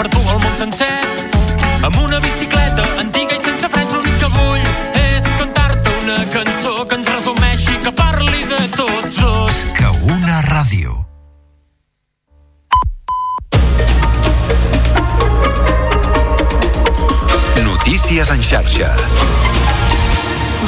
per 0.00 0.08
tu 0.08 0.20
el 0.32 0.38
món 0.40 0.56
sencer. 0.56 0.92
Amb 1.84 1.96
una 2.00 2.20
bicicleta 2.24 2.69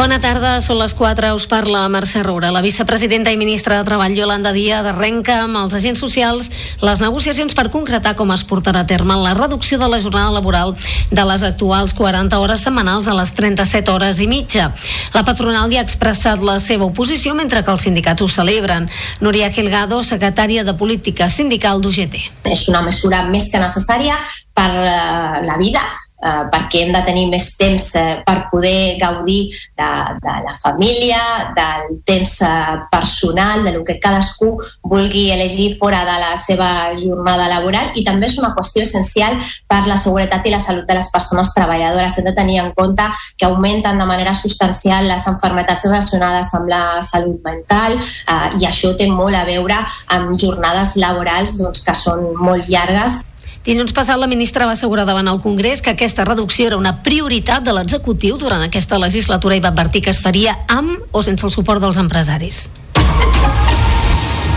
Bona 0.03 0.17
tarda, 0.19 0.57
són 0.59 0.81
les 0.81 0.97
4, 0.99 1.29
us 1.39 1.45
parla 1.47 1.85
Mercè 1.87 2.25
Roura. 2.27 2.49
La 2.51 2.59
vicepresidenta 2.65 3.31
i 3.31 3.37
ministra 3.39 3.77
de 3.79 3.87
Treball, 3.87 4.17
Yolanda 4.19 4.51
Díaz, 4.51 4.89
arrenca 4.91 5.37
amb 5.45 5.61
els 5.61 5.77
agents 5.79 6.03
socials 6.03 6.49
les 6.83 6.99
negociacions 7.05 7.55
per 7.55 7.69
concretar 7.71 8.17
com 8.19 8.35
es 8.35 8.43
portarà 8.43 8.83
a 8.83 8.89
terme 8.91 9.15
la 9.23 9.37
reducció 9.39 9.79
de 9.79 9.87
la 9.87 10.03
jornada 10.03 10.35
laboral 10.35 10.75
de 10.75 11.29
les 11.31 11.47
actuals 11.47 11.95
40 11.95 12.43
hores 12.43 12.67
setmanals 12.67 13.07
a 13.07 13.15
les 13.15 13.31
37 13.39 13.95
hores 13.95 14.19
i 14.19 14.27
mitja. 14.27 14.73
La 15.15 15.23
patronal 15.23 15.71
ja 15.71 15.85
ha 15.85 15.87
expressat 15.87 16.43
la 16.43 16.59
seva 16.59 16.91
oposició 16.91 17.39
mentre 17.39 17.63
que 17.63 17.71
els 17.71 17.87
sindicats 17.87 18.27
ho 18.27 18.33
celebren. 18.41 18.91
Núria 19.23 19.55
Gilgado, 19.55 20.03
secretària 20.03 20.67
de 20.67 20.75
Política 20.75 21.31
Sindical 21.31 21.79
d'UGT. 21.79 22.25
És 22.51 22.67
una 22.75 22.83
mesura 22.83 23.23
més 23.31 23.53
que 23.55 23.63
necessària 23.63 24.19
per 24.51 24.73
uh, 24.83 25.45
la 25.47 25.63
vida 25.63 25.87
eh, 26.23 26.45
perquè 26.53 26.85
hem 26.85 26.93
de 26.95 27.03
tenir 27.07 27.27
més 27.31 27.51
temps 27.59 27.89
eh, 27.99 28.23
per 28.27 28.47
poder 28.51 28.97
gaudir 29.01 29.51
de, 29.79 29.91
de 30.23 30.37
la 30.47 30.55
família, 30.63 31.21
del 31.57 31.99
temps 32.07 32.39
eh, 32.47 32.77
personal, 32.91 33.65
de 33.65 33.73
lo 33.73 33.85
que 33.85 33.99
cadascú 34.01 34.55
vulgui 34.83 35.31
elegir 35.35 35.77
fora 35.79 36.05
de 36.07 36.19
la 36.23 36.37
seva 36.37 36.93
jornada 36.99 37.49
laboral 37.51 37.93
i 37.99 38.05
també 38.07 38.29
és 38.31 38.39
una 38.41 38.53
qüestió 38.57 38.85
essencial 38.87 39.39
per 39.69 39.83
la 39.89 39.99
seguretat 40.01 40.47
i 40.47 40.55
la 40.55 40.63
salut 40.63 40.87
de 40.89 40.99
les 40.99 41.11
persones 41.13 41.53
treballadores. 41.57 42.19
Hem 42.19 42.29
de 42.31 42.37
tenir 42.37 42.61
en 42.63 42.73
compte 42.77 43.09
que 43.37 43.49
augmenten 43.49 43.99
de 43.99 44.07
manera 44.09 44.35
substancial 44.39 45.09
les 45.09 45.27
enfermetats 45.29 45.87
relacionades 45.89 46.53
amb 46.55 46.71
la 46.71 46.85
salut 47.03 47.43
mental 47.45 47.99
eh, 47.99 48.49
i 48.61 48.69
això 48.69 48.95
té 48.99 49.09
molt 49.11 49.37
a 49.37 49.45
veure 49.49 49.79
amb 50.15 50.37
jornades 50.39 50.97
laborals 51.01 51.59
doncs, 51.59 51.83
que 51.85 51.97
són 51.99 52.33
molt 52.39 52.69
llargues 52.71 53.23
Dilluns 53.63 53.93
passat 53.95 54.19
la 54.19 54.27
ministra 54.27 54.67
va 54.67 54.73
assegurar 54.75 55.05
davant 55.07 55.29
el 55.31 55.39
Congrés 55.43 55.85
que 55.87 55.93
aquesta 55.95 56.25
reducció 56.27 56.67
era 56.67 56.79
una 56.81 56.97
prioritat 57.07 57.63
de 57.63 57.75
l'executiu 57.77 58.35
durant 58.41 58.65
aquesta 58.65 58.99
legislatura 58.99 59.55
i 59.55 59.63
va 59.63 59.71
advertir 59.71 60.03
que 60.03 60.11
es 60.11 60.19
faria 60.19 60.57
amb 60.67 61.15
o 61.15 61.23
sense 61.23 61.47
el 61.47 61.55
suport 61.55 61.85
dels 61.85 62.01
empresaris. 62.03 62.65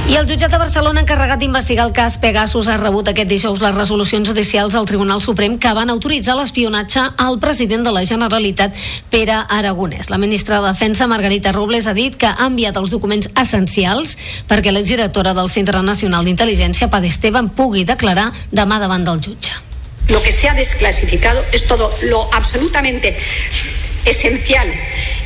I 0.05 0.19
el 0.19 0.27
jutjat 0.29 0.51
de 0.53 0.59
Barcelona 0.61 1.01
encarregat 1.01 1.39
d'investigar 1.41 1.87
el 1.87 1.93
cas 1.97 2.19
Pegasus 2.21 2.67
ha 2.69 2.75
rebut 2.77 3.07
aquest 3.09 3.25
dijous 3.25 3.57
les 3.57 3.73
resolucions 3.73 4.27
judicials 4.29 4.75
del 4.77 4.85
Tribunal 4.85 5.17
Suprem 5.23 5.55
que 5.57 5.71
van 5.73 5.89
autoritzar 5.89 6.35
l'espionatge 6.37 7.01
al 7.17 7.39
president 7.41 7.81
de 7.87 7.93
la 7.95 8.03
Generalitat, 8.05 8.77
Pere 9.09 9.39
Aragonès. 9.49 10.11
La 10.13 10.19
ministra 10.21 10.59
de 10.61 10.67
Defensa, 10.67 11.07
Margarita 11.09 11.51
Robles, 11.55 11.87
ha 11.89 11.95
dit 11.97 12.13
que 12.21 12.29
ha 12.29 12.45
enviat 12.45 12.77
els 12.77 12.93
documents 12.93 13.31
essencials 13.33 14.13
perquè 14.45 14.69
l'exdirectora 14.69 15.33
del 15.33 15.49
Centre 15.49 15.81
Nacional 15.81 16.29
d'Intel·ligència, 16.29 16.91
Pad 16.93 17.09
Esteban, 17.09 17.49
pugui 17.49 17.81
declarar 17.83 18.29
demà 18.51 18.77
davant 18.77 19.09
del 19.09 19.25
jutge. 19.25 19.57
Lo 20.13 20.21
que 20.21 20.31
se 20.31 20.47
ha 20.47 20.53
desclasificado 20.53 21.41
es 21.51 21.65
todo 21.65 21.89
lo 22.03 22.29
absolutamente 22.31 23.17
esencial 24.05 24.71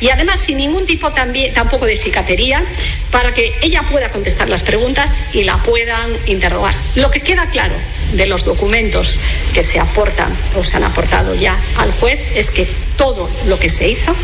y 0.02 0.10
además 0.10 0.40
sin 0.40 0.58
ningún 0.58 0.86
tipo 0.86 1.12
también, 1.12 1.54
tampoco 1.54 1.86
de 1.86 1.98
cicatería 1.98 2.64
para 3.12 3.34
que 3.34 3.54
ella 3.62 3.84
pueda 3.84 4.12
contestar 4.12 4.50
las 4.50 4.64
preguntas 4.64 5.20
y 5.34 5.44
la 5.44 5.58
puedan 5.58 6.10
interrogar. 6.26 6.74
Lo 6.96 7.12
que 7.12 7.22
queda 7.22 7.50
claro 7.50 7.76
de 8.14 8.26
los 8.26 8.46
documentos 8.46 9.18
que 9.54 9.64
se 9.64 9.80
aportan 9.80 10.32
o 10.56 10.64
se 10.64 10.78
han 10.78 10.84
aportado 10.84 11.36
ya 11.36 11.58
al 11.78 11.92
juez 11.92 12.20
es 12.36 12.50
que 12.50 12.68
todo 12.98 13.30
lo 13.48 13.60
que 13.60 13.70
se 13.70 13.90
hizo 13.90 14.16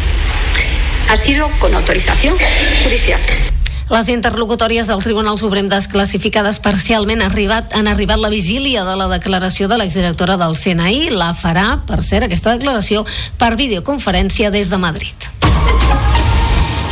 ha 1.09 1.17
sido 1.17 1.50
con 1.59 1.73
autorización 1.75 2.35
judicial. 2.84 3.22
Les 3.85 4.07
interlocutòries 4.09 4.88
del 4.90 5.03
Tribunal 5.03 5.38
Suprem 5.38 5.68
desclassificades 5.69 6.57
parcialment 6.57 7.22
arribat, 7.22 7.69
han 7.78 7.85
arribat 7.85 8.18
la 8.18 8.31
vigília 8.34 8.81
de 8.88 8.96
la 8.97 9.06
declaració 9.12 9.69
de 9.69 9.78
l'exdirectora 9.78 10.40
del 10.41 10.57
CNI. 10.57 11.12
La 11.13 11.35
farà, 11.38 11.68
per 11.85 12.01
cert, 12.01 12.25
aquesta 12.25 12.57
declaració 12.57 13.06
per 13.38 13.53
videoconferència 13.62 14.50
des 14.50 14.73
de 14.73 14.81
Madrid. 14.81 15.29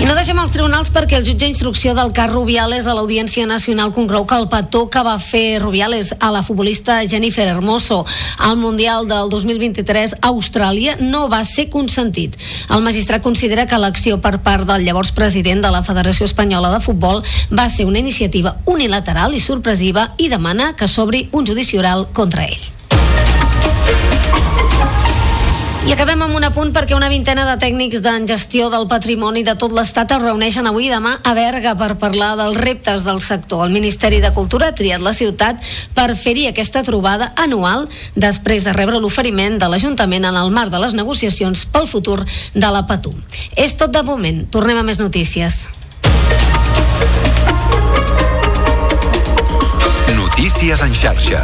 I 0.02 0.08
no 0.10 0.16
deixem 0.18 0.40
els 0.42 0.52
tribunals 0.52 0.90
perquè 0.92 1.20
el 1.20 1.26
jutge 1.26 1.46
d'instrucció 1.46 1.94
del 1.94 2.10
cas 2.18 2.32
Rubiales 2.32 2.88
a 2.90 2.96
l'Audiència 2.98 3.46
Nacional 3.48 3.94
conclou 3.94 4.26
que 4.28 4.36
el 4.42 4.48
petó 4.50 4.88
que 4.90 5.04
va 5.06 5.14
fer 5.22 5.62
Rubiales 5.62 6.10
a 6.20 6.32
la 6.34 6.42
futbolista 6.44 6.98
Jennifer 7.08 7.46
Hermoso 7.48 8.02
al 8.38 8.58
Mundial 8.58 9.08
del 9.08 9.30
2023 9.30 10.18
a 10.20 10.34
Austràlia 10.34 10.98
no 11.00 11.28
va 11.30 11.44
ser 11.46 11.70
consentit. 11.70 12.36
El 12.74 12.82
magistrat 12.82 13.24
considera 13.24 13.68
que 13.70 13.80
l'acció 13.80 14.20
per 14.20 14.40
part 14.44 14.68
del 14.68 14.84
llavors 14.84 15.14
president 15.14 15.64
de 15.64 15.72
la 15.72 15.86
Federació 15.86 16.26
Espanyola 16.26 16.74
de 16.74 16.84
Futbol 16.84 17.24
va 17.54 17.70
ser 17.70 17.86
una 17.86 18.02
iniciativa 18.02 18.58
unilateral 18.66 19.38
i 19.38 19.40
sorpresiva 19.40 20.10
i 20.18 20.28
demana 20.28 20.74
que 20.76 20.90
s'obri 20.90 21.28
un 21.32 21.46
judici 21.46 21.78
oral 21.78 22.10
contra 22.12 22.50
ell. 22.50 22.74
I 25.84 25.92
acabem 25.92 26.22
amb 26.24 26.38
un 26.38 26.46
apunt 26.48 26.70
perquè 26.72 26.96
una 26.96 27.10
vintena 27.12 27.44
de 27.44 27.58
tècnics 27.60 28.00
d'en 28.00 28.24
gestió 28.24 28.70
del 28.72 28.86
patrimoni 28.88 29.42
de 29.44 29.58
tot 29.60 29.74
l'Estat 29.76 30.14
es 30.16 30.22
reuneixen 30.22 30.70
avui 30.70 30.86
i 30.88 30.92
demà 30.94 31.18
a 31.20 31.34
Berga 31.36 31.74
per 31.76 31.98
parlar 32.00 32.30
dels 32.40 32.56
reptes 32.56 33.04
del 33.04 33.20
sector. 33.20 33.66
El 33.66 33.76
Ministeri 33.76 34.22
de 34.24 34.32
Cultura 34.32 34.70
ha 34.72 34.76
triat 34.78 35.04
la 35.04 35.12
ciutat 35.12 35.60
per 35.92 36.06
fer-hi 36.16 36.48
aquesta 36.48 36.86
trobada 36.88 37.34
anual 37.36 37.90
després 38.16 38.64
de 38.64 38.72
rebre 38.72 39.02
l'oferiment 39.04 39.60
de 39.60 39.68
l'Ajuntament 39.68 40.30
en 40.30 40.40
el 40.40 40.56
marc 40.56 40.72
de 40.72 40.80
les 40.80 40.96
negociacions 40.96 41.66
pel 41.68 41.90
futur 41.92 42.22
de 42.24 42.72
la 42.72 42.86
Patum. 42.88 43.20
És 43.52 43.76
tot 43.76 43.92
de 43.92 44.06
moment. 44.08 44.46
Tornem 44.56 44.80
a 44.80 44.88
més 44.88 45.04
notícies. 45.04 45.68
Notícies 50.16 50.88
en 50.88 50.96
xarxa. 50.96 51.44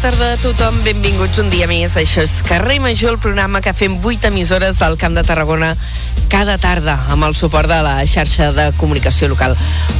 Tarda 0.00 0.32
a 0.32 0.36
tothom, 0.40 0.78
benvinguts 0.80 1.36
un 1.42 1.50
dia 1.52 1.66
més. 1.68 1.92
Això 2.00 2.22
és 2.24 2.38
Carrer 2.46 2.78
Major, 2.80 3.12
el 3.12 3.18
programa 3.20 3.60
que 3.60 3.74
fem 3.76 3.98
8 4.00 4.30
emissores 4.30 4.78
del 4.80 4.96
Camp 4.96 5.12
de 5.18 5.24
Tarragona 5.28 5.74
cada 6.32 6.56
tarda 6.62 6.94
amb 7.12 7.26
el 7.26 7.36
suport 7.36 7.68
de 7.68 7.82
la 7.84 7.98
xarxa 8.08 8.48
de 8.56 8.70
comunicació 8.80 9.28
local. 9.28 9.56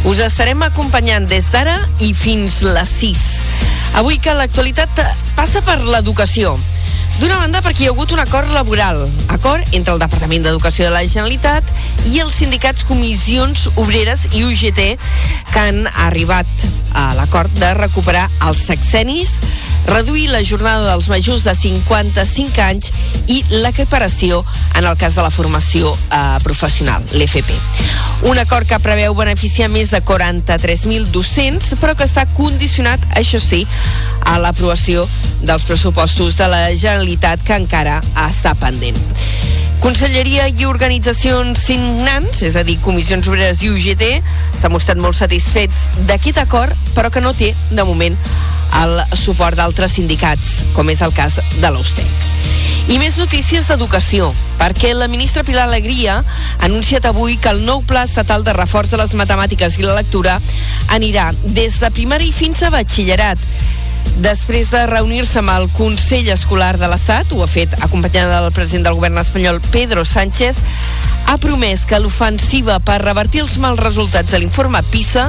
Us 0.08 0.22
estarem 0.24 0.62
acompanyant 0.64 1.28
des 1.28 1.50
d'ara 1.52 1.76
i 2.00 2.14
fins 2.16 2.62
les 2.64 2.96
6. 2.96 3.24
Avui 4.00 4.16
que 4.22 4.32
l'actualitat 4.32 5.04
passa 5.36 5.60
per 5.66 5.80
l'educació. 5.84 6.56
D'una 7.20 7.36
banda, 7.42 7.60
perquè 7.60 7.84
hi 7.84 7.90
ha 7.90 7.92
hagut 7.92 8.14
un 8.16 8.22
acord 8.22 8.48
laboral, 8.54 9.02
acord 9.28 9.74
entre 9.76 9.92
el 9.92 10.00
Departament 10.00 10.46
d'Educació 10.46 10.86
de 10.86 10.94
la 10.94 11.04
Generalitat 11.04 11.66
i 12.08 12.22
els 12.24 12.38
sindicats 12.40 12.86
Comissions 12.88 13.66
Obreres 13.74 14.24
i 14.32 14.46
UGT 14.48 14.80
que 15.52 15.60
han 15.66 15.84
arribat 16.06 16.48
a 16.94 17.12
l'acord 17.18 17.52
de 17.58 17.72
recuperar 17.78 18.26
els 18.46 18.62
sexenis, 18.70 19.38
reduir 19.86 20.28
la 20.30 20.42
jornada 20.44 20.88
dels 20.90 21.08
majors 21.10 21.44
de 21.46 21.54
55 21.56 22.62
anys 22.64 22.92
i 23.30 23.40
l'equiparació 23.50 24.42
en 24.78 24.86
el 24.86 24.96
cas 25.00 25.16
de 25.18 25.24
la 25.24 25.32
formació 25.34 25.92
eh, 25.92 26.38
professional, 26.44 27.04
l'FP. 27.12 27.56
Un 28.30 28.38
acord 28.38 28.68
que 28.68 28.80
preveu 28.84 29.14
beneficiar 29.16 29.70
més 29.72 29.92
de 29.94 30.02
43.000 30.04 31.08
docents, 31.14 31.74
però 31.80 31.96
que 31.96 32.04
està 32.08 32.26
condicionat, 32.36 33.00
això 33.16 33.40
sí, 33.40 33.64
a 34.26 34.38
l'aprovació 34.42 35.06
dels 35.40 35.64
pressupostos 35.64 36.36
de 36.36 36.50
la 36.50 36.66
Generalitat 36.74 37.44
que 37.46 37.56
encara 37.56 38.00
està 38.28 38.54
pendent. 38.60 38.98
Conselleria 39.80 40.44
i 40.52 40.66
organitzacions 40.68 41.62
signants, 41.64 42.42
és 42.44 42.56
a 42.56 42.62
dir, 42.68 42.76
Comissions 42.84 43.24
Obreres 43.32 43.62
i 43.64 43.70
UGT, 43.72 44.04
s'ha 44.60 44.68
mostrat 44.68 45.00
molt 45.00 45.16
satisfets 45.16 45.86
d'aquest 46.08 46.36
acord, 46.42 46.76
però 46.92 47.08
que 47.08 47.22
no 47.24 47.32
té, 47.32 47.54
de 47.72 47.86
moment, 47.88 48.18
el 48.82 49.00
suport 49.16 49.56
d'altres 49.56 49.96
sindicats, 49.96 50.60
com 50.76 50.92
és 50.92 51.00
el 51.00 51.16
cas 51.16 51.40
de 51.56 51.72
l'Austec. 51.72 52.28
I 52.92 52.98
més 53.00 53.16
notícies 53.16 53.70
d'educació, 53.70 54.28
perquè 54.60 54.92
la 54.92 55.08
ministra 55.08 55.44
Pilar 55.48 55.64
Alegria 55.68 56.18
ha 56.20 56.64
anunciat 56.68 57.08
avui 57.08 57.38
que 57.40 57.48
el 57.54 57.64
nou 57.64 57.80
pla 57.86 58.04
estatal 58.04 58.44
de 58.44 58.52
reforç 58.56 58.92
de 58.92 59.00
les 59.00 59.16
matemàtiques 59.16 59.80
i 59.80 59.86
la 59.86 59.96
lectura 59.96 60.36
anirà 60.92 61.30
des 61.40 61.80
de 61.80 61.88
primari 61.94 62.32
fins 62.36 62.64
a 62.66 62.72
batxillerat. 62.74 63.40
Després 64.20 64.68
de 64.68 64.82
reunir-se 64.90 65.38
amb 65.40 65.52
el 65.54 65.68
Consell 65.72 66.28
Escolar 66.32 66.74
de 66.78 66.88
l'Estat, 66.92 67.32
ho 67.32 67.42
ha 67.44 67.48
fet 67.48 67.72
acompanyada 67.80 68.42
del 68.42 68.52
president 68.52 68.88
del 68.88 68.98
govern 68.98 69.18
espanyol, 69.22 69.62
Pedro 69.72 70.04
Sánchez, 70.04 70.60
ha 71.26 71.36
promès 71.40 71.86
que 71.86 72.00
l'ofensiva 72.02 72.80
per 72.84 73.00
revertir 73.04 73.44
els 73.44 73.56
mals 73.62 73.80
resultats 73.80 74.34
de 74.34 74.40
l'informe 74.42 74.82
PISA 74.92 75.28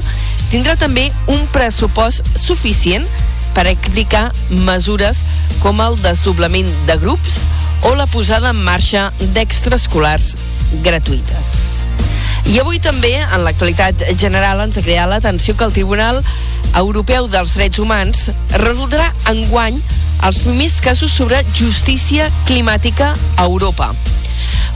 tindrà 0.51 0.75
també 0.79 1.07
un 1.31 1.45
pressupost 1.53 2.25
suficient 2.35 3.07
per 3.55 3.67
explicar 3.69 4.29
mesures 4.67 5.21
com 5.63 5.81
el 5.83 5.97
desdoblament 6.01 6.71
de 6.87 6.97
grups 6.99 7.43
o 7.87 7.95
la 7.95 8.07
posada 8.09 8.51
en 8.51 8.63
marxa 8.63 9.09
d'extraescolars 9.35 10.35
gratuïtes. 10.85 11.53
I 12.51 12.59
avui 12.59 12.81
també, 12.81 13.13
en 13.21 13.43
l'actualitat 13.45 14.03
general, 14.19 14.63
ens 14.65 14.77
ha 14.77 14.83
creat 14.85 15.09
l'atenció 15.09 15.55
que 15.55 15.67
el 15.67 15.75
Tribunal 15.75 16.21
Europeu 16.75 17.27
dels 17.27 17.53
Drets 17.57 17.79
Humans 17.81 18.29
resoldrà 18.61 19.11
enguany 19.31 19.79
els 20.23 20.39
primers 20.45 20.79
casos 20.83 21.11
sobre 21.11 21.41
justícia 21.57 22.29
climàtica 22.47 23.11
a 23.35 23.45
Europa. 23.45 23.91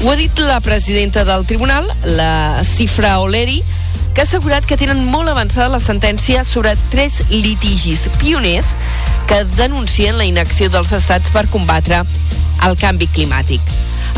Ho 0.04 0.12
ha 0.12 0.16
dit 0.20 0.40
la 0.44 0.60
presidenta 0.60 1.24
del 1.26 1.46
tribunal, 1.46 1.88
la 2.04 2.64
Cifra 2.68 3.20
Oleri, 3.20 3.64
que 4.14 4.22
ha 4.22 4.28
assegurat 4.28 4.66
que 4.66 4.78
tenen 4.80 5.06
molt 5.12 5.32
avançada 5.32 5.72
la 5.72 5.82
sentència 5.84 6.44
sobre 6.48 6.76
tres 6.92 7.22
litigis 7.32 8.08
pioners 8.20 8.74
que 9.28 9.44
denuncien 9.56 10.18
la 10.18 10.28
inacció 10.28 10.70
dels 10.72 10.94
estats 10.96 11.32
per 11.36 11.48
combatre 11.52 12.04
el 12.66 12.78
canvi 12.80 13.08
climàtic. 13.12 13.62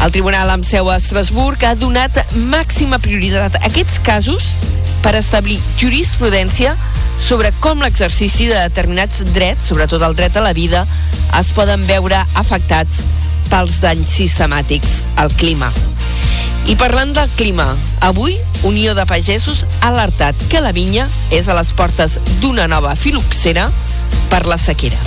El 0.04 0.14
Tribunal 0.14 0.52
amb 0.54 0.66
seu 0.68 0.90
a 0.92 0.98
Estrasburg 1.02 1.64
ha 1.66 1.74
donat 1.78 2.20
màxima 2.36 3.00
prioritat 3.02 3.58
a 3.58 3.66
aquests 3.70 3.98
casos 4.06 4.54
per 5.02 5.16
establir 5.18 5.58
jurisprudència 5.82 6.76
sobre 7.20 7.52
com 7.60 7.82
l'exercici 7.84 8.48
de 8.48 8.58
determinats 8.58 9.24
drets, 9.36 9.68
sobretot 9.70 10.04
el 10.06 10.16
dret 10.16 10.38
a 10.38 10.46
la 10.46 10.54
vida, 10.54 10.86
es 11.38 11.52
poden 11.56 11.84
veure 11.90 12.24
afectats 12.40 13.04
pels 13.52 13.82
danys 13.84 14.14
sistemàtics 14.20 15.02
al 15.20 15.34
clima. 15.40 15.72
I 16.68 16.76
parlant 16.76 17.14
del 17.16 17.30
clima, 17.40 17.68
avui 18.04 18.36
Unió 18.68 18.96
de 18.98 19.06
Pagesos 19.08 19.64
ha 19.80 19.92
alertat 19.92 20.36
que 20.52 20.60
la 20.60 20.74
vinya 20.76 21.06
és 21.32 21.48
a 21.48 21.56
les 21.56 21.72
portes 21.72 22.18
d'una 22.42 22.68
nova 22.68 22.96
filoxera 23.00 23.70
per 24.32 24.44
la 24.50 24.58
sequera. 24.60 25.00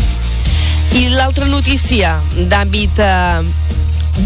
I 0.97 1.11
l'altra 1.13 1.47
notícia 1.47 2.17
d'àmbit 2.35 3.03
eh, 3.05 3.43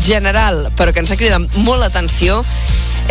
general, 0.00 0.70
però 0.76 0.93
que 0.93 1.02
ens 1.02 1.12
ha 1.12 1.19
cridat 1.20 1.58
molt 1.62 1.82
l'atenció, 1.82 2.43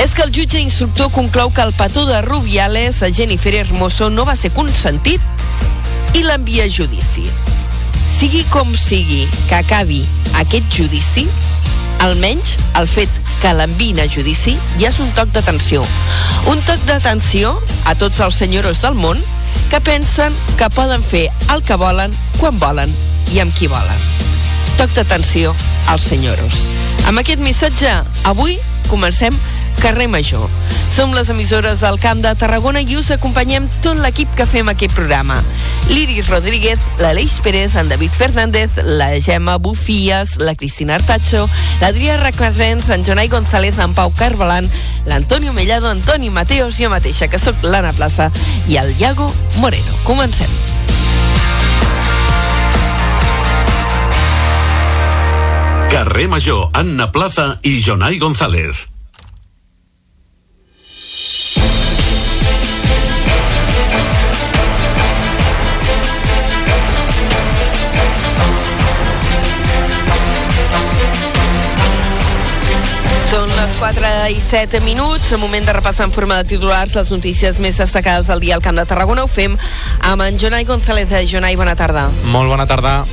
és 0.02 0.16
que 0.16 0.24
el 0.26 0.34
jutge 0.34 0.62
instructor 0.62 1.12
conclou 1.14 1.52
que 1.54 1.62
el 1.62 1.74
petó 1.78 2.06
de 2.06 2.22
Rubiales 2.26 3.04
a 3.04 3.12
Jennifer 3.14 3.54
Hermoso 3.56 4.10
no 4.10 4.26
va 4.26 4.36
ser 4.36 4.52
consentit 4.56 5.22
i 6.18 6.24
l'envia 6.26 6.66
a 6.66 6.72
judici. 6.72 7.28
Sigui 8.14 8.44
com 8.54 8.74
sigui 8.78 9.28
que 9.50 9.60
acabi 9.60 10.02
aquest 10.42 10.70
judici, 10.74 11.28
almenys 12.04 12.58
el 12.80 12.90
fet 12.90 13.22
que 13.42 13.54
l'envin 13.54 14.02
a 14.02 14.08
judici 14.10 14.56
ja 14.80 14.90
és 14.90 15.00
un 15.04 15.12
toc 15.18 15.32
d'atenció. 15.36 15.86
Un 16.52 16.62
toc 16.68 16.82
d'atenció 16.90 17.58
a 17.86 17.96
tots 18.00 18.24
els 18.24 18.42
senyors 18.44 18.84
del 18.86 18.98
món 19.00 19.22
que 19.70 19.82
pensen 19.82 20.36
que 20.58 20.70
poden 20.74 21.04
fer 21.04 21.28
el 21.54 21.64
que 21.66 21.80
volen, 21.80 22.14
quan 22.40 22.60
volen 22.62 22.94
i 23.34 23.42
amb 23.42 23.56
qui 23.58 23.72
volen. 23.72 24.33
Toc 24.77 24.94
d'atenció 24.95 25.56
als 25.92 26.07
senyors. 26.12 26.68
Amb 27.10 27.19
aquest 27.19 27.42
missatge, 27.44 27.92
avui 28.24 28.57
comencem 28.89 29.36
carrer 29.81 30.07
Major. 30.07 30.50
Som 30.94 31.13
les 31.13 31.30
emissores 31.30 31.81
del 31.81 31.98
Camp 32.00 32.21
de 32.21 32.31
Tarragona 32.38 32.83
i 32.86 32.95
us 32.95 33.10
acompanyem 33.12 33.65
tot 33.83 33.98
l'equip 34.00 34.30
que 34.38 34.45
fem 34.48 34.69
aquest 34.69 34.94
programa. 34.95 35.39
L'Iris 35.89 36.30
Rodríguez, 36.30 36.80
l'Aleix 37.01 37.39
Pérez, 37.44 37.75
en 37.75 37.89
David 37.89 38.13
Fernández, 38.15 38.77
la 38.86 39.10
Gemma 39.19 39.57
Bufies, 39.57 40.38
la 40.39 40.56
Cristina 40.56 40.95
Artacho, 40.95 41.48
l'Adrià 41.81 42.19
Requesens, 42.21 42.88
en 42.94 43.04
Jonai 43.04 43.27
González, 43.27 43.80
en 43.80 43.98
Pau 43.98 44.13
Carbalan, 44.15 44.69
l'Antonio 45.06 45.51
Mellado, 45.51 45.89
Antoni 45.89 46.30
Mateos, 46.30 46.77
jo 46.77 46.94
mateixa, 46.94 47.27
que 47.27 47.42
sóc 47.42 47.60
l'Anna 47.65 47.92
Plaça, 47.98 48.31
i 48.69 48.80
el 48.80 48.95
Iago 49.01 49.27
Moreno. 49.57 50.00
Comencem. 50.07 50.83
Carrer 55.94 56.28
Major, 56.28 56.69
Anna 56.74 57.12
Plaza 57.12 57.60
i 57.62 57.75
Jonai 57.80 58.18
González. 58.18 58.88
Són 73.30 73.54
les 73.54 73.78
4 73.78 74.34
i 74.34 74.42
7 74.42 74.81
minuts, 74.81 75.30
el 75.30 75.38
moment 75.38 75.62
de 75.62 75.78
repassar 75.78 76.07
en 76.10 76.16
forma 76.16 76.39
de 76.42 76.50
titulars 76.56 76.98
les 76.98 77.13
notícies 77.13 77.62
més 77.62 77.78
destacades 77.78 78.34
del 78.34 78.42
dia 78.42 78.57
al 78.57 78.66
Camp 78.66 78.81
de 78.81 78.88
Tarragona. 78.89 79.28
Ho 79.28 79.30
fem 79.30 79.60
amb 80.01 80.25
en 80.25 80.42
Jonai 80.42 80.66
González. 80.66 81.13
Jonai, 81.30 81.54
bona 81.54 81.78
tarda. 81.78 82.10
Molt 82.25 82.50
bona 82.50 82.66
tarda. 82.66 83.04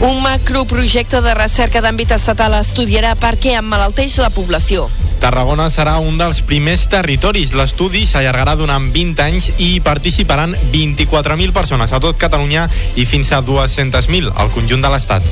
Un 0.00 0.20
macroprojecte 0.22 1.18
de 1.24 1.32
recerca 1.34 1.80
d'àmbit 1.82 2.12
estatal 2.14 2.54
estudiarà 2.60 3.16
per 3.18 3.32
què 3.42 3.56
emmalalteix 3.58 4.14
la 4.22 4.30
població. 4.30 4.86
Tarragona 5.18 5.66
serà 5.74 5.96
un 5.98 6.14
dels 6.20 6.38
primers 6.46 6.84
territoris. 6.86 7.50
L'estudi 7.58 8.04
s'allargarà 8.06 8.54
durant 8.60 8.86
20 8.94 9.24
anys 9.26 9.50
i 9.56 9.72
hi 9.72 9.80
participaran 9.82 10.54
24.000 10.70 11.50
persones 11.50 11.90
a 11.90 11.98
tot 11.98 12.14
Catalunya 12.16 12.68
i 12.94 13.08
fins 13.10 13.32
a 13.34 13.42
200.000 13.42 14.30
al 14.38 14.54
conjunt 14.54 14.86
de 14.86 14.94
l'Estat. 14.94 15.26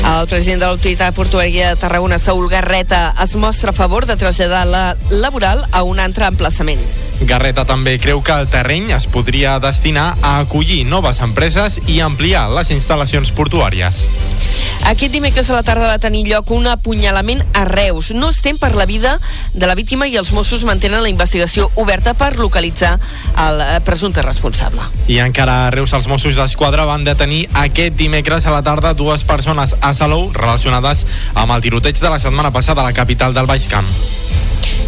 El 0.00 0.28
president 0.32 0.64
de 0.64 0.70
l'Autoritat 0.70 1.12
Portuària 1.12 1.74
de 1.74 1.80
Tarragona, 1.84 2.18
Saúl 2.18 2.48
Garreta, 2.48 3.10
es 3.20 3.36
mostra 3.36 3.76
a 3.76 3.76
favor 3.76 4.06
de 4.08 4.16
traslladar 4.16 4.64
la 4.64 4.84
laboral 5.10 5.66
a 5.72 5.82
un 5.84 6.00
altre 6.00 6.24
emplaçament. 6.24 6.80
Garreta 7.24 7.64
també 7.64 7.96
creu 7.98 8.20
que 8.24 8.34
el 8.36 8.48
terreny 8.52 8.90
es 8.92 9.06
podria 9.08 9.56
destinar 9.62 10.14
a 10.20 10.38
acollir 10.42 10.82
noves 10.84 11.20
empreses 11.24 11.78
i 11.88 12.00
ampliar 12.04 12.46
les 12.52 12.70
instal·lacions 12.74 13.32
portuàries. 13.32 14.04
Aquest 14.84 15.14
dimecres 15.14 15.48
a 15.48 15.56
la 15.56 15.62
tarda 15.64 15.88
va 15.88 16.00
tenir 16.02 16.24
lloc 16.28 16.50
un 16.52 16.66
apunyalament 16.68 17.40
a 17.56 17.64
Reus. 17.64 18.10
No 18.12 18.28
estem 18.34 18.58
per 18.60 18.74
la 18.76 18.84
vida 18.84 19.16
de 19.54 19.66
la 19.66 19.76
víctima 19.78 20.08
i 20.08 20.18
els 20.20 20.32
Mossos 20.36 20.66
mantenen 20.68 21.02
la 21.02 21.08
investigació 21.12 21.70
oberta 21.80 22.12
per 22.18 22.34
localitzar 22.36 22.98
el 23.46 23.62
eh, 23.64 23.80
presumpte 23.86 24.22
responsable. 24.22 24.84
I 25.08 25.20
encara 25.24 25.64
a 25.64 25.72
Reus 25.72 25.96
els 25.96 26.08
Mossos 26.10 26.36
d'Esquadra 26.36 26.84
van 26.88 27.06
detenir 27.08 27.46
aquest 27.64 27.96
dimecres 27.96 28.44
a 28.44 28.52
la 28.52 28.62
tarda 28.66 28.92
dues 28.92 29.24
persones 29.24 29.76
a 29.80 29.94
Salou 29.94 30.28
relacionades 30.34 31.06
amb 31.34 31.56
el 31.56 31.64
tiroteig 31.64 32.00
de 32.00 32.12
la 32.12 32.20
setmana 32.20 32.52
passada 32.52 32.82
a 32.82 32.90
la 32.90 32.96
capital 32.96 33.32
del 33.32 33.48
Baix 33.48 33.68
Camp. 33.68 33.88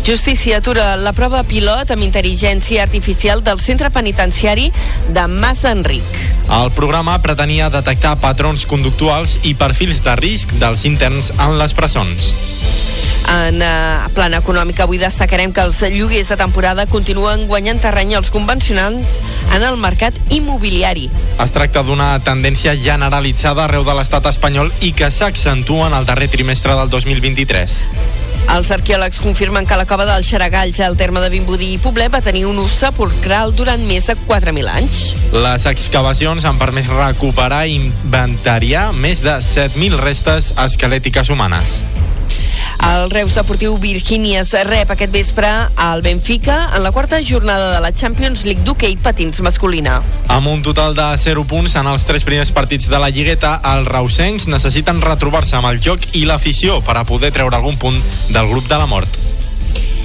Justícia 0.07 0.59
atura 0.59 0.95
la 0.95 1.11
prova 1.13 1.41
pilot 1.43 1.91
amb 1.91 2.05
intel·ligència 2.27 2.83
artificial 2.83 3.43
del 3.45 3.61
centre 3.61 3.91
penitenciari 3.95 4.73
de 5.15 5.27
Mas 5.31 5.63
d'Enric. 5.63 6.19
El 6.51 6.73
programa 6.75 7.21
pretenia 7.23 7.71
detectar 7.71 8.17
patrons 8.23 8.67
conductuals 8.67 9.39
i 9.47 9.55
perfils 9.55 10.03
de 10.03 10.17
risc 10.19 10.53
dels 10.59 10.85
interns 10.87 11.31
en 11.39 11.57
les 11.59 11.75
presons. 11.75 12.35
En 13.27 13.59
uh, 13.59 14.07
plan 14.15 14.35
econòmic, 14.39 14.79
avui 14.83 15.01
destacarem 15.03 15.51
que 15.55 15.63
els 15.67 15.81
lloguers 15.95 16.31
de 16.31 16.37
temporada 16.39 16.87
continuen 16.87 17.47
guanyant 17.51 17.81
terreny 17.83 18.15
als 18.15 18.31
convencionals 18.31 19.19
en 19.55 19.67
el 19.67 19.79
mercat 19.83 20.19
immobiliari. 20.31 21.09
Es 21.43 21.55
tracta 21.55 21.83
d'una 21.87 22.13
tendència 22.27 22.77
generalitzada 22.79 23.67
arreu 23.67 23.87
de 23.87 23.99
l'estat 23.99 24.31
espanyol 24.31 24.71
i 24.81 24.93
que 24.95 25.11
s'accentua 25.11 25.91
en 25.91 25.99
el 25.99 26.07
darrer 26.07 26.31
trimestre 26.31 26.79
del 26.79 26.91
2023. 26.91 27.83
Els 28.55 28.71
arqueòlegs 28.71 29.19
confirmen 29.21 29.67
que 29.67 29.77
la 29.79 29.87
cova 29.91 30.07
del 30.07 30.25
Xaragalls 30.25 30.79
al 30.85 30.97
terme 30.97 31.21
de 31.21 31.31
Vimbodí 31.33 31.73
i 31.75 31.81
Poblet 31.83 32.13
va 32.15 32.23
tenir 32.25 32.45
un 32.47 32.61
ús 32.63 32.77
sepulcral 32.79 33.53
durant 33.59 33.83
més 33.89 34.07
de 34.07 34.15
4.000 34.29 34.71
anys. 34.71 35.01
Les 35.35 35.67
excavacions 35.69 36.47
han 36.47 36.61
permès 36.61 36.89
recuperar 36.93 37.65
i 37.67 37.77
inventariar 37.81 38.93
més 38.95 39.25
de 39.25 39.35
7.000 39.43 39.99
restes 40.01 40.53
esquelètiques 40.69 41.33
humanes. 41.35 41.81
El 42.87 43.11
Reus 43.11 43.35
Deportiu 43.35 43.77
Virgínies 43.83 44.53
rep 44.69 44.93
aquest 44.93 45.13
vespre 45.13 45.49
al 45.77 46.03
Benfica 46.03 46.59
en 46.77 46.85
la 46.85 46.93
quarta 46.93 47.19
jornada 47.25 47.73
de 47.75 47.81
la 47.81 47.93
Champions 47.93 48.45
League 48.45 48.63
d'hoquei 48.65 48.97
patins 49.03 49.41
masculina. 49.43 50.01
Amb 50.29 50.53
un 50.53 50.63
total 50.63 50.95
de 50.95 51.07
0 51.19 51.47
punts 51.51 51.75
en 51.81 51.89
els 51.91 52.07
tres 52.07 52.25
primers 52.29 52.53
partits 52.55 52.91
de 52.93 53.01
la 53.03 53.11
Lligueta, 53.11 53.57
els 53.75 53.89
reusencs 53.91 54.47
necessiten 54.53 55.03
retrobar-se 55.03 55.57
amb 55.59 55.73
el 55.73 55.81
joc 55.83 56.11
i 56.15 56.27
l'afició 56.29 56.83
per 56.87 56.99
a 57.01 57.07
poder 57.09 57.33
treure 57.35 57.59
algun 57.59 57.81
punt 57.81 58.03
del 58.29 58.53
grup 58.53 58.69
de 58.71 58.79
la 58.79 58.87
mort. 58.87 59.19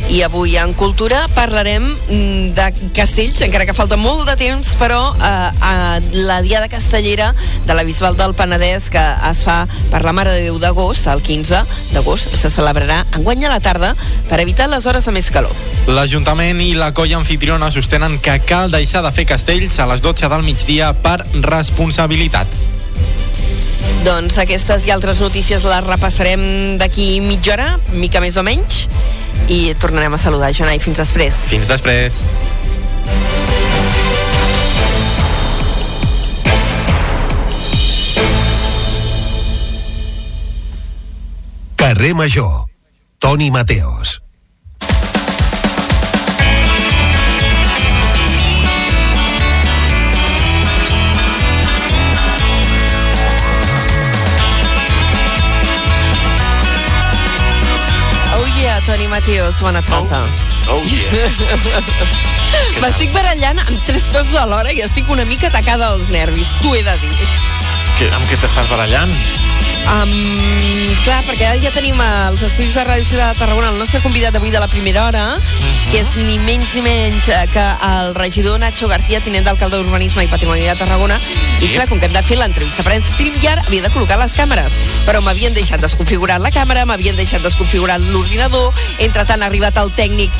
I 0.09 0.21
avui 0.25 0.57
en 0.57 0.73
Cultura 0.73 1.27
parlarem 1.35 1.85
mm, 1.85 2.53
de 2.57 2.65
castells, 2.95 3.41
encara 3.45 3.67
que 3.67 3.75
falta 3.77 3.97
molt 3.99 4.25
de 4.27 4.35
temps, 4.39 4.73
però 4.79 4.99
eh, 5.13 5.21
a 5.61 5.99
la 6.15 6.41
Diada 6.41 6.67
Castellera 6.71 7.31
de 7.67 7.77
la 7.77 7.85
Bisbal 7.87 8.17
del 8.17 8.33
Penedès, 8.35 8.89
que 8.91 9.03
es 9.29 9.43
fa 9.45 9.61
per 9.91 10.03
la 10.03 10.13
Mare 10.15 10.33
de 10.35 10.43
Déu 10.47 10.59
d'agost, 10.59 11.07
el 11.11 11.21
15 11.23 11.63
d'agost, 11.93 12.35
se 12.35 12.51
celebrarà 12.51 13.03
enguany 13.17 13.45
a 13.45 13.53
la 13.53 13.61
tarda 13.63 13.93
per 14.29 14.41
evitar 14.43 14.69
les 14.71 14.85
hores 14.89 15.07
de 15.07 15.15
més 15.15 15.31
calor. 15.31 15.55
L'Ajuntament 15.87 16.59
i 16.65 16.73
la 16.75 16.91
colla 16.97 17.21
anfitriona 17.21 17.71
sostenen 17.71 18.19
que 18.19 18.39
cal 18.45 18.71
deixar 18.73 19.05
de 19.05 19.15
fer 19.15 19.29
castells 19.29 19.79
a 19.79 19.87
les 19.93 20.03
12 20.03 20.29
del 20.31 20.45
migdia 20.47 20.93
per 20.93 21.21
responsabilitat. 21.39 22.80
Doncs 24.05 24.39
aquestes 24.41 24.87
i 24.87 24.93
altres 24.93 25.21
notícies 25.21 25.65
les 25.67 25.83
repassarem 25.85 26.41
d'aquí 26.81 27.19
mitja 27.21 27.53
hora, 27.53 27.67
mica 27.93 28.21
més 28.23 28.37
o 28.37 28.43
menys, 28.45 28.87
i 29.51 29.73
tornarem 29.81 30.13
a 30.15 30.21
saludar, 30.21 30.53
Jonai, 30.55 30.79
fins 30.81 31.01
després. 31.01 31.45
Fins 31.51 31.69
després. 31.69 32.23
Carrer 41.81 42.13
Major. 42.15 42.65
Toni 43.19 43.51
Mateos. 43.51 44.21
Toni 58.91 59.07
Mateos, 59.07 59.61
bona 59.61 59.81
tarda. 59.81 60.27
Oh, 60.67 60.83
yeah. 60.83 61.31
M'estic 62.83 63.13
barallant 63.15 63.61
amb 63.63 63.85
tres 63.87 64.09
coses 64.11 64.35
alhora 64.35 64.73
i 64.75 64.83
estic 64.83 65.07
una 65.15 65.23
mica 65.29 65.47
atacada 65.47 65.93
als 65.93 66.11
nervis, 66.11 66.51
t'ho 66.59 66.75
he 66.75 66.83
de 66.83 66.97
dir. 66.99 67.29
Que, 67.95 68.09
amb 68.11 68.27
què 68.27 68.35
t'estàs 68.41 68.67
barallant? 68.67 69.15
Um, 69.91 70.11
clar, 71.03 71.19
perquè 71.27 71.47
ara 71.49 71.59
ja 71.59 71.71
tenim 71.73 71.97
als 71.99 72.41
estudis 72.45 72.75
de 72.77 72.83
Ràdio 72.85 73.03
Ciutat 73.03 73.33
de 73.33 73.41
Tarragona 73.41 73.71
el 73.73 73.79
nostre 73.81 73.99
convidat 74.03 74.31
d'avui 74.35 74.51
de 74.53 74.61
la 74.61 74.69
primera 74.71 75.03
hora, 75.07 75.23
que 75.91 75.99
és 75.99 76.13
ni 76.15 76.37
menys 76.39 76.75
ni 76.77 76.83
menys 76.85 77.27
eh, 77.27 77.41
que 77.51 77.65
el 77.89 78.13
regidor 78.15 78.59
Nacho 78.61 78.87
García, 78.87 79.19
tinent 79.25 79.45
d'alcalde 79.49 79.81
d'Urbanisme 79.81 80.23
i 80.23 80.31
Patrimoni 80.31 80.63
de 80.63 80.77
Tarragona, 80.79 81.19
i 81.59 81.65
Sí. 81.65 81.73
clar, 81.73 81.89
com 81.89 81.99
que 81.99 82.07
hem 82.07 82.13
de 82.13 82.23
fer 82.23 82.37
l'entrevista 82.39 82.83
per 82.83 83.01
StreamYard, 83.03 83.67
havia 83.67 83.81
de 83.83 83.91
col·locar 83.91 84.17
les 84.21 84.33
càmeres, 84.37 84.71
però 85.05 85.21
m'havien 85.21 85.53
deixat 85.53 85.81
desconfigurar 85.81 86.39
la 86.39 86.51
càmera, 86.51 86.85
m'havien 86.85 87.15
deixat 87.15 87.41
desconfigurar 87.41 87.99
l'ordinador, 87.99 88.71
entretant 88.99 89.41
ha 89.43 89.51
arribat 89.51 89.77
el 89.77 89.91
tècnic 89.91 90.31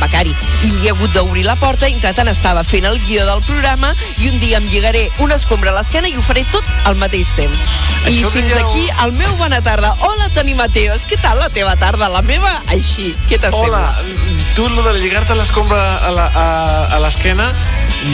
becari, 0.00 0.34
i 0.62 0.70
li 0.70 0.86
he 0.86 0.90
hagut 0.92 1.12
d'obrir 1.12 1.44
la 1.46 1.56
porta, 1.56 1.88
entretant 1.88 2.28
estava 2.28 2.64
fent 2.64 2.84
el 2.88 2.98
guió 3.06 3.24
del 3.26 3.42
programa 3.42 3.94
i 4.18 4.28
un 4.30 4.38
dia 4.40 4.58
em 4.58 4.68
lligaré 4.70 5.08
una 5.18 5.34
escombra 5.36 5.70
a 5.70 5.76
l'esquena 5.78 6.08
i 6.08 6.16
ho 6.16 6.22
faré 6.22 6.44
tot 6.52 6.64
al 6.84 6.96
mateix 6.96 7.28
temps. 7.36 7.64
I 8.06 8.12
Això 8.14 8.30
fins 8.30 8.48
deia 8.54 8.64
aquí 8.64 8.86
el 9.04 9.12
meu 9.18 9.34
bona 9.36 9.60
tarda. 9.62 9.92
Hola, 10.06 10.28
Toni 10.34 10.54
Mateos, 10.54 11.02
què 11.10 11.18
tal 11.20 11.38
la 11.42 11.48
teva 11.50 11.74
tarda? 11.76 12.08
La 12.08 12.22
meva, 12.22 12.62
així. 12.68 13.14
Què 13.28 13.38
t'assembla? 13.42 13.82
Hola, 13.82 14.54
tu, 14.54 14.68
lo 14.70 14.82
de 14.86 14.94
lligar-te 15.00 15.34
l'escombra 15.34 15.82
a 16.06 16.10
la- 16.14 16.30
a- 16.34 16.86
a 16.96 17.00
l'esquena, 17.02 17.50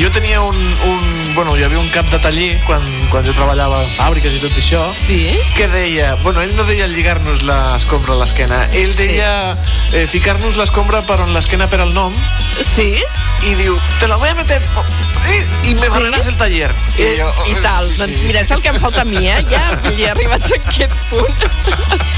jo 0.01 0.11
tenia 0.11 0.41
un, 0.43 0.57
un... 0.89 1.35
Bueno, 1.35 1.57
hi 1.57 1.63
havia 1.65 1.79
un 1.79 1.89
cap 1.91 2.09
de 2.11 2.19
taller 2.19 2.61
quan, 2.67 2.83
quan 3.11 3.25
jo 3.27 3.33
treballava 3.37 3.83
en 3.85 3.91
fàbriques 3.97 4.33
i 4.37 4.41
tot 4.43 4.57
això, 4.59 4.83
Sí? 4.95 5.37
que 5.57 5.69
deia... 5.69 6.15
Bueno, 6.23 6.43
ell 6.43 6.55
no 6.57 6.65
deia 6.65 6.87
lligar-nos 6.91 7.43
l'escombra 7.47 8.15
a 8.15 8.19
l'esquena, 8.23 8.65
ell 8.73 8.95
Sí. 8.95 9.07
deia 9.09 9.57
eh, 9.93 10.07
ficar-nos 10.11 10.57
l'escombra 10.57 11.03
per 11.03 11.21
on 11.21 11.33
l'esquena 11.35 11.67
per 11.69 11.81
al 11.81 11.93
nom, 11.95 12.15
Sí? 12.63 13.03
i 13.43 13.55
diu, 13.55 13.79
te 14.01 14.09
la 14.09 14.17
voy 14.17 14.29
a 14.29 14.35
meter... 14.35 14.63
eh, 14.63 15.47
I 15.65 15.75
me 15.75 15.87
Sí? 15.87 15.89
barreràs 15.93 16.27
el 16.27 16.37
taller. 16.37 16.71
I, 16.99 17.09
jo, 17.19 17.29
I 17.47 17.55
tal. 17.63 17.87
sí, 17.89 17.99
Doncs 17.99 18.19
sí. 18.19 18.25
mira, 18.27 18.41
és 18.41 18.51
el 18.51 18.61
que 18.63 18.69
em 18.69 18.79
falta 18.81 19.03
a 19.03 19.05
mi, 19.05 19.27
eh? 19.29 19.45
Ja 19.51 19.81
he 19.91 20.09
arribat 20.11 20.43
a 20.51 20.57
aquest 20.57 20.93
punt. 21.11 21.35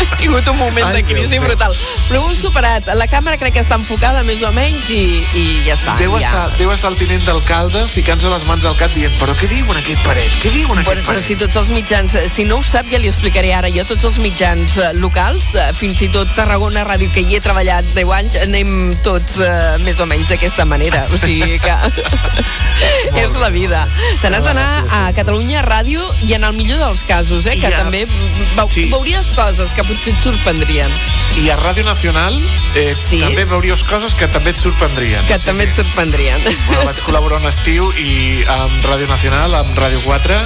He 0.00 0.16
tingut 0.20 0.46
un 0.48 0.58
moment 0.58 0.86
Ai, 0.88 1.00
de 1.02 1.04
crisi 1.04 1.38
brutal. 1.38 1.74
Però 2.08 2.22
ho 2.24 2.30
he 2.30 2.34
superat. 2.36 2.88
La 2.94 3.06
càmera 3.08 3.38
crec 3.40 3.54
que 3.54 3.62
està 3.64 3.76
enfocada 3.78 4.22
més 4.26 4.42
o 4.42 4.50
menys 4.52 4.88
i, 4.90 5.24
i 5.34 5.44
ja 5.66 5.74
està. 5.74 5.96
Deu, 6.00 6.12
ja. 6.18 6.26
estar, 6.28 6.44
deu 6.58 6.72
estar 6.72 6.90
el 6.92 6.96
tinent 7.00 7.24
d'alcalde 7.26 7.86
ficant-se 7.92 8.28
les 8.32 8.44
mans 8.48 8.64
al 8.68 8.76
cap 8.76 8.92
dient 8.94 9.12
però 9.20 9.34
què 9.38 9.48
diuen 9.50 9.76
aquest 9.80 10.02
paret? 10.04 10.36
Què 10.42 10.50
diuen 10.54 10.75
aquest 10.78 10.86
Bueno, 10.86 11.02
però 11.02 11.14
paret? 11.14 11.24
si 11.24 11.36
tots 11.36 11.56
els 11.56 11.70
mitjans, 11.70 12.14
eh, 12.14 12.28
si 12.28 12.44
no 12.44 12.58
ho 12.58 12.62
sap, 12.62 12.86
ja 12.90 12.98
li 12.98 13.08
explicaré 13.08 13.52
ara 13.54 13.68
jo, 13.72 13.84
tots 13.84 14.04
els 14.04 14.18
mitjans 14.18 14.76
eh, 14.78 14.92
locals, 14.94 15.54
eh, 15.54 15.72
fins 15.74 16.00
i 16.02 16.08
tot 16.08 16.28
Tarragona 16.36 16.84
Ràdio, 16.86 17.10
que 17.12 17.20
hi 17.24 17.36
he 17.36 17.40
treballat 17.40 17.84
10 17.94 18.12
anys, 18.12 18.36
anem 18.42 18.94
tots 19.02 19.38
eh, 19.40 19.76
més 19.84 19.98
o 20.00 20.06
menys 20.06 20.28
d'aquesta 20.28 20.64
manera. 20.64 21.06
O 21.12 21.16
sigui 21.20 21.58
que 21.62 21.76
és 23.22 23.34
la 23.40 23.48
vida. 23.50 23.86
Te 24.22 24.30
n'has 24.30 24.44
d'anar 24.44 24.84
a 24.92 25.00
Catalunya 25.16 25.62
Ràdio 25.64 26.02
i 26.26 26.34
en 26.36 26.44
el 26.44 26.52
millor 26.56 26.78
dels 26.82 27.02
casos, 27.04 27.46
eh, 27.46 27.54
que 27.60 27.70
Ja. 27.70 27.76
també 27.82 28.04
veu, 28.56 28.68
Sí. 28.68 28.88
veuries 28.90 29.32
coses 29.32 29.72
que 29.72 29.82
potser 29.84 30.14
et 30.14 30.20
sorprendrien. 30.20 30.90
I 31.36 31.50
a 31.50 31.56
Ràdio 31.56 31.84
Nacional 31.84 32.34
eh, 32.74 32.94
Sí? 32.94 33.20
també 33.20 33.44
veuries 33.44 33.82
coses 33.84 34.14
que 34.14 34.26
també 34.28 34.50
et 34.50 34.58
sorprendrien. 34.58 35.24
Que 35.26 35.38
també 35.38 35.64
et 35.64 35.74
sorprendrien. 35.74 36.40
Bueno, 36.66 36.84
vaig 36.86 37.00
col·laborar 37.02 37.40
un 37.40 37.46
estiu 37.46 37.90
i 37.96 38.44
amb 38.48 38.82
Ràdio 38.84 39.08
Nacional, 39.08 39.54
amb 39.54 39.76
Ràdio 39.78 40.00
4 40.04 40.36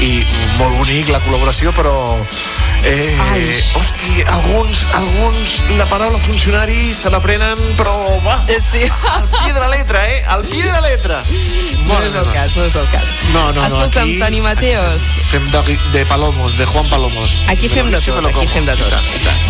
i 0.00 0.24
molt 0.58 0.76
bonic 0.78 1.08
la 1.08 1.20
col·laboració, 1.20 1.72
però 1.74 2.16
eh, 2.84 3.16
Ai. 3.32 3.64
hosti, 3.74 4.22
alguns, 4.26 4.86
alguns 4.94 5.62
la 5.76 5.86
paraula 5.86 6.18
funcionari 6.18 6.94
se 6.94 7.10
la 7.10 7.20
prenen, 7.20 7.58
però 7.76 8.20
va, 8.24 8.42
Eh, 8.48 8.60
Sí. 8.62 8.80
al 9.14 9.28
pie 9.28 9.52
de 9.52 9.60
la 9.60 9.68
letra, 9.68 10.08
eh? 10.08 10.24
Al 10.26 10.44
pie 10.44 10.62
de 10.62 10.72
la 10.72 10.80
letra. 10.80 11.22
No 11.88 12.02
és 12.04 12.14
el 12.14 12.30
cas, 12.32 12.54
no 12.54 12.64
és 12.64 12.74
el 12.76 12.88
cas. 12.90 13.02
No, 13.32 13.46
no, 13.52 13.60
no, 13.60 13.66
Escolta'm, 13.66 14.02
aquí- 14.08 14.18
Toni 14.18 14.40
Mateos, 14.42 15.00
Fem 15.30 15.50
de, 15.50 15.78
de 15.92 16.04
Palomos, 16.06 16.56
de 16.58 16.66
Juan 16.66 16.86
Palomos. 16.88 17.42
Aquí 17.48 17.68
fem 17.68 17.90
de 17.90 18.00
tot, 18.00 18.24
aquí 18.24 18.46
fem 18.46 18.64
de 18.66 18.74
tot. 18.76 18.92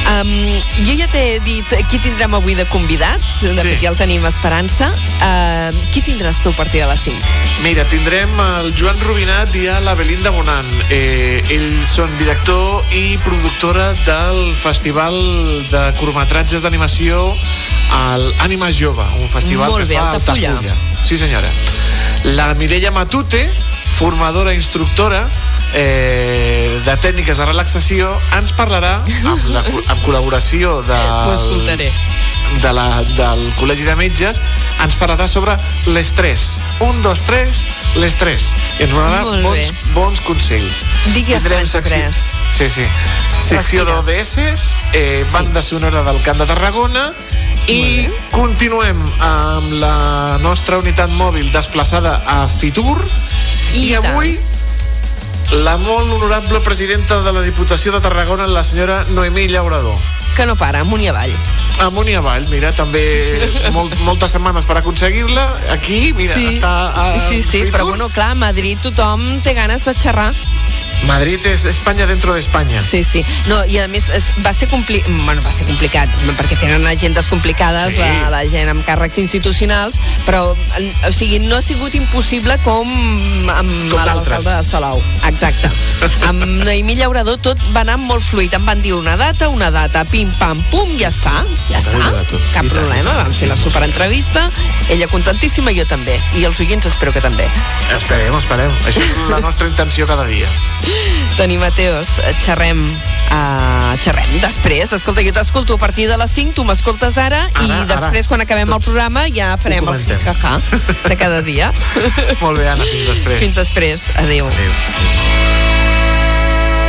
Um, 0.08 0.84
jo 0.86 0.94
ja 0.96 1.06
t'he 1.08 1.40
dit 1.40 1.66
qui 1.90 1.98
tindrem 1.98 2.34
avui 2.34 2.54
de 2.54 2.64
convidat, 2.66 3.18
de 3.40 3.48
Sí. 3.48 3.58
fet 3.58 3.82
ja 3.82 3.90
el 3.90 3.96
tenim 3.96 4.24
Esperança. 4.26 4.92
Uh, 5.20 5.74
qui 5.92 6.00
tindràs 6.02 6.42
tu 6.42 6.50
a 6.50 6.56
partir 6.56 6.80
de 6.82 6.86
les 6.88 7.00
5? 7.00 7.18
Mira, 7.62 7.84
tindrem 7.84 8.30
el 8.40 8.72
Joan 8.76 8.98
Rubinat 9.00 9.54
i 9.56 9.66
a 9.68 9.80
la 9.80 9.94
Belinda 10.18 10.34
Bonan. 10.34 10.66
Eh, 10.90 11.38
ells 11.54 11.92
són 11.94 12.10
director 12.18 12.82
i 12.90 13.14
productora 13.22 13.92
del 14.02 14.56
Festival 14.58 15.14
de 15.70 15.82
curtmetratges 16.00 16.64
d'animació 16.64 17.20
al 17.94 18.24
Ànima 18.42 18.72
Jove, 18.74 19.06
un 19.20 19.30
festival 19.30 19.70
Molt 19.70 19.84
que 19.84 19.92
bé, 19.92 19.94
fa 19.94 20.08
a 20.08 20.16
Altafulla. 20.16 20.56
Altafulla. 20.56 21.04
Sí, 21.06 21.20
senyora. 21.22 21.46
La 22.34 22.48
Mireia 22.58 22.90
Matute, 22.90 23.44
formadora, 23.94 24.56
instructora 24.58 25.22
eh, 25.78 26.80
de 26.82 26.98
tècniques 26.98 27.38
de 27.38 27.46
relaxació, 27.46 28.10
ens 28.40 28.56
parlarà 28.58 28.96
amb, 29.22 29.46
la, 29.54 29.62
amb 29.62 30.02
col·laboració 30.02 30.80
de, 30.88 30.98
Ho 31.28 31.36
escoltaré. 31.36 31.92
De 32.62 32.72
la, 32.72 33.02
del 33.16 33.42
Col·legi 33.60 33.86
de 33.86 33.94
Metges 33.98 34.40
ens 34.82 34.96
parlarà 34.98 35.28
sobre 35.30 35.56
l'estrès. 35.86 36.58
Un, 36.84 37.02
dos, 37.04 37.22
tres, 37.26 37.62
l'estrès. 37.98 38.50
I 38.78 38.86
ens 38.86 38.94
donarà 38.94 39.42
bons, 39.44 39.72
bons 39.94 40.22
consells. 40.26 40.82
Digues 41.14 41.44
Tindrem 41.44 41.68
33. 41.68 42.24
Sí, 42.58 42.70
sí. 42.72 42.86
Secció 43.44 43.84
d'ODS, 43.88 44.36
eh, 44.92 45.24
banda 45.32 45.62
sonora 45.62 46.02
del 46.06 46.20
Camp 46.26 46.40
de 46.40 46.48
Tarragona 46.48 47.10
i 47.68 48.08
continuem 48.32 49.00
amb 49.20 49.74
la 49.76 50.38
nostra 50.40 50.78
unitat 50.80 51.12
mòbil 51.12 51.50
desplaçada 51.52 52.22
a 52.24 52.46
Fitur 52.48 52.96
i, 53.74 53.90
I 53.90 53.98
tant. 54.00 54.57
La 55.52 55.76
molt 55.78 56.12
honorable 56.12 56.60
presidenta 56.60 57.20
de 57.22 57.32
la 57.32 57.42
Diputació 57.42 57.92
de 57.92 58.00
Tarragona, 58.04 58.46
la 58.46 58.64
senyora 58.64 59.04
Noemí 59.08 59.48
Llaurador. 59.48 59.96
Que 60.36 60.46
no 60.46 60.56
para, 60.56 60.82
amunt 60.84 61.02
i 61.02 61.08
avall. 61.08 61.32
Amunt 61.82 62.10
i 62.10 62.14
avall, 62.18 62.46
mira, 62.50 62.72
també 62.76 63.02
molt, 63.74 63.94
moltes 64.06 64.34
setmanes 64.34 64.68
per 64.68 64.78
aconseguir-la. 64.80 65.46
Aquí, 65.74 66.12
mira, 66.14 66.36
sí. 66.36 66.58
està 66.58 66.72
a 66.92 67.06
sí, 67.28 67.42
sí, 67.42 67.64
Fitur. 67.64 67.72
però 67.72 67.88
bueno, 67.88 68.08
clar, 68.12 68.32
a 68.36 68.38
Madrid 68.38 68.78
tothom 68.82 69.24
té 69.42 69.56
ganes 69.56 69.86
de 69.88 69.94
xerrar. 69.98 70.32
Madrid 71.06 71.44
és 71.46 71.64
Espanya 71.64 72.06
dentro 72.06 72.34
d'Espanya. 72.34 72.82
Sí, 72.82 73.02
sí. 73.04 73.22
No, 73.46 73.60
i 73.70 73.78
a 73.78 73.86
més 73.88 74.08
es, 74.14 74.30
va 74.44 74.52
ser 74.52 74.68
compli... 74.68 75.00
bueno, 75.24 75.40
va 75.44 75.52
ser 75.54 75.66
complicat, 75.68 76.10
perquè 76.38 76.58
tenen 76.60 76.86
agendes 76.86 77.28
complicades, 77.28 77.94
Sí. 77.94 78.00
la, 78.02 78.28
la 78.32 78.42
gent 78.50 78.68
amb 78.72 78.84
càrrecs 78.86 79.18
institucionals, 79.22 80.00
però 80.26 80.52
o 80.52 81.12
sigui, 81.14 81.38
no 81.44 81.56
ha 81.56 81.62
sigut 81.62 81.94
impossible 81.94 82.58
com 82.64 82.88
amb 83.48 83.92
l'alcalde 83.94 84.50
de 84.50 84.62
Salou. 84.66 85.02
Exacte. 85.28 85.70
amb 86.28 86.42
Noemí 86.66 86.96
Llaurador 86.98 87.38
tot 87.42 87.60
va 87.74 87.82
anar 87.86 87.96
molt 88.02 88.22
fluid. 88.24 88.52
Em 88.58 88.66
van 88.66 88.82
dir 88.82 88.92
una 88.96 89.16
data, 89.16 89.48
una 89.48 89.70
data, 89.70 90.04
pim, 90.10 90.30
pam, 90.40 90.60
pum, 90.72 90.92
ja 91.00 91.08
està. 91.12 91.32
Ja 91.70 91.78
està. 91.80 92.02
Cap 92.54 92.66
I 92.66 92.72
problema. 92.72 93.14
Vam 93.22 93.32
fer 93.32 93.48
la 93.48 93.56
superentrevista. 93.56 94.48
Ella 94.92 95.08
contentíssima, 95.10 95.72
jo 95.76 95.86
també. 95.88 96.18
I 96.36 96.44
els 96.48 96.60
oients 96.60 96.86
espero 96.90 97.12
que 97.14 97.22
també. 97.24 97.48
Esperem, 97.96 98.34
esperem. 98.38 98.72
Això 98.88 99.04
és 99.04 99.16
la 99.30 99.40
nostra 99.44 99.68
intenció 99.70 100.06
cada 100.10 100.26
dia. 100.28 100.48
Toni 101.38 101.58
Mateos, 101.58 102.08
xerrem 102.42 102.80
uh, 103.30 103.92
xerrem 104.02 104.38
després. 104.42 104.92
Escolta, 104.96 105.22
jo 105.22 105.32
t'escolto 105.36 105.74
a 105.78 105.78
partir 105.78 106.08
de 106.10 106.16
les 106.18 106.30
5, 106.34 106.54
tu 106.56 106.64
m'escoltes 106.66 107.18
ara, 107.18 107.44
Ara, 107.52 107.66
i 107.66 107.70
ara. 107.70 107.84
després, 107.92 108.26
quan 108.30 108.42
acabem 108.42 108.72
el 108.74 108.80
programa, 108.82 109.26
ja 109.30 109.52
farem 109.60 109.84
el 109.84 109.86
comentem. 109.86 110.18
jaja 110.24 110.60
de 111.08 111.16
cada 111.16 111.42
dia. 111.42 111.70
Molt 112.42 112.58
bé, 112.58 112.68
Anna, 112.72 112.84
fins 112.84 113.06
després. 113.12 113.38
Fins 113.42 113.54
després. 113.60 114.08
Adéu. 114.16 114.46
Adéu. 114.50 114.72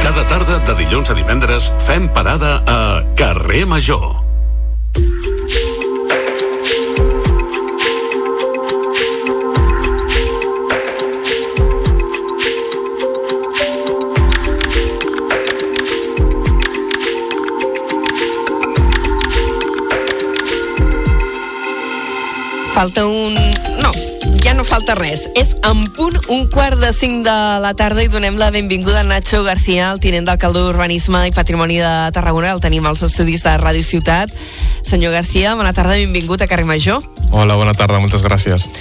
Cada 0.03 0.23
tarda 0.25 0.57
de 0.65 0.73
dilluns 0.79 1.11
a 1.11 1.13
divendres 1.17 1.73
fem 1.85 2.07
parada 2.09 2.63
a 2.65 2.79
Carrer 3.19 3.65
Major. 3.67 4.28
Falta 22.79 23.05
un... 23.05 23.33
No, 23.83 23.91
ja 24.39 24.53
no 24.55 24.63
falta 24.63 24.93
res. 24.95 25.25
És 25.35 25.49
en 25.67 25.81
punt 25.91 26.15
un 26.31 26.45
quart 26.47 26.79
de 26.79 26.93
cinc 26.95 27.25
de 27.25 27.33
la 27.59 27.73
tarda 27.75 28.05
i 28.05 28.07
donem 28.07 28.37
la 28.39 28.47
benvinguda 28.55 29.01
a 29.01 29.03
Nacho 29.03 29.41
García, 29.43 29.89
el 29.91 29.99
tinent 29.99 30.23
d'alcalde 30.29 30.61
d'Urbanisme 30.63 31.25
i 31.27 31.33
Patrimoni 31.35 31.81
de 31.83 31.91
Tarragona. 32.15 32.53
El 32.55 32.63
tenim 32.63 32.87
als 32.87 33.03
estudis 33.03 33.43
de 33.43 33.57
Ràdio 33.59 33.83
Ciutat. 33.83 34.31
Senyor 34.79 35.11
García, 35.11 35.57
bona 35.59 35.75
tarda, 35.75 35.99
benvingut 35.99 36.39
a 36.39 36.47
Carrer 36.47 36.69
Major. 36.71 37.03
Hola, 37.35 37.59
bona 37.59 37.75
tarda, 37.75 37.99
moltes 37.99 38.23
gràcies. 38.23 38.71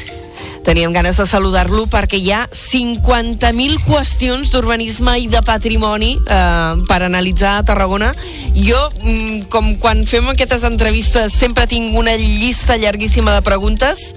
Teníem 0.69 0.93
ganes 0.93 1.17
de 1.17 1.25
saludar-lo 1.25 1.87
perquè 1.89 2.19
hi 2.21 2.29
ha 2.29 2.43
50.000 2.53 3.79
qüestions 3.87 4.51
d'urbanisme 4.53 5.15
i 5.17 5.25
de 5.33 5.41
patrimoni 5.41 6.11
eh, 6.21 6.83
per 6.85 6.99
analitzar 7.07 7.55
a 7.57 7.63
Tarragona. 7.65 8.11
Jo, 8.53 8.83
mm, 9.01 9.49
com 9.49 9.71
quan 9.81 10.05
fem 10.05 10.29
aquestes 10.29 10.69
entrevistes, 10.69 11.33
sempre 11.33 11.65
tinc 11.73 11.97
una 11.97 12.19
llista 12.21 12.77
llarguíssima 12.77 13.39
de 13.39 13.47
preguntes. 13.49 14.11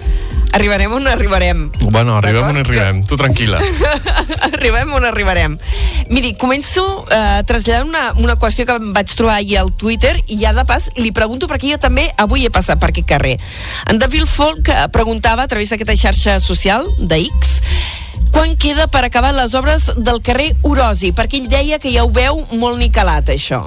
Arribarem 0.52 0.92
on 0.92 1.06
arribarem. 1.08 1.70
Bueno, 1.88 2.16
arribem 2.18 2.44
on 2.44 2.58
arribem, 2.60 3.00
tu 3.08 3.16
tranquil·la. 3.16 3.60
arribem 4.52 4.92
on 4.92 5.06
arribarem. 5.08 5.56
Miri, 6.12 6.34
començo 6.40 6.84
eh, 7.08 7.40
traslladant 7.48 7.88
una, 7.88 8.04
una 8.20 8.36
qüestió 8.40 8.66
que 8.68 8.76
em 8.76 8.92
vaig 8.92 9.14
trobar 9.16 9.38
ahir 9.40 9.62
al 9.62 9.72
Twitter 9.80 10.18
i 10.26 10.36
ja 10.42 10.52
de 10.52 10.66
pas 10.68 10.90
li 10.98 11.12
pregunto 11.16 11.48
perquè 11.48 11.72
jo 11.72 11.80
també 11.80 12.10
avui 12.20 12.44
he 12.44 12.52
passat 12.52 12.80
per 12.82 12.92
aquest 12.92 13.08
carrer. 13.14 13.38
En 13.88 14.00
David 14.02 14.28
Folk 14.28 14.68
eh, 14.68 14.86
preguntava 14.92 15.46
a 15.46 15.50
través 15.50 15.72
d'aquesta 15.72 15.96
xarxa 15.96 16.38
social 16.44 16.88
de 17.00 17.24
X 17.24 17.58
quan 18.32 18.56
queda 18.56 18.86
per 18.88 19.04
acabar 19.04 19.34
les 19.34 19.54
obres 19.54 19.90
del 19.96 20.22
carrer 20.22 20.54
Orosi, 20.62 21.12
perquè 21.12 21.40
ell 21.42 21.48
deia 21.52 21.78
que 21.78 21.92
ja 21.92 22.04
ho 22.04 22.10
veu 22.10 22.44
molt 22.58 22.78
nicalat, 22.80 23.28
això. 23.34 23.66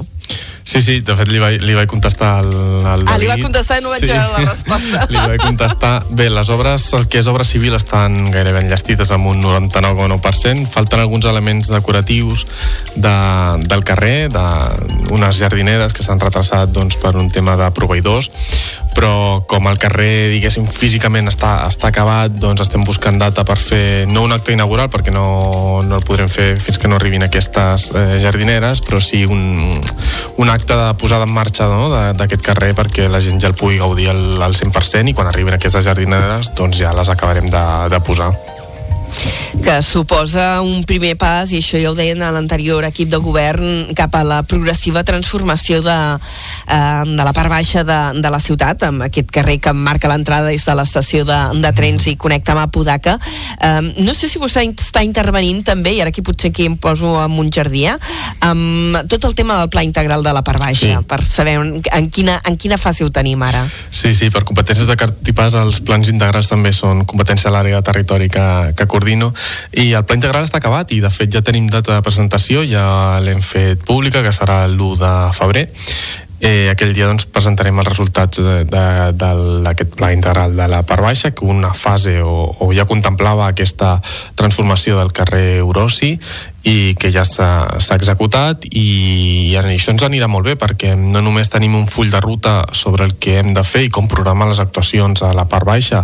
Sí, 0.66 0.80
sí, 0.82 0.96
de 1.06 1.14
fet 1.14 1.28
li 1.30 1.38
vaig, 1.38 1.60
li 1.62 1.75
vaig 1.78 1.86
contestar 1.86 2.40
al, 2.40 2.48
al 2.90 3.04
Ah, 3.06 3.20
li 3.22 3.28
va 3.30 3.36
David. 3.36 3.44
contestar 3.46 3.75
i 3.78 3.84
no 3.86 3.92
vaig 3.92 4.02
Sí. 4.02 4.08
veure 4.10 4.32
la 4.34 4.50
resposta. 4.50 5.04
li 5.14 5.20
vaig 5.22 5.42
contestar. 5.44 5.92
Bé, 6.10 6.25
les 6.34 6.50
obres, 6.50 6.88
el 6.98 7.06
que 7.08 7.20
és 7.22 7.28
obra 7.30 7.46
civil 7.46 7.75
estan 7.78 8.32
gairebé 8.34 8.64
enllestides 8.64 9.12
amb 9.14 9.28
un 9.30 9.44
99,9%. 9.46 10.66
Falten 10.74 11.00
alguns 11.04 11.25
elements 11.30 11.70
decoratius 11.70 12.48
de, 12.96 13.14
del 13.70 13.84
carrer, 13.86 14.30
d'unes 14.34 15.38
jardineres 15.38 15.94
que 15.94 16.02
s'han 16.02 16.20
retrasat 16.20 16.74
doncs, 16.74 16.98
per 16.98 17.14
un 17.16 17.30
tema 17.30 17.54
de 17.62 17.70
proveïdors, 17.70 18.32
però 18.98 19.46
com 19.46 19.68
el 19.70 19.78
carrer, 19.78 20.32
diguéssim, 20.34 20.66
físicament 20.66 21.30
està, 21.30 21.68
està 21.70 21.92
acabat, 21.94 22.32
doncs 22.42 22.66
estem 22.66 22.84
buscant 22.88 23.20
data 23.22 23.46
per 23.46 23.60
fer, 23.62 24.08
no 24.10 24.24
un 24.25 24.34
acte 24.36 24.54
inaugural, 24.56 24.89
perquè 24.94 25.13
no, 25.13 25.82
no 25.86 26.00
el 26.00 26.06
podrem 26.06 26.30
fer 26.32 26.56
fins 26.62 26.80
que 26.82 26.92
no 26.92 27.00
arribin 27.00 27.25
aquestes 27.25 27.89
eh, 27.96 28.18
jardineres, 28.22 28.82
però 28.86 29.01
sí 29.04 29.24
un, 29.25 29.80
un 30.38 30.54
acte 30.54 30.77
de 30.77 30.89
posada 31.01 31.27
en 31.27 31.34
marxa 31.36 31.70
no, 31.72 31.89
d'aquest 32.18 32.44
carrer 32.46 32.74
perquè 32.77 33.10
la 33.12 33.24
gent 33.24 33.42
ja 33.42 33.51
el 33.51 33.58
pugui 33.58 33.80
gaudir 33.82 34.10
al, 34.13 34.25
al 34.44 34.58
100% 34.58 35.12
i 35.12 35.15
quan 35.18 35.32
arribin 35.32 35.58
aquestes 35.58 35.88
jardineres 35.88 36.54
doncs 36.56 36.84
ja 36.84 36.94
les 36.96 37.12
acabarem 37.12 37.50
de, 37.51 37.65
de 37.92 38.04
posar. 38.06 38.34
Que 39.64 39.82
suposa 39.82 40.62
un 40.62 40.84
primer 40.86 41.16
pas, 41.18 41.50
i 41.52 41.60
això 41.62 41.80
ja 41.82 41.90
ho 41.92 41.96
deien 41.98 42.22
a 42.22 42.32
l'anterior 42.36 42.86
equip 42.86 43.10
de 43.10 43.18
govern, 43.24 43.94
cap 43.98 44.13
a 44.15 44.24
la 44.28 44.41
progressiva 44.46 45.04
transformació 45.08 45.82
de, 45.82 45.96
eh, 46.68 47.04
de 47.08 47.24
la 47.24 47.34
part 47.34 47.50
baixa 47.50 47.84
de, 47.88 48.00
de 48.22 48.32
la 48.32 48.39
ciutat, 48.44 48.84
amb 48.86 49.06
aquest 49.08 49.32
carrer 49.34 49.58
que 49.63 49.74
marca 49.74 50.12
l'entrada 50.12 50.52
des 50.52 50.65
de 50.65 50.76
l'estació 50.78 51.24
de, 51.26 51.39
de 51.63 51.72
trens 51.78 52.06
i 52.12 52.15
connecta 52.20 52.54
amb 52.54 52.65
Apodaca. 52.65 53.18
Eh, 53.60 53.82
no 54.06 54.13
sé 54.13 54.30
si 54.30 54.41
vostè 54.41 54.65
està 54.70 55.02
intervenint 55.06 55.63
també, 55.65 55.96
i 55.96 56.02
ara 56.04 56.13
aquí 56.13 56.22
potser 56.26 56.52
aquí 56.54 56.68
em 56.70 56.78
poso 56.78 57.15
amb 57.22 57.39
un 57.41 57.50
jardí, 57.50 57.86
eh, 57.89 57.98
amb 58.46 59.02
tot 59.10 59.26
el 59.26 59.36
tema 59.36 59.58
del 59.62 59.70
pla 59.74 59.84
integral 59.88 60.24
de 60.24 60.34
la 60.34 60.44
part 60.44 60.60
baixa, 60.62 60.74
Sí. 60.86 60.94
per 61.08 61.24
saber 61.26 61.56
en, 61.58 61.82
en, 61.94 62.10
quina, 62.12 62.41
en 62.46 62.58
quina 62.58 62.78
fase 62.78 63.06
ho 63.06 63.10
tenim 63.10 63.41
ara. 63.41 63.63
Sí, 63.89 64.13
sí, 64.13 64.30
per 64.30 64.44
competències 64.44 64.86
de 64.88 64.98
Cartipàs 65.00 65.56
els 65.58 65.80
plans 65.82 66.10
integrals 66.12 66.50
també 66.52 66.72
són 66.76 67.06
competència 67.08 67.50
de 67.50 67.56
l'àrea 67.56 67.80
de 67.80 67.86
territori 67.88 68.30
que, 68.30 68.46
que 68.76 68.88
coordino. 68.95 69.34
I 69.75 69.91
el 69.91 70.08
pla 70.08 70.19
integral 70.19 70.47
està 70.47 70.63
acabat 70.63 70.95
i 70.95 71.01
de 71.03 71.12
fet 71.12 71.34
ja 71.36 71.43
tenim 71.45 71.67
data 71.71 71.97
de 71.97 72.03
presentació, 72.05 72.63
ja 72.63 73.19
l'hem 73.23 73.43
fet 73.43 73.84
pública 73.88 74.23
que 74.23 74.34
serà 74.36 74.63
l'1 74.69 75.01
de 75.03 75.15
febrer. 75.36 75.67
Eh, 76.45 76.67
aquell 76.69 76.91
dia 76.93 77.08
doncs, 77.08 77.25
presentarem 77.31 77.77
els 77.79 77.88
resultats 77.88 78.41
d'aquest 78.69 79.93
pla 79.95 80.12
integral 80.13 80.51
de 80.58 80.67
la 80.67 80.81
part 80.86 81.01
baixa, 81.01 81.31
que 81.31 81.47
una 81.47 81.71
fase 81.73 82.17
o, 82.21 82.51
o 82.60 82.67
ja 82.75 82.86
contemplava 82.86 83.47
aquesta 83.47 83.95
transformació 84.36 84.99
del 84.99 85.13
carrer 85.15 85.63
Orosi 85.63 86.12
i 86.65 86.95
que 86.97 87.12
ja 87.13 87.21
s'ha 87.28 87.69
executat 87.93 88.65
i, 88.65 89.51
i 89.51 89.58
això 89.60 89.93
ens 89.93 90.04
anirà 90.08 90.25
molt 90.32 90.47
bé 90.49 90.56
perquè 90.58 90.95
no 90.97 91.21
només 91.21 91.51
tenim 91.54 91.75
un 91.78 91.86
full 91.86 92.10
de 92.10 92.21
ruta 92.23 92.56
sobre 92.73 93.06
el 93.06 93.13
que 93.21 93.38
hem 93.38 93.54
de 93.54 93.62
fer 93.62 93.84
i 93.86 93.91
com 93.93 94.10
programar 94.10 94.49
les 94.49 94.62
actuacions 94.63 95.21
a 95.21 95.30
la 95.38 95.45
part 95.51 95.67
baixa 95.69 96.04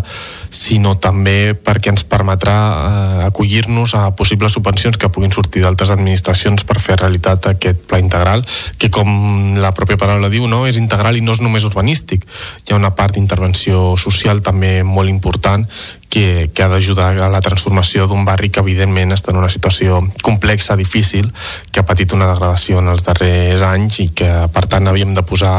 sinó 0.53 0.93
també 1.01 1.55
perquè 1.57 1.89
ens 1.89 2.03
permetrà 2.05 2.57
eh, 2.71 3.23
acollir-nos 3.25 3.95
a 3.97 4.03
possibles 4.15 4.53
subvencions 4.53 4.99
que 5.01 5.09
puguin 5.09 5.33
sortir 5.33 5.63
d'altres 5.65 5.89
administracions 5.95 6.65
per 6.67 6.77
fer 6.83 6.99
realitat 6.99 7.49
aquest 7.49 7.81
pla 7.89 8.01
integral 8.03 8.45
que 8.77 8.91
com 8.93 9.55
la 9.57 9.73
pròpia 9.73 9.97
paraula 9.97 10.29
diu 10.29 10.45
no, 10.51 10.67
és 10.69 10.77
integral 10.77 11.17
i 11.17 11.25
no 11.25 11.33
és 11.33 11.41
només 11.41 11.65
urbanístic. 11.65 12.27
Hi 12.67 12.75
ha 12.75 12.79
una 12.79 12.93
part 12.93 13.15
d'intervenció 13.15 13.95
social 13.97 14.43
també 14.45 14.81
molt 14.83 15.09
important 15.09 15.65
que, 16.11 16.51
que 16.53 16.63
ha 16.63 16.67
d'ajudar 16.69 17.15
a 17.23 17.29
la 17.31 17.41
transformació 17.41 18.05
d'un 18.11 18.27
barri 18.27 18.51
que 18.51 18.59
evidentment 18.61 19.15
està 19.15 19.31
en 19.31 19.39
una 19.39 19.49
situació 19.49 20.01
complexa, 20.21 20.75
difícil, 20.75 21.31
que 21.71 21.81
ha 21.81 21.87
patit 21.87 22.13
una 22.13 22.27
degradació 22.29 22.83
en 22.83 22.91
els 22.91 23.07
darrers 23.07 23.63
anys 23.65 24.01
i 24.03 24.09
que 24.11 24.29
per 24.51 24.67
tant 24.67 24.91
havíem 24.91 25.15
de 25.15 25.23
posar, 25.23 25.55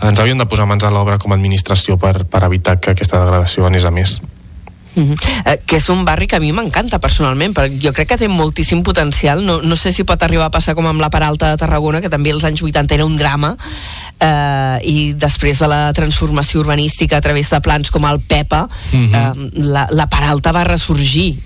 ens 0.00 0.24
havíem 0.24 0.40
de 0.40 0.48
posar 0.48 0.66
mans 0.66 0.88
a 0.88 0.90
l'obra 0.94 1.20
com 1.20 1.36
a 1.36 1.38
administració 1.38 2.00
per, 2.00 2.24
per 2.24 2.44
evitar 2.48 2.80
que 2.80 2.96
aquesta 2.96 3.20
degradació 3.20 3.68
anés 3.68 3.84
a 3.84 3.94
més. 3.94 4.18
Mm 4.24 4.40
eh, 5.44 5.60
que 5.66 5.76
és 5.78 5.88
un 5.92 6.04
barri 6.04 6.26
que 6.26 6.36
a 6.36 6.42
mi 6.42 6.50
m'encanta 6.52 6.98
personalment, 6.98 7.54
perquè 7.54 7.78
jo 7.82 7.92
crec 7.94 8.08
que 8.12 8.18
té 8.24 8.28
moltíssim 8.28 8.82
potencial. 8.82 9.44
No, 9.46 9.60
no 9.62 9.76
sé 9.76 9.92
si 9.92 10.04
pot 10.04 10.22
arribar 10.22 10.48
a 10.48 10.54
passar 10.54 10.74
com 10.74 10.88
amb 10.90 11.00
la 11.00 11.10
Peralta 11.10 11.50
de 11.50 11.60
Tarragona, 11.60 12.00
que 12.00 12.10
també 12.12 12.32
als 12.34 12.44
anys 12.44 12.62
80 12.66 12.96
era 12.96 13.06
un 13.06 13.16
drama, 13.16 13.56
eh, 14.20 14.78
i 14.84 15.12
després 15.14 15.58
de 15.58 15.68
la 15.68 15.92
transformació 15.96 16.60
urbanística 16.60 17.16
a 17.16 17.20
través 17.24 17.50
de 17.50 17.60
plans 17.60 17.90
com 17.90 18.04
el 18.06 18.20
PEPA, 18.20 18.68
Mhm. 18.92 19.14
eh, 19.14 19.50
la, 19.64 19.86
la 19.90 20.08
Peralta 20.08 20.52
va 20.52 20.64
ressorgir. 20.64 21.38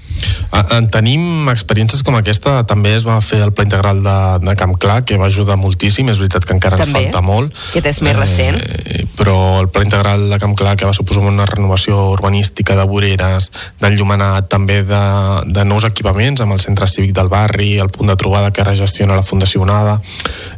Ah, 0.53 0.65
En 0.79 0.87
tenim 0.89 1.49
experiències 1.51 2.05
com 2.07 2.15
aquesta, 2.15 2.63
també 2.71 2.93
es 2.95 3.03
va 3.05 3.21
fer 3.21 3.41
el 3.43 3.51
pla 3.53 3.65
integral 3.65 3.99
de, 4.03 4.47
de 4.47 4.55
Camp 4.57 4.77
Clar, 4.79 5.03
que 5.05 5.17
va 5.19 5.27
ajudar 5.27 5.57
moltíssim, 5.59 6.09
és 6.09 6.19
veritat 6.23 6.45
que 6.47 6.55
encara 6.55 6.77
També. 6.79 7.01
ens 7.03 7.11
falta 7.11 7.21
molt. 7.21 7.53
Aquest 7.71 7.87
és 7.91 7.99
més 8.07 8.15
recent. 8.17 8.57
Eh, 8.63 9.07
però 9.19 9.59
el 9.61 9.69
pla 9.75 9.83
integral 9.83 10.29
de 10.31 10.39
Camp 10.39 10.55
Clar, 10.57 10.77
que 10.77 10.87
va 10.87 10.93
suposar 10.95 11.25
una 11.27 11.45
renovació 11.45 12.11
urbanística 12.13 12.77
de 12.79 12.85
voreres, 12.87 13.51
d'enllumenat, 13.81 14.49
també 14.49 14.85
de, 14.87 15.03
de 15.51 15.65
nous 15.65 15.85
equipaments 15.85 16.41
amb 16.41 16.53
el 16.53 16.61
centre 16.63 16.87
cívic 16.87 17.13
del 17.13 17.29
barri, 17.29 17.79
el 17.83 17.91
punt 17.91 18.09
de 18.09 18.17
trobada 18.17 18.53
que 18.53 18.63
ara 18.63 18.77
gestiona 18.79 19.17
la 19.19 19.27
Fundació 19.27 19.63
Onada. 19.67 20.01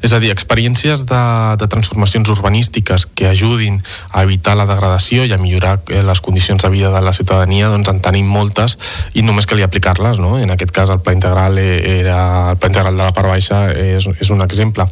És 0.03 0.13
a 0.13 0.21
dir, 0.21 0.31
experiències 0.37 1.07
de, 1.09 1.23
de 1.57 1.69
transformacions 2.07 2.29
urbanístiques 2.29 3.07
que 3.07 3.27
ajudin 3.27 3.83
a 4.13 4.23
evitar 4.23 4.57
la 4.57 4.67
degradació 4.67 5.25
i 5.27 5.33
a 5.33 5.39
millorar 5.39 5.81
eh, 5.89 6.03
les 6.03 6.21
condicions 6.21 6.63
de 6.63 6.71
vida 6.71 6.91
de 6.91 7.03
la 7.03 7.13
ciutadania, 7.13 7.69
doncs 7.69 7.89
en 7.89 8.01
tenim 8.01 8.27
moltes 8.27 8.79
i 9.15 9.23
només 9.23 9.47
calia 9.47 9.67
aplicar-les, 9.67 10.19
no? 10.19 10.39
En 10.39 10.51
aquest 10.51 10.73
cas 10.73 10.91
el 10.91 11.01
pla 11.01 11.15
integral 11.17 11.59
e- 11.59 12.01
era 12.01 12.51
el 12.53 12.59
pla 12.59 12.71
integral 12.71 12.97
de 12.97 13.03
la 13.03 13.13
part 13.13 13.29
baixa 13.29 13.71
és, 13.73 14.07
és 14.21 14.31
un 14.31 14.43
exemple. 14.43 14.87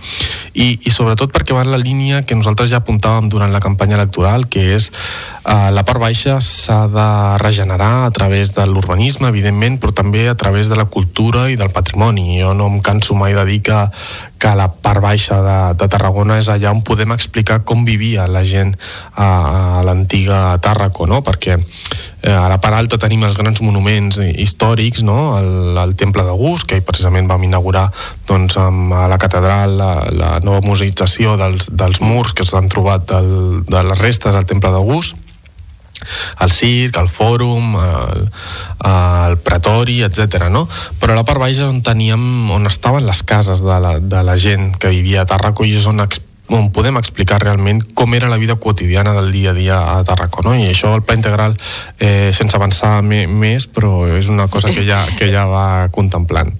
I, 0.54 0.80
I 0.84 0.90
sobretot 0.90 1.32
perquè 1.32 1.54
va 1.54 1.62
en 1.64 1.70
la 1.70 1.80
línia 1.80 2.24
que 2.24 2.36
nosaltres 2.36 2.70
ja 2.70 2.82
apuntàvem 2.82 3.30
durant 3.30 3.52
la 3.52 3.62
campanya 3.62 3.96
electoral, 3.96 4.48
que 4.48 4.74
és 4.74 4.90
eh, 4.90 5.70
la 5.70 5.86
part 5.86 6.02
baixa 6.02 6.40
s'ha 6.42 6.84
de 6.90 7.08
regenerar 7.42 8.06
a 8.08 8.10
través 8.10 8.54
de 8.54 8.66
l'urbanisme, 8.66 9.30
evidentment, 9.30 9.78
però 9.80 9.94
també 9.94 10.28
a 10.28 10.36
través 10.38 10.68
de 10.68 10.78
la 10.78 10.86
cultura 10.90 11.48
i 11.50 11.56
del 11.56 11.70
patrimoni. 11.70 12.40
Jo 12.40 12.54
no 12.54 12.68
em 12.70 12.80
canso 12.82 13.14
mai 13.14 13.34
de 13.34 13.44
dir 13.46 13.62
que, 13.62 13.80
que 14.44 14.52
la 14.52 14.68
part 14.68 15.00
baixa 15.00 15.38
de, 15.40 15.58
de 15.80 15.86
Tarragona 15.88 16.36
és 16.36 16.50
allà 16.52 16.68
on 16.74 16.82
podem 16.84 17.14
explicar 17.14 17.62
com 17.64 17.86
vivia 17.88 18.26
la 18.28 18.42
gent 18.44 18.74
a, 18.76 19.24
a 19.24 19.84
l'antiga 19.86 20.58
Tàrraco, 20.60 21.06
no? 21.08 21.22
perquè 21.24 21.56
eh, 21.56 22.28
a 22.28 22.44
la 22.52 22.58
part 22.60 22.76
alta 22.76 23.00
tenim 23.00 23.24
els 23.24 23.38
grans 23.40 23.62
monuments 23.64 24.20
històrics, 24.20 25.00
no? 25.06 25.38
el, 25.38 25.80
el 25.80 25.96
Temple 25.96 26.26
d'August, 26.28 26.68
que 26.68 26.82
precisament 26.84 27.30
vam 27.30 27.48
inaugurar 27.48 27.86
doncs, 28.28 28.58
amb 28.60 28.92
la 28.92 29.20
catedral 29.22 29.78
la, 29.80 29.92
la 30.12 30.32
nova 30.44 30.60
museïtzació 30.66 31.38
dels, 31.40 31.70
dels 31.72 32.04
murs 32.04 32.36
que 32.36 32.44
s'han 32.44 32.68
trobat 32.68 33.08
del, 33.14 33.64
de 33.64 33.86
les 33.88 34.04
restes 34.04 34.36
del 34.36 34.50
Temple 34.50 34.76
d'August, 34.76 35.23
el 36.40 36.52
circ, 36.52 36.98
el 37.00 37.08
fòrum, 37.08 37.74
el, 37.80 38.28
el 38.90 39.38
pretori, 39.44 40.02
etc. 40.06 40.48
No? 40.52 40.66
Però 41.00 41.16
la 41.16 41.24
part 41.26 41.42
baixa 41.42 41.68
on 41.70 41.82
teníem, 41.84 42.50
on 42.54 42.70
estaven 42.70 43.06
les 43.06 43.24
cases 43.26 43.64
de 43.64 43.80
la, 43.80 43.98
de 44.00 44.22
la 44.26 44.38
gent 44.40 44.72
que 44.78 44.92
vivia 44.94 45.22
a 45.24 45.28
Tarraco 45.28 45.66
i 45.66 45.76
és 45.78 45.88
on 45.90 46.04
on 46.52 46.68
podem 46.76 46.98
explicar 47.00 47.38
realment 47.40 47.80
com 47.96 48.12
era 48.14 48.28
la 48.28 48.36
vida 48.36 48.56
quotidiana 48.60 49.14
del 49.16 49.32
dia 49.32 49.50
a 49.50 49.54
dia 49.56 49.78
a 49.94 50.04
Tarraco, 50.04 50.42
no? 50.44 50.52
I 50.54 50.68
això 50.68 50.92
el 50.94 51.02
pla 51.02 51.16
integral, 51.16 51.56
eh, 51.98 52.32
sense 52.36 52.56
avançar 52.56 53.00
més, 53.02 53.66
però 53.66 54.04
és 54.12 54.28
una 54.28 54.48
cosa 54.48 54.68
que 54.68 54.84
ja, 54.84 55.06
que 55.16 55.30
ja 55.32 55.46
va 55.48 55.88
contemplant. 55.88 56.52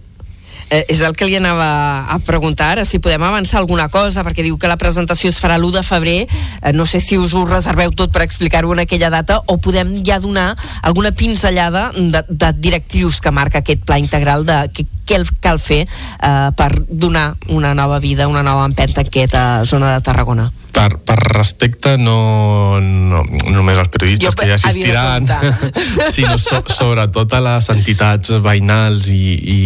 Eh, 0.71 0.85
és 0.89 1.01
el 1.05 1.15
que 1.17 1.27
li 1.29 1.37
anava 1.37 2.07
a 2.11 2.19
preguntar 2.25 2.71
ara, 2.75 2.85
si 2.89 3.01
podem 3.03 3.23
avançar 3.23 3.61
alguna 3.61 3.89
cosa, 3.93 4.25
perquè 4.25 4.45
diu 4.47 4.57
que 4.59 4.71
la 4.71 4.79
presentació 4.81 5.31
es 5.31 5.41
farà 5.43 5.59
l'1 5.59 5.77
de 5.77 5.83
febrer, 5.85 6.17
eh, 6.25 6.73
no 6.73 6.87
sé 6.87 7.01
si 7.01 7.19
us 7.21 7.35
ho 7.35 7.45
reserveu 7.45 7.93
tot 7.93 8.13
per 8.15 8.25
explicar-ho 8.25 8.73
en 8.73 8.85
aquella 8.85 9.11
data, 9.13 9.41
o 9.47 9.59
podem 9.59 9.99
ja 10.07 10.19
donar 10.21 10.55
alguna 10.83 11.13
pinzellada 11.13 11.91
de, 11.95 12.25
de 12.29 12.53
directrius 12.59 13.21
que 13.21 13.31
marca 13.31 13.61
aquest 13.61 13.85
pla 13.85 14.01
integral 14.01 14.47
de 14.49 14.65
què, 14.73 14.89
què 15.05 15.23
cal 15.45 15.61
fer 15.61 15.85
eh, 15.85 16.51
per 16.57 16.73
donar 16.89 17.35
una 17.49 17.75
nova 17.75 18.01
vida, 18.01 18.29
una 18.29 18.43
nova 18.43 18.65
empenta 18.65 19.03
a 19.03 19.09
aquesta 19.09 19.65
zona 19.65 19.95
de 19.95 20.05
Tarragona 20.05 20.51
per, 20.75 20.99
per 20.99 21.17
respecte 21.31 21.95
no, 21.97 22.81
no, 22.81 23.23
no 23.23 23.53
només 23.55 23.79
als 23.79 23.91
periodistes 23.95 24.27
jo, 24.27 24.35
que 24.37 24.49
ja 24.51 24.57
assistiran 24.59 25.29
sinó 26.15 26.37
so, 26.43 26.61
sobretot 26.67 27.33
a 27.37 27.41
les 27.45 27.69
entitats 27.73 28.35
veïnals 28.43 29.07
i, 29.15 29.23
i, 29.55 29.61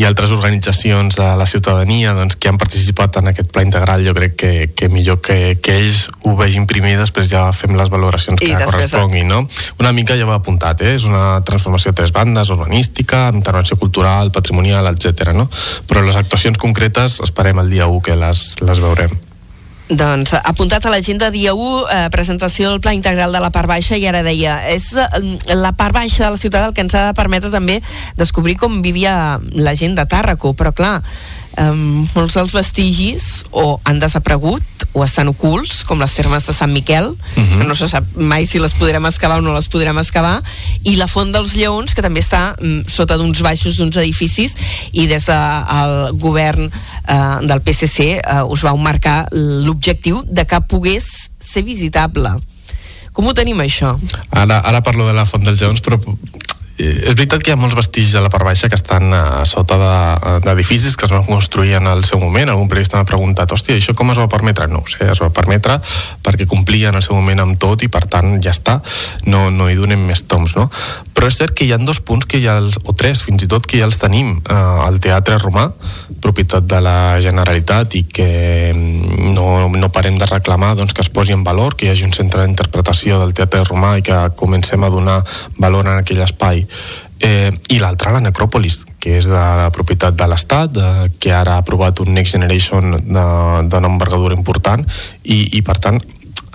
i 0.00 0.06
altres 0.08 0.32
organitzacions 0.34 1.18
de 1.20 1.28
la 1.38 1.46
ciutadania 1.46 2.14
doncs, 2.16 2.38
que 2.40 2.50
han 2.50 2.60
participat 2.60 3.20
en 3.20 3.32
aquest 3.32 3.52
pla 3.52 3.66
integral 3.66 4.06
jo 4.06 4.16
crec 4.16 4.36
que, 4.40 4.52
que 4.74 4.88
millor 4.92 5.20
que, 5.20 5.58
que 5.60 5.76
ells 5.82 6.06
ho 6.24 6.34
vegin 6.38 6.66
primer 6.70 6.96
i 6.96 7.00
després 7.00 7.28
ja 7.30 7.44
fem 7.56 7.76
les 7.76 7.92
valoracions 7.92 8.40
que 8.40 8.56
corresponguin 8.64 9.28
no? 9.30 9.44
una 9.82 9.92
mica 9.96 10.16
ja 10.16 10.26
he 10.26 10.34
apuntat 10.36 10.82
eh? 10.86 10.96
és 10.96 11.06
una 11.06 11.42
transformació 11.46 11.92
a 11.92 11.98
tres 12.00 12.14
bandes 12.16 12.50
urbanística, 12.54 13.26
intervenció 13.34 13.76
cultural, 13.76 14.32
patrimonial, 14.32 14.88
etc. 14.94 15.32
No? 15.36 15.50
però 15.86 16.02
les 16.06 16.16
actuacions 16.16 16.58
concretes 16.58 17.20
esperem 17.24 17.60
el 17.60 17.70
dia 17.70 17.86
1 17.92 18.04
que 18.08 18.16
les, 18.16 18.48
les 18.64 18.82
veurem 18.82 19.12
doncs 19.88 20.34
apuntat 20.34 20.84
a 20.86 20.90
l'agenda 20.90 21.30
dia 21.30 21.54
1, 21.54 21.86
eh, 21.86 22.08
presentació 22.10 22.70
del 22.70 22.80
Pla 22.80 22.94
Integral 22.96 23.32
de 23.32 23.40
la 23.40 23.52
part 23.54 23.68
baixa 23.70 23.96
i 23.96 24.06
ara 24.06 24.24
deia, 24.26 24.58
és 24.72 24.90
eh, 24.92 25.06
la 25.54 25.72
part 25.78 25.94
baixa 25.94 26.26
de 26.26 26.30
la 26.34 26.40
ciutat 26.40 26.66
el 26.66 26.74
que 26.74 26.82
ens 26.82 26.94
ha 26.94 27.06
de 27.08 27.14
permetre 27.14 27.52
també 27.54 27.80
descobrir 28.18 28.56
com 28.58 28.82
vivia 28.82 29.38
la 29.54 29.76
gent 29.78 29.94
de 29.94 30.06
Tàrraco, 30.06 30.54
però 30.58 30.74
clar, 30.74 31.02
um, 31.58 32.06
molts 32.14 32.34
dels 32.34 32.54
vestigis 32.54 33.44
o 33.52 33.76
han 33.84 34.02
desaparegut 34.02 34.75
o 34.96 35.04
estan 35.04 35.28
ocults, 35.28 35.82
com 35.84 36.00
les 36.00 36.14
termes 36.16 36.46
de 36.48 36.54
Sant 36.56 36.72
Miquel, 36.72 37.10
uh 37.12 37.18
-huh. 37.36 37.58
que 37.58 37.66
no 37.68 37.74
se 37.74 37.88
sap 37.88 38.04
mai 38.16 38.46
si 38.46 38.58
les 38.58 38.72
podrem 38.72 39.04
excavar 39.04 39.38
o 39.38 39.42
no 39.42 39.52
les 39.52 39.68
podrem 39.68 39.98
excavar, 39.98 40.42
i 40.84 40.96
la 40.96 41.06
Font 41.06 41.32
dels 41.32 41.52
Lleons, 41.54 41.94
que 41.94 42.02
també 42.02 42.20
està 42.20 42.56
um, 42.62 42.82
sota 42.88 43.16
d'uns 43.16 43.42
baixos 43.42 43.76
d'uns 43.76 43.96
edificis, 43.96 44.56
i 44.92 45.06
des 45.06 45.26
del 45.26 46.12
de, 46.12 46.12
govern 46.18 46.64
uh, 46.64 47.46
del 47.46 47.60
PSC 47.60 48.22
uh, 48.24 48.48
us 48.48 48.62
vau 48.62 48.76
marcar 48.76 49.28
l'objectiu 49.32 50.22
de 50.24 50.46
que 50.46 50.60
pogués 50.60 51.30
ser 51.38 51.62
visitable. 51.62 52.32
Com 53.12 53.26
ho 53.26 53.34
tenim, 53.34 53.58
això? 53.60 53.98
Ara, 54.30 54.58
ara 54.58 54.80
parlo 54.80 55.06
de 55.06 55.12
la 55.12 55.26
Font 55.26 55.44
dels 55.44 55.60
Lleons, 55.60 55.80
però 55.80 56.00
Eh, 56.00 56.55
és 56.76 57.14
veritat 57.14 57.40
que 57.40 57.50
hi 57.50 57.54
ha 57.54 57.58
molts 57.58 57.76
vestigis 57.76 58.14
a 58.18 58.20
la 58.20 58.28
part 58.32 58.44
baixa 58.44 58.68
que 58.68 58.76
estan 58.76 59.08
a 59.16 59.44
sota 59.48 59.78
d'edificis 60.44 60.92
de, 60.92 60.98
que 61.00 61.06
es 61.08 61.14
van 61.14 61.24
construir 61.24 61.72
en 61.78 61.86
el 61.88 62.04
seu 62.04 62.20
moment. 62.20 62.50
Algun 62.52 62.68
periodista 62.68 62.98
m'ha 63.00 63.08
preguntat, 63.08 63.52
hòstia, 63.52 63.78
això 63.80 63.94
com 63.96 64.12
es 64.12 64.20
va 64.20 64.28
permetre? 64.28 64.68
No 64.68 64.82
ho 64.84 64.90
sé, 64.90 65.06
es 65.08 65.22
va 65.22 65.30
permetre 65.32 65.78
perquè 66.24 66.44
complia 66.48 66.90
en 66.92 67.00
el 67.00 67.04
seu 67.06 67.16
moment 67.16 67.40
amb 67.40 67.56
tot 67.60 67.80
i 67.86 67.88
per 67.92 68.04
tant 68.10 68.36
ja 68.44 68.52
està, 68.52 68.80
no, 69.24 69.46
no 69.50 69.70
hi 69.70 69.78
donem 69.78 70.04
més 70.04 70.26
toms, 70.28 70.52
no? 70.58 70.68
Però 71.16 71.30
és 71.30 71.38
cert 71.40 71.56
que 71.56 71.64
hi 71.64 71.72
ha 71.72 71.80
dos 71.80 72.02
punts 72.04 72.28
que 72.28 72.42
ja 72.44 72.58
els, 72.60 72.76
o 72.84 72.92
tres 72.92 73.24
fins 73.24 73.46
i 73.46 73.48
tot 73.48 73.64
que 73.64 73.80
ja 73.80 73.88
els 73.88 73.96
tenim. 74.02 74.36
Eh, 74.44 74.58
el 74.86 75.00
Teatre 75.00 75.38
Romà, 75.40 75.70
propietat 76.20 76.68
de 76.68 76.82
la 76.84 77.16
Generalitat 77.24 77.96
i 77.96 78.04
que 78.04 78.28
mm, 78.74 79.32
no, 79.32 79.48
no 79.72 79.92
parem 79.94 80.20
de 80.20 80.28
reclamar 80.28 80.74
doncs, 80.76 80.92
que 80.92 81.04
es 81.06 81.12
posi 81.12 81.32
en 81.32 81.44
valor, 81.46 81.76
que 81.76 81.88
hi 81.88 81.94
hagi 81.94 82.04
un 82.04 82.12
centre 82.16 82.44
d'interpretació 82.44 83.22
del 83.22 83.32
Teatre 83.32 83.64
Romà 83.64 83.96
i 83.96 84.04
que 84.04 84.20
comencem 84.36 84.84
a 84.84 84.92
donar 84.92 85.22
valor 85.56 85.88
en 85.88 86.02
aquell 86.02 86.20
espai 86.26 86.65
eh, 87.20 87.50
i 87.72 87.80
l'altra 87.80 88.14
la 88.14 88.24
necròpolis 88.24 88.82
que 89.00 89.16
és 89.20 89.28
de 89.30 89.38
la 89.38 89.70
propietat 89.74 90.16
de 90.18 90.26
l'Estat 90.26 90.78
que 91.22 91.32
ara 91.32 91.56
ha 91.56 91.62
aprovat 91.62 92.00
un 92.02 92.14
Next 92.14 92.34
Generation 92.34 92.96
d'una 92.98 93.90
envergadura 93.90 94.36
important 94.36 94.84
i, 95.22 95.58
i 95.58 95.62
per 95.62 95.78
tant 95.82 96.00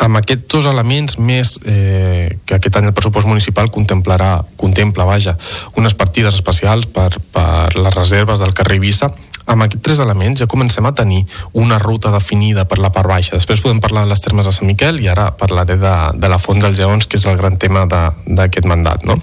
amb 0.01 0.17
aquests 0.17 0.47
dos 0.49 0.65
elements 0.65 1.17
més 1.21 1.55
eh, 1.65 2.37
que 2.45 2.57
aquest 2.57 2.77
any 2.79 2.89
el 2.89 2.95
pressupost 2.97 3.29
municipal 3.29 3.69
contemplarà, 3.73 4.39
contempla 4.57 5.05
vaja, 5.05 5.35
unes 5.77 5.93
partides 5.97 6.37
especials 6.37 6.87
per, 6.89 7.11
per 7.33 7.75
les 7.77 7.93
reserves 7.93 8.41
del 8.41 8.55
carrer 8.57 8.79
Eivissa 8.79 9.11
amb 9.51 9.65
aquests 9.65 9.83
tres 9.83 9.99
elements 10.03 10.41
ja 10.41 10.47
comencem 10.49 10.85
a 10.85 10.93
tenir 10.95 11.23
una 11.57 11.79
ruta 11.81 12.11
definida 12.13 12.65
per 12.69 12.79
la 12.79 12.91
part 12.93 13.09
baixa. 13.09 13.37
Després 13.37 13.61
podem 13.63 13.81
parlar 13.83 14.05
de 14.05 14.11
les 14.13 14.21
termes 14.21 14.47
de 14.47 14.53
Sant 14.55 14.69
Miquel 14.69 15.01
i 15.01 15.09
ara 15.11 15.31
parlaré 15.37 15.77
de, 15.81 15.95
de 16.15 16.31
la 16.31 16.39
Font 16.41 16.61
dels 16.61 16.77
Lleons, 16.79 17.07
que 17.07 17.19
és 17.19 17.25
el 17.27 17.39
gran 17.39 17.57
tema 17.61 17.85
d'aquest 17.89 18.67
mandat. 18.69 19.05
No? 19.07 19.17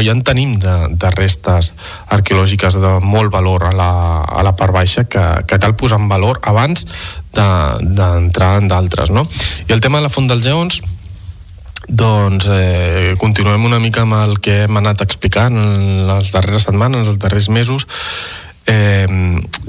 Però, 0.00 0.06
ja 0.08 0.14
en 0.16 0.22
tenim 0.24 0.54
de, 0.56 0.74
de 0.96 1.08
restes 1.12 1.74
arqueològiques 2.08 2.78
de 2.80 2.92
molt 3.04 3.28
valor 3.34 3.66
a 3.68 3.72
la, 3.76 3.90
a 4.24 4.40
la 4.46 4.54
part 4.56 4.72
baixa 4.72 5.04
que, 5.04 5.24
que 5.44 5.58
cal 5.60 5.74
posar 5.76 5.98
en 6.00 6.06
valor 6.08 6.40
abans 6.48 6.86
d'entrar 7.36 8.48
de, 8.54 8.62
en 8.62 8.70
d'altres. 8.70 9.12
No? 9.12 9.26
I 9.68 9.74
el 9.76 9.82
tema 9.84 10.00
de 10.00 10.06
la 10.06 10.12
Font 10.12 10.30
dels 10.30 10.40
Lleons, 10.46 10.78
doncs 11.84 12.48
eh, 12.48 13.12
continuem 13.20 13.66
una 13.68 13.80
mica 13.82 14.06
amb 14.06 14.16
el 14.22 14.38
que 14.40 14.62
hem 14.62 14.80
anat 14.80 15.04
explicant 15.04 15.60
en 15.60 16.06
les 16.08 16.32
darreres 16.32 16.64
setmanes, 16.70 17.04
els 17.04 17.20
darrers 17.20 17.50
mesos 17.52 17.84
eh, 18.64 19.04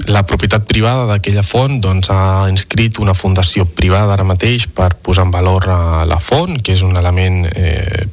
la 0.08 0.24
propietat 0.24 0.64
privada 0.64 1.04
d'aquella 1.10 1.44
font 1.44 1.76
doncs, 1.84 2.08
ha 2.08 2.48
inscrit 2.48 3.04
una 3.04 3.12
fundació 3.12 3.68
privada 3.68 4.16
ara 4.16 4.24
mateix 4.24 4.64
per 4.72 4.94
posar 4.96 5.28
en 5.28 5.36
valor 5.36 5.68
la 6.08 6.20
font, 6.24 6.56
que 6.64 6.72
és 6.72 6.88
un 6.88 6.96
element 6.96 7.44
eh, 7.52 8.08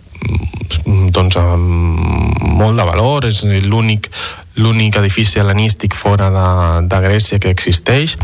doncs, 1.13 1.39
amb 1.39 2.43
molt 2.59 2.77
de 2.79 2.85
valor, 2.85 3.25
és 3.29 3.45
l'únic 3.65 4.11
l'únic 4.59 4.97
edifici 4.99 5.39
hel·lenístic 5.39 5.95
fora 5.95 6.29
de, 6.33 6.45
de 6.91 7.01
Grècia 7.05 7.39
que 7.39 7.51
existeix 7.53 8.17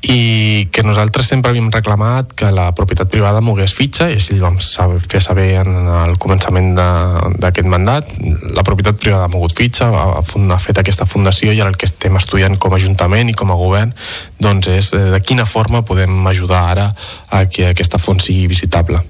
i 0.00 0.68
que 0.72 0.80
nosaltres 0.80 1.28
sempre 1.28 1.50
havíem 1.52 1.68
reclamat 1.68 2.32
que 2.32 2.48
la 2.54 2.70
propietat 2.72 3.10
privada 3.12 3.42
mogués 3.44 3.74
fitxa 3.76 4.06
i 4.08 4.16
així 4.16 4.38
vam 4.40 4.56
saber, 4.64 4.96
fer 5.04 5.20
saber 5.20 5.50
en 5.60 5.76
el 6.06 6.16
començament 6.22 6.72
d'aquest 6.72 7.68
mandat. 7.68 8.08
La 8.56 8.64
propietat 8.64 8.96
privada 9.02 9.28
ha 9.28 9.32
mogut 9.32 9.52
fitxa 9.56 9.90
ha, 9.92 10.08
ha 10.24 10.60
fet 10.64 10.80
aquesta 10.80 11.04
fundació 11.04 11.52
i 11.52 11.60
ara 11.60 11.74
el 11.74 11.76
que 11.76 11.88
estem 11.90 12.16
estudiant 12.16 12.56
com 12.56 12.72
a 12.72 12.80
Ajuntament 12.80 13.28
i 13.28 13.36
com 13.36 13.52
a 13.52 13.60
govern 13.60 13.92
doncs 14.40 14.72
és 14.72 14.92
eh, 14.96 15.10
de 15.12 15.20
quina 15.20 15.44
forma 15.44 15.84
podem 15.84 16.16
ajudar 16.32 16.64
ara 16.72 16.90
a 17.28 17.44
que 17.44 17.68
aquesta 17.74 18.00
font 18.00 18.24
sigui 18.24 18.48
visitable 18.48 19.04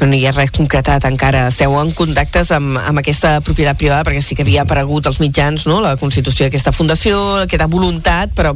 no 0.00 0.12
hi 0.16 0.24
ha 0.26 0.34
res 0.34 0.52
concretat 0.54 1.06
encara. 1.08 1.46
Esteu 1.52 1.74
en 1.80 1.92
contactes 1.96 2.52
amb, 2.54 2.78
amb 2.80 3.02
aquesta 3.02 3.38
propietat 3.44 3.78
privada 3.80 4.06
perquè 4.08 4.22
sí 4.24 4.36
que 4.38 4.46
havia 4.46 4.66
aparegut 4.66 5.06
als 5.06 5.20
mitjans 5.22 5.66
no? 5.70 5.80
la 5.84 5.96
constitució 6.00 6.46
d'aquesta 6.46 6.74
fundació, 6.76 7.18
aquesta 7.44 7.70
voluntat, 7.70 8.34
però 8.36 8.54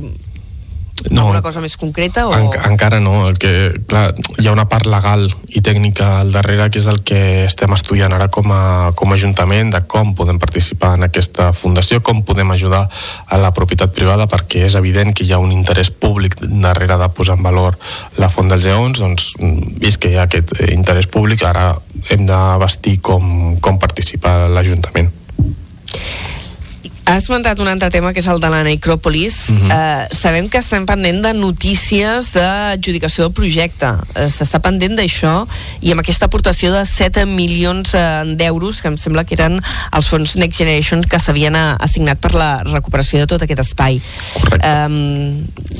no, 1.10 1.26
alguna 1.26 1.42
cosa 1.42 1.60
més 1.60 1.76
concreta? 1.76 2.26
O... 2.26 2.32
En, 2.34 2.48
encara 2.70 2.98
no, 3.00 3.28
el 3.28 3.36
que, 3.38 3.52
clar, 3.88 4.08
hi 4.40 4.48
ha 4.48 4.54
una 4.54 4.66
part 4.70 4.88
legal 4.90 5.26
i 5.52 5.60
tècnica 5.64 6.08
al 6.22 6.32
darrere 6.34 6.68
que 6.72 6.80
és 6.80 6.88
el 6.90 7.02
que 7.06 7.20
estem 7.44 7.72
estudiant 7.76 8.14
ara 8.16 8.28
com 8.32 8.50
a, 8.52 8.92
com 8.96 9.12
a 9.12 9.16
Ajuntament 9.16 9.70
de 9.72 9.82
com 9.88 10.14
podem 10.16 10.40
participar 10.40 10.94
en 10.98 11.06
aquesta 11.06 11.50
fundació, 11.56 12.02
com 12.04 12.24
podem 12.26 12.50
ajudar 12.52 12.86
a 13.26 13.40
la 13.40 13.52
propietat 13.56 13.94
privada 13.96 14.26
perquè 14.30 14.66
és 14.66 14.76
evident 14.76 15.14
que 15.16 15.24
hi 15.24 15.32
ha 15.32 15.40
un 15.42 15.52
interès 15.54 15.92
públic 15.92 16.38
darrere 16.40 16.98
de 17.00 17.10
posar 17.16 17.38
en 17.38 17.44
valor 17.46 17.78
la 18.20 18.30
Font 18.32 18.50
dels 18.52 18.66
Lleons, 18.66 19.00
doncs 19.00 19.32
vist 19.80 20.00
que 20.02 20.12
hi 20.12 20.18
ha 20.20 20.26
aquest 20.26 20.52
interès 20.68 21.08
públic, 21.12 21.44
ara 21.46 21.70
hem 22.12 22.26
de 22.28 22.40
vestir 22.60 22.98
com, 23.04 23.56
com 23.60 23.80
participar 23.80 24.46
l'Ajuntament. 24.52 25.12
Has 27.06 27.22
esmentat 27.22 27.60
un 27.62 27.68
altre 27.70 27.86
tema 27.94 28.10
que 28.10 28.18
és 28.18 28.26
el 28.26 28.40
de 28.42 28.48
la 28.50 28.64
necròpolis. 28.66 29.36
Mhm. 29.52 29.70
eh, 29.70 30.08
sabem 30.10 30.48
que 30.48 30.58
estem 30.58 30.84
pendent 30.84 31.22
de 31.22 31.32
notícies 31.34 32.32
d'adjudicació 32.34 33.24
del 33.24 33.32
projecte. 33.32 33.86
Eh, 34.14 34.26
S'està 34.26 34.58
pendent 34.60 34.96
d'això 34.98 35.46
i 35.80 35.92
amb 35.92 36.00
aquesta 36.00 36.26
aportació 36.26 36.72
de 36.72 36.84
7 36.84 37.24
milions 37.24 37.94
eh, 37.94 38.34
d'euros, 38.34 38.80
que 38.80 38.88
em 38.88 38.96
sembla 38.98 39.22
que 39.24 39.34
eren 39.34 39.62
els 39.92 40.08
fons 40.08 40.34
Next 40.36 40.58
Generation 40.58 41.04
que 41.04 41.20
s'havien 41.20 41.54
eh, 41.54 41.76
assignat 41.78 42.18
per 42.18 42.34
la 42.34 42.64
recuperació 42.64 43.20
de 43.20 43.26
tot 43.26 43.42
aquest 43.42 43.60
espai. 43.60 44.00
Eh, 44.58 44.88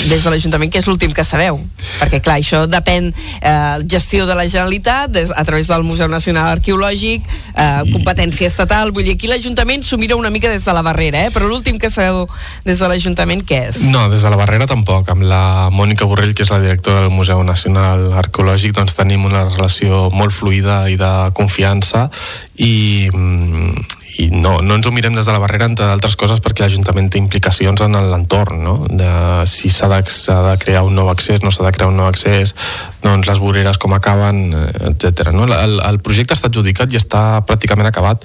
des 0.07 0.23
de 0.23 0.31
l'Ajuntament, 0.31 0.71
que 0.71 0.79
és 0.79 0.87
l'últim 0.87 1.13
que 1.13 1.25
sabeu? 1.25 1.59
Perquè, 1.99 2.23
clar, 2.23 2.39
això 2.39 2.67
depèn 2.71 3.11
eh, 3.43 3.83
gestió 3.89 4.27
de 4.27 4.35
la 4.39 4.47
Generalitat 4.47 5.11
des, 5.11 5.35
a 5.35 5.45
través 5.45 5.67
del 5.67 5.83
Museu 5.83 6.07
Nacional 6.07 6.47
Arqueològic, 6.55 7.27
eh, 7.57 7.83
competència 7.91 8.47
estatal, 8.47 8.93
vull 8.93 9.03
dir, 9.03 9.17
aquí 9.19 9.27
l'Ajuntament 9.27 9.83
s'ho 9.83 9.99
mira 9.99 10.15
una 10.15 10.31
mica 10.31 10.49
des 10.49 10.65
de 10.65 10.73
la 10.73 10.83
barrera, 10.87 11.16
eh? 11.17 11.31
però 11.35 11.49
l'últim 11.49 11.81
que 11.81 11.91
sabeu 11.93 12.27
des 12.67 12.81
de 12.81 12.91
l'Ajuntament 12.91 13.45
què 13.47 13.63
és? 13.71 13.83
No, 13.91 14.07
des 14.13 14.25
de 14.25 14.33
la 14.33 14.39
barrera 14.41 14.69
tampoc. 14.71 15.09
Amb 15.13 15.27
la 15.27 15.69
Mònica 15.75 16.09
Borrell, 16.09 16.35
que 16.37 16.45
és 16.47 16.53
la 16.53 16.61
directora 16.63 17.05
del 17.05 17.15
Museu 17.15 17.43
Nacional 17.47 18.11
Arqueològic, 18.25 18.77
doncs 18.77 18.97
tenim 18.99 19.25
una 19.29 19.47
relació 19.49 20.07
molt 20.15 20.35
fluida 20.37 20.85
i 20.93 20.99
de 21.01 21.13
confiança 21.37 22.09
i, 22.57 23.09
mm, 23.13 24.06
i 24.17 24.29
no, 24.33 24.59
no 24.65 24.77
ens 24.79 24.87
ho 24.89 24.93
mirem 24.95 25.17
des 25.17 25.27
de 25.29 25.33
la 25.35 25.41
barrera 25.43 25.67
entre 25.69 25.87
d'altres 25.89 26.17
coses 26.17 26.41
perquè 26.41 26.65
l'Ajuntament 26.65 27.11
té 27.13 27.21
implicacions 27.21 27.83
en 27.85 27.99
l'entorn 28.11 28.63
no? 28.65 28.77
de 28.89 29.11
si 29.51 29.69
s'ha 29.73 29.91
de, 29.93 30.01
de 30.01 30.55
crear 30.63 30.85
un 30.87 30.97
nou 30.97 31.11
accés, 31.13 31.43
no 31.45 31.53
s'ha 31.53 31.67
de 31.67 31.73
crear 31.77 31.91
un 31.91 31.99
nou 32.01 32.09
accés 32.09 32.55
doncs 33.05 33.29
les 33.29 33.41
voreres 33.43 33.77
com 33.79 33.93
acaben 33.93 34.55
etc. 34.91 35.31
No? 35.37 35.45
El, 35.53 35.77
el 35.85 36.01
projecte 36.05 36.37
està 36.37 36.49
adjudicat 36.49 36.93
i 36.95 37.01
està 37.01 37.43
pràcticament 37.47 37.91
acabat 37.91 38.25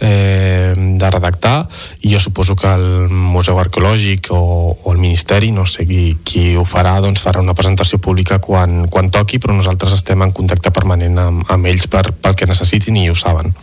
eh, 0.00 0.74
de 0.74 1.10
redactar 1.14 1.68
i 2.02 2.12
jo 2.12 2.20
suposo 2.22 2.56
que 2.58 2.74
el 2.74 3.08
Museu 3.08 3.60
Arqueològic 3.62 4.32
o, 4.34 4.42
o 4.82 4.92
el 4.92 4.98
Ministeri, 4.98 5.52
no 5.54 5.68
sé 5.70 5.86
qui, 5.86 6.18
qui 6.24 6.44
ho 6.58 6.66
farà, 6.66 6.98
doncs 7.04 7.22
farà 7.22 7.44
una 7.44 7.54
presentació 7.58 8.02
pública 8.02 8.40
quan, 8.42 8.88
quan 8.90 9.12
toqui, 9.14 9.38
però 9.38 9.54
nosaltres 9.54 9.94
estem 10.00 10.26
en 10.26 10.34
contacte 10.34 10.74
permanent 10.74 11.22
amb, 11.22 11.46
amb 11.48 11.70
ells 11.70 11.86
per, 11.86 12.08
pel 12.12 12.38
que 12.38 12.50
necessitin 12.50 12.98
i 12.98 13.08
ho 13.12 13.18
saben. 13.18 13.54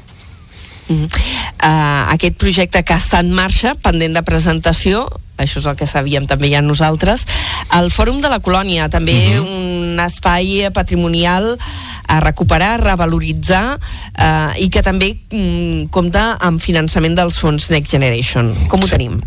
Mm 0.87 0.95
-hmm. 0.95 1.09
uh, 1.63 2.13
aquest 2.13 2.35
projecte 2.37 2.83
que 2.83 2.93
està 2.93 3.19
en 3.19 3.31
marxa, 3.33 3.75
pendent 3.81 4.13
de 4.13 4.23
presentació, 4.23 5.07
això 5.37 5.59
és 5.59 5.65
el 5.65 5.75
que 5.75 5.87
sabíem 5.87 6.27
també 6.27 6.49
ja 6.49 6.61
nosaltres, 6.61 7.25
el 7.77 7.91
Fòrum 7.91 8.21
de 8.21 8.29
la 8.29 8.39
Colònia, 8.39 8.89
també 8.89 9.39
uh 9.39 9.43
-huh. 9.43 9.93
un 9.95 9.99
espai 9.99 10.69
patrimonial 10.73 11.57
a 12.07 12.19
recuperar, 12.19 12.73
a 12.73 12.77
revaloritzar 12.77 13.79
eh, 14.17 14.63
i 14.63 14.69
que 14.69 14.83
també 14.83 15.17
mm, 15.31 15.89
compta 15.89 16.37
amb 16.39 16.61
finançament 16.61 17.15
dels 17.15 17.39
fons 17.39 17.69
Next 17.69 17.91
Generation. 17.91 18.53
Com 18.67 18.79
ho 18.79 18.85
Sí. 18.85 18.91
tenim? 18.91 19.21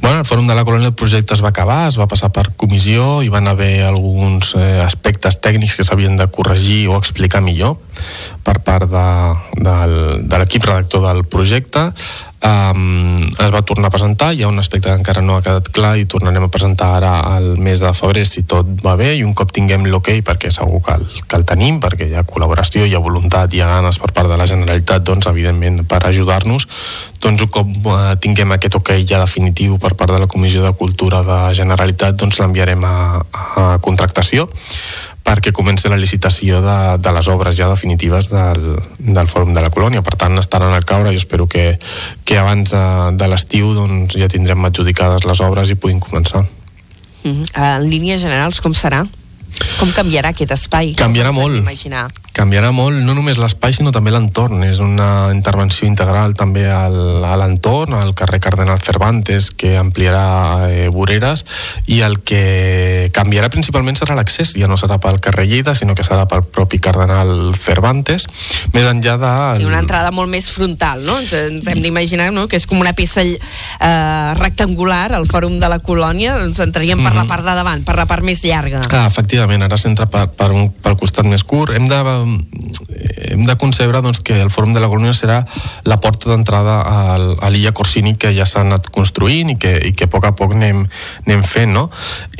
Bueno, 0.00 0.20
el 0.20 0.24
Fòrum 0.24 0.46
de 0.46 0.54
la 0.54 0.64
Colònia 0.64 0.86
el 0.88 0.94
projecte 0.94 1.34
es 1.34 1.42
va 1.42 1.48
acabar, 1.48 1.88
es 1.88 1.98
va 1.98 2.06
passar 2.06 2.30
per 2.32 2.52
comissió, 2.56 3.22
hi 3.22 3.28
van 3.28 3.48
haver 3.48 3.82
alguns 3.84 4.54
eh, 4.54 4.80
aspectes 4.80 5.40
tècnics 5.40 5.76
que 5.76 5.84
s'havien 5.84 6.16
de 6.16 6.26
corregir 6.28 6.88
o 6.88 6.96
explicar 6.96 7.42
millor 7.42 7.76
per 8.42 8.60
part 8.60 8.88
de, 8.88 9.06
del, 9.60 10.28
de 10.28 10.38
l'equip 10.38 10.64
redactor 10.64 11.06
del 11.06 11.24
projecte. 11.24 11.92
Um, 12.40 13.20
es 13.36 13.50
va 13.52 13.60
tornar 13.68 13.90
a 13.90 13.92
presentar, 13.92 14.30
hi 14.32 14.46
ha 14.46 14.48
un 14.48 14.58
aspecte 14.58 14.88
que 14.88 14.96
encara 14.96 15.20
no 15.20 15.34
ha 15.36 15.42
quedat 15.44 15.66
clar 15.76 15.90
i 16.00 16.06
tornarem 16.08 16.46
a 16.46 16.48
presentar 16.48 16.86
ara 16.96 17.10
al 17.34 17.58
mes 17.60 17.82
de 17.84 17.90
febrer 17.92 18.22
si 18.24 18.46
tot 18.48 18.70
va 18.80 18.94
bé 18.96 19.10
i 19.18 19.26
un 19.26 19.34
cop 19.36 19.52
tinguem 19.52 19.84
l'ok 19.84 20.08
perquè 20.24 20.48
segur 20.48 20.80
que 20.86 20.94
el, 20.96 21.04
que 21.28 21.36
el 21.36 21.44
tenim 21.44 21.82
perquè 21.84 22.08
hi 22.08 22.16
ha 22.16 22.24
col·laboració, 22.24 22.86
hi 22.88 22.96
ha 22.96 23.02
voluntat, 23.04 23.52
hi 23.52 23.60
ha 23.60 23.68
ganes 23.68 24.00
per 24.00 24.08
part 24.16 24.32
de 24.32 24.40
la 24.40 24.48
Generalitat, 24.48 25.04
doncs 25.04 25.28
evidentment 25.28 25.84
per 25.84 26.00
ajudar-nos, 26.08 26.64
doncs 27.20 27.44
un 27.44 27.52
cop 27.52 27.92
eh, 27.92 28.16
tinguem 28.24 28.56
aquest 28.56 28.80
ok 28.80 28.94
ja 29.04 29.20
definitiu 29.20 29.76
per 29.76 29.92
part 29.92 30.16
de 30.16 30.24
la 30.24 30.30
Comissió 30.30 30.64
de 30.64 30.72
Cultura 30.80 31.20
de 31.26 31.38
Generalitat 31.60 32.16
doncs 32.16 32.40
l'enviarem 32.40 32.88
a, 32.88 32.96
a 33.20 33.68
contractació 33.84 34.48
perquè 35.30 35.52
comenci 35.54 35.86
la 35.86 35.98
licitació 36.00 36.58
de, 36.64 36.76
de 36.98 37.10
les 37.14 37.28
obres 37.30 37.54
ja 37.54 37.68
definitives 37.70 38.30
del, 38.32 38.64
del 38.98 39.30
Fòrum 39.30 39.54
de 39.54 39.62
la 39.62 39.70
Colònia. 39.70 40.02
Per 40.02 40.16
tant, 40.18 40.34
estaran 40.42 40.74
al 40.74 40.86
caure 40.88 41.12
i 41.14 41.20
espero 41.20 41.46
que, 41.50 41.76
que 42.26 42.38
abans 42.40 42.74
de, 42.74 42.82
de 43.20 43.30
l'estiu 43.30 43.70
doncs, 43.76 44.18
ja 44.18 44.30
tindrem 44.32 44.66
adjudicades 44.66 45.28
les 45.28 45.42
obres 45.46 45.70
i 45.70 45.78
puguin 45.78 46.02
començar. 46.02 46.42
Mm 47.22 47.30
-hmm. 47.30 47.46
En 47.54 47.90
línies 47.90 48.20
generals, 48.20 48.60
com 48.60 48.74
serà? 48.74 49.06
Com 49.78 49.92
canviarà 49.92 50.30
aquest 50.30 50.50
espai? 50.50 50.94
Canviarà 50.96 51.32
molt. 51.32 51.56
Imaginar. 51.56 52.10
Canviarà 52.32 52.70
molt, 52.70 52.94
no 53.02 53.14
només 53.16 53.38
l'espai, 53.42 53.72
sinó 53.74 53.90
també 53.92 54.12
l'entorn. 54.14 54.62
És 54.64 54.78
una 54.78 55.30
intervenció 55.34 55.88
integral 55.88 56.34
també 56.38 56.66
al, 56.70 57.24
a 57.26 57.34
l'entorn, 57.40 57.94
al 57.98 58.14
carrer 58.14 58.38
Cardenal 58.40 58.78
Cervantes, 58.80 59.50
que 59.50 59.76
ampliarà 59.80 60.68
eh, 60.70 60.88
voreres, 60.94 61.44
i 61.90 62.00
el 62.06 62.20
que 62.22 63.10
canviarà 63.12 63.50
principalment 63.50 63.98
serà 63.98 64.14
l'accés. 64.14 64.54
Ja 64.58 64.68
no 64.70 64.78
serà 64.80 65.00
pel 65.02 65.18
carrer 65.20 65.48
Lleida, 65.50 65.74
sinó 65.74 65.96
que 65.98 66.06
serà 66.06 66.26
pel 66.30 66.44
propi 66.46 66.78
Cardenal 66.78 67.54
Cervantes, 67.58 68.26
més 68.74 68.86
enllà 68.86 69.16
de... 69.20 69.32
Sí, 69.60 69.66
una 69.66 69.82
entrada 69.82 70.10
molt 70.14 70.30
més 70.30 70.50
frontal, 70.54 71.02
no? 71.06 71.18
Ens, 71.20 71.32
ens 71.34 71.66
hem 71.70 71.82
d'imaginar 71.82 72.30
no? 72.32 72.46
que 72.48 72.56
és 72.60 72.66
com 72.70 72.80
una 72.80 72.94
peça 72.94 73.24
eh, 73.26 74.34
rectangular 74.38 75.10
al 75.16 75.26
fòrum 75.30 75.58
de 75.60 75.68
la 75.70 75.80
colònia, 75.82 76.36
ens 76.44 76.60
entraríem 76.62 77.02
per 77.02 77.14
la 77.14 77.24
Mhm. 77.24 77.28
part 77.28 77.44
de 77.44 77.54
davant, 77.54 77.82
per 77.84 77.96
la 77.96 78.06
part 78.06 78.22
més 78.24 78.40
llarga. 78.44 78.80
Ah, 78.90 79.06
efectivament, 79.06 79.62
ara 79.62 79.76
s'entra 79.76 80.06
per, 80.06 80.28
per 80.36 80.50
un, 80.52 80.70
pel 80.72 80.96
costat 80.96 81.26
més 81.26 81.44
curt. 81.44 81.74
Hem 81.76 81.86
de, 81.88 81.98
hem 82.24 83.44
de 83.46 83.56
concebre 83.60 84.00
doncs, 84.02 84.20
que 84.24 84.40
el 84.40 84.50
Fòrum 84.52 84.74
de 84.74 84.82
la 84.82 84.88
Colònia 84.90 85.14
serà 85.16 85.40
la 85.88 86.00
porta 86.02 86.30
d'entrada 86.30 86.80
a 86.82 87.50
l'illa 87.50 87.72
Corsini 87.76 88.16
que 88.20 88.32
ja 88.36 88.46
s'ha 88.48 88.64
anat 88.64 88.90
construint 88.92 89.54
i 89.54 89.56
que, 89.60 89.72
i 89.90 89.92
que 89.96 90.08
a 90.08 90.12
poc 90.12 90.26
a 90.28 90.34
poc 90.36 90.54
anem, 90.56 90.84
anem 91.26 91.44
fent. 91.46 91.72
No? 91.74 91.88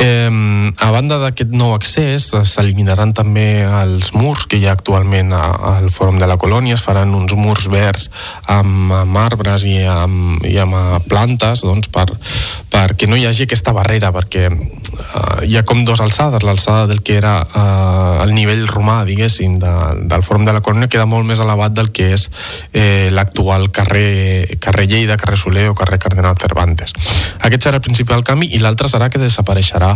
Eh, 0.01 0.31
a 0.31 0.91
banda 0.91 1.21
d'aquest 1.23 1.53
nou 1.55 1.75
accés, 1.77 2.31
eh, 2.35 2.45
s'eliminaran 2.45 3.15
també 3.17 3.63
els 3.65 4.13
murs 4.17 4.47
que 4.51 4.59
hi 4.59 4.67
ha 4.67 4.75
actualment 4.77 5.33
al 5.37 5.91
Fòrum 5.95 6.19
de 6.21 6.29
la 6.31 6.39
Colònia, 6.41 6.77
es 6.79 6.85
faran 6.85 7.15
uns 7.15 7.35
murs 7.39 7.69
verds 7.71 8.09
amb, 8.51 8.93
amb 9.01 9.21
arbres 9.21 9.65
i 9.69 9.79
amb, 9.87 10.45
i 10.47 10.57
amb 10.61 10.77
eh, 10.77 11.01
plantes 11.11 11.65
doncs, 11.67 11.91
per, 11.93 12.09
perquè 12.73 13.09
no 13.11 13.19
hi 13.19 13.27
hagi 13.29 13.47
aquesta 13.47 13.75
barrera, 13.77 14.13
perquè 14.15 14.47
eh, 14.49 15.47
hi 15.47 15.57
ha 15.57 15.65
com 15.67 15.85
dues 15.87 16.03
alçades, 16.03 16.45
l'alçada 16.47 16.87
del 16.91 17.03
que 17.07 17.17
era 17.21 17.37
eh, 17.45 18.25
el 18.25 18.35
nivell 18.37 18.67
romà, 18.71 19.03
diguéssim, 19.09 19.57
de, 19.61 19.70
del 20.11 20.25
Fòrum 20.27 20.45
de 20.47 20.55
la 20.57 20.63
Colònia 20.65 20.91
queda 20.91 21.09
molt 21.09 21.27
més 21.29 21.41
elevat 21.43 21.75
del 21.77 21.91
que 21.95 22.11
és 22.17 22.29
eh, 22.73 23.09
l'actual 23.13 23.71
carrer, 23.75 24.59
carrer 24.63 24.87
Lleida, 24.91 25.19
carrer 25.21 25.39
Soler 25.41 25.69
o 25.71 25.77
carrer 25.79 26.01
Cardenal 26.03 26.39
Cervantes. 26.41 26.95
Aquest 27.41 27.67
serà 27.67 27.81
el 27.81 27.87
principal 27.87 28.25
canvi 28.27 28.51
i 28.55 28.63
l'altre 28.63 28.91
serà 28.93 29.11
que 29.11 29.23
desapareixerà 29.23 29.95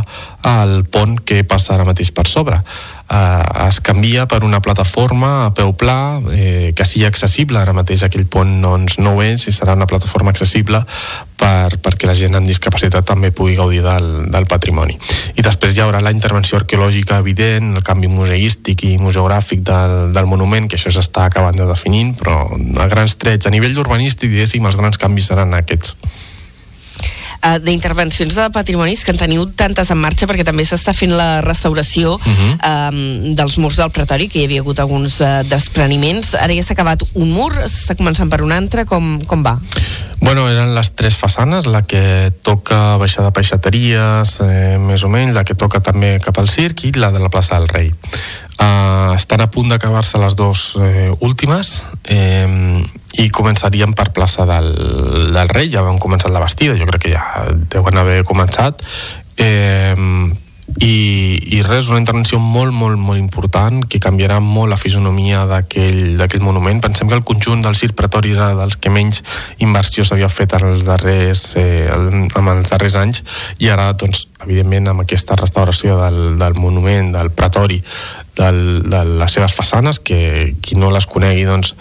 el 0.55 0.85
pont 0.91 1.19
que 1.25 1.43
passa 1.49 1.75
ara 1.75 1.89
mateix 1.89 2.13
per 2.15 2.29
sobre. 2.31 2.61
Eh, 3.05 3.67
es 3.69 3.81
canvia 3.85 4.25
per 4.27 4.45
una 4.45 4.63
plataforma 4.65 5.45
a 5.45 5.51
peu 5.53 5.75
pla 5.77 6.23
eh, 6.33 6.73
que 6.73 6.87
sigui 6.89 7.05
accessible, 7.05 7.61
ara 7.61 7.75
mateix 7.77 8.01
aquell 8.07 8.25
pont 8.25 8.63
doncs, 8.65 8.97
no 8.97 9.13
ho 9.13 9.23
és 9.23 9.45
i 9.45 9.53
serà 9.53 9.75
una 9.77 9.85
plataforma 9.85 10.33
accessible 10.33 10.81
per, 11.37 11.77
perquè 11.85 12.09
la 12.09 12.17
gent 12.17 12.39
amb 12.39 12.49
discapacitat 12.49 13.05
també 13.05 13.29
pugui 13.31 13.59
gaudir 13.59 13.83
del, 13.85 14.09
del 14.33 14.49
patrimoni. 14.49 14.97
I 15.37 15.45
després 15.45 15.77
hi 15.77 15.85
haurà 15.85 16.01
la 16.01 16.15
intervenció 16.17 16.57
arqueològica 16.63 17.21
evident, 17.21 17.75
el 17.77 17.85
canvi 17.85 18.09
museístic 18.09 18.87
i 18.89 18.97
museogràfic 18.97 19.61
del, 19.69 20.15
del 20.17 20.31
monument, 20.31 20.71
que 20.71 20.81
això 20.81 20.95
s'està 20.95 21.29
acabant 21.29 21.61
de 21.61 21.69
definint, 21.69 22.15
però 22.17 22.47
a 22.81 22.89
grans 22.89 23.19
trets, 23.21 23.45
a 23.45 23.53
nivell 23.53 23.77
urbanístic, 23.85 24.33
diguéssim, 24.33 24.65
els 24.65 24.81
grans 24.81 25.01
canvis 25.01 25.29
seran 25.29 25.53
aquests. 25.61 25.99
Uh, 27.45 27.59
d'intervencions 27.61 28.33
de 28.35 28.45
patrimonis 28.55 29.03
que 29.05 29.13
en 29.13 29.19
teniu 29.21 29.43
tantes 29.53 29.91
en 29.93 29.99
marxa 30.01 30.25
perquè 30.25 30.47
també 30.49 30.65
s'està 30.65 30.95
fent 30.97 31.13
la 31.13 31.43
restauració 31.45 32.15
uh 32.15 32.21
Mhm. 32.25 32.55
um, 32.65 33.35
dels 33.35 33.59
murs 33.59 33.77
del 33.77 33.91
Pretori 33.91 34.29
que 34.29 34.39
hi 34.41 34.45
havia 34.45 34.61
hagut 34.61 34.81
alguns 34.81 35.21
uh, 35.21 35.43
despreniments 35.45 36.35
ara 36.35 36.55
ja 36.55 36.63
s'ha 36.63 36.73
acabat 36.73 37.03
un 37.13 37.31
mur, 37.31 37.53
s'està 37.69 37.97
començant 37.97 38.31
per 38.31 38.41
un 38.43 38.53
altre 38.53 38.87
com, 38.87 39.21
com 39.27 39.43
va? 39.43 39.59
Bueno, 40.25 40.49
eren 40.49 40.75
les 40.75 40.89
tres 40.97 41.19
façanes, 41.21 41.67
la 41.67 41.83
que 41.83 42.33
toca 42.43 42.97
baixar 42.97 43.27
de 43.27 43.33
peixateries, 43.37 44.39
eh, 44.41 44.79
més 44.81 45.03
o 45.05 45.11
menys, 45.13 45.35
la 45.35 45.45
que 45.45 45.55
toca 45.55 45.83
també 45.85 46.19
cap 46.19 46.39
al 46.41 46.49
circ 46.49 46.87
i 46.89 46.93
la 46.97 47.11
de 47.13 47.21
la 47.21 47.29
plaça 47.29 47.59
del 47.59 47.69
Rei. 47.69 47.93
Uh, 48.55 49.15
estan 49.17 49.43
a 49.43 49.49
punt 49.51 49.73
d'acabar-se 49.73 50.19
les 50.23 50.37
dues 50.39 50.61
eh, 50.79 51.11
últimes 51.27 51.81
eh, 52.07 52.47
i 53.19 53.27
començaríem 53.35 53.95
per 53.99 54.13
plaça 54.15 54.47
del, 54.47 54.71
del 55.35 55.51
Rei, 55.51 55.71
ja 55.73 55.83
vam 55.87 55.99
començar 56.03 56.31
la 56.31 56.43
bastida, 56.43 56.79
jo 56.79 56.87
crec 56.87 57.07
que 57.07 57.15
ja 57.15 57.49
deuen 57.71 57.99
haver 57.99 58.23
començat. 58.27 58.83
Eh, 59.39 59.95
i, 60.81 61.37
i 61.55 61.61
res, 61.63 61.91
una 61.93 62.01
intervenció 62.01 62.39
molt, 62.41 62.73
molt, 62.75 62.97
molt 62.99 63.21
important 63.21 63.85
que 63.91 64.01
canviarà 64.03 64.41
molt 64.43 64.73
la 64.73 64.79
fisonomia 64.81 65.45
d'aquell 65.47 66.43
monument. 66.43 66.81
Pensem 66.83 67.11
que 67.11 67.19
el 67.19 67.25
conjunt 67.27 67.63
del 67.63 67.77
circ 67.79 67.95
pretori 67.99 68.33
era 68.35 68.51
dels 68.57 68.79
que 68.81 68.91
menys 68.91 69.23
inversió 69.63 70.07
s'havia 70.07 70.31
fet 70.33 70.57
en 70.57 70.67
els 70.73 70.87
darrers, 70.89 71.45
eh, 71.61 71.87
en 71.93 72.51
els 72.57 72.73
darrers 72.73 72.97
anys 72.99 73.23
i 73.61 73.71
ara, 73.71 73.93
doncs, 73.93 74.27
evidentment, 74.43 74.91
amb 74.91 75.05
aquesta 75.05 75.37
restauració 75.39 75.99
del, 76.01 76.39
del 76.41 76.59
monument, 76.59 77.13
del 77.15 77.31
pretori, 77.37 77.83
del, 78.37 78.83
de 78.91 79.03
les 79.21 79.33
seves 79.33 79.55
façanes, 79.55 80.01
que 80.01 80.55
qui 80.63 80.79
no 80.79 80.91
les 80.95 81.07
conegui, 81.11 81.45
doncs, 81.49 81.75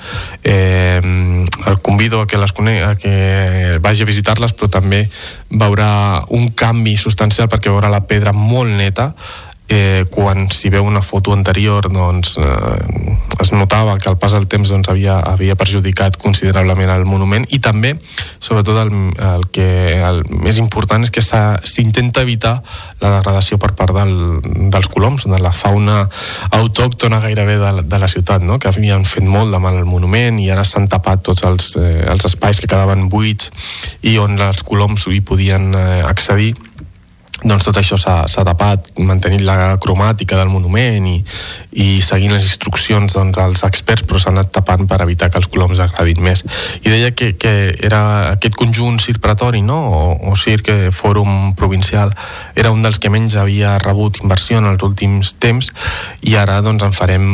eh, 0.44 1.00
el 1.02 1.80
convido 1.82 2.22
a 2.22 2.28
que 2.28 2.38
les 2.38 2.54
conegui, 2.54 2.84
a 2.86 2.96
que 3.00 3.80
vagi 3.84 4.04
a 4.04 4.10
visitar-les, 4.10 4.54
però 4.58 4.70
també 4.72 5.06
veurà 5.50 6.24
un 6.30 6.52
canvi 6.58 6.96
substancial 6.98 7.50
perquè 7.50 7.74
veurà 7.74 7.92
la 7.92 8.06
pedra 8.10 8.34
molt 8.34 8.72
neta, 8.72 9.14
eh, 9.68 10.06
quan 10.10 10.50
si 10.52 10.70
veu 10.70 10.84
una 10.86 11.02
foto 11.02 11.34
anterior 11.34 11.88
doncs, 11.92 12.36
eh, 12.38 13.18
es 13.40 13.52
notava 13.52 13.98
que 13.98 14.10
el 14.10 14.18
pas 14.18 14.34
del 14.36 14.48
temps 14.48 14.70
doncs, 14.70 14.90
havia, 14.90 15.20
havia 15.20 15.56
perjudicat 15.56 16.18
considerablement 16.22 16.92
el 16.94 17.06
monument 17.06 17.48
i 17.50 17.60
també, 17.64 17.94
sobretot 18.44 18.80
el, 18.84 18.92
el 19.16 19.48
que 19.56 19.68
el 20.04 20.24
més 20.30 20.60
important 20.62 21.04
és 21.08 21.14
que 21.14 21.24
s'intenta 21.24 22.24
evitar 22.24 22.58
la 23.02 23.18
degradació 23.18 23.58
per 23.62 23.74
part 23.78 23.96
del, 23.96 24.14
dels 24.74 24.90
coloms, 24.92 25.28
de 25.30 25.40
la 25.42 25.54
fauna 25.56 26.04
autòctona 26.52 27.22
gairebé 27.24 27.58
de, 27.62 27.72
de 27.88 28.02
la 28.02 28.12
ciutat, 28.12 28.44
no? 28.44 28.60
que 28.60 28.70
havien 28.72 29.08
fet 29.08 29.26
molt 29.28 29.54
de 29.54 29.62
mal 29.64 29.80
al 29.80 29.90
monument 29.90 30.40
i 30.44 30.50
ara 30.52 30.66
s'han 30.68 30.90
tapat 30.92 31.24
tots 31.24 31.48
els, 31.48 31.74
eh, 31.80 32.04
els 32.12 32.28
espais 32.28 32.60
que 32.60 32.70
quedaven 32.70 33.08
buits 33.10 33.52
i 34.04 34.18
on 34.22 34.38
els 34.40 34.64
coloms 34.68 35.08
hi 35.08 35.22
podien 35.24 35.74
eh, 35.76 36.04
accedir 36.04 36.54
doncs 37.44 37.66
tot 37.68 37.78
això 37.80 37.98
s'ha 38.00 38.46
tapat, 38.48 38.90
mantenint 39.04 39.44
la 39.46 39.76
cromàtica 39.84 40.38
del 40.40 40.52
monument 40.52 41.08
i, 41.10 41.18
i 41.84 41.88
seguint 42.04 42.34
les 42.36 42.46
instruccions 42.48 43.16
doncs, 43.16 43.36
dels 43.36 43.64
experts, 43.68 44.06
però 44.08 44.22
s'ha 44.22 44.32
anat 44.32 44.54
tapant 44.56 44.88
per 44.88 45.02
evitar 45.04 45.30
que 45.32 45.42
els 45.42 45.50
coloms 45.52 45.82
agradin 45.84 46.22
més. 46.24 46.44
I 46.82 46.90
deia 46.90 47.12
que, 47.12 47.34
que 47.40 47.54
era 47.84 48.02
aquest 48.34 48.56
conjunt 48.60 49.00
circ 49.04 49.22
pretori, 49.24 49.64
no? 49.66 49.80
o, 49.92 50.02
o 50.32 50.36
circ 50.40 50.72
eh, 50.72 50.92
fòrum 50.96 51.54
provincial, 51.60 52.14
era 52.56 52.72
un 52.72 52.84
dels 52.86 53.00
que 53.00 53.12
menys 53.14 53.36
havia 53.40 53.76
rebut 53.84 54.22
inversió 54.24 54.62
en 54.62 54.70
els 54.72 54.84
últims 54.86 55.36
temps 55.44 55.72
i 56.22 56.38
ara 56.40 56.62
doncs, 56.64 56.84
en 56.86 56.96
farem 56.96 57.28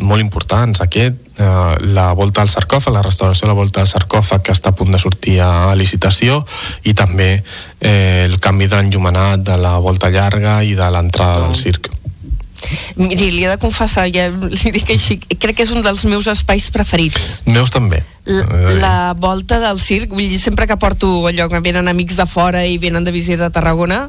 molt 0.00 0.24
importants. 0.24 0.80
Aquest, 0.84 1.18
eh, 1.42 1.88
la 1.92 2.12
volta 2.18 2.44
al 2.44 2.50
sarcòfag, 2.52 2.94
la 2.94 3.02
restauració 3.04 3.46
de 3.46 3.52
la 3.52 3.58
volta 3.58 3.82
al 3.82 3.90
sarcòfag 3.90 4.44
que 4.46 4.54
està 4.54 4.72
a 4.72 4.76
punt 4.78 4.94
de 4.94 5.00
sortir 5.02 5.40
a 5.44 5.74
licitació 5.78 6.40
i 6.86 6.94
també 6.94 7.32
eh, 7.36 8.24
el 8.28 8.38
canvi 8.40 8.70
de 8.70 8.78
l'enllumenat 8.78 9.42
de 9.46 9.58
la 9.58 9.76
volta 9.82 10.12
llarga 10.12 10.60
i 10.62 10.76
de 10.78 10.92
l'entrada 10.94 11.42
del 11.46 11.58
circ. 11.58 11.90
Miri, 12.96 13.30
li 13.32 13.44
he 13.44 13.50
de 13.50 13.58
confessar, 13.58 14.06
ja 14.14 14.28
li 14.30 14.72
dic 14.74 14.92
així, 14.94 15.18
crec 15.18 15.58
que 15.58 15.64
és 15.66 15.72
un 15.74 15.82
dels 15.82 16.04
meus 16.06 16.28
espais 16.30 16.68
preferits. 16.74 17.42
Meus 17.48 17.72
també. 17.74 18.02
La, 18.22 18.44
la 18.78 18.96
volta 19.18 19.58
del 19.62 19.80
circ, 19.82 20.12
vull 20.14 20.30
dir, 20.30 20.38
sempre 20.38 20.68
que 20.70 20.78
porto 20.78 21.10
allò 21.26 21.48
que 21.50 21.62
venen 21.64 21.90
amics 21.90 22.20
de 22.20 22.26
fora 22.30 22.62
i 22.68 22.78
venen 22.78 23.02
de 23.04 23.14
visita 23.14 23.48
a 23.48 23.54
Tarragona, 23.54 24.04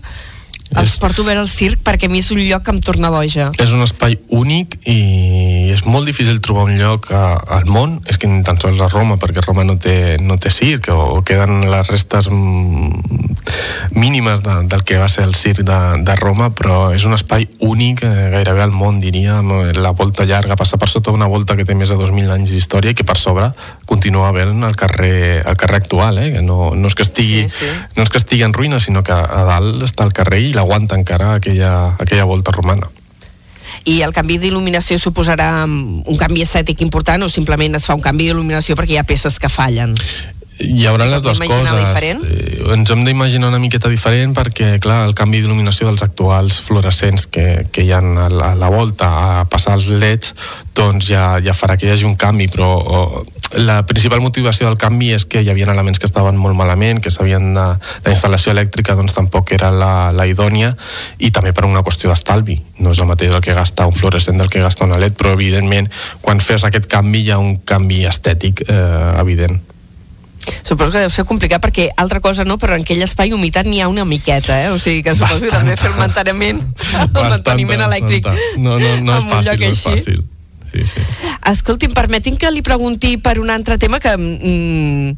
els 0.79 0.95
porto 1.01 1.23
a 1.23 1.29
veure 1.29 1.43
el 1.43 1.49
circ 1.51 1.83
perquè 1.85 2.09
a 2.09 2.11
mi 2.11 2.21
és 2.23 2.31
un 2.33 2.41
lloc 2.43 2.65
que 2.65 2.73
em 2.73 2.81
torna 2.83 3.11
boja. 3.13 3.51
És 3.61 3.73
un 3.75 3.83
espai 3.85 4.17
únic 4.33 4.77
i 4.89 5.71
és 5.73 5.83
molt 5.85 6.07
difícil 6.09 6.39
trobar 6.43 6.67
un 6.69 6.77
lloc 6.79 7.09
a, 7.13 7.37
al 7.57 7.67
món, 7.69 7.99
és 8.09 8.19
que 8.19 8.29
ni 8.29 8.43
tan 8.45 8.59
sols 8.61 8.81
a 8.81 8.89
Roma, 8.91 9.17
perquè 9.21 9.43
Roma 9.45 9.65
no 9.67 9.77
té, 9.81 10.17
no 10.21 10.37
té 10.41 10.51
circ, 10.53 10.89
o, 10.93 11.21
queden 11.25 11.63
les 11.69 11.89
restes 11.89 12.29
mm, 12.31 13.33
mínimes 13.97 14.43
de, 14.43 14.55
del 14.69 14.83
que 14.83 14.99
va 15.01 15.09
ser 15.11 15.25
el 15.27 15.35
circ 15.35 15.63
de, 15.67 15.79
de 16.05 16.15
Roma, 16.19 16.51
però 16.55 16.91
és 16.95 17.05
un 17.07 17.15
espai 17.17 17.47
únic 17.65 18.03
eh, 18.05 18.29
gairebé 18.33 18.63
al 18.65 18.73
món, 18.75 18.99
diria, 19.03 19.39
amb 19.41 19.73
la 19.77 19.93
volta 19.97 20.27
llarga, 20.29 20.57
passa 20.59 20.79
per 20.81 20.89
sota 20.91 21.13
una 21.13 21.29
volta 21.29 21.57
que 21.59 21.65
té 21.67 21.75
més 21.77 21.91
de 21.91 21.97
2.000 21.99 22.33
anys 22.35 22.53
d'història 22.53 22.93
i 22.93 22.97
que 22.97 23.07
per 23.07 23.17
sobre 23.19 23.51
continua 23.89 24.29
havent 24.29 24.63
el 24.63 24.77
carrer, 24.79 25.43
el 25.45 25.57
carrer 25.59 25.81
actual, 25.83 26.19
eh? 26.21 26.31
que 26.37 26.43
no, 26.45 26.73
no, 26.75 26.89
és 26.89 26.97
que 26.97 27.05
estigui, 27.05 27.43
sí, 27.49 27.65
sí. 27.65 27.71
no 27.97 28.05
és 28.05 28.11
que 28.13 28.21
estigui 28.21 28.45
en 28.47 28.55
ruïna, 28.55 28.79
sinó 28.83 29.03
que 29.05 29.13
a 29.13 29.43
dalt 29.47 29.83
està 29.85 30.07
el 30.07 30.13
carrer 30.15 30.41
i 30.49 30.53
l'aguanta 30.63 30.97
encara 30.99 31.35
aquella, 31.37 31.93
aquella 31.99 32.25
volta 32.25 32.55
romana 32.55 32.89
i 33.89 33.99
el 34.05 34.13
canvi 34.15 34.37
d'il·luminació 34.39 34.97
suposarà 35.01 35.65
un 35.67 36.19
canvi 36.19 36.45
estètic 36.45 36.81
important 36.85 37.25
o 37.25 37.29
simplement 37.31 37.75
es 37.75 37.87
fa 37.89 37.97
un 37.97 38.03
canvi 38.03 38.29
d'il·luminació 38.29 38.77
perquè 38.79 38.95
hi 38.95 39.01
ha 39.01 39.07
peces 39.07 39.39
que 39.43 39.51
fallen? 39.51 39.97
Hi 40.59 40.85
haurà 40.87 41.07
les 41.09 41.23
dues 41.23 41.39
coses. 41.39 41.71
diferent? 41.79 42.23
Eh, 42.27 42.73
ens 42.73 42.91
hem 42.93 43.03
d'imaginar 43.05 43.49
una 43.49 43.59
miqueta 43.61 43.89
diferent 43.89 44.35
perquè 44.37 44.77
clar, 44.83 45.03
el 45.07 45.15
canvi 45.17 45.41
d'il·luminació 45.41 45.89
dels 45.89 46.03
actuals 46.05 46.59
fluorescents 46.63 47.27
que, 47.27 47.65
que 47.71 47.85
hi 47.85 47.91
ha 47.91 48.01
a 48.01 48.29
la, 48.29 48.51
a 48.51 48.55
la 48.55 48.69
volta 48.69 49.09
a 49.39 49.45
passar 49.49 49.77
els 49.79 49.89
leds 49.89 50.33
doncs 50.73 51.09
ja, 51.09 51.37
ja 51.43 51.53
farà 51.53 51.77
que 51.77 51.87
hi 51.87 51.93
hagi 51.93 52.05
un 52.07 52.15
canvi 52.19 52.47
però 52.51 52.69
o, 52.77 53.01
la 53.57 53.83
principal 53.85 54.21
motivació 54.21 54.67
del 54.67 54.77
canvi 54.81 55.11
és 55.13 55.25
que 55.29 55.41
hi 55.43 55.49
havia 55.51 55.67
elements 55.71 55.99
que 56.01 56.09
estaven 56.09 56.37
molt 56.39 56.57
malament 56.57 57.01
que 57.03 57.11
s'havien 57.13 57.51
de, 57.53 57.65
la 58.05 58.13
instal·lació 58.13 58.53
elèctrica 58.53 58.95
doncs 58.97 59.13
tampoc 59.13 59.53
era 59.53 59.69
la, 59.71 60.11
la 60.15 60.25
idònia 60.29 60.73
i 61.19 61.29
també 61.33 61.53
per 61.53 61.67
una 61.67 61.83
qüestió 61.85 62.09
d'estalvi. 62.09 62.57
No 62.81 62.93
és 62.93 63.01
el 63.01 63.09
mateix 63.09 63.33
el 63.33 63.43
que 63.45 63.57
gasta 63.57 63.85
un 63.89 63.93
fluorescent 63.93 64.41
del 64.41 64.49
que 64.49 64.63
gasta 64.63 64.87
una 64.87 64.97
LED 65.01 65.17
però 65.19 65.35
evidentment 65.37 65.91
quan 66.21 66.41
fes 66.41 66.65
aquest 66.65 66.89
canvi 66.89 67.27
hi 67.27 67.31
ha 67.33 67.41
un 67.41 67.59
canvi 67.67 68.03
estètic 68.09 68.65
eh, 68.67 69.21
evident 69.21 69.61
Suposo 70.63 70.91
que 70.91 71.03
deu 71.03 71.11
ser 71.13 71.25
complicat 71.29 71.63
perquè 71.63 71.89
altra 71.97 72.19
cosa 72.23 72.45
no, 72.47 72.57
però 72.61 72.77
en 72.77 72.85
aquell 72.85 73.03
espai 73.05 73.33
humitat 73.35 73.67
n'hi 73.69 73.81
ha 73.83 73.89
una 73.91 74.05
miqueta, 74.05 74.59
eh? 74.63 74.69
O 74.73 74.79
sigui 74.79 75.03
que 75.05 75.15
suposo 75.15 75.45
que 75.45 75.51
també 75.53 75.75
fer 75.79 75.91
el 75.91 75.97
manteniment, 75.99 76.61
el 76.99 77.29
manteniment 77.35 77.87
elèctric. 77.89 78.29
No, 78.57 78.77
no, 78.79 78.95
no 79.01 79.17
és 79.19 79.27
fàcil, 79.29 79.59
no 79.59 79.71
és 79.71 79.83
fàcil. 79.87 80.23
Sí, 80.73 80.85
sí. 80.89 81.01
Escolti'm, 81.51 81.93
permeti'm 81.93 82.37
que 82.41 82.49
li 82.49 82.63
pregunti 82.65 83.17
per 83.21 83.37
un 83.39 83.51
altre 83.53 83.77
tema 83.77 83.99
que 84.01 84.15
mm, 84.17 85.13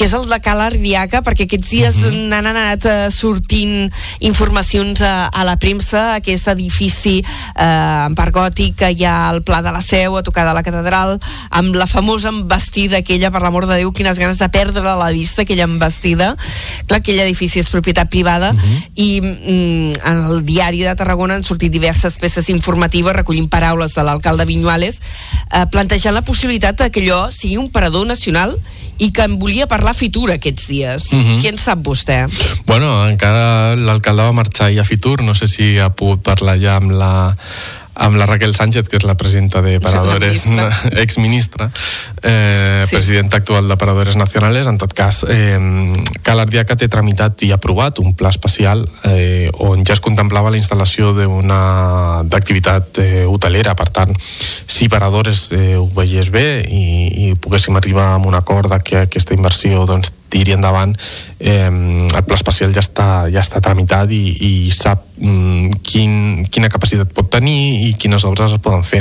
que 0.00 0.06
és 0.06 0.14
el 0.16 0.26
de 0.30 0.38
Cala 0.40 0.70
Ardiaca, 0.70 1.20
perquè 1.20 1.44
aquests 1.44 1.70
dies 1.74 1.96
uh 2.00 2.08
-huh. 2.08 2.28
n'han 2.30 2.46
anat 2.46 2.84
uh, 2.88 3.10
sortint 3.12 3.92
informacions 4.20 5.02
a, 5.02 5.26
a 5.26 5.44
la 5.44 5.56
premsa, 5.56 6.14
aquest 6.14 6.48
edifici 6.48 7.20
eh, 7.20 8.06
en 8.06 8.14
parc 8.14 8.34
gòtic 8.34 8.76
que 8.76 8.90
hi 8.90 9.04
ha 9.04 9.28
al 9.28 9.42
Pla 9.42 9.60
de 9.62 9.72
la 9.72 9.80
Seu, 9.80 10.16
a 10.16 10.22
tocar 10.22 10.46
de 10.46 10.54
la 10.54 10.62
catedral, 10.62 11.20
amb 11.50 11.74
la 11.74 11.86
famosa 11.86 12.28
embestida 12.28 12.98
aquella, 12.98 13.30
per 13.30 13.42
l'amor 13.42 13.66
de 13.66 13.76
Déu, 13.76 13.92
quines 13.92 14.18
ganes 14.18 14.38
de 14.38 14.48
perdre 14.48 14.82
la 14.82 15.10
vista, 15.10 15.42
aquella 15.42 15.64
embestida. 15.64 16.36
Clar, 16.86 17.00
aquell 17.00 17.20
edifici 17.20 17.58
és 17.58 17.68
propietat 17.68 18.08
privada 18.08 18.52
uh 18.52 18.56
-huh. 18.56 18.82
i 18.94 19.20
mm, 19.20 19.92
en 20.04 20.24
el 20.30 20.44
diari 20.46 20.82
de 20.82 20.94
Tarragona 20.94 21.34
han 21.34 21.44
sortit 21.44 21.72
diverses 21.72 22.16
peces 22.16 22.48
informatives 22.48 23.14
recollint 23.14 23.48
paraules 23.48 23.94
de 23.94 24.02
l'alcalde 24.02 24.44
Vinyuales 24.44 24.89
eh, 24.98 25.64
plantejant 25.70 26.14
la 26.14 26.22
possibilitat 26.22 26.82
que 26.90 27.00
allò 27.04 27.30
sigui 27.30 27.56
un 27.56 27.70
parador 27.70 28.06
nacional 28.06 28.56
i 29.00 29.10
que 29.16 29.22
em 29.24 29.38
volia 29.40 29.66
parlar 29.66 29.94
Fitur 29.96 30.30
aquests 30.30 30.66
dies. 30.68 31.12
Uh 31.12 31.16
Mhm. 31.16 31.26
-huh. 31.30 31.40
Qui 31.40 31.48
en 31.48 31.58
sap 31.58 31.78
vostè? 31.82 32.26
Bueno, 32.66 33.06
encara 33.08 33.74
l'alcalde 33.76 34.22
va 34.22 34.32
marxar 34.32 34.66
ahir 34.66 34.80
a 34.80 34.84
Fitur, 34.84 35.22
no 35.22 35.34
sé 35.34 35.46
si 35.48 35.78
ha 35.78 35.88
pogut 35.90 36.22
parlar 36.22 36.58
ja 36.60 36.76
amb 36.76 36.90
la 36.90 37.34
amb 37.94 38.16
la 38.16 38.26
Raquel 38.26 38.54
Sánchez, 38.54 38.88
que 38.88 38.98
és 39.00 39.04
la 39.04 39.16
presidenta 39.18 39.62
de 39.62 39.78
Paradores, 39.80 40.44
exministra, 41.04 41.70
eh, 42.22 42.84
sí. 42.86 42.94
presidenta 42.94 43.38
actual 43.38 43.68
de 43.68 43.76
Paradores 43.76 44.16
Nacionales. 44.16 44.66
En 44.66 44.78
tot 44.78 44.94
cas, 44.94 45.24
eh, 45.28 45.58
Cal 46.22 46.40
Ardiaca 46.40 46.76
té 46.76 46.88
tramitat 46.88 47.42
i 47.46 47.52
aprovat 47.52 47.98
un 47.98 48.14
pla 48.14 48.30
especial 48.30 48.86
eh, 49.04 49.50
on 49.58 49.84
ja 49.84 49.96
es 49.96 50.04
contemplava 50.04 50.52
la 50.52 50.60
instal·lació 50.60 51.12
d'una 51.16 51.60
d'activitat 52.30 53.02
eh, 53.02 53.24
hotelera. 53.26 53.74
Per 53.74 53.88
tant, 53.90 54.14
si 54.20 54.88
Paradores 54.88 55.48
eh, 55.52 55.76
ho 55.76 55.88
veiés 55.96 56.30
bé 56.30 56.62
i, 56.68 56.84
i 57.30 57.34
poguéssim 57.34 57.76
arribar 57.76 58.14
a 58.14 58.22
un 58.22 58.34
acord 58.38 58.72
que 58.84 59.04
aquesta 59.04 59.34
inversió 59.34 59.84
doncs, 59.88 60.12
tiri 60.30 60.54
endavant 60.54 60.94
eh, 61.38 61.68
el 61.68 62.24
pla 62.24 62.38
especial 62.38 62.74
ja 62.76 62.84
està, 62.84 63.08
ja 63.32 63.42
està 63.42 63.62
tramitat 63.64 64.12
i, 64.14 64.22
i 64.46 64.52
sap 64.74 65.06
mm, 65.18 65.80
quin, 65.84 66.12
quina 66.52 66.70
capacitat 66.72 67.12
pot 67.16 67.30
tenir 67.32 67.88
i 67.88 67.94
quines 67.98 68.24
obres 68.28 68.54
es 68.54 68.62
poden 68.62 68.84
fer. 68.86 69.00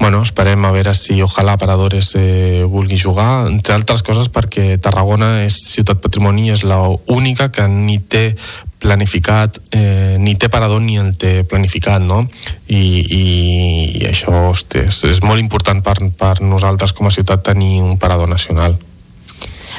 Bueno, 0.00 0.22
esperem 0.22 0.64
a 0.64 0.72
veure 0.74 0.94
si 0.94 1.20
ojalà 1.24 1.56
Paradores 1.60 2.12
eh, 2.18 2.62
vulgui 2.68 2.98
jugar. 3.00 3.46
Entre 3.48 3.74
altres 3.74 4.04
coses 4.06 4.30
perquè 4.32 4.76
Tarragona 4.82 5.44
és 5.44 5.58
ciutat 5.72 6.02
patrimoni 6.04 6.50
és 6.54 6.64
la 6.66 6.82
única 7.12 7.50
que 7.52 7.66
ni 7.68 7.98
té 7.98 8.30
planificat, 8.84 9.62
eh, 9.72 10.16
ni 10.20 10.34
té 10.36 10.50
parador 10.52 10.82
ni 10.84 10.98
el 11.00 11.14
té 11.16 11.38
planificat, 11.48 12.04
no? 12.04 12.26
I, 12.68 12.82
i, 13.00 13.22
i 14.02 14.02
això 14.10 14.50
hosti, 14.50 14.84
és, 14.90 14.98
és 15.08 15.22
molt 15.24 15.40
important 15.40 15.80
per, 15.84 15.96
per 16.12 16.34
nosaltres 16.44 16.92
com 16.92 17.08
a 17.08 17.14
ciutat 17.14 17.46
tenir 17.48 17.78
un 17.80 17.96
parador 17.96 18.28
nacional 18.28 18.76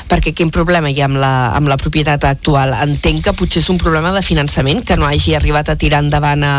perquè 0.09 0.33
quin 0.37 0.51
problema 0.53 0.89
hi 0.91 0.99
ha 1.01 1.07
amb 1.09 1.17
la, 1.21 1.33
amb 1.57 1.69
la 1.71 1.77
propietat 1.81 2.23
actual? 2.29 2.73
Entenc 2.85 3.23
que 3.25 3.33
potser 3.37 3.61
és 3.63 3.69
un 3.73 3.79
problema 3.81 4.11
de 4.13 4.21
finançament 4.25 4.83
que 4.85 4.97
no 4.97 5.07
hagi 5.07 5.35
arribat 5.35 5.69
a 5.69 5.75
tirar 5.81 6.03
endavant 6.03 6.43
a, 6.45 6.55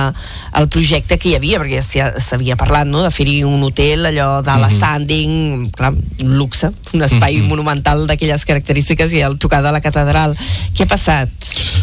el 0.59 0.69
projecte 0.73 1.19
que 1.19 1.31
hi 1.31 1.37
havia, 1.39 1.61
perquè 1.63 1.83
s'havia 2.21 2.57
parlat 2.59 2.89
no? 2.91 3.03
de 3.05 3.11
fer-hi 3.15 3.43
un 3.47 3.63
hotel, 3.63 4.07
allò 4.11 4.43
de 4.43 4.57
la 4.57 4.67
Mhm. 4.67 4.77
standing, 4.77 5.71
clar, 5.71 5.93
un 5.93 6.37
luxe, 6.39 6.71
un 6.93 7.03
espai 7.03 7.37
Mhm. 7.39 7.49
monumental 7.49 8.07
d'aquelles 8.07 8.45
característiques 8.45 9.13
i 9.13 9.21
el 9.21 9.39
tocar 9.39 9.63
de 9.63 9.73
la 9.73 9.81
catedral. 9.81 10.37
Què 10.75 10.83
ha 10.83 10.87
passat? 10.87 11.29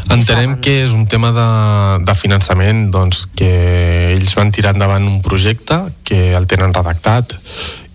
Entenem 0.10 0.60
que 0.60 0.84
és 0.84 0.92
un 0.92 1.08
tema 1.08 1.32
de, 1.32 2.06
de 2.06 2.16
finançament, 2.16 2.92
doncs, 2.92 3.28
que 3.36 4.14
ells 4.14 4.36
van 4.36 4.52
tirar 4.52 4.74
endavant 4.74 5.06
un 5.08 5.22
projecte 5.22 5.80
que 6.04 6.34
el 6.36 6.46
tenen 6.48 6.74
redactat 6.74 7.34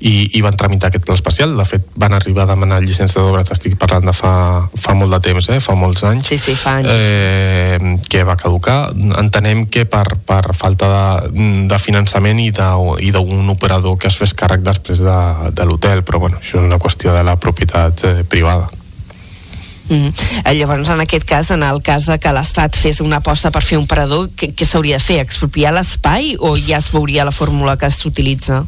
i, 0.00 0.30
i 0.38 0.42
van 0.44 0.56
tramitar 0.56 0.88
aquest 0.92 1.04
pla 1.04 1.14
especial. 1.18 1.56
De 1.58 1.64
fet, 1.66 1.86
van 1.98 2.14
arribar 2.14 2.44
a 2.44 2.52
demanar 2.52 2.80
llicència 2.84 3.22
d'obra, 3.22 3.44
t'estic 3.44 3.76
parlant 3.80 4.06
de 4.06 4.14
fa, 4.14 4.32
fa 4.78 4.94
molt 4.94 5.10
de 5.16 5.20
temps, 5.28 5.48
eh? 5.50 5.58
fa 5.60 5.74
molts 5.74 6.04
anys, 6.06 6.28
Sí, 6.28 6.38
sí, 6.38 6.54
fa 6.54 6.76
anys. 6.78 6.88
eh, 6.92 7.96
que 8.08 8.22
va 8.24 8.36
caducar. 8.38 8.92
Entenem 9.18 9.66
que 9.66 9.84
per, 9.90 10.16
per 10.26 10.54
falta 10.54 10.88
de, 10.92 11.46
de 11.68 11.78
finançament 11.82 12.38
i 12.40 12.50
d'un 12.52 13.48
operador 13.50 13.98
que 13.98 14.08
es 14.10 14.16
fes 14.18 14.34
càrrec 14.38 14.62
després 14.66 15.02
de, 15.02 15.18
de 15.52 15.64
l'hotel, 15.66 16.04
però 16.06 16.20
bueno, 16.22 16.38
això 16.38 16.58
és 16.60 16.66
una 16.68 16.78
qüestió 16.78 17.14
de 17.16 17.24
la 17.26 17.36
propietat 17.36 18.04
eh, 18.04 18.14
privada. 18.28 18.68
Mm. 19.88 20.12
Eh, 20.44 20.54
Llavors, 20.54 20.88
en 20.92 21.00
aquest 21.00 21.24
cas, 21.24 21.50
en 21.50 21.62
el 21.62 21.82
cas 21.82 22.06
de 22.06 22.18
que 22.20 22.32
l'Estat 22.32 22.76
fes 22.76 23.00
una 23.00 23.22
aposta 23.22 23.50
per 23.50 23.62
fer 23.64 23.78
un 23.80 23.86
parador, 23.88 24.28
què, 24.36 24.52
què 24.52 24.68
s'hauria 24.68 25.00
de 25.00 25.04
fer? 25.04 25.20
Expropiar 25.24 25.72
l'espai 25.72 26.34
o 26.38 26.54
ja 26.56 26.78
es 26.82 26.92
veuria 26.92 27.24
la 27.24 27.34
fórmula 27.34 27.78
que 27.80 27.90
s'utilitza? 27.90 28.64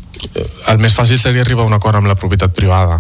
el 0.69 0.77
més 0.77 0.93
fàcil 0.93 1.17
seria 1.17 1.41
arribar 1.41 1.65
a 1.65 1.71
un 1.71 1.73
acord 1.73 1.97
amb 1.97 2.11
la 2.11 2.15
propietat 2.15 2.53
privada 2.53 2.99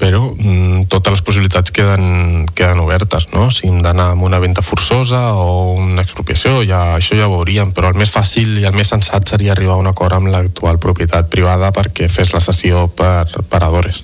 però 0.00 0.32
mm, 0.32 0.86
totes 0.90 1.12
les 1.14 1.22
possibilitats 1.22 1.70
queden, 1.70 2.46
queden 2.56 2.80
obertes, 2.82 3.28
no? 3.30 3.50
Si 3.54 3.68
hem 3.68 3.78
d'anar 3.84 4.08
amb 4.14 4.24
una 4.26 4.40
venda 4.42 4.64
forçosa 4.64 5.36
o 5.36 5.76
una 5.76 6.02
expropiació, 6.02 6.62
ja, 6.66 6.96
això 6.96 7.18
ja 7.18 7.28
ho 7.28 7.36
veuríem, 7.36 7.70
però 7.76 7.92
el 7.92 8.00
més 8.00 8.10
fàcil 8.10 8.56
i 8.58 8.66
el 8.66 8.74
més 8.74 8.90
sensat 8.90 9.28
seria 9.30 9.52
arribar 9.54 9.76
a 9.76 9.82
un 9.84 9.90
acord 9.90 10.16
amb 10.16 10.32
l'actual 10.32 10.80
propietat 10.82 11.30
privada 11.30 11.70
perquè 11.76 12.08
fes 12.10 12.32
la 12.34 12.42
cessió 12.42 12.88
per 12.88 13.28
paradores. 13.52 14.02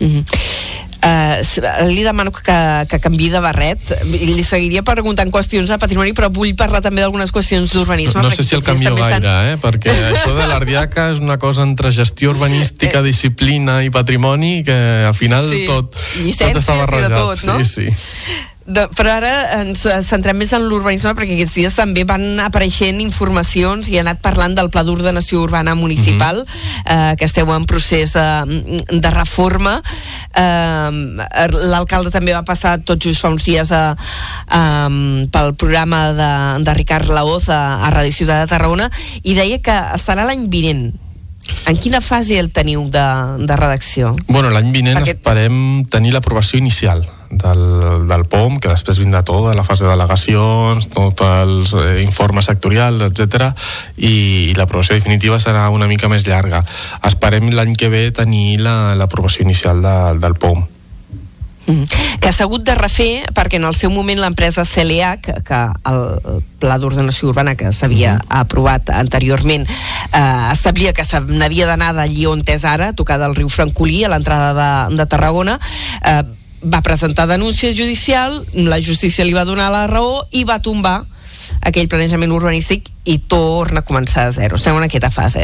Mm 0.00 0.08
-hmm. 0.08 0.24
Uh, 1.02 1.88
li 1.90 2.04
demano 2.06 2.30
que, 2.30 2.54
que 2.86 2.98
canvi 3.02 3.26
de 3.32 3.40
barret 3.42 3.88
li 4.06 4.44
seguiria 4.46 4.84
preguntant 4.86 5.32
qüestions 5.34 5.66
de 5.72 5.78
patrimoni 5.82 6.12
però 6.14 6.28
vull 6.30 6.52
parlar 6.54 6.78
també 6.84 7.02
d'algunes 7.02 7.32
qüestions 7.34 7.72
d'urbanisme 7.74 8.22
No 8.22 8.28
perquè 8.30 8.36
sé 8.38 8.44
si 8.46 8.54
el 8.54 8.62
canvio 8.62 8.92
gaire, 8.94 9.16
estan- 9.16 9.26
eh? 9.50 9.56
perquè 9.58 9.90
això 10.12 10.30
de 10.36 10.46
l'Ardiaca 10.46 11.08
és 11.10 11.18
una 11.18 11.40
cosa 11.42 11.66
entre 11.66 11.90
gestió 11.90 12.30
urbanística, 12.30 13.02
disciplina 13.02 13.80
i 13.82 13.90
patrimoni 13.90 14.62
que 14.62 14.78
al 15.08 15.14
final 15.18 15.42
Sí, 15.50 15.64
tot, 15.66 15.90
tot 15.90 16.62
està 16.62 16.76
i 16.78 16.84
barrejat. 16.84 17.18
tot, 17.18 17.44
no? 17.50 17.58
Sí, 17.64 17.88
sí. 17.90 17.96
De, 18.62 18.84
però 18.94 19.16
ara 19.18 19.30
ens 19.58 19.82
eh, 19.90 19.98
centrem 20.06 20.36
més 20.38 20.52
en 20.54 20.62
l'urbanisme 20.68 21.10
perquè 21.18 21.34
aquests 21.34 21.56
dies 21.58 21.74
també 21.74 22.04
van 22.06 22.22
apareixent 22.44 23.00
informacions 23.02 23.88
i 23.90 23.96
ha 23.98 24.04
anat 24.04 24.20
parlant 24.22 24.54
del 24.54 24.70
Pla 24.70 24.84
d'Ordenació 24.86 25.40
Urbana 25.42 25.74
Municipal 25.74 26.44
eh, 26.44 27.14
que 27.18 27.26
esteu 27.26 27.50
en 27.50 27.66
procés 27.66 28.14
de, 28.14 28.86
de 28.92 29.10
reforma. 29.10 29.80
Eh, 30.30 30.90
l'alcalde 31.72 32.12
també 32.14 32.36
va 32.36 32.44
passar 32.46 32.76
tot 32.86 33.02
just 33.02 33.22
fa 33.22 33.32
uns 33.34 33.46
dies 33.48 33.72
a, 33.74 33.84
a, 34.46 34.62
pel 35.32 35.54
programa 35.58 36.02
de, 36.14 36.32
de 36.62 36.74
Ricard 36.78 37.10
Laoz 37.10 37.48
a, 37.50 37.62
a 37.82 37.90
Radio 37.94 38.14
Ciutat 38.14 38.44
de 38.44 38.52
Tarragona 38.52 38.90
i 39.22 39.34
deia 39.38 39.58
que 39.58 39.74
estarà 39.96 40.26
l'any 40.28 40.46
vinent. 40.52 40.92
En 41.66 41.78
quina 41.82 41.98
fase 41.98 42.38
el 42.38 42.52
teniu 42.54 42.86
de, 42.94 43.02
de 43.42 43.56
redacció? 43.58 44.14
Bueno, 44.28 44.52
l'any 44.54 44.70
vinent 44.70 45.00
Perquè... 45.00 45.16
esperem 45.18 45.58
tenir 45.90 46.14
l'aprovació 46.14 46.62
inicial 46.62 47.02
del, 47.32 47.62
del 48.08 48.24
POM, 48.28 48.58
que 48.60 48.68
després 48.68 49.00
vindrà 49.00 49.22
tot, 49.24 49.48
la 49.56 49.64
fase 49.64 49.86
de 49.86 49.90
delegacions, 49.90 50.88
tots 50.92 51.24
els 51.26 51.72
eh, 51.78 52.02
informes 52.04 52.46
sectorials, 52.50 53.02
etc. 53.08 53.48
I, 53.96 54.12
i 54.50 54.54
l'aprovació 54.58 54.94
definitiva 54.98 55.40
serà 55.40 55.68
una 55.72 55.88
mica 55.88 56.10
més 56.12 56.26
llarga. 56.28 56.60
Esperem 57.08 57.48
l'any 57.56 57.74
que 57.76 57.88
ve 57.92 58.10
tenir 58.12 58.60
la- 58.60 58.94
l'aprovació 58.98 59.42
inicial 59.46 59.80
de, 59.82 59.96
del 60.20 60.36
POM. 60.36 60.66
Mm. 61.62 61.84
que 62.18 62.32
s'ha 62.34 62.42
hagut 62.48 62.64
de 62.66 62.74
refer 62.74 63.22
perquè 63.30 63.54
en 63.60 63.62
el 63.68 63.76
seu 63.78 63.92
moment 63.94 64.18
l'empresa 64.18 64.64
CLH 64.66 65.44
que 65.46 65.60
el 65.86 66.00
pla 66.58 66.74
d'ordenació 66.82 67.28
urbana 67.30 67.54
que 67.54 67.70
s'havia 67.70 68.16
aprovat 68.34 68.90
anteriorment 68.90 69.68
eh, 69.70 70.48
establia 70.50 70.90
que 70.92 71.04
se 71.06 71.20
n'havia 71.22 71.68
d'anar 71.70 71.92
d'allí 71.94 72.26
on 72.26 72.42
és 72.50 72.64
ara, 72.66 72.88
a 72.90 72.96
tocar 72.98 73.20
del 73.22 73.36
riu 73.38 73.46
Francolí 73.46 74.02
a 74.02 74.10
l'entrada 74.10 74.50
de, 74.58 74.96
de 74.98 75.06
Tarragona 75.06 75.60
eh, 76.02 76.24
va 76.62 76.82
presentar 76.82 77.26
denúncia 77.26 77.72
judicial 77.74 78.44
la 78.54 78.80
justícia 78.82 79.24
li 79.24 79.34
va 79.34 79.46
donar 79.48 79.70
la 79.72 79.86
raó 79.90 80.26
i 80.30 80.44
va 80.44 80.62
tombar 80.62 81.02
aquell 81.62 81.88
planejament 81.90 82.32
urbanístic 82.34 82.88
i 83.04 83.16
torna 83.30 83.82
a 83.82 83.86
començar 83.86 84.28
a 84.28 84.32
zero. 84.34 84.56
Estem 84.56 84.76
en 84.78 84.86
aquesta 84.86 85.10
fase. 85.10 85.42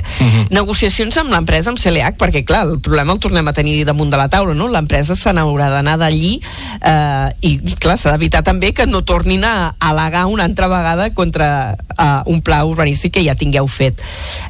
Negociacions 0.54 1.16
amb 1.18 1.32
l'empresa, 1.34 1.72
amb 1.72 1.80
CLH, 1.80 2.14
perquè 2.20 2.44
clar, 2.46 2.64
el 2.68 2.78
problema 2.84 3.14
el 3.14 3.22
tornem 3.22 3.50
a 3.50 3.54
tenir 3.54 3.82
damunt 3.86 4.10
de 4.10 4.20
la 4.20 4.28
taula, 4.30 4.54
no? 4.54 4.68
L'empresa 4.70 5.16
se 5.18 5.34
n'haurà 5.34 5.68
d'anar 5.72 5.96
d'allí 6.00 6.36
eh, 6.38 7.28
i 7.42 7.52
clar, 7.82 7.98
s'ha 7.98 8.14
d'evitar 8.14 8.44
també 8.46 8.72
que 8.74 8.86
no 8.86 9.02
tornin 9.06 9.44
a 9.46 9.74
al·legar 9.78 10.26
una 10.30 10.46
altra 10.46 10.70
vegada 10.70 11.10
contra 11.14 11.50
eh, 11.74 12.08
un 12.30 12.42
pla 12.46 12.62
urbanístic 12.66 13.18
que 13.18 13.26
ja 13.26 13.38
tingueu 13.38 13.66
fet. 13.66 14.02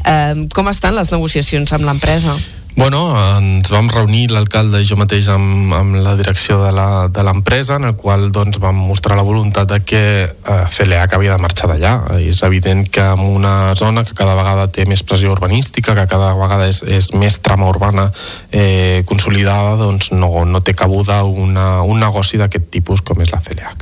Eh, 0.04 0.48
com 0.54 0.68
estan 0.68 0.96
les 0.96 1.12
negociacions 1.16 1.72
amb 1.76 1.88
l'empresa? 1.88 2.36
Bueno, 2.78 3.10
ens 3.34 3.72
vam 3.74 3.88
reunir 3.90 4.28
l'alcalde 4.30 4.78
i 4.78 4.86
jo 4.86 4.94
mateix 4.94 5.26
amb, 5.34 5.72
amb 5.74 5.96
la 5.98 6.12
direcció 6.14 6.60
de 6.62 7.24
l'empresa, 7.26 7.74
en 7.74 7.88
el 7.88 7.96
qual 7.98 8.28
doncs, 8.30 8.60
vam 8.62 8.78
mostrar 8.78 9.16
la 9.18 9.24
voluntat 9.26 9.66
de 9.72 9.80
que 9.82 10.02
eh, 10.22 10.28
CLH 10.70 11.16
havia 11.16 11.32
de 11.32 11.42
marxar 11.42 11.66
d'allà. 11.72 12.20
És 12.22 12.38
evident 12.46 12.84
que 12.86 13.02
en 13.02 13.24
una 13.26 13.74
zona 13.74 14.04
que 14.06 14.14
cada 14.14 14.36
vegada 14.38 14.68
té 14.70 14.86
més 14.86 15.02
pressió 15.02 15.32
urbanística, 15.34 15.96
que 15.98 16.04
cada 16.06 16.28
vegada 16.38 16.68
és, 16.70 16.78
és 16.86 17.10
més 17.18 17.40
trama 17.42 17.66
urbana 17.66 18.12
eh, 18.52 19.02
consolidada, 19.10 19.74
doncs 19.82 20.12
no, 20.14 20.30
no 20.46 20.62
té 20.62 20.76
cabuda 20.78 21.24
una, 21.26 21.82
un 21.82 21.98
negoci 21.98 22.38
d'aquest 22.38 22.70
tipus 22.78 23.02
com 23.02 23.26
és 23.26 23.34
la 23.34 23.42
CLH. 23.42 23.74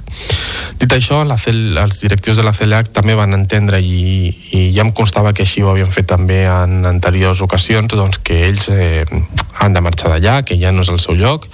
Dit 0.80 0.96
això, 0.96 1.20
la 1.28 1.36
CL, 1.36 1.76
els 1.84 2.00
directius 2.00 2.40
de 2.40 2.48
la 2.48 2.56
CLH 2.56 2.96
també 2.96 3.12
van 3.12 3.36
entendre 3.36 3.76
i, 3.84 4.32
i 4.56 4.64
ja 4.72 4.88
em 4.88 4.96
constava 4.96 5.36
que 5.36 5.44
així 5.44 5.60
ho 5.60 5.68
havien 5.74 5.92
fet 5.92 6.08
també 6.16 6.46
en 6.48 6.80
anteriors 6.88 7.44
ocasions, 7.44 7.92
doncs 7.92 8.24
que 8.24 8.40
ells 8.48 8.72
eh, 8.72 8.85
han 9.56 9.72
de 9.72 9.80
marxar 9.80 10.10
d'allà, 10.12 10.42
que 10.46 10.58
ja 10.60 10.72
no 10.72 10.84
és 10.84 10.90
el 10.92 11.00
seu 11.00 11.16
lloc 11.16 11.46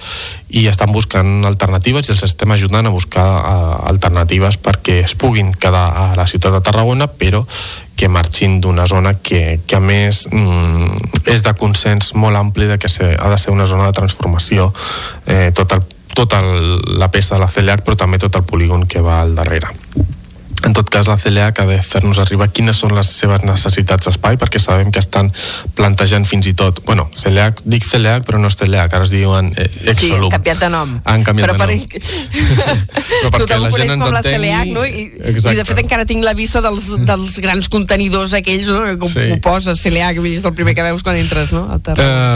i 0.53 0.65
estan 0.69 0.91
buscant 0.93 1.45
alternatives 1.47 2.09
i 2.09 2.13
els 2.13 2.23
estem 2.27 2.51
ajudant 2.53 2.87
a 2.87 2.93
buscar 2.93 3.25
eh, 3.39 3.73
alternatives 3.93 4.59
perquè 4.61 4.99
es 5.03 5.15
puguin 5.19 5.53
quedar 5.53 5.85
a 5.95 6.05
la 6.19 6.27
ciutat 6.29 6.53
de 6.57 6.61
Tarragona 6.65 7.07
però 7.07 7.43
que 7.95 8.09
marxin 8.09 8.59
d'una 8.61 8.85
zona 8.89 9.15
que, 9.21 9.59
que 9.67 9.77
a 9.77 9.83
més 9.83 10.25
mm, 10.31 11.27
és 11.33 11.45
de 11.45 11.53
consens 11.57 12.13
molt 12.15 12.37
ampli 12.37 12.67
de 12.69 12.79
que 12.81 12.91
se, 12.91 13.13
ha 13.13 13.29
de 13.29 13.37
ser 13.37 13.53
una 13.53 13.69
zona 13.69 13.89
de 13.89 13.97
transformació 13.97 14.71
eh, 15.25 15.51
tot 15.55 15.77
el, 15.77 15.85
tota 16.13 16.41
la 16.43 17.09
peça 17.13 17.37
de 17.37 17.45
la 17.45 17.51
CLH 17.51 17.85
però 17.85 17.97
també 17.97 18.21
tot 18.21 18.35
el 18.35 18.45
polígon 18.49 18.87
que 18.89 19.01
va 19.01 19.21
al 19.21 19.35
darrere 19.37 19.73
en 20.63 20.73
tot 20.73 20.87
cas 20.89 21.07
la 21.11 21.17
CLH 21.19 21.59
ha 21.61 21.65
de 21.67 21.77
fer-nos 21.83 22.19
arribar 22.23 22.47
quines 22.55 22.77
són 22.79 22.93
les 22.95 23.09
seves 23.11 23.43
necessitats 23.43 24.07
d'espai 24.07 24.37
perquè 24.39 24.61
sabem 24.63 24.91
que 24.95 25.01
estan 25.03 25.31
plantejant 25.75 26.25
fins 26.29 26.47
i 26.47 26.53
tot 26.57 26.79
bueno, 26.87 27.09
CLH, 27.19 27.63
dic 27.65 27.83
CLH 27.87 28.23
però 28.27 28.39
no 28.39 28.47
és 28.51 28.55
CLH, 28.59 28.85
ara 28.95 29.03
es 29.07 29.11
diuen 29.13 29.51
eh, 29.57 29.67
Sí, 29.73 29.89
Exolum 29.91 30.31
han 30.31 30.37
canviat 30.39 30.59
de 30.63 30.69
nom. 30.73 30.95
han 31.03 31.23
canviat 31.27 31.49
Però 31.49 31.57
de 31.57 31.59
per- 31.59 31.69
nom 31.73 31.83
però 33.23 33.31
perquè 33.33 33.47
Tothom 33.47 33.65
la 33.67 33.71
gent 33.77 33.93
ens 33.93 34.03
com 34.03 34.13
la 34.15 34.21
entengui 34.23 34.73
no? 34.73 34.85
I, 34.87 35.03
I 35.53 35.55
de 35.59 35.65
fet 35.67 35.83
encara 35.83 36.05
tinc 36.09 36.23
la 36.25 36.33
vista 36.37 36.61
dels, 36.63 36.89
dels 37.07 37.37
grans 37.43 37.69
contenidors 37.71 38.33
aquells, 38.37 38.67
no? 38.71 38.83
Com 39.01 39.11
Sí. 39.13 39.27
ho 39.31 39.37
poses, 39.43 39.81
CLH, 39.83 40.15
que 40.17 40.31
és 40.37 40.45
el 40.47 40.53
primer 40.57 40.73
que 40.75 40.83
veus 40.85 41.03
quan 41.05 41.17
entres, 41.19 41.51
no? 41.53 41.67
Al. 41.69 41.81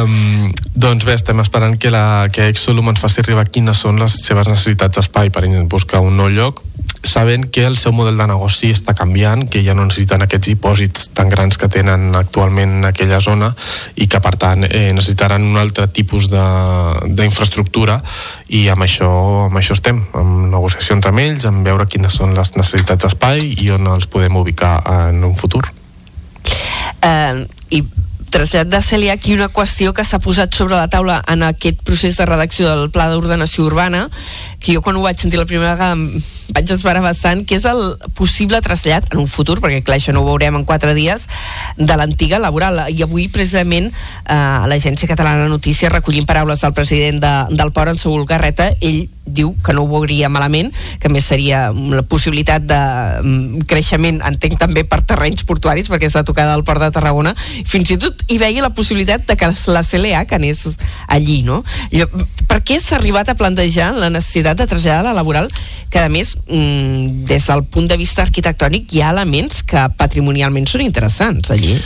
Um, 0.03 0.51
doncs 0.75 1.05
bé, 1.07 1.15
estem 1.17 1.39
esperant 1.41 1.77
que, 1.81 1.89
la, 1.93 2.27
que 2.33 2.49
Exolum 2.51 2.91
ens 2.91 3.01
faci 3.01 3.23
arribar 3.23 3.47
quines 3.49 3.79
són 3.81 3.97
les 4.01 4.19
seves 4.21 4.47
necessitats 4.51 4.99
d'espai 4.99 5.31
per 5.33 5.45
buscar 5.71 6.03
un 6.05 6.17
nou 6.19 6.29
lloc 6.29 6.61
sabent 7.03 7.47
que 7.51 7.65
el 7.65 7.77
seu 7.77 7.93
model 7.95 8.17
de 8.17 8.27
negoci 8.29 8.71
està 8.73 8.93
canviant, 8.97 9.45
que 9.49 9.61
ja 9.65 9.75
no 9.77 9.85
necessiten 9.87 10.23
aquests 10.25 10.49
dipòsits 10.51 11.09
tan 11.17 11.29
grans 11.29 11.57
que 11.57 11.69
tenen 11.71 12.15
actualment 12.17 12.77
en 12.79 12.89
aquella 12.89 13.19
zona 13.23 13.51
i 13.95 14.07
que 14.07 14.21
per 14.23 14.35
tant 14.39 14.65
eh, 14.67 14.91
necessitaran 14.93 15.45
un 15.45 15.57
altre 15.61 15.87
tipus 15.93 16.29
d'infraestructura 16.31 17.99
i 18.49 18.67
amb 18.73 18.87
això, 18.87 19.11
amb 19.47 19.61
això 19.61 19.77
estem, 19.77 20.03
amb 20.17 20.47
negociacions 20.51 21.07
amb 21.09 21.23
ells, 21.23 21.47
amb 21.49 21.65
veure 21.67 21.87
quines 21.87 22.13
són 22.13 22.35
les 22.37 22.53
necessitats 22.57 23.05
d'espai 23.05 23.53
i 23.63 23.71
on 23.75 23.87
els 23.93 24.09
podem 24.11 24.35
ubicar 24.39 24.81
en 25.09 25.23
un 25.23 25.35
futur. 25.35 25.65
eh, 27.03 27.45
i 27.69 27.83
trasllat 28.37 28.69
de 28.69 28.81
Celia 28.85 29.15
aquí 29.17 29.33
una 29.33 29.49
qüestió 29.49 29.95
que 29.97 30.05
s'ha 30.05 30.21
posat 30.21 30.53
sobre 30.53 30.77
la 30.77 30.87
taula 30.93 31.23
en 31.27 31.41
aquest 31.47 31.81
procés 31.81 32.19
de 32.19 32.25
redacció 32.29 32.69
del 32.69 32.91
Pla 32.93 33.07
d'Ordenació 33.09 33.65
Urbana 33.65 34.03
que 34.61 34.75
jo 34.75 34.83
quan 34.85 34.97
ho 34.97 35.01
vaig 35.01 35.17
sentir 35.17 35.39
la 35.39 35.47
primera 35.49 35.73
vegada 35.73 35.97
em 35.97 36.21
vaig 36.53 36.71
esperar 36.71 37.01
bastant, 37.03 37.43
que 37.45 37.57
és 37.57 37.65
el 37.67 37.81
possible 38.17 38.59
trasllat 38.63 39.09
en 39.11 39.21
un 39.21 39.27
futur, 39.27 39.57
perquè 39.63 39.81
clar, 39.85 39.97
això 39.99 40.13
no 40.15 40.23
ho 40.23 40.29
veurem 40.29 40.55
en 40.57 40.65
quatre 40.65 40.93
dies, 40.97 41.27
de 41.77 41.97
l'antiga 41.99 42.39
laboral. 42.39 42.85
I 42.89 43.03
avui 43.03 43.27
precisament 43.33 43.89
eh, 43.91 44.37
l'Agència 44.69 45.09
Catalana 45.09 45.45
de 45.45 45.51
Notícies 45.51 45.91
recollint 45.91 46.27
paraules 46.29 46.63
del 46.63 46.75
president 46.77 47.21
de, 47.23 47.35
del 47.57 47.73
Port 47.75 47.93
en 47.93 48.01
Saúl 48.01 48.25
Garreta, 48.29 48.71
ell 48.79 49.05
diu 49.27 49.53
que 49.63 49.75
no 49.75 49.83
ho 49.83 49.89
veuria 49.91 50.29
malament, 50.31 50.71
que 51.01 51.11
més 51.13 51.27
seria 51.27 51.67
la 51.71 52.03
possibilitat 52.07 52.65
de 52.67 52.79
mm, 53.21 53.65
creixement, 53.69 54.21
entenc 54.27 54.57
també 54.59 54.83
per 54.87 55.03
terrenys 55.07 55.45
portuaris, 55.47 55.89
perquè 55.91 56.09
està 56.09 56.23
tocada 56.27 56.55
al 56.55 56.65
Port 56.67 56.81
de 56.81 56.91
Tarragona, 56.95 57.35
fins 57.67 57.91
i 57.93 57.99
tot 58.01 58.23
hi 58.27 58.39
veia 58.41 58.63
la 58.63 58.73
possibilitat 58.75 59.27
de 59.27 59.37
que 59.37 59.51
la 59.67 59.83
que 60.25 60.35
anés 60.35 60.63
allí, 61.07 61.41
no? 61.43 61.63
Per 62.47 62.61
què 62.63 62.79
s'ha 62.79 62.97
arribat 62.97 63.29
a 63.29 63.37
plantejar 63.37 63.93
la 63.97 64.09
necessitat 64.09 64.57
de 64.57 64.67
traslladar 64.67 65.03
la 65.09 65.15
laboral, 65.17 65.51
que 65.89 65.99
a 65.99 66.09
més, 66.09 66.35
mm, 66.47 67.25
des 67.27 67.47
del 67.47 67.63
punt 67.65 67.87
de 67.87 67.97
vista 67.97 68.21
arquitectònic, 68.21 68.93
hi 68.93 69.01
ha 69.01 69.11
elements 69.11 69.63
que 69.63 69.87
patrimonialment 69.97 70.67
són 70.67 70.81
interessants 70.81 71.51
allí? 71.51 71.77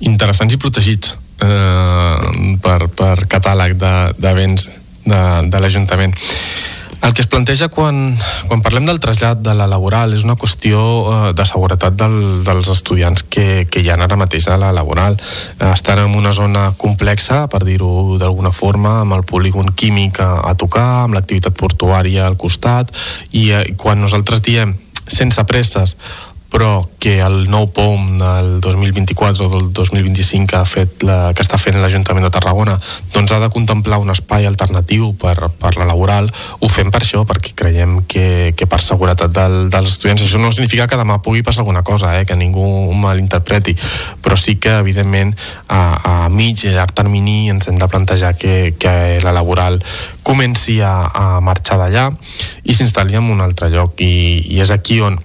Interessants 0.00 0.54
i 0.54 0.60
protegits 0.60 1.16
eh, 1.40 2.56
per, 2.62 2.88
per 2.96 3.26
catàleg 3.28 3.76
de, 3.80 3.94
de 4.16 4.34
béns 4.36 4.68
de, 5.04 5.20
de 5.50 5.60
l'Ajuntament. 5.60 6.14
El 7.02 7.14
que 7.14 7.22
es 7.22 7.28
planteja 7.32 7.70
quan, 7.72 8.12
quan 8.48 8.60
parlem 8.60 8.84
del 8.84 9.00
trasllat 9.00 9.40
de 9.40 9.54
la 9.56 9.66
laboral 9.70 10.12
és 10.12 10.24
una 10.26 10.36
qüestió 10.40 10.80
eh, 10.80 11.20
de 11.36 11.46
seguretat 11.48 11.96
del, 11.96 12.18
dels 12.44 12.68
estudiants 12.68 13.24
que, 13.24 13.64
que 13.72 13.80
hi 13.80 13.88
ha 13.88 13.96
ara 13.96 14.18
mateix 14.20 14.50
a 14.52 14.58
la 14.60 14.72
laboral. 14.76 15.16
Eh, 15.16 15.70
estan 15.72 16.04
en 16.04 16.18
una 16.18 16.34
zona 16.36 16.68
complexa, 16.76 17.46
per 17.48 17.62
dir-ho 17.64 18.18
d'alguna 18.20 18.52
forma, 18.52 18.98
amb 19.00 19.16
el 19.16 19.24
polígon 19.24 19.72
químic 19.72 20.20
a, 20.20 20.32
a 20.50 20.54
tocar, 20.60 21.06
amb 21.06 21.16
l'activitat 21.16 21.56
portuària 21.56 22.26
al 22.28 22.36
costat, 22.36 22.92
i 23.32 23.48
eh, 23.56 23.64
quan 23.80 24.04
nosaltres 24.04 24.44
diem 24.44 24.76
sense 25.10 25.42
presses 25.48 25.96
però 26.50 26.88
que 26.98 27.20
el 27.22 27.46
nou 27.48 27.68
POM 27.72 28.18
del 28.18 28.60
2024 28.60 29.46
o 29.46 29.50
del 29.52 29.68
2025 29.72 30.50
que, 30.50 30.58
ha 30.58 30.66
fet 30.66 31.04
la, 31.06 31.18
que 31.36 31.44
està 31.44 31.56
fent 31.62 31.78
l'Ajuntament 31.78 32.26
de 32.26 32.32
Tarragona 32.34 32.74
doncs 33.14 33.32
ha 33.32 33.38
de 33.40 33.48
contemplar 33.54 34.00
un 34.02 34.10
espai 34.10 34.48
alternatiu 34.50 35.12
per, 35.14 35.36
per 35.60 35.76
la 35.78 35.86
laboral, 35.88 36.28
ho 36.60 36.68
fem 36.68 36.90
per 36.90 37.04
això 37.04 37.22
perquè 37.28 37.54
creiem 37.56 38.00
que, 38.10 38.52
que 38.58 38.66
per 38.66 38.82
seguretat 38.82 39.32
del, 39.36 39.70
dels 39.72 39.94
estudiants, 39.94 40.26
això 40.26 40.42
no 40.42 40.50
significa 40.52 40.88
que 40.90 40.98
demà 40.98 41.20
pugui 41.22 41.44
passar 41.46 41.62
alguna 41.62 41.84
cosa, 41.86 42.16
eh, 42.18 42.26
que 42.26 42.36
ningú 42.36 42.66
malinterpreti 42.98 43.76
però 44.20 44.36
sí 44.36 44.58
que 44.58 44.74
evidentment 44.82 45.32
a, 45.68 45.80
a 46.26 46.28
mig 46.28 46.66
i 46.66 46.74
llarg 46.74 46.92
termini 46.98 47.48
ens 47.54 47.70
hem 47.70 47.78
de 47.78 47.88
plantejar 47.88 48.34
que, 48.36 48.74
que 48.78 49.20
la 49.22 49.32
laboral 49.32 49.78
comenci 50.26 50.80
a, 50.82 50.94
a 51.14 51.40
marxar 51.44 51.78
d'allà 51.80 52.10
i 52.64 52.76
s'instal·li 52.76 53.18
en 53.18 53.30
un 53.32 53.40
altre 53.44 53.70
lloc. 53.72 54.00
I, 54.00 54.54
i 54.54 54.60
és 54.62 54.70
aquí 54.74 55.00
on 55.04 55.18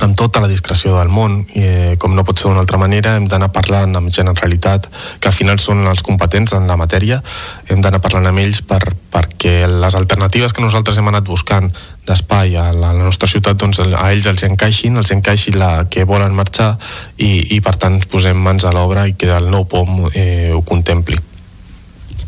amb 0.00 0.16
tota 0.16 0.40
la 0.40 0.48
discreció 0.48 0.96
del 0.96 1.08
món, 1.12 1.46
eh, 1.54 1.96
com 2.00 2.14
no 2.16 2.24
pot 2.24 2.40
ser 2.40 2.48
d'una 2.48 2.62
altra 2.64 2.80
manera, 2.80 3.14
hem 3.16 3.28
d'anar 3.28 3.50
parlant 3.52 3.94
amb 3.96 4.10
Generalitat, 4.10 4.88
que 5.20 5.28
al 5.28 5.36
final 5.36 5.60
són 5.60 5.84
els 5.86 6.02
competents 6.02 6.54
en 6.56 6.66
la 6.66 6.78
matèria, 6.80 7.20
hem 7.68 7.84
d'anar 7.84 8.00
parlant 8.00 8.26
amb 8.30 8.40
ells 8.40 8.62
per, 8.64 8.80
perquè 9.12 9.68
les 9.68 9.96
alternatives 9.98 10.56
que 10.56 10.64
nosaltres 10.64 10.98
hem 10.98 11.08
anat 11.12 11.28
buscant 11.28 11.70
d'espai 12.08 12.56
a 12.56 12.70
la, 12.72 12.90
a 12.90 12.96
la 12.96 13.04
nostra 13.04 13.28
ciutat, 13.28 13.60
doncs 13.60 13.82
a 13.84 14.06
ells 14.10 14.26
els 14.26 14.44
encaixin, 14.48 14.96
els 14.96 15.12
encaixi 15.12 15.52
la 15.52 15.84
que 15.90 16.08
volen 16.08 16.34
marxar 16.34 16.74
i, 17.18 17.56
i 17.56 17.60
per 17.60 17.76
tant 17.76 18.00
posem 18.10 18.40
mans 18.40 18.64
a 18.64 18.72
l'obra 18.72 19.06
i 19.06 19.18
que 19.18 19.28
el 19.36 19.50
nou 19.52 19.68
POM 19.68 20.08
eh, 20.14 20.50
ho 20.54 20.64
contempli 20.64 21.20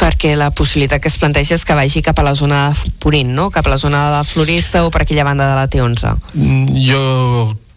perquè 0.03 0.35
la 0.35 0.51
possibilitat 0.51 1.03
que 1.03 1.11
es 1.13 1.19
planteja 1.21 1.55
és 1.55 1.65
que 1.67 1.77
vagi 1.79 2.03
cap 2.03 2.19
a 2.19 2.25
la 2.27 2.35
zona 2.35 2.65
de 2.73 2.93
Ponent, 3.03 3.31
no? 3.37 3.51
cap 3.55 3.67
a 3.67 3.71
la 3.71 3.79
zona 3.79 4.07
de 4.07 4.15
la 4.17 4.25
Floresta 4.27 4.85
o 4.87 4.91
per 4.91 5.05
aquella 5.05 5.25
banda 5.25 5.47
de 5.47 5.59
la 5.59 5.69
T11. 5.71 6.15
Mm, 6.35 6.83
jo 6.89 7.03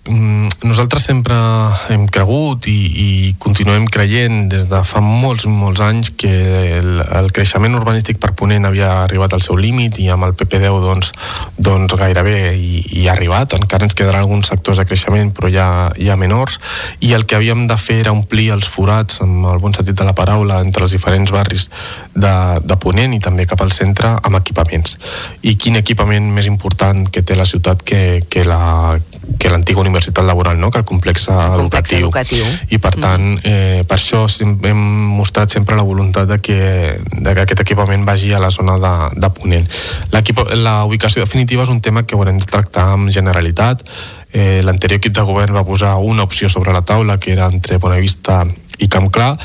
nosaltres 0.06 1.02
sempre 1.02 1.36
hem 1.90 2.04
cregut 2.14 2.68
i, 2.70 2.76
i 2.76 3.08
continuem 3.42 3.88
creient 3.90 4.44
des 4.52 4.68
de 4.70 4.82
fa 4.86 5.00
molts, 5.02 5.48
molts 5.50 5.82
anys 5.82 6.12
que 6.14 6.30
el, 6.78 7.00
el 7.02 7.32
creixement 7.34 7.74
urbanístic 7.74 8.20
per 8.22 8.36
Ponent 8.38 8.68
havia 8.70 8.92
arribat 9.02 9.34
al 9.34 9.42
seu 9.42 9.58
límit 9.58 9.98
i 10.04 10.12
amb 10.14 10.28
el 10.28 10.36
PP10 10.38 10.78
doncs, 10.84 11.10
doncs 11.58 11.96
gairebé 11.98 12.36
hi, 12.54 12.84
hi 12.86 13.08
ha 13.08 13.16
arribat, 13.16 13.56
encara 13.58 13.88
ens 13.88 13.98
quedaran 13.98 14.22
alguns 14.22 14.52
sectors 14.52 14.78
de 14.78 14.86
creixement 14.86 15.32
però 15.34 15.50
ja 15.50 15.68
ha 15.90 16.20
menors. 16.22 16.60
I 17.02 17.16
el 17.18 17.26
que 17.26 17.40
havíem 17.40 17.66
de 17.66 17.78
fer 17.82 17.98
era 18.04 18.14
omplir 18.14 18.52
els 18.54 18.70
forats 18.70 19.24
amb 19.26 19.50
el 19.56 19.64
bon 19.64 19.74
sentit 19.74 19.98
de 19.98 20.06
la 20.06 20.14
paraula 20.14 20.62
entre 20.62 20.86
els 20.86 20.94
diferents 20.94 21.34
barris 21.34 21.66
de, 22.14 22.36
de 22.62 22.78
Ponent 22.78 23.18
i 23.18 23.24
també 23.24 23.48
cap 23.50 23.66
al 23.66 23.74
centre 23.74 24.14
amb 24.22 24.38
equipaments. 24.38 25.00
I 25.42 25.58
quin 25.58 25.82
equipament 25.82 26.30
més 26.36 26.46
important 26.46 27.08
que 27.10 27.26
té 27.26 27.34
la 27.34 27.50
ciutat 27.50 27.82
que, 27.82 28.22
que 28.30 28.46
la 28.46 29.00
que 29.40 29.50
universitat 29.96 30.26
laboral, 30.28 30.60
no? 30.60 30.70
que 30.72 30.78
el 30.78 30.86
complex, 30.86 31.30
el 31.30 31.62
educatiu. 31.62 32.10
educatiu. 32.10 32.46
I 32.70 32.80
per 32.84 32.94
tant, 33.00 33.24
mm. 33.24 33.40
eh, 33.48 33.84
per 33.88 33.98
això 33.98 34.26
hem 34.44 34.84
mostrat 35.16 35.56
sempre 35.56 35.78
la 35.80 35.88
voluntat 35.88 36.28
de 36.28 36.40
que, 36.44 36.60
de 37.00 37.34
que 37.34 37.46
aquest 37.46 37.64
equipament 37.64 38.06
vagi 38.06 38.34
a 38.36 38.42
la 38.44 38.52
zona 38.52 38.78
de, 38.82 38.94
de 39.16 39.32
Ponent. 39.36 39.68
La 40.12 40.84
ubicació 40.86 41.24
definitiva 41.24 41.64
és 41.64 41.72
un 41.72 41.82
tema 41.82 42.04
que 42.04 42.16
haurem 42.16 42.40
de 42.42 42.50
tractar 42.50 42.92
amb 42.96 43.12
generalitat. 43.14 43.86
Eh, 44.32 44.62
L'anterior 44.64 45.00
equip 45.00 45.16
de 45.16 45.24
govern 45.24 45.56
va 45.56 45.66
posar 45.66 45.96
una 45.98 46.28
opció 46.28 46.50
sobre 46.52 46.74
la 46.76 46.84
taula, 46.84 47.20
que 47.20 47.32
era 47.34 47.48
entre 47.48 47.80
Bonavista 47.80 48.44
i 48.80 48.90
Camp 48.92 49.10
Clar, 49.14 49.38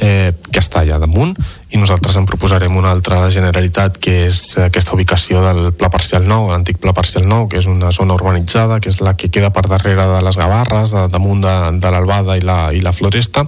eh, 0.00 0.30
que 0.52 0.62
està 0.62 0.82
allà 0.82 0.98
damunt 1.02 1.34
i 1.68 1.76
nosaltres 1.76 2.16
en 2.16 2.24
proposarem 2.24 2.74
una 2.78 2.90
altra 2.94 3.18
a 3.18 3.26
la 3.26 3.32
Generalitat 3.32 3.98
que 4.00 4.14
és 4.28 4.40
aquesta 4.62 4.94
ubicació 4.96 5.42
del 5.44 5.72
Pla 5.76 5.90
Parcial 5.92 6.24
Nou, 6.28 6.48
l'antic 6.48 6.78
Pla 6.80 6.94
Parcial 6.96 7.26
Nou 7.28 7.48
que 7.50 7.58
és 7.60 7.66
una 7.68 7.90
zona 7.92 8.16
urbanitzada, 8.16 8.78
que 8.80 8.88
és 8.92 9.00
la 9.04 9.12
que 9.18 9.28
queda 9.34 9.50
per 9.52 9.66
darrere 9.68 10.06
de 10.08 10.22
les 10.24 10.38
Gavarres, 10.38 10.94
de, 10.94 11.04
damunt 11.12 11.42
de, 11.44 11.54
de 11.82 11.92
l'Albada 11.92 12.38
i, 12.38 12.44
la, 12.46 12.70
i 12.72 12.80
la 12.84 12.94
Floresta 12.96 13.44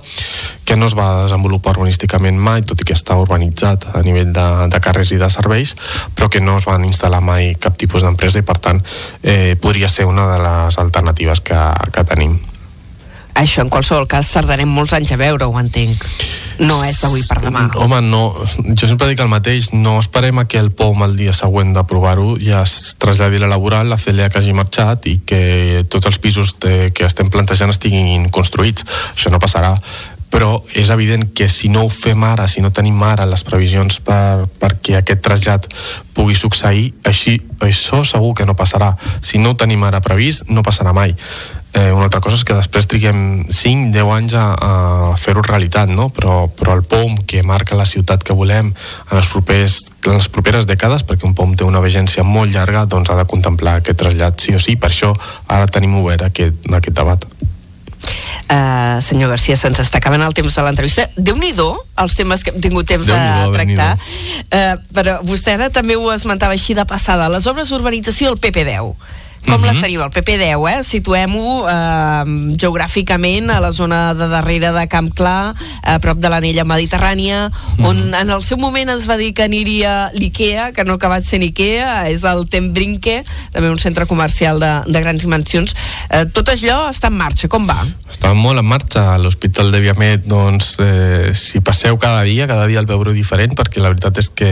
que 0.66 0.76
no 0.76 0.90
es 0.90 0.96
va 0.98 1.24
desenvolupar 1.24 1.74
urbanísticament 1.78 2.38
mai, 2.38 2.62
tot 2.66 2.82
i 2.82 2.86
que 2.90 2.98
està 2.98 3.16
urbanitzat 3.18 3.88
a 3.94 4.04
nivell 4.06 4.34
de, 4.34 4.46
de 4.70 4.82
carrers 4.84 5.14
i 5.14 5.20
de 5.22 5.30
serveis 5.32 5.74
però 6.14 6.28
que 6.28 6.44
no 6.44 6.58
es 6.60 6.68
van 6.68 6.84
instal·lar 6.86 7.22
mai 7.24 7.54
cap 7.58 7.78
tipus 7.80 8.04
d'empresa 8.04 8.42
i 8.42 8.46
per 8.46 8.58
tant 8.60 8.84
eh, 9.22 9.56
podria 9.60 9.88
ser 9.88 10.06
una 10.10 10.28
de 10.34 10.40
les 10.44 10.80
alternatives 10.82 11.40
que, 11.46 11.66
que 11.94 12.04
tenim 12.04 12.38
això 13.34 13.64
en 13.64 13.70
qualsevol 13.72 14.08
cas 14.10 14.30
tardarem 14.34 14.68
molts 14.68 14.94
anys 14.96 15.12
a 15.14 15.18
veure, 15.20 15.46
ho 15.46 15.58
entenc 15.60 16.04
no 16.60 16.80
és 16.84 17.00
d'avui 17.00 17.22
per 17.28 17.38
demà 17.40 17.64
home, 17.80 18.00
no, 18.04 18.22
jo 18.76 18.88
sempre 18.88 19.08
dic 19.10 19.22
el 19.24 19.32
mateix 19.32 19.70
no 19.72 19.96
esperem 20.00 20.42
a 20.42 20.46
que 20.50 20.60
el 20.60 20.70
POM 20.76 21.06
el 21.06 21.16
dia 21.16 21.32
següent 21.36 21.72
d'aprovar-ho 21.76 22.36
ja 22.42 22.62
es 22.66 22.94
traslladi 23.00 23.40
la 23.40 23.50
laboral 23.50 23.88
la 23.88 24.00
CLA 24.00 24.28
que 24.28 24.42
hagi 24.42 24.56
marxat 24.56 25.08
i 25.10 25.18
que 25.26 25.84
tots 25.88 26.10
els 26.10 26.20
pisos 26.20 26.56
de, 26.60 26.90
que 26.94 27.08
estem 27.08 27.30
plantejant 27.32 27.72
estiguin 27.72 28.28
construïts, 28.34 28.86
això 29.14 29.32
no 29.32 29.42
passarà 29.42 29.76
però 30.30 30.60
és 30.78 30.90
evident 30.94 31.32
que 31.34 31.48
si 31.50 31.68
no 31.68 31.82
ho 31.84 31.90
fem 31.90 32.22
ara, 32.24 32.46
si 32.48 32.62
no 32.62 32.70
tenim 32.70 33.02
ara 33.02 33.26
les 33.26 33.42
previsions 33.44 33.98
per, 34.06 34.46
perquè 34.62 35.00
aquest 35.00 35.24
trasllat 35.26 35.66
pugui 36.14 36.36
succeir, 36.38 36.92
així, 37.04 37.34
això 37.66 38.04
segur 38.06 38.32
que 38.38 38.46
no 38.46 38.54
passarà. 38.54 38.92
Si 39.26 39.42
no 39.42 39.52
ho 39.52 39.58
tenim 39.58 39.82
ara 39.84 40.00
previst, 40.04 40.46
no 40.48 40.62
passarà 40.62 40.94
mai. 40.94 41.16
Eh, 41.72 41.92
una 41.92 42.08
altra 42.08 42.18
cosa 42.18 42.34
és 42.34 42.42
que 42.42 42.56
després 42.56 42.88
triguem 42.90 43.44
5-10 43.46 44.08
anys 44.16 44.34
a, 44.34 44.46
a 44.58 44.70
fer-ho 45.20 45.44
realitat, 45.46 45.92
no? 45.94 46.08
però, 46.10 46.48
però 46.50 46.74
el 46.74 46.82
POM 46.82 47.20
que 47.30 47.44
marca 47.46 47.78
la 47.78 47.86
ciutat 47.86 48.24
que 48.26 48.34
volem 48.34 48.72
en 48.72 49.12
les, 49.14 49.28
propers, 49.30 49.78
en 50.02 50.18
les 50.18 50.26
properes 50.34 50.66
dècades, 50.66 51.06
perquè 51.06 51.28
un 51.28 51.36
POM 51.38 51.54
té 51.54 51.68
una 51.68 51.82
vigència 51.84 52.26
molt 52.26 52.50
llarga, 52.56 52.88
doncs 52.90 53.12
ha 53.12 53.20
de 53.20 53.28
contemplar 53.30 53.78
aquest 53.78 54.02
trasllat 54.02 54.42
sí 54.42 54.56
o 54.56 54.62
sí, 54.62 54.74
per 54.74 54.90
això 54.90 55.12
ara 55.46 55.70
tenim 55.70 55.94
obert 56.02 56.26
aquest, 56.26 56.66
aquest 56.66 56.98
debat. 56.98 57.28
Uh, 58.50 58.98
senyor 59.04 59.30
Garcia, 59.30 59.54
se'ns 59.54 59.78
està 59.78 60.00
acabant 60.00 60.24
el 60.26 60.34
temps 60.34 60.50
de 60.56 60.62
l'entrevista. 60.66 61.06
déu 61.14 61.36
nhi 61.38 61.52
els 61.54 62.16
temes 62.18 62.42
que 62.42 62.50
hem 62.50 62.58
tingut 62.58 62.88
temps 62.88 63.06
de 63.06 63.22
tractar. 63.54 63.92
Uh, 64.50 64.74
però 64.90 65.20
vostè 65.22 65.54
ara 65.54 65.70
també 65.70 65.94
ho 65.94 66.10
esmentava 66.10 66.56
així 66.56 66.74
de 66.74 66.84
passada. 66.84 67.28
Les 67.28 67.46
obres 67.46 67.70
d'urbanització 67.70 68.34
del 68.34 68.40
PP10 68.42 68.96
com 69.44 69.54
uh 69.54 69.60
-huh. 69.60 69.66
la 69.66 69.72
mhm. 69.72 69.80
seria 69.80 70.04
el 70.04 70.10
PP10, 70.10 70.68
eh? 70.68 70.82
Situem-ho 70.84 71.68
eh, 71.68 72.24
geogràficament 72.56 73.50
a 73.50 73.60
la 73.60 73.72
zona 73.72 74.14
de 74.14 74.28
darrere 74.28 74.72
de 74.72 74.86
Camp 74.88 75.12
Clar, 75.14 75.54
a 75.82 75.98
prop 75.98 76.18
de 76.18 76.28
l'anella 76.28 76.64
mediterrània, 76.64 77.46
uh 77.48 77.52
-huh. 77.52 77.86
on 77.86 78.14
en 78.14 78.30
el 78.30 78.42
seu 78.42 78.58
moment 78.58 78.90
es 78.90 79.08
va 79.08 79.16
dir 79.16 79.32
que 79.32 79.42
aniria 79.42 80.10
l'IKEA, 80.12 80.72
que 80.72 80.84
no 80.84 80.92
ha 80.92 80.96
acabat 80.96 81.24
sent 81.24 81.42
IKEA, 81.42 82.10
és 82.10 82.22
el 82.24 82.48
Tembrinke, 82.48 83.24
també 83.52 83.70
un 83.70 83.78
centre 83.78 84.06
comercial 84.06 84.60
de, 84.60 84.82
de 84.86 85.00
grans 85.00 85.22
dimensions. 85.22 85.74
Eh, 86.10 86.26
tot 86.32 86.48
allò 86.48 86.90
està 86.90 87.08
en 87.08 87.16
marxa, 87.16 87.48
com 87.48 87.66
va? 87.66 87.86
Està 88.10 88.34
molt 88.34 88.58
en 88.58 88.66
marxa. 88.66 89.14
A 89.14 89.18
l'Hospital 89.18 89.70
de 89.72 89.80
Viamet, 89.80 90.26
doncs, 90.26 90.76
eh, 90.78 91.30
si 91.34 91.60
passeu 91.60 91.98
cada 91.98 92.22
dia, 92.22 92.46
cada 92.46 92.66
dia 92.66 92.80
el 92.80 92.86
veureu 92.86 93.14
diferent, 93.14 93.54
perquè 93.54 93.80
la 93.80 93.88
veritat 93.88 94.18
és 94.18 94.28
que, 94.28 94.50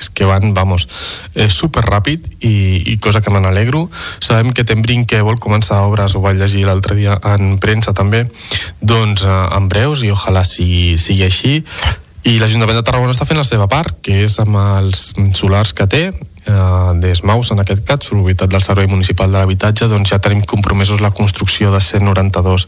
és 0.00 0.08
que 0.08 0.24
van, 0.24 0.54
vamos, 0.54 0.88
és 1.34 1.52
super 1.52 1.84
ràpid 1.84 2.24
i, 2.40 2.92
i 2.92 2.98
cosa 2.98 3.20
que 3.20 3.30
me 3.30 3.40
n'alegro 3.40 3.90
sabem 4.30 4.52
que 4.54 4.62
Tembrin 4.62 5.02
que 5.10 5.18
vol 5.26 5.40
començar 5.42 5.80
obres, 5.88 6.14
ho 6.14 6.22
vaig 6.22 6.38
llegir 6.38 6.62
l'altre 6.68 6.94
dia 6.94 7.16
en 7.32 7.56
premsa 7.62 7.94
també, 7.96 8.24
doncs 8.78 9.24
eh, 9.26 9.40
en 9.56 9.66
breus 9.72 10.04
i 10.06 10.12
ojalà 10.14 10.44
sigui, 10.46 10.94
sigui 11.00 11.26
així. 11.26 11.56
I 12.30 12.36
l'Ajuntament 12.38 12.76
de 12.76 12.84
Tarragona 12.84 13.14
està 13.14 13.26
fent 13.26 13.40
la 13.40 13.48
seva 13.48 13.66
part, 13.66 13.96
que 14.04 14.22
és 14.26 14.36
amb 14.42 14.58
els 14.60 15.08
solars 15.34 15.72
que 15.74 15.88
té, 15.90 16.02
d'ESMAUS, 17.00 17.52
en 17.54 17.62
aquest 17.62 17.84
cas, 17.86 18.06
Solidaritat 18.06 18.50
del 18.50 18.62
Servei 18.62 18.88
Municipal 18.90 19.30
de 19.30 19.38
l'Habitatge, 19.38 19.88
doncs 19.90 20.12
ja 20.12 20.18
tenim 20.22 20.42
compromesos 20.48 21.00
la 21.00 21.12
construcció 21.14 21.70
de 21.72 21.80
192 21.80 22.66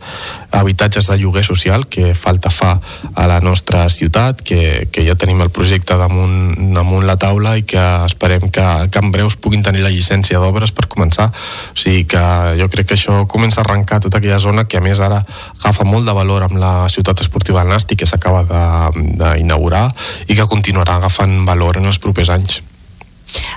habitatges 0.53 1.09
de 1.09 1.19
lloguer 1.19 1.45
social 1.45 1.87
que 1.87 2.15
falta 2.15 2.51
fa 2.51 2.79
a 3.15 3.27
la 3.27 3.41
nostra 3.41 3.89
ciutat, 3.89 4.43
que, 4.43 4.89
que 4.93 5.05
ja 5.07 5.17
tenim 5.19 5.41
el 5.43 5.51
projecte 5.51 5.97
damunt, 5.99 6.73
damunt 6.75 7.07
la 7.07 7.19
taula 7.21 7.57
i 7.59 7.67
que 7.69 7.83
esperem 8.07 8.49
que, 8.51 8.67
que 8.93 9.03
en 9.03 9.13
breus 9.15 9.37
puguin 9.37 9.63
tenir 9.63 9.85
la 9.85 9.93
llicència 9.93 10.41
d'obres 10.41 10.73
per 10.73 10.89
començar. 10.89 11.31
O 11.73 11.79
sigui 11.79 12.05
que 12.09 12.25
jo 12.61 12.69
crec 12.73 12.93
que 12.93 12.99
això 12.99 13.23
comença 13.29 13.63
a 13.63 13.67
arrencar 13.67 14.01
tota 14.05 14.21
aquella 14.23 14.41
zona 14.43 14.67
que 14.67 14.81
a 14.81 14.85
més 14.85 15.01
ara 15.01 15.23
agafa 15.61 15.87
molt 15.89 16.09
de 16.09 16.17
valor 16.17 16.49
amb 16.49 16.59
la 16.61 16.75
ciutat 16.93 17.25
esportiva 17.25 17.63
del 17.63 17.73
Nàstic 17.73 18.03
que 18.03 18.11
s'acaba 18.11 18.45
d'inaugurar 18.93 19.89
i 20.29 20.37
que 20.37 20.51
continuarà 20.51 20.99
agafant 20.99 21.43
valor 21.47 21.81
en 21.81 21.91
els 21.91 22.03
propers 22.03 22.33
anys. 22.33 22.63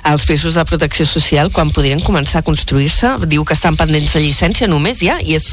Els 0.05 0.25
pisos 0.27 0.55
de 0.57 0.63
protecció 0.67 1.05
social, 1.09 1.51
quan 1.53 1.71
podrien 1.75 2.01
començar 2.05 2.41
a 2.41 2.45
construir-se, 2.45 3.15
diu 3.29 3.45
que 3.45 3.55
estan 3.57 3.77
pendents 3.79 4.13
de 4.15 4.21
llicència 4.23 4.69
només 4.69 5.01
ja, 5.03 5.17
i 5.21 5.35
és 5.37 5.47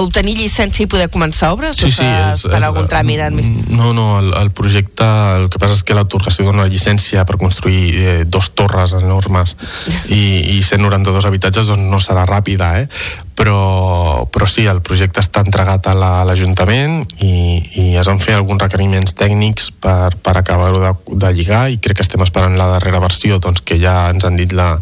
obtenir 0.00 0.36
llicència 0.38 0.84
i 0.84 0.90
poder 0.90 1.08
començar 1.12 1.52
obres? 1.54 1.78
Sí, 1.80 1.90
sí. 1.92 2.04
És, 2.04 2.46
per 2.48 2.60
algun 2.62 2.88
tràmit 2.90 3.22
No, 3.70 3.92
no, 3.96 4.18
el, 4.20 4.32
el 4.38 4.50
projecte, 4.56 5.06
el 5.38 5.48
que 5.52 5.60
passa 5.62 5.78
és 5.78 5.84
que 5.86 5.96
l'autorització 5.96 6.48
dona 6.50 6.68
llicència 6.70 7.24
per 7.28 7.38
construir 7.40 7.82
eh, 7.94 8.16
dos 8.24 8.50
torres 8.56 8.94
enormes 8.98 9.56
i, 10.08 10.58
i 10.58 10.62
192 10.62 11.28
habitatges 11.30 11.72
doncs 11.72 11.90
no 11.90 12.02
serà 12.02 12.26
ràpida, 12.28 12.74
eh? 12.82 12.88
Però, 13.34 14.26
però 14.30 14.46
sí, 14.46 14.64
el 14.70 14.80
projecte 14.86 15.22
està 15.22 15.42
entregat 15.44 15.88
a 15.90 15.94
l'Ajuntament 16.26 17.00
la, 17.02 17.26
i, 17.26 17.34
i 17.82 17.86
es 17.98 18.06
van 18.06 18.22
fer 18.22 18.36
alguns 18.38 18.62
requeriments 18.62 19.16
tècnics 19.18 19.72
per, 19.82 20.14
per 20.22 20.36
acabar-ho 20.38 20.80
de, 20.80 20.92
de 21.24 21.32
lligar 21.34 21.66
i 21.72 21.80
crec 21.82 21.98
que 21.98 22.06
estem 22.06 22.22
esperant 22.22 22.56
la 22.58 22.70
darrera 22.76 23.02
versió 23.02 23.40
doncs, 23.42 23.64
que 23.66 23.80
ja 23.82 24.08
ens 24.12 24.24
han 24.24 24.38
dit 24.38 24.54
la, 24.54 24.76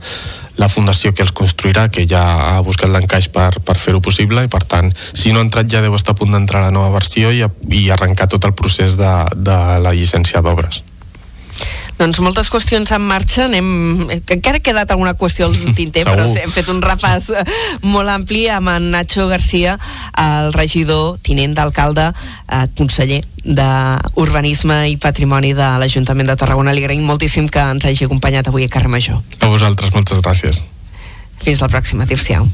la 0.61 0.69
fundació 0.69 1.15
que 1.17 1.25
els 1.25 1.33
construirà, 1.33 1.89
que 1.89 2.05
ja 2.09 2.23
ha 2.53 2.61
buscat 2.65 2.93
l'encaix 2.93 3.31
per, 3.33 3.57
per 3.65 3.79
fer-ho 3.81 4.03
possible 4.05 4.45
i 4.45 4.53
per 4.53 4.65
tant, 4.69 4.93
si 5.17 5.33
no 5.33 5.41
ha 5.41 5.49
entrat 5.49 5.71
ja 5.73 5.83
deu 5.85 5.97
estar 5.97 6.13
a 6.13 6.21
punt 6.21 6.37
d'entrar 6.37 6.67
la 6.67 6.75
nova 6.75 6.93
versió 6.99 7.33
i, 7.33 7.45
i 7.73 7.89
arrencar 7.91 8.29
tot 8.29 8.45
el 8.49 8.57
procés 8.59 8.99
de, 9.01 9.13
de 9.35 9.61
la 9.83 9.97
llicència 9.97 10.45
d'obres. 10.45 10.83
Doncs 11.99 12.19
moltes 12.25 12.49
qüestions 12.51 12.91
en 12.95 13.05
marxa, 13.07 13.45
anem... 13.47 14.23
que 14.27 14.37
encara 14.39 14.59
ha 14.59 14.65
quedat 14.65 14.91
alguna 14.91 15.15
qüestió 15.19 15.47
al 15.47 15.57
tinter, 15.79 16.05
però 16.09 16.27
hem 16.27 16.55
fet 16.55 16.71
un 16.73 16.83
repàs 16.83 17.29
eh, 17.31 17.45
molt 17.85 18.11
ampli 18.11 18.47
amb 18.51 18.73
en 18.73 18.91
Nacho 18.95 19.29
Garcia, 19.31 19.77
el 20.19 20.53
regidor, 20.57 21.19
tinent 21.23 21.55
d'alcalde, 21.59 22.11
eh, 22.49 22.65
conseller 22.79 23.23
d'Urbanisme 23.43 24.83
i 24.91 24.99
Patrimoni 25.03 25.53
de 25.59 25.71
l'Ajuntament 25.83 26.31
de 26.31 26.39
Tarragona. 26.39 26.75
Li 26.75 26.85
agraïm 26.85 27.07
moltíssim 27.07 27.49
que 27.53 27.63
ens 27.75 27.87
hagi 27.89 28.07
acompanyat 28.07 28.51
avui 28.51 28.67
a 28.67 28.73
Carrer 28.73 28.93
Major. 28.93 29.19
A 29.41 29.51
vosaltres, 29.51 29.95
moltes 29.95 30.23
gràcies. 30.23 30.63
Fins 31.43 31.63
la 31.63 31.71
pròxima. 31.71 32.07
Adéu-siau. 32.07 32.47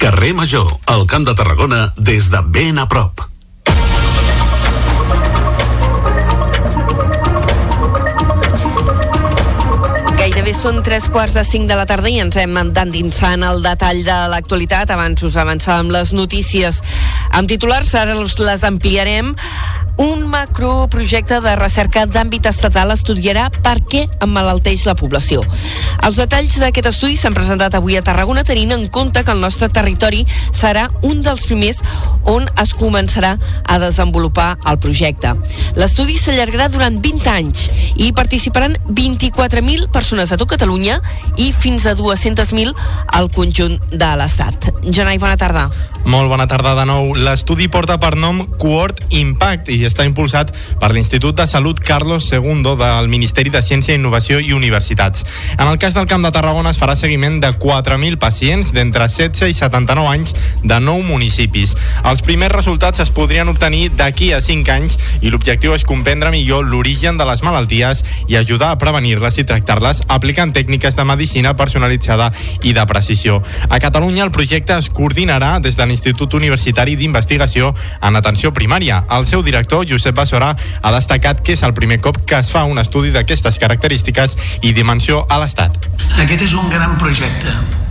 Carrer 0.00 0.34
Major, 0.36 0.68
al 0.92 1.06
Camp 1.08 1.24
de 1.28 1.36
Tarragona, 1.36 1.86
des 1.96 2.30
de 2.32 2.40
ben 2.52 2.80
a 2.80 2.88
prop. 2.88 3.24
Gairebé 10.44 10.60
són 10.60 10.82
tres 10.84 11.06
quarts 11.08 11.32
de 11.32 11.40
cinc 11.40 11.70
de 11.70 11.76
la 11.78 11.86
tarda 11.88 12.10
i 12.12 12.18
ens 12.20 12.36
hem 12.36 12.58
d'endinsar 12.76 13.30
en 13.38 13.46
el 13.48 13.62
detall 13.64 14.02
de 14.04 14.16
l'actualitat. 14.28 14.90
Abans 14.92 15.24
us 15.24 15.38
avançàvem 15.40 15.88
les 15.88 16.12
notícies 16.12 16.82
amb 17.32 17.48
titulars, 17.48 17.94
ara 17.96 18.12
les 18.12 18.66
ampliarem. 18.68 19.32
Un 19.96 20.26
macroprojecte 20.26 21.38
de 21.40 21.54
recerca 21.54 22.02
d'àmbit 22.10 22.48
estatal 22.50 22.90
estudiarà 22.90 23.46
per 23.62 23.76
què 23.86 24.04
emmalalteix 24.24 24.82
la 24.88 24.96
població. 24.98 25.44
Els 26.02 26.18
detalls 26.18 26.56
d'aquest 26.58 26.88
estudi 26.90 27.14
s'han 27.20 27.36
presentat 27.36 27.76
avui 27.78 27.94
a 27.96 28.02
Tarragona 28.02 28.42
tenint 28.44 28.74
en 28.74 28.88
compte 28.90 29.22
que 29.22 29.30
el 29.30 29.40
nostre 29.40 29.68
territori 29.70 30.24
serà 30.50 30.88
un 31.06 31.22
dels 31.22 31.46
primers 31.46 31.78
on 32.26 32.48
es 32.60 32.74
començarà 32.74 33.36
a 33.38 33.78
desenvolupar 33.78 34.56
el 34.66 34.80
projecte. 34.82 35.30
L'estudi 35.78 36.18
s'allargarà 36.18 36.68
durant 36.72 36.98
20 36.98 37.30
anys 37.30 37.68
i 37.94 38.10
participaran 38.12 38.74
24.000 38.90 39.90
persones 39.94 40.32
a 40.32 40.40
tot 40.40 40.50
Catalunya 40.50 40.98
i 41.38 41.52
fins 41.52 41.86
a 41.86 41.94
200.000 41.94 42.74
al 43.14 43.30
conjunt 43.30 43.78
de 43.94 44.14
l'Estat. 44.18 44.72
Jonai, 44.90 45.18
bona 45.22 45.38
tarda. 45.38 45.68
Molt 46.04 46.28
bona 46.28 46.44
tarda 46.44 46.74
de 46.76 46.84
nou. 46.84 47.14
L'estudi 47.16 47.70
porta 47.72 47.96
per 47.96 48.12
nom 48.20 48.42
Cohort 48.60 49.00
Impact 49.16 49.70
i 49.72 49.83
està 49.88 50.06
impulsat 50.06 50.52
per 50.80 50.92
l'Institut 50.92 51.36
de 51.36 51.46
Salut 51.50 51.80
Carlos 51.80 52.30
II 52.32 52.74
del 52.78 53.08
Ministeri 53.12 53.50
de 53.50 53.62
Ciència, 53.62 53.96
Innovació 53.96 54.40
i 54.40 54.52
Universitats. 54.52 55.24
En 55.58 55.66
el 55.66 55.78
cas 55.78 55.94
del 55.94 56.08
Camp 56.10 56.24
de 56.24 56.32
Tarragona 56.34 56.70
es 56.74 56.80
farà 56.80 56.96
seguiment 56.96 57.40
de 57.42 57.52
4.000 57.58 58.18
pacients 58.18 58.72
d'entre 58.74 59.08
16 59.08 59.50
i 59.50 59.56
79 59.58 60.08
anys 60.08 60.34
de 60.62 60.80
9 60.80 61.04
municipis. 61.08 61.74
Els 62.04 62.22
primers 62.22 62.54
resultats 62.54 63.02
es 63.04 63.12
podrien 63.14 63.48
obtenir 63.50 63.90
d'aquí 63.98 64.32
a 64.32 64.40
5 64.42 64.74
anys 64.74 64.98
i 65.20 65.32
l'objectiu 65.32 65.74
és 65.74 65.84
comprendre 65.84 66.30
millor 66.34 66.64
l'origen 66.68 67.18
de 67.18 67.26
les 67.28 67.42
malalties 67.42 68.04
i 68.28 68.38
ajudar 68.38 68.70
a 68.72 68.78
prevenir-les 68.78 69.38
i 69.40 69.46
tractar-les 69.48 70.04
aplicant 70.08 70.54
tècniques 70.54 70.96
de 70.96 71.04
medicina 71.04 71.56
personalitzada 71.58 72.30
i 72.62 72.72
de 72.72 72.86
precisió. 72.86 73.42
A 73.68 73.80
Catalunya 73.82 74.24
el 74.24 74.32
projecte 74.32 74.76
es 74.78 74.88
coordinarà 74.88 75.58
des 75.60 75.76
de 75.76 75.86
l'Institut 75.86 76.34
Universitari 76.38 76.94
d'Investigació 76.96 77.74
en 78.00 78.16
Atenció 78.16 78.52
Primària. 78.54 79.02
El 79.10 79.26
seu 79.26 79.42
director, 79.42 79.73
Josep 79.82 80.14
Bassorà, 80.14 80.54
ha 80.54 80.92
destacat 80.94 81.42
que 81.42 81.58
és 81.58 81.62
el 81.66 81.74
primer 81.74 81.98
cop 82.00 82.22
que 82.24 82.38
es 82.38 82.52
fa 82.54 82.64
un 82.70 82.78
estudi 82.78 83.10
d'aquestes 83.10 83.58
característiques 83.58 84.38
i 84.62 84.72
dimensió 84.72 85.24
a 85.28 85.40
l'Estat. 85.42 85.90
Aquest 86.22 86.46
és 86.46 86.54
un 86.54 86.70
gran 86.70 86.94
projecte 87.00 87.82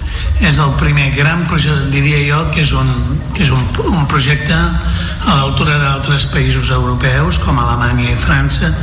és 0.43 0.57
el 0.59 0.73
primer 0.79 1.11
gran 1.15 1.45
projecte, 1.47 1.89
diria 1.93 2.19
jo, 2.27 2.39
que 2.51 2.63
és 2.63 2.71
un, 2.75 2.89
que 3.35 3.45
és 3.45 3.51
un, 3.53 3.63
un 3.89 4.05
projecte 4.11 4.53
a 4.55 5.37
l'altura 5.37 5.77
d'altres 5.79 6.25
països 6.33 6.71
europeus, 6.75 7.39
com 7.43 7.59
Alemanya 7.59 8.11
i 8.11 8.17
França, 8.19 8.73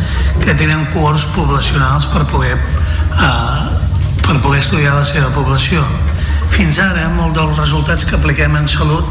que 0.41 0.57
tenen 0.57 0.87
cohorts 0.95 1.27
poblacionals 1.37 2.09
per 2.13 2.25
poder, 2.33 2.57
eh, 2.57 3.61
per 4.25 4.39
poder 4.41 4.63
estudiar 4.65 4.97
la 4.97 5.05
seva 5.05 5.31
població. 5.37 5.85
Fins 6.51 6.81
ara, 6.83 7.07
molts 7.15 7.37
dels 7.39 7.59
resultats 7.59 8.07
que 8.09 8.17
apliquem 8.19 8.57
en 8.59 8.69
salut 8.69 9.07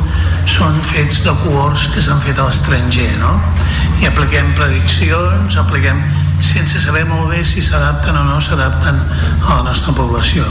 són 0.49 0.77
fets 0.91 1.23
de 1.25 1.33
cohorts 1.43 1.87
que 1.93 2.03
s'han 2.03 2.21
fet 2.23 2.39
a 2.39 2.47
l'estranger, 2.49 3.09
no? 3.21 3.35
I 4.01 4.09
apliquem 4.11 4.51
prediccions, 4.59 5.57
apliquem 5.61 6.03
sense 6.43 6.83
saber 6.83 7.05
molt 7.09 7.33
bé 7.33 7.43
si 7.47 7.63
s'adapten 7.63 8.15
o 8.15 8.27
no 8.29 8.39
s'adapten 8.43 9.01
a 9.47 9.59
la 9.59 9.63
nostra 9.71 9.95
població. 9.97 10.47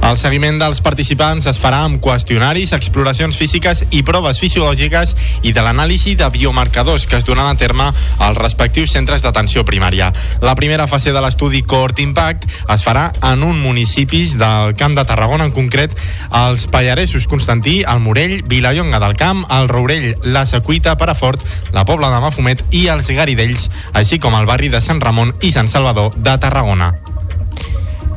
El 0.00 0.16
seguiment 0.16 0.56
dels 0.58 0.80
participants 0.82 1.44
es 1.46 1.58
farà 1.60 1.82
amb 1.84 2.00
qüestionaris, 2.02 2.72
exploracions 2.72 3.36
físiques 3.36 3.82
i 3.94 4.00
proves 4.02 4.40
fisiològiques 4.40 5.12
i 5.46 5.52
de 5.54 5.62
l'anàlisi 5.62 6.14
de 6.18 6.26
biomarcadors 6.32 7.04
que 7.06 7.18
es 7.20 7.26
donen 7.28 7.44
a 7.44 7.54
terme 7.60 7.90
als 8.18 8.38
respectius 8.40 8.94
centres 8.96 9.22
d'atenció 9.22 9.62
primària. 9.68 10.08
La 10.40 10.56
primera 10.58 10.88
fase 10.88 11.12
de 11.12 11.20
l'estudi 11.20 11.60
Cohort 11.62 12.00
Impact 12.00 12.48
es 12.48 12.86
farà 12.86 13.10
en 13.28 13.44
un 13.44 13.60
municipis 13.60 14.34
del 14.40 14.74
Camp 14.80 14.96
de 14.96 15.04
Tarragona, 15.04 15.46
en 15.46 15.54
concret 15.54 15.94
els 16.32 16.66
Pallaresos 16.72 17.28
Constantí, 17.28 17.82
el 17.84 18.00
Morell, 18.00 18.40
Vilallonga 18.48 19.02
del 19.04 19.18
Camp, 19.20 19.44
el 19.50 19.68
Rourell, 19.68 20.16
la 20.24 20.46
Secuita, 20.46 20.96
Perafort, 20.96 21.44
la 21.76 21.84
Pobla 21.84 22.10
de 22.10 22.24
Mafumet 22.24 22.64
i 22.72 22.88
els 22.88 23.12
Garidells, 23.12 23.68
així 23.92 24.18
com 24.18 24.34
el 24.34 24.48
barri 24.48 24.72
de 24.72 24.80
Sant 24.80 25.04
Ramon 25.04 25.36
i 25.42 25.52
Sant 25.52 25.68
Salvador 25.68 26.16
de 26.16 26.38
Tarragona 26.40 26.94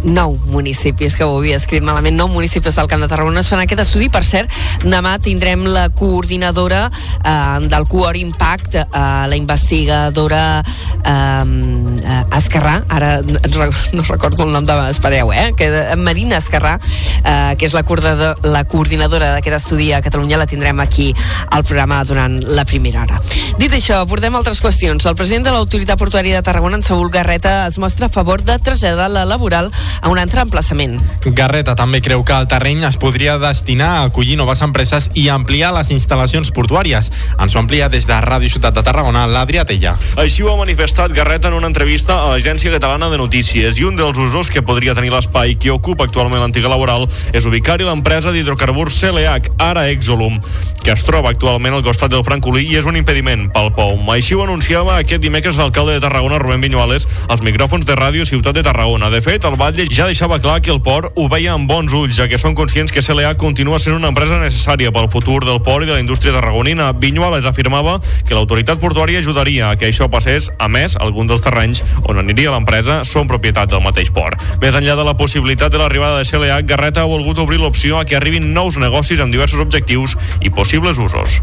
nou 0.03 0.37
municipis, 0.51 1.15
que 1.15 1.25
ho 1.25 1.37
havia 1.37 1.57
escrit 1.57 1.83
malament, 1.83 2.15
nou 2.17 2.29
municipis 2.31 2.75
del 2.75 2.89
Camp 2.91 3.01
de 3.03 3.09
Tarragona 3.11 3.41
es 3.41 3.49
fan 3.51 3.61
aquest 3.63 3.83
estudi. 3.85 4.09
Per 4.13 4.23
cert, 4.27 4.51
demà 4.83 5.15
tindrem 5.23 5.65
la 5.71 5.87
coordinadora 5.95 6.85
eh, 6.89 7.59
del 7.71 7.87
Coor 7.89 8.17
Impact, 8.19 8.75
eh, 8.83 8.85
la 9.29 9.39
investigadora 9.39 10.43
eh, 10.61 12.31
Esquerrà, 12.33 12.79
ara 12.89 13.15
no 13.23 14.03
recordo 14.07 14.43
el 14.43 14.51
nom 14.51 14.65
de... 14.67 14.75
Espereu, 14.93 15.31
eh? 15.33 15.51
Que, 15.57 15.69
Marina 15.97 16.37
Esquerrà, 16.41 16.75
eh, 17.23 17.55
que 17.57 17.67
és 17.67 17.75
la, 17.75 17.83
coordinador, 17.87 18.43
la 18.47 18.63
coordinadora 18.69 19.31
d'aquest 19.37 19.59
estudi 19.61 19.91
a 19.93 20.01
Catalunya, 20.03 20.39
la 20.41 20.47
tindrem 20.49 20.79
aquí 20.83 21.11
al 21.49 21.63
programa 21.63 22.01
durant 22.07 22.39
la 22.43 22.65
primera 22.67 23.03
hora. 23.05 23.21
Dit 23.59 23.73
això, 23.73 24.01
abordem 24.03 24.35
altres 24.35 24.61
qüestions. 24.63 25.05
El 25.07 25.17
president 25.19 25.47
de 25.47 25.55
l'Autoritat 25.55 25.99
Portuària 25.99 26.39
de 26.39 26.45
Tarragona, 26.45 26.79
en 26.79 26.85
Saúl 26.85 27.09
Garreta, 27.13 27.67
es 27.67 27.79
mostra 27.79 28.09
a 28.09 28.13
favor 28.13 28.43
de 28.43 28.57
traslladar 28.59 29.09
la 29.11 29.25
laboral 29.29 29.71
a 30.01 30.09
un 30.09 30.19
altre 30.19 30.41
emplaçament. 30.41 30.99
Garreta 31.25 31.75
també 31.75 32.01
creu 32.01 32.23
que 32.23 32.35
el 32.35 32.47
terreny 32.47 32.83
es 32.87 32.97
podria 32.97 33.37
destinar 33.41 33.89
a 33.97 34.03
acollir 34.09 34.37
noves 34.39 34.61
empreses 34.65 35.09
i 35.13 35.27
ampliar 35.29 35.73
les 35.75 35.91
instal·lacions 35.93 36.51
portuàries. 36.55 37.11
Ens 37.37 37.55
ho 37.55 37.61
amplia 37.61 37.89
des 37.89 38.07
de 38.09 38.17
Ràdio 38.25 38.51
Ciutat 38.51 38.75
de 38.75 38.83
Tarragona, 38.85 39.25
l'Adrià 39.27 39.65
Tella. 39.65 39.95
Així 40.17 40.43
ho 40.43 40.51
ha 40.53 40.57
manifestat 40.59 41.13
Garreta 41.13 41.49
en 41.49 41.57
una 41.59 41.69
entrevista 41.71 42.19
a 42.21 42.33
l'Agència 42.33 42.71
Catalana 42.73 43.09
de 43.11 43.19
Notícies 43.21 43.79
i 43.79 43.87
un 43.87 43.97
dels 43.99 44.17
usos 44.17 44.49
que 44.49 44.63
podria 44.65 44.95
tenir 44.97 45.13
l'espai 45.13 45.55
que 45.55 45.71
ocupa 45.71 46.07
actualment 46.07 46.41
l'antiga 46.43 46.71
laboral 46.71 47.07
és 47.33 47.45
ubicar-hi 47.45 47.87
l'empresa 47.87 48.31
d'hidrocarburs 48.33 48.99
CLH, 48.99 49.53
ara 49.61 49.87
Exolum, 49.91 50.39
que 50.83 50.91
es 50.91 51.03
troba 51.07 51.31
actualment 51.31 51.77
al 51.77 51.83
costat 51.85 52.11
del 52.11 52.25
Francolí 52.25 52.65
i 52.69 52.77
és 52.79 52.87
un 52.89 52.97
impediment 52.99 53.47
pel 53.53 53.71
POM. 53.75 54.09
Així 54.13 54.35
ho 54.35 54.43
anunciava 54.43 54.97
aquest 54.97 55.23
dimecres 55.23 55.59
l'alcalde 55.59 55.97
de 55.97 56.03
Tarragona, 56.03 56.39
Rubén 56.41 56.63
Viñuales, 56.63 57.07
als 57.29 57.43
micròfons 57.45 57.85
de 57.87 57.95
Ràdio 57.99 58.27
Ciutat 58.27 58.55
de 58.57 58.63
Tarragona. 58.65 59.09
De 59.13 59.21
fet, 59.23 59.45
el 59.47 59.57
batlle 59.59 59.82
Ja 59.91 60.05
deixava 60.07 60.37
clar 60.39 60.61
que 60.63 60.71
el 60.71 60.79
port 60.83 61.17
ho 61.19 61.25
veia 61.27 61.51
amb 61.53 61.67
bons 61.67 61.91
ulls, 61.97 62.15
ja 62.15 62.27
que 62.31 62.37
són 62.39 62.53
conscients 62.55 62.91
que 62.93 63.01
CLA 63.03 63.33
continua 63.39 63.79
sent 63.81 63.95
una 63.97 64.07
empresa 64.13 64.37
necessària 64.39 64.91
pel 64.95 65.09
futur 65.11 65.41
del 65.43 65.59
port 65.65 65.83
i 65.83 65.89
de 65.89 65.95
la 65.95 65.99
indústria 65.99 66.31
tarragonina. 66.35 66.91
Vinyuales 66.93 67.47
afirmava 67.49 67.97
que 68.23 68.35
l'autoritat 68.37 68.79
portuària 68.79 69.19
ajudaria 69.19 69.71
a 69.71 69.75
que 69.75 69.89
això 69.89 70.07
passés, 70.11 70.47
a 70.57 70.69
més, 70.71 70.95
alguns 70.95 71.33
dels 71.33 71.43
terrenys 71.43 71.83
on 72.07 72.21
aniria 72.21 72.53
l'empresa 72.53 73.01
són 73.03 73.27
propietat 73.27 73.73
del 73.73 73.83
mateix 73.83 74.13
port. 74.15 74.39
Més 74.61 74.77
enllà 74.79 74.95
de 74.99 75.07
la 75.07 75.17
possibilitat 75.19 75.73
de 75.73 75.81
l'arribada 75.81 76.21
de 76.21 76.29
CLA, 76.29 76.61
Garreta 76.61 77.03
ha 77.03 77.09
volgut 77.09 77.41
obrir 77.43 77.59
l'opció 77.59 77.99
a 77.99 78.05
que 78.05 78.15
arribin 78.15 78.53
nous 78.53 78.79
negocis 78.79 79.19
amb 79.19 79.35
diversos 79.35 79.59
objectius 79.59 80.15
i 80.39 80.53
possibles 80.53 81.01
usos. 81.01 81.41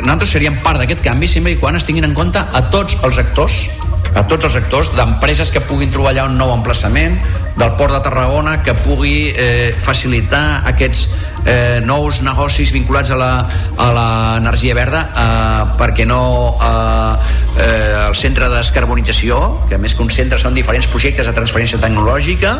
Nosaltres 0.00 0.32
seríem 0.38 0.62
part 0.64 0.80
d'aquest 0.80 1.04
canvi 1.04 1.28
sempre 1.28 1.52
i 1.52 1.60
quan 1.60 1.76
es 1.76 1.84
tinguin 1.84 2.08
en 2.08 2.16
compte 2.16 2.40
a 2.40 2.68
tots 2.72 2.96
els 3.04 3.20
actors 3.20 3.66
a 4.14 4.24
tots 4.28 4.44
els 4.48 4.56
actors, 4.58 4.92
d'empreses 4.96 5.50
que 5.52 5.62
puguin 5.64 5.92
trobar 5.92 6.12
allà 6.12 6.26
un 6.28 6.36
nou 6.40 6.52
emplaçament, 6.54 7.16
del 7.56 7.74
Port 7.76 7.92
de 7.94 8.00
Tarragona 8.04 8.58
que 8.64 8.74
pugui 8.84 9.32
eh, 9.32 9.72
facilitar 9.80 10.62
aquests 10.68 11.08
eh, 11.44 11.80
nous 11.84 12.22
negocis 12.22 12.72
vinculats 12.74 13.12
a 13.12 13.18
l'energia 13.18 14.74
verda 14.76 15.02
eh, 15.10 15.62
perquè 15.78 16.06
no 16.08 16.22
eh, 16.56 17.14
eh, 17.62 18.08
el 18.08 18.16
centre 18.18 18.48
de 18.48 18.60
descarbonització 18.60 19.40
que 19.70 19.78
més 19.82 19.96
que 19.96 20.04
un 20.04 20.12
centre 20.14 20.38
són 20.40 20.54
diferents 20.54 20.88
projectes 20.92 21.28
de 21.28 21.34
transferència 21.36 21.80
tecnològica 21.82 22.54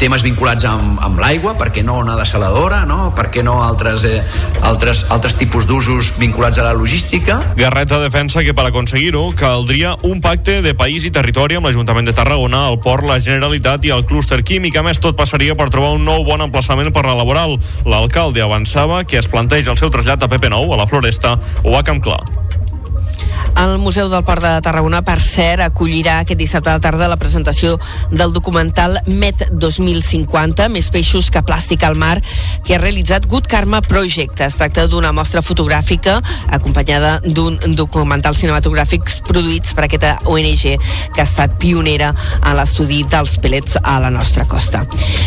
temes 0.00 0.24
vinculats 0.26 0.66
amb, 0.68 0.98
amb 1.04 1.22
l'aigua 1.22 1.54
perquè 1.60 1.84
no 1.86 1.98
una 2.02 2.18
desaladora 2.18 2.82
no? 2.88 3.12
perquè 3.16 3.44
no 3.46 3.60
altres, 3.62 4.06
eh, 4.08 4.20
altres, 4.62 5.06
altres 5.14 5.38
tipus 5.40 5.68
d'usos 5.70 6.14
vinculats 6.18 6.58
a 6.58 6.66
la 6.66 6.74
logística 6.74 7.40
Garreta 7.56 8.00
defensa 8.02 8.42
que 8.44 8.54
per 8.54 8.66
aconseguir-ho 8.68 9.28
caldria 9.38 9.94
un 10.02 10.20
pacte 10.24 10.60
de 10.62 10.74
país 10.74 11.04
i 11.04 11.12
territori 11.14 11.58
amb 11.58 11.68
l'Ajuntament 11.68 12.08
de 12.08 12.14
Tarragona, 12.16 12.64
el 12.70 12.80
Port, 12.82 13.06
la 13.06 13.20
Generalitat 13.22 13.84
i 13.84 13.92
el 13.94 14.04
clúster 14.08 14.40
químic. 14.46 14.76
A 14.76 14.82
més, 14.86 15.00
tot 15.02 15.16
passaria 15.18 15.56
per 15.58 15.68
trobar 15.72 15.94
un 15.96 16.04
nou 16.06 16.24
bon 16.26 16.42
emplaçament 16.44 16.90
per 16.94 17.04
la 17.06 17.16
laboral. 17.18 17.58
L'alcalde 17.84 18.23
avançava 18.44 19.02
que 19.04 19.18
es 19.18 19.28
planteja 19.28 19.74
el 19.74 19.80
seu 19.80 19.90
trasllat 19.90 20.22
a 20.22 20.28
PP9, 20.28 20.72
a 20.72 20.80
la 20.80 20.86
Floresta 20.86 21.38
o 21.64 21.76
a 21.76 21.84
Camp 21.84 22.00
Clar. 22.00 22.43
El 23.56 23.78
Museu 23.78 24.08
del 24.10 24.24
Port 24.24 24.42
de 24.42 24.60
Tarragona, 24.60 25.00
per 25.06 25.20
cert, 25.22 25.62
acollirà 25.62 26.18
aquest 26.20 26.40
dissabte 26.40 26.72
a 26.72 26.74
la 26.76 26.82
tarda 26.82 27.06
la 27.08 27.18
presentació 27.20 27.76
del 28.10 28.32
documental 28.34 28.98
Met 29.06 29.44
2050, 29.52 30.66
més 30.74 30.90
peixos 30.90 31.30
que 31.30 31.42
plàstic 31.46 31.84
al 31.86 31.94
mar, 31.94 32.16
que 32.66 32.74
ha 32.74 32.80
realitzat 32.82 33.28
Good 33.30 33.46
Karma 33.50 33.80
Project. 33.84 34.42
Es 34.42 34.58
tracta 34.58 34.88
d'una 34.90 35.12
mostra 35.14 35.42
fotogràfica 35.44 36.16
acompanyada 36.52 37.20
d'un 37.24 37.60
documental 37.78 38.34
cinematogràfic 38.34 39.12
produïts 39.28 39.76
per 39.76 39.86
aquesta 39.86 40.16
ONG 40.26 40.66
que 41.14 41.22
ha 41.22 41.28
estat 41.28 41.54
pionera 41.62 42.10
en 42.40 42.58
l'estudi 42.58 43.04
dels 43.06 43.38
pelets 43.38 43.78
a 43.82 44.00
la 44.02 44.10
nostra 44.10 44.48
costa. 44.50 44.82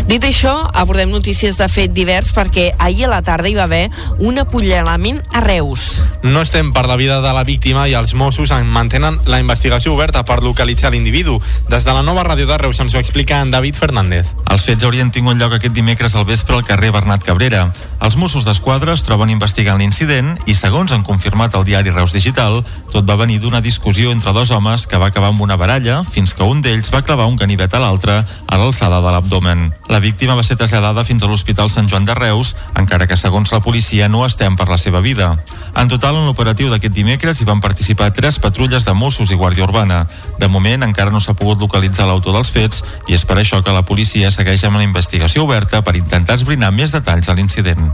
Dit 0.09 0.27
això, 0.27 0.53
abordem 0.75 1.13
notícies 1.15 1.57
de 1.61 1.69
fet 1.71 1.95
divers 1.95 2.33
perquè 2.35 2.69
ahir 2.77 3.07
a 3.07 3.13
la 3.15 3.23
tarda 3.23 3.47
hi 3.47 3.55
va 3.55 3.65
haver 3.69 3.87
un 4.19 4.39
apunyalament 4.43 5.23
a 5.31 5.41
Reus. 5.45 6.03
No 6.27 6.43
estem 6.43 6.73
per 6.75 6.87
la 6.91 6.99
vida 6.99 7.21
de 7.23 7.33
la 7.33 7.45
víctima 7.47 7.87
i 7.87 7.95
els 7.95 8.16
Mossos 8.17 8.51
en 8.51 8.65
mantenen 8.67 9.19
la 9.29 9.39
investigació 9.39 9.93
oberta 9.93 10.23
per 10.25 10.41
localitzar 10.43 10.89
l'individu. 10.91 11.37
Des 11.69 11.85
de 11.85 11.93
la 11.93 12.01
nova 12.01 12.23
ràdio 12.25 12.47
de 12.49 12.57
Reus 12.57 12.79
ens 12.81 12.95
ho 12.95 12.99
explica 12.99 13.39
en 13.41 13.51
David 13.53 13.77
Fernández. 13.77 14.33
Els 14.49 14.65
fets 14.65 14.83
haurien 14.83 15.11
tingut 15.13 15.37
lloc 15.37 15.53
aquest 15.53 15.75
dimecres 15.75 16.15
al 16.15 16.25
vespre 16.25 16.57
al 16.57 16.65
carrer 16.65 16.89
Bernat 16.91 17.23
Cabrera. 17.23 17.67
Els 18.01 18.17
Mossos 18.17 18.45
d'Esquadra 18.45 18.95
es 18.97 19.05
troben 19.05 19.29
investigant 19.29 19.77
l'incident 19.77 20.33
i, 20.45 20.55
segons 20.57 20.91
han 20.91 21.05
confirmat 21.05 21.55
el 21.55 21.65
diari 21.67 21.93
Reus 21.93 22.15
Digital, 22.17 22.63
tot 22.91 23.05
va 23.07 23.19
venir 23.21 23.37
d'una 23.39 23.61
discussió 23.61 24.11
entre 24.11 24.33
dos 24.33 24.51
homes 24.51 24.87
que 24.87 24.97
va 24.97 25.11
acabar 25.13 25.29
amb 25.29 25.41
una 25.45 25.55
baralla 25.55 26.01
fins 26.03 26.33
que 26.33 26.43
un 26.43 26.61
d'ells 26.65 26.89
va 26.93 27.03
clavar 27.05 27.29
un 27.29 27.37
ganivet 27.37 27.73
a 27.73 27.81
l'altre 27.83 28.23
a 28.23 28.57
l'alçada 28.57 29.01
de 29.01 29.13
l'abdomen. 29.13 29.71
La 29.93 30.01
víctima 30.01 30.35
va 30.35 30.43
ser 30.43 30.57
traslladada 30.57 31.05
fins 31.05 31.23
a 31.23 31.29
l'Hospital 31.29 31.69
Sant 31.69 31.89
Joan 31.89 32.05
de 32.05 32.17
Reus, 32.17 32.55
encara 32.75 33.07
que 33.07 33.17
segons 33.17 33.53
la 33.53 33.61
policia 33.61 34.09
no 34.09 34.25
estem 34.25 34.57
per 34.57 34.69
la 34.69 34.81
seva 34.81 35.01
vida. 35.05 35.35
En 35.75 35.87
total, 35.87 36.17
en 36.17 36.25
l'operatiu 36.25 36.71
d'aquest 36.73 36.95
dimecres 36.95 37.41
hi 37.41 37.45
van 37.45 37.61
participar 37.61 38.06
tres 38.11 38.39
patrulles 38.39 38.85
de 38.85 38.93
Mossos 38.93 39.31
i 39.31 39.39
Guàrdia 39.39 39.65
Urbana. 39.67 40.05
De 40.39 40.47
moment 40.47 40.83
encara 40.83 41.13
no 41.13 41.21
s'ha 41.23 41.37
pogut 41.37 41.61
localitzar 41.61 42.07
l'autor 42.07 42.35
dels 42.37 42.51
fets 42.51 42.83
i 43.07 43.17
és 43.17 43.25
per 43.25 43.39
això 43.39 43.63
que 43.63 43.73
la 43.75 43.85
policia 43.85 44.31
segueix 44.31 44.63
amb 44.67 44.77
la 44.77 44.85
investigació 44.87 45.47
oberta 45.47 45.81
per 45.81 45.97
intentar 45.97 46.39
esbrinar 46.39 46.71
més 46.71 46.95
detalls 46.95 47.27
de 47.27 47.35
l'incident. 47.37 47.91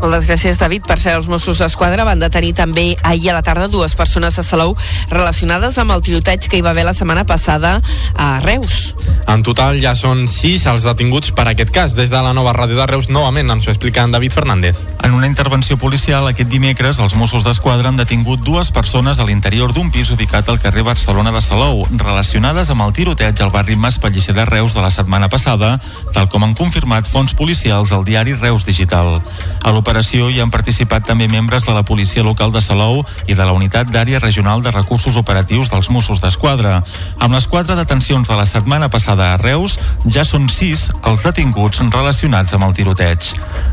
Moltes 0.00 0.24
gràcies, 0.24 0.56
David. 0.56 0.86
Per 0.88 0.96
ser 0.96 1.12
els 1.18 1.28
Mossos 1.28 1.58
d'Esquadra 1.60 2.06
van 2.08 2.20
detenir 2.22 2.54
també 2.56 2.94
ahir 3.04 3.30
a 3.30 3.34
la 3.36 3.42
tarda 3.44 3.68
dues 3.68 3.92
persones 3.94 4.38
a 4.40 4.42
Salou 4.42 4.72
relacionades 5.10 5.76
amb 5.78 5.92
el 5.92 6.00
tiroteig 6.00 6.46
que 6.48 6.56
hi 6.56 6.64
va 6.64 6.72
haver 6.72 6.86
la 6.88 6.94
setmana 6.96 7.26
passada 7.28 7.74
a 8.16 8.28
Reus. 8.40 8.94
En 9.28 9.44
total 9.44 9.76
ja 9.82 9.92
són 9.94 10.24
sis 10.28 10.64
els 10.66 10.86
detinguts 10.88 11.34
per 11.36 11.44
aquest 11.50 11.70
cas. 11.74 11.92
Des 11.94 12.08
de 12.08 12.22
la 12.24 12.32
nova 12.32 12.54
ràdio 12.56 12.78
de 12.80 12.86
Reus, 12.88 13.10
novament 13.12 13.52
ens 13.52 13.68
ho 13.68 13.74
explica 13.74 14.02
en 14.02 14.16
David 14.16 14.32
Fernández. 14.32 14.80
En 15.04 15.12
una 15.14 15.28
intervenció 15.28 15.76
policial 15.76 16.26
aquest 16.26 16.48
dimecres, 16.48 16.98
els 16.98 17.14
Mossos 17.14 17.44
d'Esquadra 17.44 17.92
han 17.92 18.00
detingut 18.00 18.40
dues 18.40 18.72
persones 18.72 19.20
a 19.20 19.28
l'interior 19.28 19.74
d'un 19.76 19.92
pis 19.92 20.10
ubicat 20.16 20.48
al 20.48 20.60
carrer 20.64 20.86
Barcelona 20.86 21.32
de 21.32 21.44
Salou, 21.44 21.84
relacionades 21.92 22.72
amb 22.72 22.86
el 22.88 22.96
tiroteig 22.96 23.36
al 23.44 23.52
barri 23.52 23.76
Mas 23.76 24.00
Pellicer 24.00 24.34
de 24.34 24.48
Reus 24.48 24.74
de 24.74 24.80
la 24.80 24.90
setmana 24.90 25.28
passada, 25.28 25.76
tal 26.16 26.32
com 26.32 26.48
han 26.48 26.56
confirmat 26.56 27.08
fons 27.08 27.36
policials 27.36 27.92
al 27.92 28.08
diari 28.08 28.32
Reus 28.34 28.64
Digital. 28.64 29.20
A 29.60 29.70
l'operació 29.70 29.89
hi 29.90 30.38
han 30.38 30.50
participat 30.54 31.02
també 31.02 31.26
membres 31.28 31.64
de 31.66 31.72
la 31.74 31.82
policia 31.82 32.22
local 32.22 32.52
de 32.52 32.60
Salou 32.62 33.00
i 33.26 33.34
de 33.34 33.44
la 33.44 33.52
unitat 33.52 33.88
d'àrea 33.90 34.20
regional 34.20 34.62
de 34.62 34.70
recursos 34.70 35.16
operatius 35.16 35.70
dels 35.70 35.90
Mossos 35.90 36.20
d'Esquadra. 36.22 36.84
Amb 37.18 37.34
les 37.34 37.48
quatre 37.50 37.74
detencions 37.74 38.28
de 38.28 38.36
la 38.36 38.46
setmana 38.46 38.88
passada 38.88 39.32
a 39.32 39.36
Reus, 39.36 39.80
ja 40.06 40.22
són 40.24 40.48
sis 40.48 40.90
els 41.02 41.24
detinguts 41.26 41.82
relacionats 41.90 42.54
amb 42.54 42.68
el 42.68 42.74
tiroteig. 42.74 43.32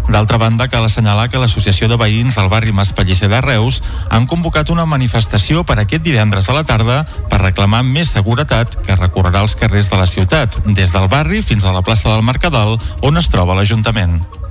D'altra 0.10 0.40
banda, 0.42 0.68
cal 0.68 0.86
assenyalar 0.86 1.30
que 1.30 1.38
l'Associació 1.38 1.88
de 1.88 2.00
Veïns 2.02 2.36
del 2.36 2.50
barri 2.50 2.74
Maspellicer 2.74 3.30
de 3.30 3.42
Reus 3.42 3.84
han 4.10 4.26
convocat 4.26 4.74
una 4.74 4.88
manifestació 4.90 5.64
per 5.64 5.78
aquest 5.80 6.02
divendres 6.02 6.50
a 6.50 6.58
la 6.58 6.66
tarda 6.66 7.04
per 7.30 7.44
reclamar 7.44 7.84
més 7.86 8.16
seguretat 8.18 8.82
que 8.82 8.98
recorrerà 8.98 9.46
els 9.46 9.56
carrers 9.56 9.94
de 9.94 10.02
la 10.02 10.10
ciutat, 10.10 10.60
des 10.66 10.92
del 10.92 11.08
barri 11.08 11.46
fins 11.46 11.66
a 11.66 11.76
la 11.78 11.86
plaça 11.86 12.10
del 12.10 12.26
Mercadal, 12.26 12.80
on 13.06 13.22
es 13.22 13.30
troba 13.30 13.54
l'Ajuntament. 13.54 14.47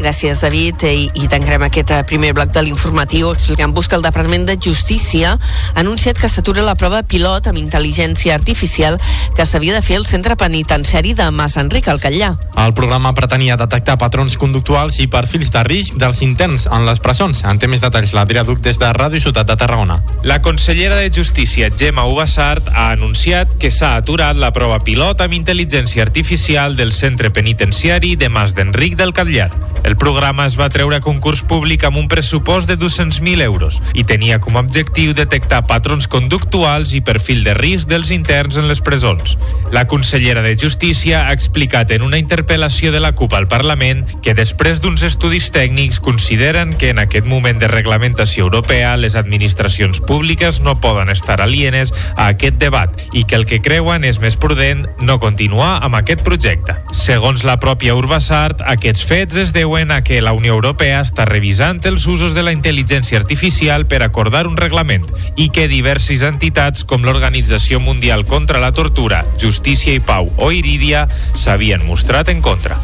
Gràcies, 0.00 0.40
David. 0.40 0.80
I, 0.88 1.10
i 1.12 1.28
tancarem 1.28 1.66
aquest 1.66 1.90
eh, 1.92 2.00
primer 2.08 2.32
bloc 2.32 2.54
de 2.54 2.62
l'informatiu 2.64 3.28
explicant-vos 3.34 3.88
que 3.88 3.98
el 3.98 4.04
Departament 4.04 4.46
de 4.48 4.56
Justícia 4.56 5.34
ha 5.34 5.80
anunciat 5.82 6.18
que 6.18 6.30
s'atura 6.32 6.64
la 6.64 6.74
prova 6.80 7.02
pilot 7.04 7.50
amb 7.50 7.60
intel·ligència 7.60 8.32
artificial 8.34 8.96
que 9.36 9.44
s'havia 9.44 9.76
de 9.76 9.82
fer 9.84 9.98
al 10.00 10.06
centre 10.08 10.36
penitenciari 10.40 11.12
de 11.14 11.28
Mas 11.30 11.58
Enric, 11.60 11.90
al 11.92 12.00
Catllà. 12.00 12.32
El 12.64 12.72
programa 12.74 13.12
pretenia 13.16 13.58
detectar 13.60 13.98
patrons 14.00 14.38
conductuals 14.40 14.98
i 15.04 15.08
perfils 15.12 15.52
de 15.52 15.64
risc 15.68 16.00
dels 16.00 16.22
interns 16.24 16.64
en 16.72 16.88
les 16.88 17.02
presons. 17.04 17.44
En 17.44 17.60
té 17.60 17.68
més 17.68 17.84
detalls 17.84 18.16
l'Adrià 18.16 18.46
Duc 18.48 18.64
des 18.64 18.80
de 18.80 18.88
Ràdio 18.96 19.20
Ciutat 19.20 19.52
de 19.52 19.58
Tarragona. 19.60 20.00
La 20.24 20.40
consellera 20.40 20.96
de 20.96 21.12
Justícia, 21.12 21.68
Gemma 21.76 22.06
Ubassart, 22.08 22.72
ha 22.72 22.90
anunciat 22.96 23.52
que 23.60 23.70
s'ha 23.70 23.94
aturat 24.00 24.36
la 24.40 24.52
prova 24.56 24.80
pilot 24.80 25.20
amb 25.20 25.36
intel·ligència 25.36 26.02
artificial 26.08 26.76
del 26.80 26.96
centre 26.96 27.28
penitenciari 27.30 28.16
de 28.16 28.32
Mas 28.32 28.56
d'Enric 28.56 28.96
del 28.96 29.12
Catllar. 29.12 29.50
El 29.84 29.96
programa 29.96 30.44
es 30.46 30.58
va 30.60 30.68
treure 30.68 30.98
a 30.98 31.02
concurs 31.02 31.40
públic 31.42 31.82
amb 31.88 31.96
un 31.98 32.06
pressupost 32.08 32.68
de 32.68 32.76
200.000 32.78 33.40
euros 33.42 33.80
i 33.96 34.04
tenia 34.04 34.38
com 34.38 34.58
a 34.58 34.62
objectiu 34.62 35.14
detectar 35.16 35.62
patrons 35.66 36.06
conductuals 36.06 36.92
i 36.94 37.00
perfil 37.00 37.40
de 37.46 37.54
risc 37.56 37.88
dels 37.88 38.12
interns 38.14 38.58
en 38.60 38.68
les 38.68 38.82
presons. 38.84 39.36
La 39.72 39.86
consellera 39.88 40.42
de 40.44 40.56
Justícia 40.60 41.24
ha 41.26 41.32
explicat 41.32 41.90
en 41.96 42.02
una 42.02 42.20
interpel·lació 42.20 42.92
de 42.92 43.00
la 43.00 43.12
CUP 43.16 43.34
al 43.34 43.48
Parlament 43.48 44.04
que 44.22 44.34
després 44.36 44.82
d'uns 44.84 45.02
estudis 45.06 45.50
tècnics 45.54 46.00
consideren 46.04 46.76
que 46.76 46.92
en 46.92 47.00
aquest 47.00 47.26
moment 47.26 47.58
de 47.58 47.70
reglamentació 47.72 48.44
europea 48.46 48.96
les 49.00 49.16
administracions 49.16 50.02
públiques 50.04 50.60
no 50.60 50.76
poden 50.80 51.10
estar 51.10 51.40
alienes 51.40 51.94
a 52.16 52.28
aquest 52.28 52.60
debat 52.60 52.94
i 53.12 53.24
que 53.24 53.38
el 53.40 53.46
que 53.48 53.62
creuen 53.64 54.04
és 54.04 54.20
més 54.20 54.36
prudent 54.36 54.86
no 55.00 55.18
continuar 55.18 55.78
amb 55.80 55.96
aquest 55.98 56.22
projecte. 56.26 56.76
Segons 56.92 57.46
la 57.48 57.58
pròpia 57.62 57.96
Urbasart, 57.96 58.60
aquests 58.66 59.06
fets 59.06 59.40
es 59.40 59.49
deuen 59.52 59.90
a 59.90 60.02
que 60.02 60.20
la 60.22 60.32
Unió 60.32 60.54
Europea 60.54 61.00
està 61.04 61.24
revisant 61.28 61.80
els 61.88 62.06
usos 62.06 62.34
de 62.34 62.44
la 62.46 62.52
intel·ligència 62.54 63.18
artificial 63.18 63.86
per 63.90 64.02
acordar 64.02 64.46
un 64.48 64.56
reglament 64.56 65.06
i 65.36 65.48
que 65.54 65.68
diverses 65.68 66.24
entitats 66.26 66.84
com 66.84 67.04
l'Organització 67.06 67.80
Mundial 67.80 68.26
contra 68.26 68.62
la 68.62 68.72
Tortura, 68.72 69.24
Justícia 69.40 69.94
i 69.94 70.00
Pau 70.00 70.32
o 70.38 70.52
Iridia 70.52 71.06
s'havien 71.34 71.86
mostrat 71.86 72.28
en 72.32 72.42
contra. 72.44 72.80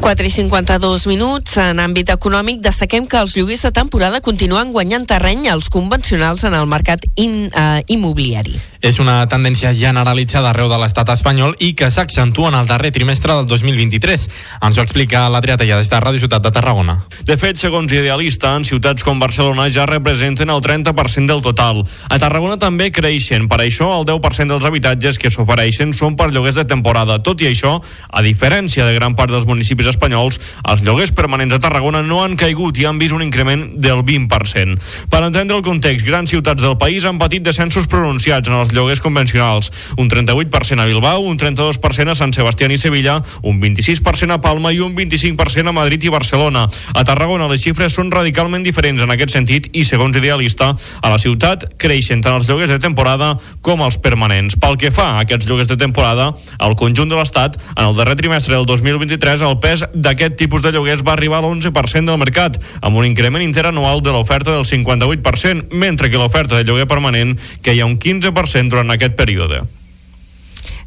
4 0.00 0.26
i 0.26 0.30
52 0.30 1.06
minuts. 1.10 1.56
En 1.58 1.80
àmbit 1.82 2.12
econòmic, 2.14 2.60
destaquem 2.62 3.06
que 3.10 3.18
els 3.18 3.34
lloguers 3.36 3.64
de 3.66 3.72
temporada 3.74 4.20
continuen 4.22 4.70
guanyant 4.72 5.06
terreny 5.10 5.48
als 5.50 5.68
convencionals 5.68 6.44
en 6.44 6.54
el 6.54 6.66
mercat 6.70 7.02
in, 7.16 7.48
uh, 7.50 7.80
immobiliari. 7.86 8.54
És 8.78 9.00
una 9.02 9.24
tendència 9.26 9.72
generalitzada 9.74 10.52
arreu 10.52 10.68
de 10.70 10.76
l'estat 10.78 11.08
espanyol 11.10 11.56
i 11.58 11.72
que 11.74 11.90
s'accentua 11.90 12.52
en 12.52 12.58
el 12.60 12.68
darrer 12.68 12.92
trimestre 12.94 13.34
del 13.34 13.48
2023. 13.50 14.28
Ens 14.62 14.78
ho 14.78 14.84
explica 14.84 15.24
l'Adrià 15.32 15.56
Talla 15.58 15.80
des 15.80 15.90
de 15.90 15.98
Ràdio 15.98 16.22
Ciutat 16.22 16.44
de 16.46 16.52
Tarragona. 16.54 17.00
De 17.26 17.36
fet, 17.36 17.58
segons 17.58 17.90
Idealista, 17.90 18.54
en 18.54 18.64
ciutats 18.64 19.02
com 19.02 19.18
Barcelona 19.18 19.66
ja 19.74 19.88
representen 19.90 20.50
el 20.54 20.62
30% 20.62 21.26
del 21.26 21.42
total. 21.42 21.82
A 22.08 22.20
Tarragona 22.22 22.56
també 22.56 22.92
creixen. 22.94 23.48
Per 23.50 23.58
això, 23.64 23.90
el 23.98 24.06
10% 24.06 24.54
dels 24.54 24.64
habitatges 24.64 25.18
que 25.18 25.32
s'ofereixen 25.34 25.92
són 25.92 26.14
per 26.14 26.30
lloguers 26.30 26.60
de 26.60 26.64
temporada. 26.64 27.18
Tot 27.18 27.42
i 27.42 27.50
això, 27.50 27.80
a 28.08 28.22
diferència 28.22 28.86
de 28.86 28.94
gran 28.94 29.18
part 29.18 29.34
dels 29.34 29.48
municipis 29.48 29.87
espanyols, 29.90 30.40
els 30.68 30.84
lloguers 30.86 31.12
permanents 31.16 31.56
a 31.56 31.60
Tarragona 31.62 32.02
no 32.06 32.22
han 32.22 32.36
caigut 32.38 32.78
i 32.78 32.86
han 32.88 32.98
vist 33.00 33.16
un 33.16 33.24
increment 33.24 33.66
del 33.80 34.04
20%. 34.06 34.78
Per 35.10 35.22
entendre 35.24 35.56
el 35.56 35.66
context, 35.66 36.06
grans 36.06 36.30
ciutats 36.30 36.62
del 36.62 36.78
país 36.78 37.04
han 37.08 37.18
patit 37.18 37.42
descensos 37.44 37.88
pronunciats 37.90 38.48
en 38.48 38.58
els 38.58 38.72
lloguers 38.76 39.02
convencionals, 39.04 39.72
un 39.96 40.10
38% 40.10 40.82
a 40.82 40.88
Bilbao, 40.88 41.24
un 41.26 41.38
32% 41.38 42.12
a 42.12 42.18
Sant 42.18 42.34
Sebastià 42.36 42.68
i 42.68 42.78
Sevilla, 42.78 43.18
un 43.42 43.60
26% 43.60 44.34
a 44.34 44.40
Palma 44.42 44.72
i 44.72 44.80
un 44.80 44.94
25% 44.96 45.68
a 45.68 45.72
Madrid 45.72 46.04
i 46.04 46.12
Barcelona. 46.12 46.66
A 46.94 47.04
Tarragona 47.04 47.48
les 47.48 47.62
xifres 47.62 47.94
són 47.94 48.12
radicalment 48.12 48.64
diferents 48.66 49.02
en 49.02 49.12
aquest 49.14 49.34
sentit 49.34 49.68
i, 49.72 49.84
segons 49.88 50.16
Idealista, 50.16 50.74
a 51.02 51.12
la 51.12 51.18
ciutat 51.22 51.64
creixen 51.80 52.22
tant 52.24 52.36
els 52.36 52.48
lloguers 52.50 52.72
de 52.72 52.80
temporada 52.82 53.34
com 53.62 53.82
els 53.84 53.98
permanents. 54.02 54.58
Pel 54.60 54.76
que 54.80 54.92
fa 54.94 55.14
a 55.14 55.22
aquests 55.24 55.48
lloguers 55.48 55.70
de 55.70 55.78
temporada, 55.80 56.32
al 56.58 56.76
conjunt 56.76 57.08
de 57.08 57.18
l'Estat, 57.18 57.58
en 57.76 57.84
el 57.86 57.96
darrer 57.96 58.16
trimestre 58.18 58.54
del 58.54 58.66
2023, 58.66 59.44
el 59.46 59.58
pes 59.62 59.77
d'aquest 59.94 60.38
tipus 60.40 60.62
de 60.64 60.72
lloguers 60.74 61.04
va 61.06 61.14
arribar 61.14 61.40
a 61.40 61.46
l'11% 61.46 62.04
del 62.04 62.20
mercat, 62.20 62.58
amb 62.80 62.96
un 62.96 63.06
increment 63.08 63.44
interanual 63.44 64.02
de 64.02 64.14
l'oferta 64.14 64.54
del 64.54 64.66
58%, 64.66 65.70
mentre 65.70 66.10
que 66.10 66.20
l'oferta 66.20 66.56
de 66.56 66.64
lloguer 66.64 66.88
permanent 66.90 67.36
que 67.62 67.74
hi 67.74 67.82
ha 67.82 67.90
un 67.90 67.98
15% 67.98 68.74
durant 68.74 68.90
aquest 68.94 69.14
període. 69.18 69.64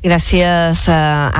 Gràcies, 0.01 0.87
eh, 0.89 0.93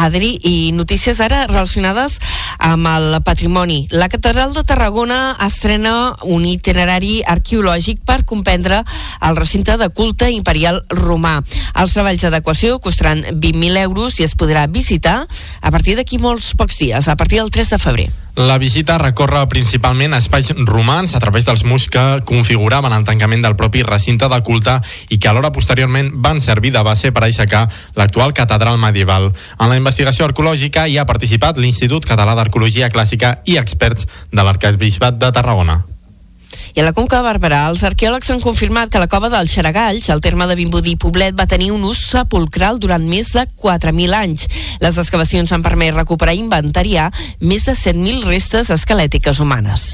Adri. 0.06 0.38
I 0.44 0.72
notícies 0.72 1.20
ara 1.20 1.48
relacionades 1.48 2.20
amb 2.60 2.86
el 2.86 3.18
patrimoni. 3.26 3.88
La 3.90 4.08
Catedral 4.08 4.54
de 4.54 4.64
Tarragona 4.64 5.36
estrena 5.42 6.14
un 6.30 6.46
itinerari 6.46 7.24
arqueològic 7.26 8.04
per 8.06 8.24
comprendre 8.24 8.84
el 9.22 9.36
recinte 9.36 9.78
de 9.82 9.90
culte 9.90 10.30
imperial 10.30 10.84
romà. 10.90 11.40
Els 11.74 11.94
treballs 11.98 12.22
d'adequació 12.22 12.78
costaran 12.80 13.24
20.000 13.34 13.82
euros 13.82 14.20
i 14.20 14.30
es 14.30 14.38
podrà 14.38 14.68
visitar 14.70 15.26
a 15.62 15.72
partir 15.72 15.96
d'aquí 15.98 16.20
molts 16.20 16.54
pocs 16.54 16.78
dies, 16.78 17.08
a 17.08 17.16
partir 17.18 17.40
del 17.42 17.50
3 17.50 17.74
de 17.74 17.80
febrer. 17.80 18.12
La 18.36 18.58
visita 18.58 18.96
recorre 18.98 19.42
principalment 19.52 20.14
espais 20.16 20.54
romans 20.64 21.16
a 21.16 21.20
través 21.20 21.44
dels 21.44 21.66
murs 21.68 21.90
que 21.92 22.22
configuraven 22.24 22.96
el 22.96 23.04
tancament 23.04 23.44
del 23.44 23.58
propi 23.60 23.84
recinte 23.84 24.30
de 24.32 24.40
culte 24.48 24.78
i 25.10 25.20
que 25.20 25.28
alhora 25.28 25.52
posteriorment 25.52 26.14
van 26.24 26.40
servir 26.40 26.72
de 26.72 26.84
base 26.88 27.12
per 27.12 27.26
aixecar 27.28 27.68
l'actual 28.00 28.32
catedral 28.34 28.80
medieval. 28.80 29.34
En 29.60 29.68
la 29.68 29.76
investigació 29.76 30.30
arqueològica 30.30 30.88
hi 30.88 30.98
ha 30.98 31.08
participat 31.10 31.60
l'Institut 31.60 32.08
Català 32.08 32.38
d'Arqueologia 32.40 32.90
Clàssica 32.90 33.42
i 33.44 33.60
experts 33.60 34.08
de 34.32 34.44
l'Arcabisbat 34.44 35.20
de 35.20 35.32
Tarragona. 35.36 35.82
I 36.74 36.80
a 36.80 36.86
la 36.86 36.94
Conca 36.96 37.20
de 37.20 37.26
Barberà, 37.26 37.66
els 37.68 37.82
arqueòlegs 37.88 38.30
han 38.32 38.44
confirmat 38.44 38.92
que 38.92 39.00
la 39.02 39.10
cova 39.12 39.32
dels 39.32 39.52
Xaragalls, 39.52 40.08
al 40.10 40.22
terme 40.24 40.48
de 40.48 40.56
Vimbodí 40.56 40.96
Poblet, 40.96 41.36
va 41.36 41.50
tenir 41.50 41.72
un 41.76 41.84
ús 41.88 42.00
sepulcral 42.14 42.80
durant 42.80 43.04
més 43.04 43.34
de 43.36 43.44
4.000 43.64 44.16
anys. 44.16 44.48
Les 44.84 45.02
excavacions 45.02 45.52
han 45.52 45.66
permès 45.66 45.98
recuperar 45.98 46.38
i 46.38 46.44
inventariar 46.46 47.10
més 47.42 47.68
de 47.68 47.76
7.000 47.76 48.24
restes 48.30 48.72
esquelètiques 48.72 49.44
humanes. 49.44 49.92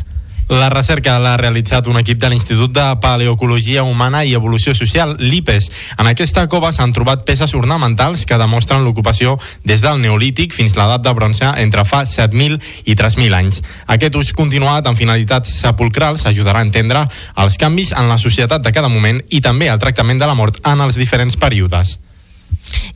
La 0.47 0.69
recerca 0.71 1.17
l'ha 1.19 1.33
realitzat 1.35 1.89
un 1.91 1.97
equip 1.99 2.21
de 2.21 2.29
l'Institut 2.31 2.71
de 2.71 2.83
Paleocologia 3.03 3.81
Humana 3.83 4.21
i 4.23 4.31
Evolució 4.37 4.71
Social, 4.79 5.17
l'IPES. 5.19 5.67
En 5.99 6.07
aquesta 6.07 6.45
cova 6.47 6.71
s'han 6.71 6.93
trobat 6.95 7.25
peces 7.27 7.51
ornamentals 7.57 8.23
que 8.23 8.39
demostren 8.39 8.85
l'ocupació 8.85 9.35
des 9.67 9.83
del 9.83 9.99
Neolític 9.99 10.55
fins 10.55 10.79
l'edat 10.79 11.03
de 11.03 11.13
bronze 11.19 11.51
entre 11.59 11.83
fa 11.83 12.05
7.000 12.07 12.61
i 12.87 12.95
3.000 12.95 13.35
anys. 13.35 13.59
Aquest 13.91 14.15
ús 14.15 14.31
continuat 14.31 14.87
amb 14.87 14.95
finalitats 14.95 15.51
sepulcrals 15.59 16.23
ajudarà 16.31 16.63
a 16.63 16.69
entendre 16.69 17.03
els 17.35 17.59
canvis 17.59 17.91
en 17.91 18.07
la 18.07 18.17
societat 18.17 18.63
de 18.63 18.71
cada 18.71 18.87
moment 18.87 19.19
i 19.27 19.43
també 19.43 19.67
el 19.67 19.83
tractament 19.83 20.23
de 20.23 20.31
la 20.31 20.39
mort 20.39 20.63
en 20.63 20.87
els 20.87 20.95
diferents 20.95 21.35
períodes. 21.35 21.97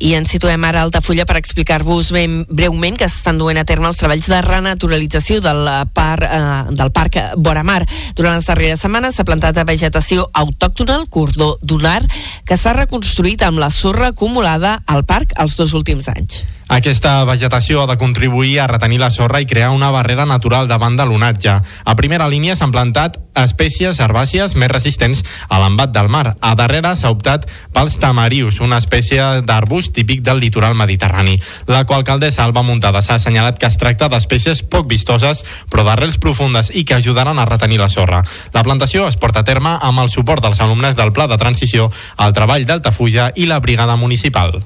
I 0.02 0.14
ens 0.18 0.32
situem 0.34 0.64
ara 0.66 0.82
a 0.82 0.88
Altafulla 0.88 1.26
per 1.30 1.38
explicar-vos 1.38 2.12
ben 2.16 2.42
breument 2.50 2.98
que 2.98 3.10
s'estan 3.10 3.38
duent 3.42 3.60
a 3.62 3.66
terme 3.68 3.90
els 3.90 4.00
treballs 4.02 4.30
de 4.32 4.42
renaturalització 4.46 5.42
del 5.44 5.68
parc, 5.94 6.26
eh, 6.26 6.76
del 6.78 6.94
parc 6.96 7.20
Boramar. 7.38 7.84
Durant 8.16 8.38
les 8.38 8.48
darreres 8.50 8.82
setmanes 8.82 9.16
s'ha 9.16 9.28
plantat 9.28 9.58
a 9.58 9.68
vegetació 9.68 10.30
autòctona 10.34 10.98
el 11.02 11.10
cordó 11.10 11.58
dunar 11.62 12.02
que 12.46 12.58
s'ha 12.58 12.74
reconstruït 12.78 13.46
amb 13.46 13.62
la 13.62 13.70
sorra 13.70 14.12
acumulada 14.16 14.80
al 14.86 15.06
parc 15.06 15.38
els 15.38 15.56
dos 15.60 15.74
últims 15.78 16.10
anys. 16.10 16.44
Aquesta 16.72 17.26
vegetació 17.28 17.82
ha 17.84 17.88
de 17.90 17.98
contribuir 18.00 18.62
a 18.64 18.66
retenir 18.70 19.02
la 19.02 19.10
sorra 19.12 19.42
i 19.44 19.46
crear 19.46 19.74
una 19.76 19.90
barrera 19.92 20.24
natural 20.26 20.70
davant 20.70 20.96
de 20.96 21.04
l'onatge. 21.04 21.58
A 21.84 21.96
primera 22.00 22.30
línia 22.32 22.56
s'han 22.56 22.72
plantat 22.72 23.18
espècies 23.42 24.00
herbàcies 24.00 24.56
més 24.56 24.72
resistents 24.72 25.26
a 25.52 25.60
l'embat 25.60 25.92
del 25.92 26.08
mar. 26.08 26.38
A 26.40 26.54
darrere 26.56 26.94
s'ha 26.96 27.12
optat 27.12 27.50
pels 27.76 28.00
tamarius, 28.00 28.62
una 28.64 28.80
espècie 28.80 29.44
d'arbust 29.44 29.92
típic 30.00 30.24
del 30.24 30.40
litoral 30.40 30.80
mediterrani. 30.80 31.36
La 31.68 31.84
qual 31.84 32.06
alcaldessa 32.06 32.46
Alba 32.48 32.64
Muntada 32.64 33.04
s'ha 33.04 33.20
assenyalat 33.20 33.60
que 33.60 33.68
es 33.68 33.76
tracta 33.76 34.08
d'espècies 34.08 34.64
poc 34.64 34.88
vistoses 34.88 35.44
però 35.68 35.84
d'arrels 35.84 36.24
profundes 36.24 36.72
i 36.72 36.86
que 36.88 36.96
ajudaran 36.96 37.36
a 37.36 37.50
retenir 37.52 37.84
la 37.84 37.92
sorra. 37.92 38.24
La 38.56 38.64
plantació 38.64 39.10
es 39.12 39.20
porta 39.20 39.44
a 39.44 39.50
terme 39.52 39.76
amb 39.76 40.00
el 40.00 40.08
suport 40.08 40.40
dels 40.40 40.64
alumnes 40.64 40.96
del 40.96 41.12
Pla 41.12 41.28
de 41.28 41.36
Transició, 41.36 41.92
el 42.18 42.32
treball 42.32 42.64
d'Altafulla 42.64 43.34
i 43.36 43.52
la 43.52 43.60
Brigada 43.60 44.00
Municipal. 44.00 44.62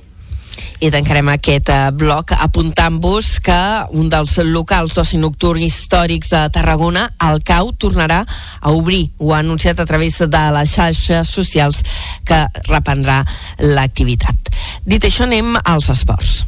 I 0.84 0.90
tancarem 0.92 1.30
aquest 1.32 1.70
eh, 1.72 1.92
bloc 1.96 2.34
apuntant-vos 2.36 3.30
que 3.46 3.60
un 3.96 4.10
dels 4.12 4.38
locals 4.48 4.98
d'oci 4.98 5.20
nocturn 5.22 5.64
històrics 5.64 6.34
de 6.34 6.42
Tarragona, 6.56 7.08
el 7.30 7.44
CAU, 7.46 7.72
tornarà 7.80 8.24
a 8.26 8.74
obrir. 8.76 9.10
Ho 9.20 9.34
ha 9.34 9.40
anunciat 9.44 9.80
a 9.80 9.88
través 9.88 10.20
de 10.20 10.44
les 10.58 10.76
xarxes 10.76 11.32
socials 11.32 11.84
que 12.26 12.42
reprendrà 12.68 13.22
l'activitat. 13.62 14.52
Dit 14.86 15.08
això, 15.08 15.24
anem 15.30 15.56
als 15.64 15.90
esports. 15.94 16.44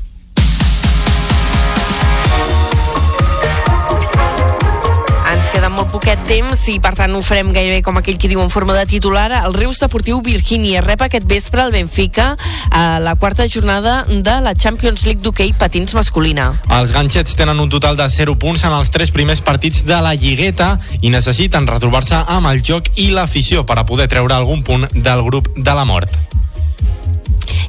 Queda 5.58 5.70
molt 5.74 5.90
poquet 5.90 6.20
temps 6.28 6.60
i 6.70 6.76
per 6.78 6.92
tant 6.94 7.16
ho 7.18 7.20
farem 7.26 7.48
gairebé 7.50 7.80
com 7.82 7.98
aquell 7.98 8.20
que 8.22 8.30
diu 8.30 8.44
en 8.44 8.52
forma 8.54 8.76
de 8.78 8.84
titular. 8.86 9.32
El 9.40 9.56
Reus 9.56 9.80
Deportiu 9.82 10.20
Virgínia 10.22 10.84
rep 10.86 11.02
aquest 11.02 11.26
vespre 11.26 11.64
el 11.64 11.74
Benfica 11.74 12.28
a 12.70 13.00
la 13.02 13.16
quarta 13.18 13.48
jornada 13.50 14.04
de 14.06 14.36
la 14.46 14.54
Champions 14.54 15.08
League 15.08 15.24
d'hoquei 15.26 15.56
patins 15.58 15.98
masculina. 15.98 16.52
Els 16.78 16.94
ganxets 16.94 17.34
tenen 17.40 17.58
un 17.64 17.74
total 17.74 17.98
de 17.98 18.06
0 18.06 18.38
punts 18.38 18.68
en 18.70 18.78
els 18.78 18.94
tres 18.94 19.10
primers 19.16 19.42
partits 19.42 19.82
de 19.88 19.98
la 19.98 20.14
Lligueta 20.14 20.76
i 21.02 21.10
necessiten 21.10 21.66
retrobar-se 21.66 22.22
amb 22.38 22.54
el 22.54 22.62
joc 22.62 22.94
i 22.94 23.10
l'afició 23.10 23.66
per 23.66 23.82
a 23.82 23.88
poder 23.90 24.12
treure 24.14 24.38
algun 24.38 24.62
punt 24.62 24.86
del 24.94 25.26
grup 25.26 25.50
de 25.58 25.74
la 25.74 25.90
mort. 25.90 26.38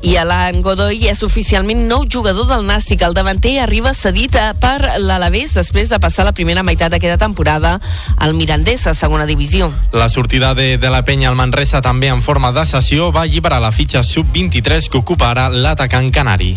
I 0.03 0.17
Alan 0.17 0.63
Godoy 0.63 1.09
és 1.11 1.23
oficialment 1.27 1.81
nou 1.91 2.05
jugador 2.07 2.47
del 2.47 2.67
Nàstic. 2.69 3.03
El 3.03 3.17
davanter 3.17 3.57
arriba 3.63 3.93
cedit 3.97 4.37
per 4.63 5.01
l'Alavés 5.03 5.55
després 5.57 5.91
de 5.91 5.99
passar 5.99 6.27
la 6.29 6.35
primera 6.37 6.63
meitat 6.63 6.93
d'aquesta 6.95 7.19
temporada 7.19 7.79
al 8.17 8.35
Mirandés 8.39 8.87
a 8.87 8.95
segona 8.95 9.27
divisió. 9.27 9.73
La 9.93 10.09
sortida 10.09 10.55
de, 10.55 10.77
de 10.79 10.91
la 10.91 11.05
penya 11.05 11.29
al 11.31 11.39
Manresa 11.39 11.83
també 11.83 12.13
en 12.15 12.23
forma 12.23 12.53
de 12.53 12.67
sessió 12.67 13.11
va 13.13 13.27
alliberar 13.27 13.61
la 13.63 13.73
fitxa 13.73 14.05
sub-23 14.05 14.91
que 14.93 15.03
ocupa 15.03 15.33
ara 15.33 15.49
l'atacant 15.49 16.13
canari. 16.15 16.55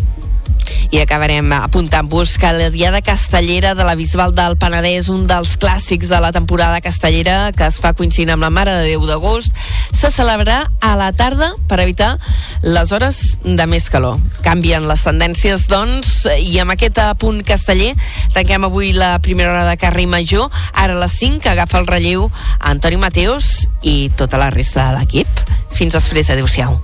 I 0.92 1.00
acabarem 1.00 1.52
apuntant-vos 1.56 2.38
que 2.42 2.52
la 2.52 2.70
Diada 2.74 3.02
Castellera 3.02 3.74
de 3.76 3.86
la 3.88 3.96
Bisbal 3.96 4.34
del 4.36 4.58
Penedès, 4.60 5.10
un 5.10 5.28
dels 5.30 5.56
clàssics 5.62 6.10
de 6.12 6.20
la 6.20 6.32
temporada 6.36 6.82
castellera 6.84 7.52
que 7.56 7.68
es 7.68 7.80
fa 7.80 7.94
coincidint 7.96 8.34
amb 8.36 8.44
la 8.44 8.52
Mare 8.52 8.74
de 8.80 8.90
Déu 8.90 9.06
d'agost, 9.08 9.56
se 9.92 10.12
celebrarà 10.12 10.66
a 10.82 10.96
la 11.00 11.12
tarda 11.16 11.54
per 11.70 11.80
evitar 11.84 12.18
les 12.64 12.92
hores 12.92 13.22
de 13.44 13.68
més 13.68 13.90
calor. 13.94 14.20
Canvien 14.44 14.88
les 14.90 15.06
tendències, 15.08 15.68
doncs, 15.72 16.26
i 16.40 16.60
amb 16.60 16.76
aquest 16.76 17.00
punt 17.22 17.42
casteller 17.48 17.94
tanquem 18.36 18.68
avui 18.68 18.92
la 18.94 19.18
primera 19.24 19.52
hora 19.54 19.66
de 19.70 19.78
Carrer 19.80 20.08
Major. 20.08 20.50
Ara 20.74 20.98
a 20.98 21.02
les 21.04 21.18
5 21.20 21.52
agafa 21.52 21.80
el 21.80 21.88
relleu 21.88 22.30
Antoni 22.60 23.00
Mateos 23.02 23.68
i 23.82 24.12
tota 24.18 24.42
la 24.42 24.52
resta 24.52 24.90
de 24.90 25.00
l'equip. 25.00 25.46
Fins 25.72 25.96
després, 25.96 26.30
adeu-siau. 26.30 26.76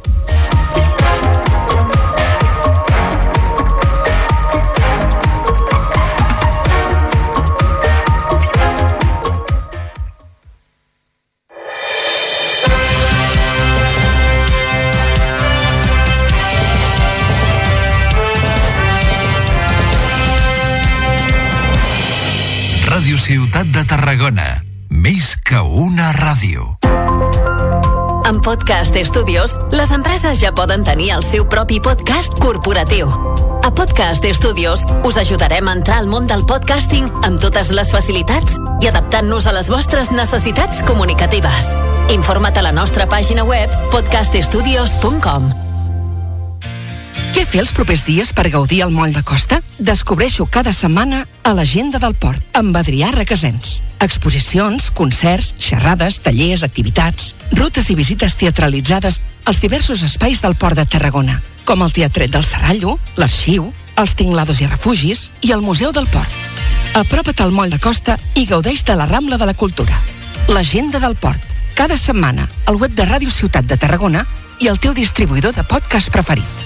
Ràdio 23.07 23.23
Ciutat 23.23 23.69
de 23.71 23.81
Tarragona. 23.87 24.45
Més 24.91 25.29
que 25.39 25.61
una 25.63 26.09
ràdio. 26.11 26.65
Amb 28.27 28.41
Podcast 28.43 28.97
Studios, 29.07 29.53
les 29.71 29.93
empreses 29.95 30.41
ja 30.41 30.51
poden 30.51 30.83
tenir 30.83 31.13
el 31.15 31.23
seu 31.23 31.45
propi 31.47 31.79
podcast 31.79 32.35
corporatiu. 32.43 33.07
A 33.63 33.71
Podcast 33.71 34.27
Studios 34.27 34.83
us 35.07 35.15
ajudarem 35.21 35.69
a 35.71 35.75
entrar 35.79 36.01
al 36.01 36.11
món 36.11 36.27
del 36.27 36.43
podcasting 36.43 37.07
amb 37.23 37.39
totes 37.39 37.71
les 37.71 37.93
facilitats 37.95 38.59
i 38.83 38.91
adaptant-nos 38.91 39.47
a 39.47 39.53
les 39.55 39.71
vostres 39.71 40.11
necessitats 40.11 40.83
comunicatives. 40.83 41.77
Informa't 42.11 42.59
a 42.59 42.65
la 42.67 42.75
nostra 42.75 43.07
pàgina 43.07 43.47
web 43.47 43.71
podcaststudios.com. 43.95 45.66
Què 47.37 47.43
fer 47.45 47.59
els 47.61 47.69
propers 47.69 48.01
dies 48.01 48.31
per 48.33 48.47
gaudir 48.49 48.79
al 48.81 48.89
moll 48.89 49.11
de 49.13 49.21
costa? 49.21 49.59
Descobreixo 49.77 50.47
cada 50.49 50.71
setmana 50.73 51.19
a 51.45 51.51
l'agenda 51.53 51.99
del 52.01 52.15
port 52.17 52.57
amb 52.57 52.73
Adrià 52.79 53.11
Requesens. 53.13 53.75
Exposicions, 54.01 54.87
concerts, 54.89 55.51
xerrades, 55.61 56.17
tallers, 56.25 56.63
activitats, 56.65 57.35
rutes 57.51 57.91
i 57.93 57.95
visites 57.99 58.33
teatralitzades 58.41 59.19
als 59.45 59.61
diversos 59.61 60.01
espais 60.01 60.41
del 60.41 60.55
port 60.57 60.81
de 60.81 60.87
Tarragona, 60.89 61.35
com 61.63 61.85
el 61.85 61.93
Teatret 61.93 62.33
del 62.33 62.41
Serrallo, 62.41 62.95
l'Arxiu, 63.21 63.67
els 64.01 64.15
Tinglados 64.17 64.63
i 64.65 64.69
Refugis 64.71 65.27
i 65.45 65.53
el 65.53 65.61
Museu 65.61 65.93
del 65.93 66.09
Port. 66.09 66.33
Apropa't 66.97 67.43
al 67.45 67.53
moll 67.53 67.69
de 67.69 67.77
costa 67.77 68.15
i 68.33 68.47
gaudeix 68.49 68.81
de 68.81 68.95
la 68.97 69.05
Rambla 69.05 69.37
de 69.37 69.45
la 69.45 69.53
Cultura. 69.53 69.99
L'agenda 70.49 70.97
del 70.97 71.13
port. 71.13 71.53
Cada 71.77 72.01
setmana 72.01 72.49
al 72.65 72.81
web 72.81 72.97
de 72.97 73.05
Ràdio 73.05 73.29
Ciutat 73.29 73.69
de 73.69 73.77
Tarragona 73.77 74.25
i 74.57 74.73
el 74.73 74.81
teu 74.81 74.97
distribuïdor 74.97 75.53
de 75.53 75.67
podcast 75.69 76.09
preferit. 76.09 76.65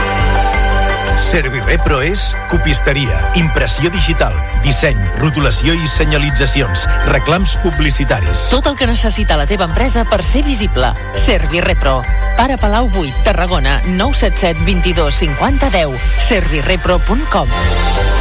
Servirepro 1.17 2.01
és 2.05 2.31
copisteria, 2.51 3.19
impressió 3.39 3.89
digital, 3.93 4.35
disseny, 4.65 4.99
rotulació 5.19 5.75
i 5.75 5.89
senyalitzacions, 5.89 6.85
reclams 7.11 7.57
publicitaris. 7.65 8.47
Tot 8.53 8.67
el 8.71 8.77
que 8.79 8.89
necessita 8.89 9.39
la 9.39 9.47
teva 9.49 9.67
empresa 9.69 10.05
per 10.07 10.23
ser 10.23 10.45
visible. 10.47 10.93
Servirepro. 11.15 12.01
Pare 12.37 12.57
Palau 12.57 12.89
8, 12.93 13.23
Tarragona, 13.27 13.81
977 13.87 14.65
22 14.65 15.21
50 15.25 15.69
10. 15.69 16.09
Servirepro.com 16.29 18.20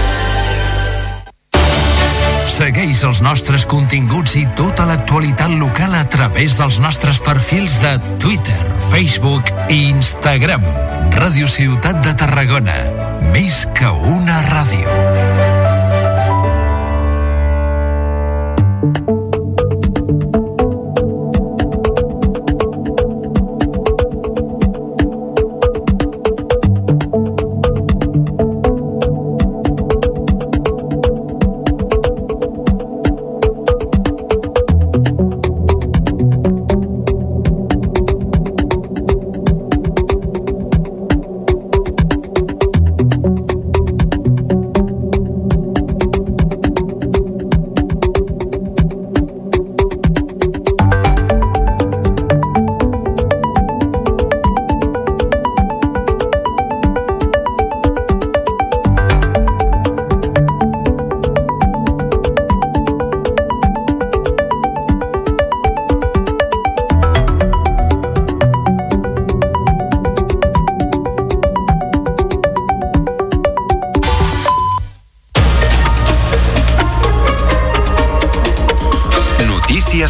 Segueix 2.49 3.03
els 3.05 3.21
nostres 3.25 3.67
continguts 3.69 4.37
i 4.41 4.47
tota 4.57 4.87
l'actualitat 4.89 5.53
local 5.61 5.97
a 5.99 6.05
través 6.09 6.57
dels 6.59 6.81
nostres 6.81 7.21
perfils 7.21 7.77
de 7.83 7.97
Twitter, 8.23 8.59
Facebook 8.93 9.53
i 9.69 9.91
Instagram. 9.91 10.65
Ràdio 11.21 11.51
Ciutat 11.51 12.01
de 12.07 12.15
Tarragona. 12.17 12.79
Més 13.35 13.67
que 13.77 13.91
una 14.17 14.41
ràdio. 14.49 15.01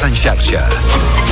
Notícies 0.01 0.05
en 0.05 0.14
xarxa. 0.14 1.30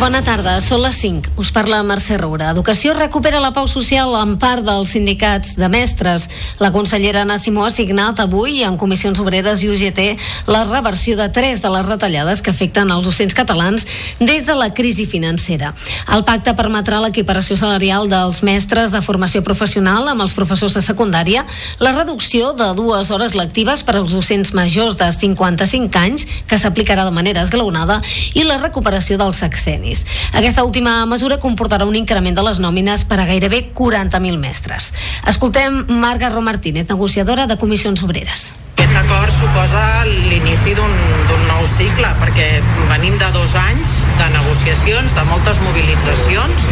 Bona 0.00 0.22
tarda, 0.24 0.54
són 0.64 0.80
les 0.80 0.96
5. 0.96 1.34
Us 1.36 1.50
parla 1.52 1.82
Mercè 1.84 2.16
Roura. 2.16 2.46
Educació 2.54 2.94
recupera 2.96 3.36
la 3.36 3.50
pau 3.52 3.66
social 3.68 4.14
en 4.16 4.38
part 4.40 4.64
dels 4.64 4.94
sindicats 4.94 5.50
de 5.58 5.68
mestres. 5.68 6.24
La 6.56 6.70
consellera 6.72 7.20
Anna 7.26 7.36
Simó 7.36 7.66
ha 7.66 7.72
signat 7.74 8.22
avui 8.24 8.62
en 8.64 8.78
Comissions 8.80 9.20
Obreres 9.20 9.60
i 9.60 9.68
UGT 9.68 10.00
la 10.48 10.62
reversió 10.64 11.18
de 11.18 11.26
tres 11.28 11.60
de 11.60 11.68
les 11.74 11.84
retallades 11.84 12.40
que 12.40 12.48
afecten 12.54 12.88
els 12.94 13.04
docents 13.04 13.36
catalans 13.36 13.84
des 14.22 14.46
de 14.48 14.56
la 14.56 14.70
crisi 14.72 15.04
financera. 15.04 15.74
El 16.08 16.24
pacte 16.24 16.56
permetrà 16.56 17.02
l'equiparació 17.04 17.58
salarial 17.60 18.08
dels 18.08 18.40
mestres 18.40 18.96
de 18.96 19.04
formació 19.04 19.44
professional 19.44 20.08
amb 20.08 20.24
els 20.24 20.32
professors 20.32 20.78
de 20.80 20.84
secundària, 20.86 21.44
la 21.76 21.92
reducció 21.92 22.54
de 22.56 22.70
dues 22.72 23.12
hores 23.12 23.36
lectives 23.36 23.84
per 23.84 23.98
als 24.00 24.16
docents 24.16 24.56
majors 24.56 24.96
de 24.96 25.12
55 25.12 26.02
anys, 26.06 26.26
que 26.48 26.56
s'aplicarà 26.56 27.04
de 27.04 27.12
manera 27.20 27.44
esglaonada, 27.44 28.00
i 28.32 28.48
la 28.48 28.56
recuperació 28.64 29.20
dels 29.20 29.44
sexenis. 29.44 29.89
Aquesta 30.32 30.64
última 30.64 31.04
mesura 31.10 31.40
comportarà 31.42 31.86
un 31.88 31.96
increment 31.98 32.36
de 32.36 32.44
les 32.46 32.60
nòmines 32.62 33.04
per 33.10 33.20
a 33.20 33.26
gairebé 33.28 33.64
40.000 33.74 34.38
mestres. 34.38 34.92
Escoltem 35.26 35.84
Marga 35.88 36.30
Ro 36.30 36.42
Martínez, 36.42 36.88
negociadora 36.88 37.46
de 37.50 37.58
Comissions 37.58 38.02
Obreres. 38.06 38.50
Aquest 38.80 38.96
acord 38.96 39.32
suposa 39.34 39.80
l'inici 40.06 40.72
d'un 40.74 41.42
nou 41.46 41.66
cicle, 41.68 42.08
perquè 42.22 42.48
venim 42.88 43.18
de 43.20 43.28
dos 43.36 43.54
anys 43.58 44.00
de 44.18 44.28
negociacions, 44.38 45.14
de 45.14 45.24
moltes 45.28 45.60
mobilitzacions, 45.66 46.70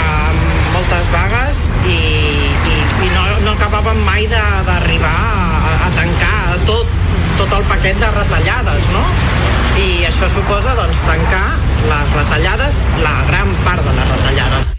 amb 0.00 0.40
moltes 0.74 1.10
vagues 1.12 1.62
i, 1.86 1.98
i, 1.98 2.76
i 3.06 3.10
no, 3.12 3.26
no 3.44 3.54
acabàvem 3.54 4.00
mai 4.08 4.26
d'arribar 4.32 5.12
a, 5.12 5.76
a 5.86 5.92
tancar 5.98 6.56
tot, 6.66 6.90
tot 7.36 7.52
el 7.58 7.64
paquet 7.70 7.98
de 8.00 8.08
retallades, 8.14 8.88
no? 8.94 9.02
I 9.76 10.06
això 10.08 10.28
suposa, 10.32 10.74
doncs, 10.78 11.00
tancar 11.04 11.44
les 11.86 12.14
retallades, 12.16 12.84
la 13.04 13.16
gran 13.28 13.52
part 13.66 13.84
de 13.84 13.96
les 13.98 14.12
retallades. 14.14 14.70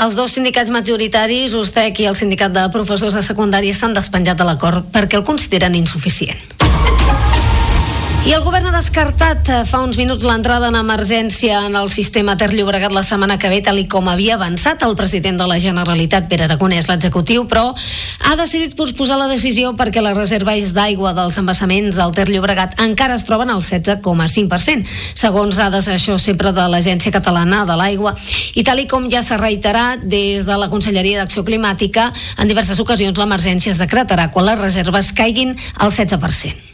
Els 0.00 0.16
dos 0.16 0.32
sindicats 0.32 0.70
majoritaris, 0.72 1.54
USTEC 1.54 2.00
i 2.02 2.08
el 2.10 2.16
sindicat 2.16 2.54
de 2.54 2.64
professors 2.74 3.18
de 3.18 3.22
secundària, 3.26 3.76
s'han 3.76 3.94
despenjat 3.96 4.40
de 4.40 4.48
l'acord 4.48 4.88
perquè 4.94 5.20
el 5.20 5.26
consideren 5.28 5.76
insuficient. 5.78 6.59
I 8.20 8.34
el 8.36 8.42
govern 8.44 8.66
ha 8.68 8.72
descartat 8.74 9.48
eh, 9.48 9.58
fa 9.64 9.78
uns 9.80 9.96
minuts 9.96 10.20
l'entrada 10.28 10.68
en 10.68 10.76
emergència 10.76 11.62
en 11.64 11.76
el 11.78 11.88
sistema 11.88 12.34
Ter 12.36 12.50
Llobregat 12.52 12.92
la 12.92 13.00
setmana 13.02 13.38
que 13.40 13.48
ve, 13.48 13.62
tal 13.64 13.80
i 13.80 13.86
com 13.88 14.10
havia 14.12 14.34
avançat 14.36 14.84
el 14.84 14.92
president 14.98 15.40
de 15.40 15.46
la 15.48 15.56
Generalitat, 15.62 16.26
Pere 16.28 16.44
Aragonès, 16.44 16.84
l'executiu, 16.90 17.46
però 17.48 17.70
ha 17.72 18.36
decidit 18.36 18.76
posposar 18.76 19.16
la 19.16 19.30
decisió 19.32 19.72
perquè 19.78 20.04
les 20.04 20.18
reserves 20.18 20.74
d'aigua 20.76 21.14
dels 21.16 21.40
embassaments 21.40 21.96
del 21.96 22.12
Ter 22.12 22.28
Llobregat 22.28 22.76
encara 22.84 23.16
es 23.16 23.24
troben 23.24 23.48
al 23.54 23.64
16,5%, 23.64 24.84
segons 25.16 25.56
dades 25.56 25.88
això 25.88 26.18
sempre 26.20 26.52
de 26.52 26.68
l'Agència 26.68 27.16
Catalana 27.16 27.64
de 27.64 27.80
l'Aigua. 27.80 28.12
I 28.52 28.66
tal 28.68 28.84
i 28.84 28.88
com 28.90 29.08
ja 29.08 29.24
s'ha 29.24 29.40
reiterat 29.40 30.04
des 30.04 30.44
de 30.44 30.60
la 30.60 30.68
Conselleria 30.68 31.24
d'Acció 31.24 31.40
Climàtica, 31.48 32.10
en 32.36 32.52
diverses 32.52 32.84
ocasions 32.84 33.16
l'emergència 33.16 33.72
es 33.72 33.80
decretarà 33.80 34.28
quan 34.28 34.52
les 34.52 34.60
reserves 34.60 35.14
caiguin 35.16 35.56
al 35.78 35.88
16%. 35.88 36.69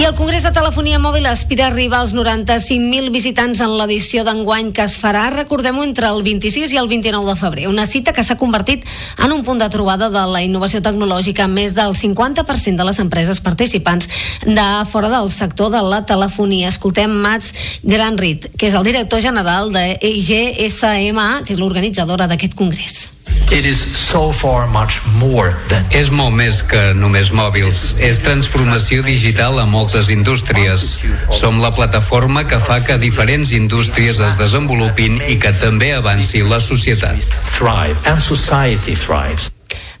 I 0.00 0.04
el 0.06 0.14
Congrés 0.16 0.40
de 0.46 0.48
Telefonia 0.48 0.96
Mòbil 0.96 1.26
aspira 1.28 1.66
a 1.66 1.68
arribar 1.68 1.98
als 2.00 2.14
95.000 2.16 3.10
visitants 3.12 3.58
en 3.60 3.74
l'edició 3.76 4.22
d'enguany 4.24 4.70
que 4.72 4.86
es 4.86 4.94
farà, 4.96 5.26
recordem-ho, 5.34 5.84
entre 5.84 6.08
el 6.08 6.22
26 6.24 6.72
i 6.72 6.80
el 6.80 6.88
29 6.88 7.28
de 7.28 7.34
febrer. 7.36 7.66
Una 7.68 7.84
cita 7.84 8.14
que 8.16 8.24
s'ha 8.24 8.38
convertit 8.40 8.88
en 9.20 9.36
un 9.36 9.44
punt 9.44 9.60
de 9.60 9.68
trobada 9.68 10.08
de 10.08 10.24
la 10.32 10.40
innovació 10.40 10.80
tecnològica 10.80 11.50
més 11.52 11.76
del 11.76 11.92
50% 11.92 12.80
de 12.80 12.88
les 12.88 13.02
empreses 13.04 13.44
participants 13.44 14.08
de 14.48 14.68
fora 14.88 15.12
del 15.12 15.28
sector 15.28 15.68
de 15.76 15.84
la 15.84 16.00
telefonia. 16.08 16.72
Escoltem 16.72 17.20
Mats 17.20 17.52
Granrit, 17.84 18.48
que 18.56 18.72
és 18.72 18.80
el 18.80 18.88
director 18.88 19.20
general 19.20 19.68
de 19.68 19.98
IGSMA, 20.00 21.42
que 21.44 21.52
és 21.52 21.60
l'organitzadora 21.60 22.30
d'aquest 22.30 22.56
congrés. 22.56 23.02
It 23.50 23.66
is 23.66 23.80
so 23.82 24.30
far 24.30 24.68
much 24.70 25.00
more 25.18 25.56
than 25.68 25.84
És 25.90 26.10
molt 26.14 26.36
més 26.38 26.60
que 26.62 26.80
només 26.94 27.32
mòbils. 27.34 27.96
És 27.98 28.20
transformació 28.22 29.02
digital 29.02 29.58
a 29.58 29.66
moltes 29.66 30.10
indústries. 30.14 31.00
Som 31.34 31.58
la 31.58 31.72
plataforma 31.74 32.44
que 32.46 32.60
fa 32.62 32.78
que 32.86 32.98
diferents 33.02 33.50
indústries 33.56 34.20
es 34.22 34.38
desenvolupin 34.38 35.18
i 35.26 35.38
que 35.42 35.50
també 35.58 35.94
avanci 35.96 36.44
la 36.46 36.60
societat. 36.60 37.18
thrive 37.50 37.98
and 38.06 38.22
society 38.22 38.94
thrives. 38.94 39.50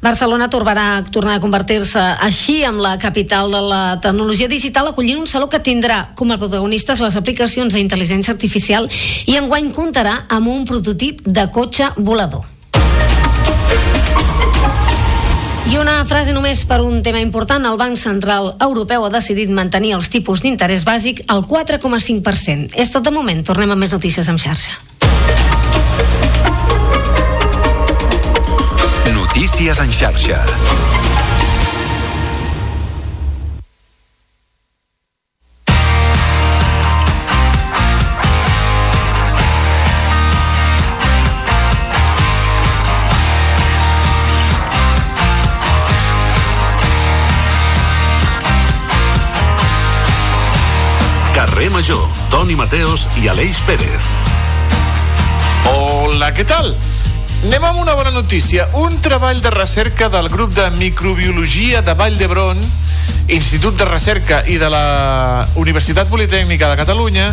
Barcelona 0.00 0.48
tornarà, 0.48 1.04
tornar 1.12 1.34
a 1.36 1.42
convertir-se 1.42 2.00
així 2.00 2.62
amb 2.64 2.80
la 2.80 2.94
capital 2.98 3.50
de 3.52 3.60
la 3.60 3.82
tecnologia 4.00 4.48
digital 4.48 4.88
acollint 4.88 5.20
un 5.20 5.28
saló 5.28 5.50
que 5.52 5.60
tindrà 5.60 6.14
com 6.16 6.30
a 6.32 6.38
protagonistes 6.40 7.02
les 7.04 7.18
aplicacions 7.20 7.76
d'intel·ligència 7.76 8.32
artificial 8.32 8.88
i 9.26 9.36
enguany 9.36 9.68
comptarà 9.76 10.22
amb 10.28 10.48
un 10.48 10.64
prototip 10.64 11.20
de 11.26 11.44
cotxe 11.52 11.92
volador. 11.98 12.59
I 15.70 15.76
una 15.78 16.00
frase 16.02 16.32
només 16.34 16.64
per 16.66 16.80
un 16.82 17.02
tema 17.06 17.20
important. 17.22 17.62
El 17.68 17.76
Banc 17.78 17.98
Central 18.00 18.54
Europeu 18.58 19.04
ha 19.06 19.10
decidit 19.12 19.52
mantenir 19.54 19.92
els 19.94 20.10
tipus 20.10 20.42
d'interès 20.42 20.82
bàsic 20.88 21.22
al 21.30 21.44
4,5%. 21.46 22.74
És 22.74 22.90
tot 22.90 23.06
de 23.06 23.12
moment. 23.14 23.44
Tornem 23.46 23.70
amb 23.70 23.86
més 23.86 23.94
notícies 23.94 24.26
en 24.28 24.40
xarxa. 24.40 24.80
Notícies 29.14 29.78
en 29.78 29.94
xarxa. 29.94 30.42
Major, 51.80 52.08
Toni 52.28 52.52
Mateos 52.60 53.06
i 53.22 53.28
Aleix 53.32 53.56
Pérez. 53.64 54.08
Hola, 55.70 56.26
què 56.36 56.44
tal? 56.44 56.66
Anem 57.38 57.64
amb 57.64 57.78
una 57.80 57.94
bona 57.96 58.10
notícia. 58.12 58.66
Un 58.76 58.98
treball 59.00 59.40
de 59.40 59.48
recerca 59.54 60.10
del 60.12 60.28
grup 60.28 60.52
de 60.52 60.66
microbiologia 60.74 61.80
de 61.80 61.94
Vall 61.96 62.18
d'Hebron, 62.20 62.60
Institut 63.32 63.80
de 63.80 63.86
Recerca 63.88 64.42
i 64.44 64.58
de 64.60 64.68
la 64.68 65.46
Universitat 65.56 66.12
Politècnica 66.12 66.68
de 66.68 66.76
Catalunya 66.82 67.30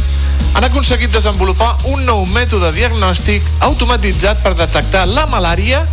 han 0.53 0.63
aconseguit 0.63 1.11
desenvolupar 1.11 1.73
un 1.91 2.07
nou 2.07 2.23
mètode 2.31 2.71
diagnòstic 2.71 3.43
automatitzat 3.67 4.39
per 4.45 4.55
detectar 4.55 5.09
la 5.11 5.27
malària 5.27 5.83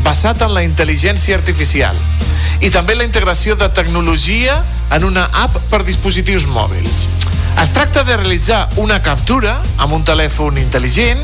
basat 0.00 0.40
en 0.48 0.56
la 0.56 0.64
intel·ligència 0.64 1.36
artificial 1.36 2.00
i 2.64 2.72
també 2.72 2.96
la 2.96 3.04
integració 3.04 3.52
de 3.52 3.68
tecnologia 3.68 4.62
en 4.88 5.04
una 5.12 5.28
app 5.44 5.60
per 5.68 5.84
dispositius 5.84 6.48
mòbils. 6.48 7.04
Es 7.60 7.72
tracta 7.72 8.02
de 8.04 8.16
realitzar 8.16 8.68
una 8.76 9.02
captura 9.02 9.60
amb 9.76 9.92
un 9.92 10.04
telèfon 10.04 10.56
intel·ligent 10.58 11.20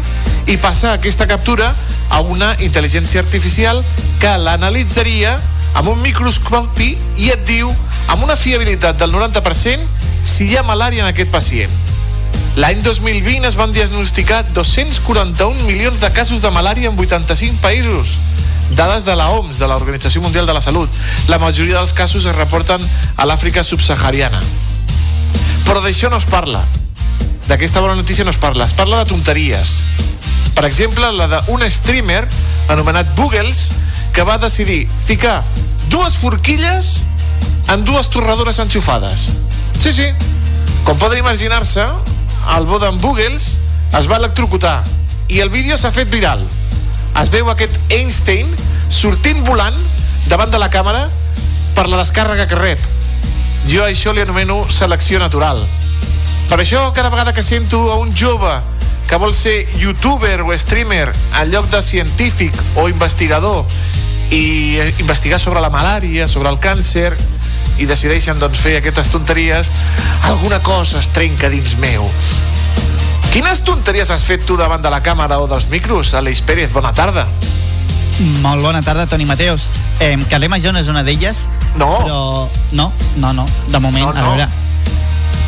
i 0.46 0.56
passar 0.60 0.92
aquesta 0.94 1.26
captura 1.26 1.72
a 2.10 2.20
una 2.20 2.52
intel·ligència 2.62 3.22
artificial 3.24 3.82
que 4.20 4.34
l'analitzaria 4.38 5.34
amb 5.78 5.90
un 5.92 6.00
microscopi 6.02 6.92
i 7.18 7.30
et 7.34 7.44
diu 7.48 7.70
amb 8.08 8.24
una 8.24 8.36
fiabilitat 8.36 8.98
del 9.00 9.12
90% 9.12 10.06
si 10.24 10.48
hi 10.48 10.56
ha 10.56 10.64
malària 10.66 11.04
en 11.04 11.10
aquest 11.10 11.30
pacient. 11.32 11.74
L'any 12.58 12.80
2020 12.82 13.46
es 13.46 13.58
van 13.58 13.74
diagnosticar 13.74 14.44
241 14.54 15.66
milions 15.66 16.00
de 16.02 16.10
casos 16.12 16.42
de 16.42 16.50
malària 16.54 16.90
en 16.90 16.98
85 16.98 17.62
països. 17.62 18.16
Dades 18.74 19.04
de 19.06 19.14
la 19.16 19.30
OMS, 19.30 19.58
de 19.58 19.68
l'Organització 19.68 20.20
Mundial 20.24 20.46
de 20.46 20.56
la 20.56 20.60
Salut. 20.60 20.90
La 21.28 21.38
majoria 21.38 21.78
dels 21.78 21.94
casos 21.94 22.26
es 22.26 22.36
reporten 22.36 22.82
a 23.16 23.28
l'Àfrica 23.30 23.62
subsahariana. 23.64 24.42
Però 25.68 25.82
d'això 25.84 26.08
no 26.08 26.16
es 26.16 26.24
parla. 26.24 26.62
D'aquesta 27.44 27.82
bona 27.84 27.94
notícia 27.94 28.24
no 28.24 28.32
es 28.32 28.38
parla. 28.40 28.64
Es 28.64 28.72
parla 28.72 29.02
de 29.02 29.10
tonteries. 29.10 29.74
Per 30.56 30.64
exemple, 30.64 31.10
la 31.12 31.28
d'un 31.28 31.64
streamer 31.68 32.22
anomenat 32.72 33.12
Boogles 33.16 33.68
que 34.16 34.24
va 34.24 34.38
decidir 34.40 34.88
ficar 35.04 35.42
dues 35.92 36.16
forquilles 36.16 37.04
en 37.68 37.84
dues 37.84 38.08
torradores 38.08 38.58
enxufades. 38.64 39.28
Sí, 39.78 39.92
sí. 39.92 40.08
Com 40.88 40.96
poden 40.96 41.20
imaginar-se, 41.20 41.84
el 42.56 42.66
bo 42.66 42.80
d'en 42.80 42.96
Boogles 43.04 43.58
es 43.92 44.08
va 44.08 44.16
electrocutar 44.16 44.80
i 45.28 45.44
el 45.44 45.52
vídeo 45.52 45.76
s'ha 45.76 45.92
fet 45.92 46.08
viral. 46.08 46.48
Es 47.20 47.28
veu 47.28 47.52
aquest 47.52 47.76
Einstein 47.92 48.48
sortint 48.88 49.44
volant 49.44 49.76
davant 50.32 50.48
de 50.48 50.64
la 50.64 50.72
càmera 50.72 51.10
per 51.76 51.90
la 51.92 52.00
descàrrega 52.00 52.48
que 52.48 52.56
rep. 52.56 52.94
Jo 53.66 53.84
això 53.84 54.14
li 54.14 54.22
anomeno 54.22 54.62
selecció 54.70 55.18
natural. 55.18 55.64
Per 56.48 56.58
això, 56.60 56.92
cada 56.94 57.10
vegada 57.10 57.34
que 57.34 57.42
sento 57.42 57.90
a 57.92 57.98
un 57.98 58.14
jove 58.16 58.54
que 59.08 59.16
vol 59.16 59.34
ser 59.34 59.66
youtuber 59.80 60.42
o 60.42 60.52
streamer 60.56 61.08
en 61.10 61.50
lloc 61.50 61.68
de 61.72 61.82
científic 61.82 62.54
o 62.76 62.88
investigador 62.88 63.64
i 64.30 64.76
eh, 64.78 64.94
investigar 65.00 65.40
sobre 65.40 65.60
la 65.64 65.72
malària, 65.72 66.28
sobre 66.28 66.52
el 66.52 66.60
càncer 66.60 67.14
i 67.78 67.86
decideixen 67.88 68.38
doncs, 68.38 68.60
fer 68.60 68.76
aquestes 68.78 69.10
tonteries 69.12 69.72
alguna 70.28 70.60
cosa 70.62 71.00
es 71.00 71.08
trenca 71.14 71.48
dins 71.48 71.76
meu 71.80 72.08
Quines 73.32 73.60
tonteries 73.60 74.08
has 74.10 74.24
fet 74.24 74.44
tu 74.48 74.56
davant 74.56 74.80
de 74.82 74.90
la 74.90 75.02
càmera 75.04 75.36
o 75.38 75.46
dels 75.46 75.68
micros, 75.68 76.14
Aleix 76.16 76.40
Pérez? 76.40 76.72
Bona 76.72 76.94
tarda. 76.96 77.26
Molt 78.42 78.62
bona 78.62 78.80
tarda, 78.82 79.06
Toni 79.06 79.24
Mateos. 79.26 79.68
Eh, 80.00 80.16
Calé 80.30 80.48
Major 80.48 80.72
no 80.74 80.80
és 80.80 80.88
una 80.90 81.04
d'elles. 81.06 81.44
No. 81.78 81.90
Però 82.02 82.48
no, 82.72 82.92
no, 83.16 83.32
no. 83.32 83.46
De 83.68 83.78
moment, 83.78 84.06
No, 84.06 84.12
no. 84.12 84.18
a 84.18 84.28
veure. 84.28 84.48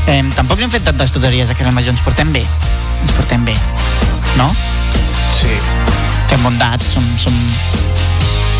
Eh, 0.07 0.23
tampoc 0.37 0.61
hem 0.61 0.71
fet 0.71 0.85
tantes 0.87 1.13
tutories 1.13 1.51
a 1.51 1.55
Calé 1.59 1.73
Major. 1.73 1.91
Ens 1.95 2.03
portem 2.07 2.31
bé. 2.33 2.45
Ens 3.03 3.13
portem 3.17 3.45
bé. 3.45 3.55
No? 4.39 4.47
Sí. 5.35 5.51
Fem 6.31 6.43
bondats, 6.47 6.93
som, 6.95 7.07
som... 7.19 7.35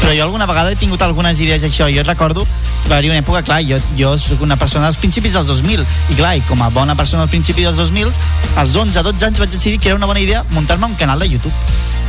Però 0.01 0.13
jo 0.17 0.25
alguna 0.25 0.47
vegada 0.49 0.73
he 0.73 0.77
tingut 0.81 1.03
algunes 1.05 1.41
idees 1.41 1.63
d'això. 1.63 1.91
Jo 1.93 2.03
recordo 2.07 2.47
va 2.89 2.97
haver 2.97 3.11
una 3.11 3.21
època, 3.21 3.43
clar, 3.47 3.61
jo, 3.69 3.79
jo 3.97 4.17
soc 4.19 4.41
una 4.43 4.57
persona 4.57 4.89
dels 4.89 4.99
principis 4.99 5.37
dels 5.37 5.47
2000 5.47 5.85
i 6.11 6.17
clar, 6.19 6.33
i 6.41 6.43
com 6.49 6.63
a 6.65 6.71
bona 6.75 6.97
persona 6.99 7.23
als 7.23 7.31
principis 7.31 7.69
dels 7.69 7.77
2000 7.79 8.11
als 8.59 8.75
11-12 8.75 9.29
anys 9.29 9.39
vaig 9.39 9.53
decidir 9.53 9.79
que 9.79 9.93
era 9.93 9.99
una 9.99 10.09
bona 10.11 10.21
idea 10.21 10.43
muntar-me 10.51 10.87
un 10.87 10.97
canal 10.97 11.21
de 11.21 11.29
YouTube. 11.29 11.55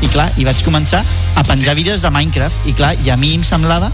I 0.02 0.10
clar, 0.10 0.32
i 0.42 0.48
vaig 0.48 0.64
començar 0.66 1.04
a 1.36 1.44
penjar 1.46 1.76
vídeos 1.78 2.02
de 2.02 2.10
Minecraft. 2.10 2.66
I 2.66 2.74
clar, 2.74 2.96
i 3.06 3.12
a 3.14 3.18
mi 3.18 3.36
em 3.36 3.44
semblava 3.46 3.92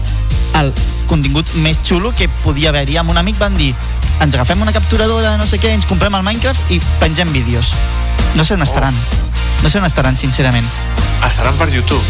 el 0.58 0.72
contingut 1.10 1.52
més 1.60 1.82
xulo 1.84 2.14
que 2.16 2.30
podia 2.44 2.70
haver-hi. 2.72 2.96
Amb 3.02 3.12
un 3.12 3.20
amic 3.20 3.38
van 3.42 3.56
dir 3.58 3.74
ens 4.22 4.34
agafem 4.34 4.62
una 4.62 4.72
capturadora, 4.72 5.36
no 5.38 5.46
sé 5.46 5.60
què, 5.60 5.74
ens 5.76 5.86
comprem 5.86 6.14
el 6.14 6.24
Minecraft 6.24 6.72
i 6.72 6.80
pengem 7.02 7.32
vídeos. 7.36 7.74
No 8.34 8.44
sé 8.44 8.56
on 8.56 8.64
estaran. 8.64 8.96
No 9.62 9.68
sé 9.68 9.82
on 9.82 9.86
estaran 9.86 10.16
sincerament. 10.16 10.66
Estaran 11.26 11.58
per 11.60 11.68
YouTube 11.74 12.02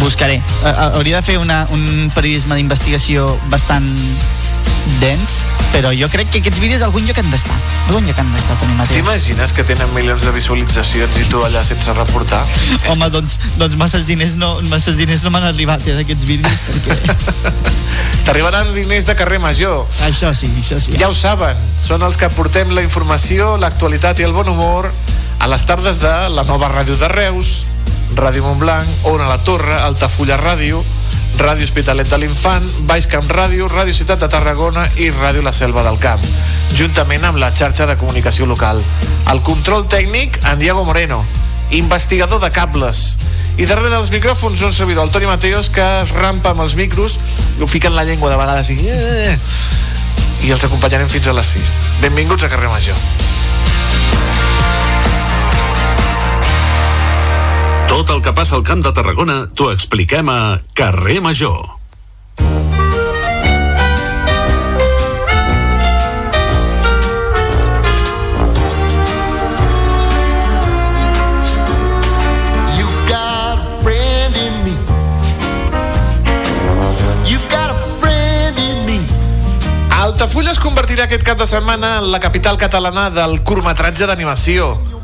buscaré 0.00 0.40
Eh, 0.66 0.68
eh, 0.68 0.90
hauria 0.96 1.20
de 1.20 1.22
fer 1.22 1.36
una, 1.38 1.66
un 1.70 2.10
periodisme 2.14 2.56
d'investigació 2.58 3.28
bastant 3.52 3.86
dens 5.02 5.42
però 5.72 5.90
jo 5.94 6.06
crec 6.08 6.30
que 6.30 6.40
aquests 6.40 6.60
vídeos 6.62 6.82
algun 6.86 7.04
lloc 7.06 7.18
han 7.20 7.28
d'estar 7.30 7.54
algun 7.88 8.06
lloc 8.08 8.18
han 8.22 8.30
d'estar, 8.32 8.56
Toni 8.60 8.74
Mateu 8.78 8.96
T'imagines 8.96 9.52
que 9.52 9.64
tenen 9.66 9.90
milions 9.94 10.24
de 10.24 10.32
visualitzacions 10.34 11.18
i 11.20 11.26
tu 11.30 11.42
allà 11.44 11.62
sense 11.66 11.94
reportar? 11.98 12.40
Home, 12.92 13.10
doncs, 13.14 13.38
doncs 13.60 13.76
masses 13.78 14.06
diners 14.08 14.34
no, 14.40 14.56
masses 14.70 14.98
diners 14.98 15.26
no 15.26 15.34
m'han 15.34 15.48
arribat 15.50 15.86
eh, 15.86 15.98
d'aquests 16.00 16.26
vídeos 16.26 16.66
perquè... 16.70 17.16
T'arribaran 18.26 18.72
diners 18.74 19.06
de 19.06 19.14
carrer 19.14 19.38
major. 19.38 19.84
Això 20.02 20.32
sí, 20.34 20.48
això 20.58 20.80
sí. 20.82 20.96
Ja 20.98 21.06
ho 21.06 21.14
saben, 21.14 21.58
són 21.78 22.02
els 22.02 22.18
que 22.18 22.26
portem 22.34 22.72
la 22.74 22.82
informació, 22.82 23.54
l'actualitat 23.60 24.18
i 24.18 24.26
el 24.26 24.34
bon 24.34 24.50
humor 24.50 24.90
a 25.38 25.46
les 25.46 25.62
tardes 25.68 26.02
de 26.02 26.14
la 26.34 26.42
nova 26.48 26.72
ràdio 26.72 26.98
de 26.98 27.08
Reus, 27.12 27.60
Ràdio 28.14 28.42
Montblanc, 28.44 28.86
Ona 29.10 29.26
la 29.28 29.38
Torre, 29.44 29.74
Altafulla 29.74 30.36
Ràdio, 30.40 30.82
Ràdio 31.36 31.64
Hospitalet 31.68 32.08
de 32.08 32.18
l'Infant, 32.18 32.64
Baix 32.88 33.06
Camp 33.10 33.26
Ràdio, 33.28 33.68
Ràdio 33.68 33.92
Ciutat 33.94 34.20
de 34.22 34.28
Tarragona 34.32 34.86
i 34.96 35.10
Ràdio 35.10 35.42
La 35.44 35.52
Selva 35.52 35.82
del 35.84 35.98
Camp, 36.00 36.22
juntament 36.78 37.24
amb 37.28 37.38
la 37.42 37.50
xarxa 37.54 37.86
de 37.86 37.96
comunicació 38.00 38.46
local. 38.46 38.80
El 39.30 39.42
control 39.42 39.86
tècnic, 39.88 40.38
en 40.46 40.58
Diego 40.58 40.84
Moreno, 40.84 41.24
investigador 41.70 42.40
de 42.40 42.50
cables. 42.50 43.16
I 43.58 43.64
darrere 43.66 43.90
dels 43.90 44.10
micròfons 44.12 44.62
un 44.62 44.72
servidor, 44.72 45.04
el 45.04 45.10
Toni 45.12 45.26
Mateos, 45.26 45.68
que 45.72 45.84
es 46.02 46.10
rampa 46.12 46.50
amb 46.52 46.60
els 46.64 46.76
micros, 46.76 47.18
ho 47.60 47.66
fica 47.66 47.88
en 47.88 47.96
la 47.96 48.04
llengua 48.04 48.30
de 48.30 48.36
vegades 48.36 48.70
i... 48.70 48.78
"Eh", 48.80 49.38
I 50.44 50.50
els 50.52 50.62
acompanyarem 50.64 51.08
fins 51.08 51.26
a 51.26 51.32
les 51.32 51.46
6. 51.46 51.78
Benvinguts 52.02 52.44
a 52.44 52.48
Carrer 52.48 52.68
Major. 52.68 52.94
Tot 57.96 58.10
el 58.12 58.18
que 58.20 58.32
passa 58.36 58.52
al 58.58 58.60
Camp 58.60 58.82
de 58.84 58.90
Tarragona 58.92 59.34
t'ho 59.56 59.70
expliquem 59.72 60.28
a 60.28 60.58
Carrer 60.76 61.16
Major. 61.24 61.62
Altafulla 79.96 80.52
es 80.52 80.60
convertirà 80.60 81.08
aquest 81.08 81.24
cap 81.24 81.40
de 81.40 81.48
setmana 81.48 81.96
en 82.02 82.10
la 82.12 82.20
capital 82.20 82.60
catalana 82.60 83.08
del 83.08 83.40
curtmetratge 83.40 84.04
d'animació 84.06 84.95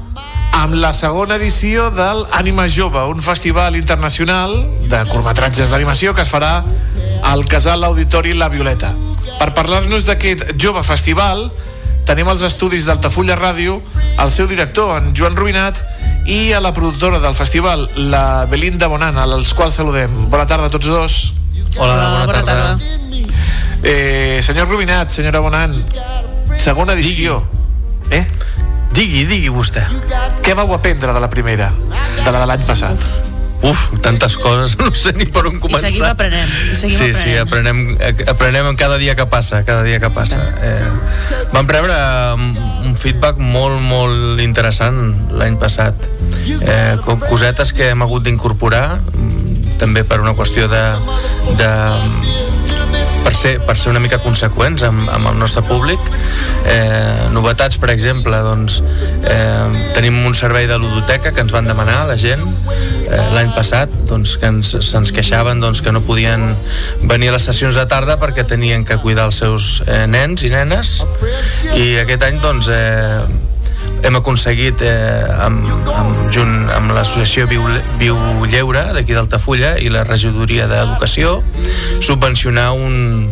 amb 0.53 0.76
la 0.76 0.92
segona 0.92 1.36
edició 1.40 1.88
del 1.90 2.26
Ànima 2.30 2.68
Jove, 2.68 3.03
un 3.09 3.22
festival 3.24 3.76
internacional 3.76 4.55
de 4.88 5.00
curtmetratges 5.09 5.72
d'animació 5.72 6.12
que 6.14 6.22
es 6.22 6.30
farà 6.30 6.61
al 7.24 7.46
Casal 7.48 7.84
Auditori 7.84 8.34
La 8.36 8.50
Violeta. 8.53 8.92
Per 9.38 9.48
parlar-nos 9.57 10.07
d'aquest 10.07 10.53
jove 10.61 10.82
festival, 10.86 11.46
tenim 12.07 12.28
els 12.28 12.44
estudis 12.46 12.84
d'Altafulla 12.86 13.38
Ràdio, 13.38 13.80
el 14.20 14.32
seu 14.34 14.50
director, 14.50 14.99
en 15.00 15.14
Joan 15.16 15.38
Ruïnat, 15.38 15.80
i 16.26 16.53
a 16.53 16.61
la 16.61 16.74
productora 16.74 17.18
del 17.22 17.34
festival, 17.34 17.88
la 18.12 18.45
Belinda 18.50 18.91
Bonan, 18.92 19.18
als 19.18 19.54
quals 19.58 19.80
saludem. 19.80 20.29
Bona 20.30 20.46
tarda 20.46 20.68
a 20.68 20.74
tots 20.74 20.87
dos. 20.87 21.16
Hola, 21.79 21.96
bona, 21.96 22.26
bona 22.26 22.45
tarda. 22.45 22.79
Eh, 23.83 24.38
senyor 24.45 24.68
Rubinat, 24.68 25.11
senyora 25.11 25.41
Bonan, 25.42 25.74
segona 26.58 26.95
edició. 26.95 27.41
Digui. 27.41 27.62
Digui, 28.92 29.24
digui 29.28 29.48
vostè. 29.52 29.86
Què 30.44 30.54
vau 30.58 30.72
aprendre 30.76 31.12
de 31.14 31.20
la 31.22 31.30
primera, 31.32 31.70
de 32.24 32.30
la 32.30 32.40
de 32.42 32.48
l'any 32.50 32.64
passat? 32.68 33.06
Uf, 33.62 33.78
tantes 34.02 34.34
coses, 34.42 34.74
no 34.82 34.90
sé 34.90 35.12
ni 35.14 35.24
per 35.30 35.44
on 35.46 35.60
començar. 35.62 35.86
I 35.88 35.92
seguim 35.94 36.08
aprenent. 36.10 36.50
I 36.72 36.74
seguim 36.76 36.96
sí, 36.98 37.10
aprenent. 37.12 37.20
sí, 37.22 37.36
aprenem, 37.38 38.26
aprenem 38.34 38.70
cada 38.76 38.98
dia 38.98 39.14
que 39.14 39.26
passa, 39.30 39.62
cada 39.64 39.84
dia 39.86 40.00
que 40.02 40.10
passa. 40.10 40.40
Eh, 40.60 40.90
vam 41.54 41.70
rebre 41.70 41.94
un 42.82 42.96
feedback 42.98 43.38
molt, 43.38 43.78
molt 43.80 44.42
interessant 44.42 44.98
l'any 45.38 45.56
passat. 45.62 45.94
Eh, 46.42 46.96
co- 47.06 47.20
cosetes 47.28 47.70
que 47.72 47.92
hem 47.94 48.02
hagut 48.02 48.26
d'incorporar, 48.26 48.98
mm, 49.14 49.78
també 49.78 50.02
per 50.04 50.18
una 50.20 50.34
qüestió 50.34 50.66
de, 50.68 50.82
de 51.62 51.70
per 53.22 53.32
ser, 53.34 53.54
per 53.66 53.76
ser 53.78 53.92
una 53.92 54.03
mica 54.03 54.18
conseqüents 54.22 54.82
amb, 54.86 55.07
amb 55.12 55.30
el 55.32 55.38
nostre 55.40 55.62
públic. 55.66 56.00
Eh, 56.68 57.28
novetats 57.34 57.78
per 57.82 57.92
exemple 57.94 58.38
doncs, 58.44 58.80
eh, 59.28 59.82
tenim 59.96 60.18
un 60.26 60.34
servei 60.38 60.68
de 60.70 60.78
ludoteca 60.78 61.32
que 61.32 61.44
ens 61.44 61.54
van 61.54 61.68
demanar 61.68 62.03
la 62.11 62.18
gent 62.20 62.42
eh, 63.12 63.20
l'any 63.34 63.53
passat 63.57 63.92
doncs, 64.11 64.36
que 64.40 64.50
ens, 64.50 64.74
se'ns 64.88 65.14
queixaven 65.14 65.62
doncs, 65.62 65.82
que 65.84 65.94
no 65.94 66.03
podien 66.07 66.44
venir 67.08 67.30
a 67.30 67.36
les 67.36 67.46
sessions 67.49 67.78
de 67.78 67.86
tarda 67.90 68.18
perquè 68.20 68.46
tenien 68.49 68.86
que 68.88 68.99
cuidar 69.03 69.28
els 69.30 69.40
seus 69.42 69.72
eh, 69.86 70.04
nens 70.11 70.44
i 70.46 70.53
nenes. 70.53 70.99
I 71.76 71.96
aquest 72.03 72.28
any 72.28 72.42
doncs 72.42 72.70
eh, 72.72 73.51
hem 74.03 74.16
aconseguit 74.18 74.83
eh, 74.83 75.22
amb, 75.46 75.66
amb, 75.95 76.18
junt 76.34 76.68
amb 76.74 76.92
l'associació 76.95 77.46
Viu, 77.50 77.62
Viu 78.00 78.18
Lleure 78.50 78.88
d'aquí 78.96 79.14
d'Altafulla 79.14 79.76
i 79.79 79.92
la 79.92 80.03
regidoria 80.08 80.66
d'Educació 80.70 81.38
subvencionar 82.03 82.72
un, 82.74 83.30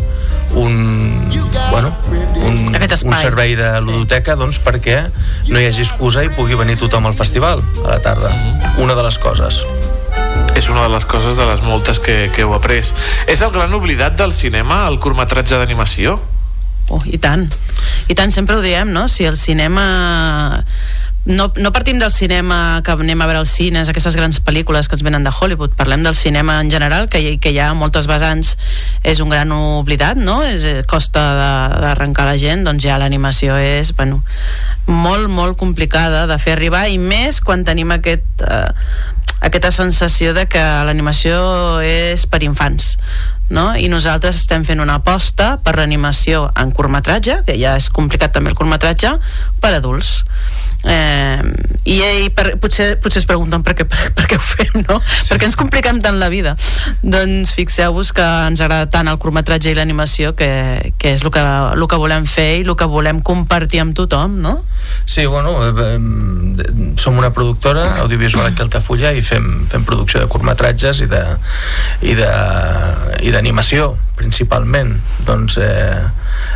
un, 0.55 1.29
bueno, 1.71 1.93
un, 2.37 2.59
un 2.71 3.17
servei 3.17 3.57
de 3.59 3.71
ludoteca 3.83 4.37
doncs, 4.39 4.61
perquè 4.63 5.03
no 5.51 5.61
hi 5.61 5.67
hagi 5.69 5.85
excusa 5.87 6.25
i 6.27 6.33
pugui 6.35 6.59
venir 6.59 6.79
tothom 6.81 7.11
al 7.11 7.19
festival 7.19 7.63
a 7.85 7.89
la 7.89 8.01
tarda. 8.05 8.33
Una 8.79 8.95
de 8.95 9.07
les 9.07 9.19
coses. 9.19 9.63
És 10.59 10.69
una 10.69 10.83
de 10.85 10.91
les 10.93 11.07
coses 11.09 11.39
de 11.39 11.47
les 11.47 11.63
moltes 11.67 12.01
que, 12.03 12.29
que 12.35 12.45
heu 12.45 12.55
après. 12.55 12.83
És 13.31 13.43
el 13.43 13.55
gran 13.55 13.75
oblidat 13.75 14.19
del 14.19 14.35
cinema, 14.37 14.85
el 14.91 14.99
curtmetratge 15.03 15.59
d'animació? 15.59 16.19
Oh, 16.91 17.01
I 17.07 17.19
tant. 17.23 17.47
I 18.11 18.17
tant, 18.19 18.33
sempre 18.35 18.57
ho 18.59 18.63
diem, 18.65 18.91
no? 18.93 19.07
Si 19.09 19.25
el 19.25 19.37
cinema... 19.39 20.65
No, 21.29 21.51
no 21.61 21.69
partim 21.71 21.99
del 22.01 22.09
cinema 22.11 22.81
que 22.83 22.95
anem 22.97 23.21
a 23.21 23.27
veure 23.29 23.43
als 23.43 23.51
cines, 23.53 23.91
aquestes 23.93 24.15
grans 24.17 24.39
pel·lícules 24.41 24.89
que 24.89 24.97
ens 24.97 25.03
venen 25.05 25.23
de 25.23 25.31
Hollywood, 25.31 25.75
parlem 25.77 26.01
del 26.03 26.15
cinema 26.17 26.55
en 26.65 26.71
general, 26.73 27.11
que, 27.13 27.21
hi- 27.21 27.37
que 27.39 27.53
ha 27.61 27.75
moltes 27.77 28.09
vessants 28.09 28.55
és 29.05 29.21
un 29.21 29.29
gran 29.29 29.53
oblidat, 29.53 30.17
no? 30.17 30.39
És, 30.43 30.65
eh, 30.65 30.81
costa 30.89 31.21
d'arrencar 31.83 32.25
la 32.25 32.39
gent, 32.41 32.65
doncs 32.65 32.83
ja 32.89 32.97
l'animació 32.99 33.59
és, 33.61 33.93
bueno, 34.01 34.23
molt, 34.89 35.29
molt 35.29 35.59
complicada 35.61 36.25
de 36.27 36.41
fer 36.41 36.57
arribar 36.57 36.87
i 36.89 36.97
més 36.99 37.43
quan 37.45 37.67
tenim 37.69 37.93
aquest, 37.93 38.25
eh, 38.41 38.73
aquesta 39.45 39.71
sensació 39.77 40.33
de 40.33 40.49
que 40.49 40.65
l'animació 40.89 41.83
és 41.85 42.25
per 42.33 42.41
infants 42.49 42.95
no? 43.51 43.73
i 43.77 43.91
nosaltres 43.93 44.39
estem 44.41 44.65
fent 44.65 44.81
una 44.83 44.99
aposta 45.01 45.53
per 45.65 45.77
l'animació 45.79 46.47
en 46.59 46.73
curtmetratge 46.77 47.43
que 47.47 47.59
ja 47.61 47.77
és 47.79 47.91
complicat 47.95 48.35
també 48.35 48.55
el 48.55 48.59
curtmetratge 48.59 49.13
per 49.61 49.75
adults 49.77 50.23
eh, 50.85 51.43
i, 51.85 51.97
i 52.25 52.29
per, 52.35 52.55
potser, 52.61 52.95
potser 53.03 53.21
es 53.23 53.29
pregunten 53.29 53.65
per 53.65 53.75
què, 53.77 53.87
per, 53.89 54.11
per 54.17 54.27
què 54.31 54.39
ho 54.39 54.45
fem 54.45 54.85
no? 54.85 54.99
sí. 55.01 55.31
per 55.31 55.41
què 55.41 55.49
ens 55.49 55.59
compliquem 55.59 56.01
tant 56.05 56.19
la 56.21 56.31
vida 56.33 56.55
doncs 57.03 57.55
fixeu-vos 57.57 58.13
que 58.17 58.27
ens 58.49 58.63
agrada 58.63 58.89
tant 58.93 59.11
el 59.11 59.19
curtmetratge 59.21 59.73
i 59.73 59.79
l'animació 59.79 60.35
que, 60.39 60.51
que 61.01 61.15
és 61.17 61.25
el 61.25 61.33
que, 61.35 61.45
el 61.75 61.87
que 61.91 62.01
volem 62.01 62.29
fer 62.31 62.49
i 62.61 62.65
el 62.65 62.77
que 62.79 62.89
volem 62.91 63.23
compartir 63.27 63.83
amb 63.85 63.97
tothom 63.99 64.39
no? 64.45 64.57
Sí, 65.07 65.27
bueno, 65.27 65.57
eh, 65.67 65.73
eh, 65.97 66.95
som 67.01 67.19
una 67.19 67.33
productora 67.35 68.01
audiovisual 68.05 68.47
aquí 68.47 68.63
a 68.63 68.69
Altafulla 68.69 69.13
i 69.17 69.25
fem, 69.25 69.67
fem 69.71 69.85
producció 69.89 70.23
de 70.23 70.31
curtmetratges 70.31 71.05
i 71.05 71.11
de 71.11 71.25
i 72.07 72.17
de 72.17 72.31
i 73.25 73.33
d'animació 73.35 73.95
principalment 74.21 74.97
doncs 75.27 75.57
eh, 75.61 76.05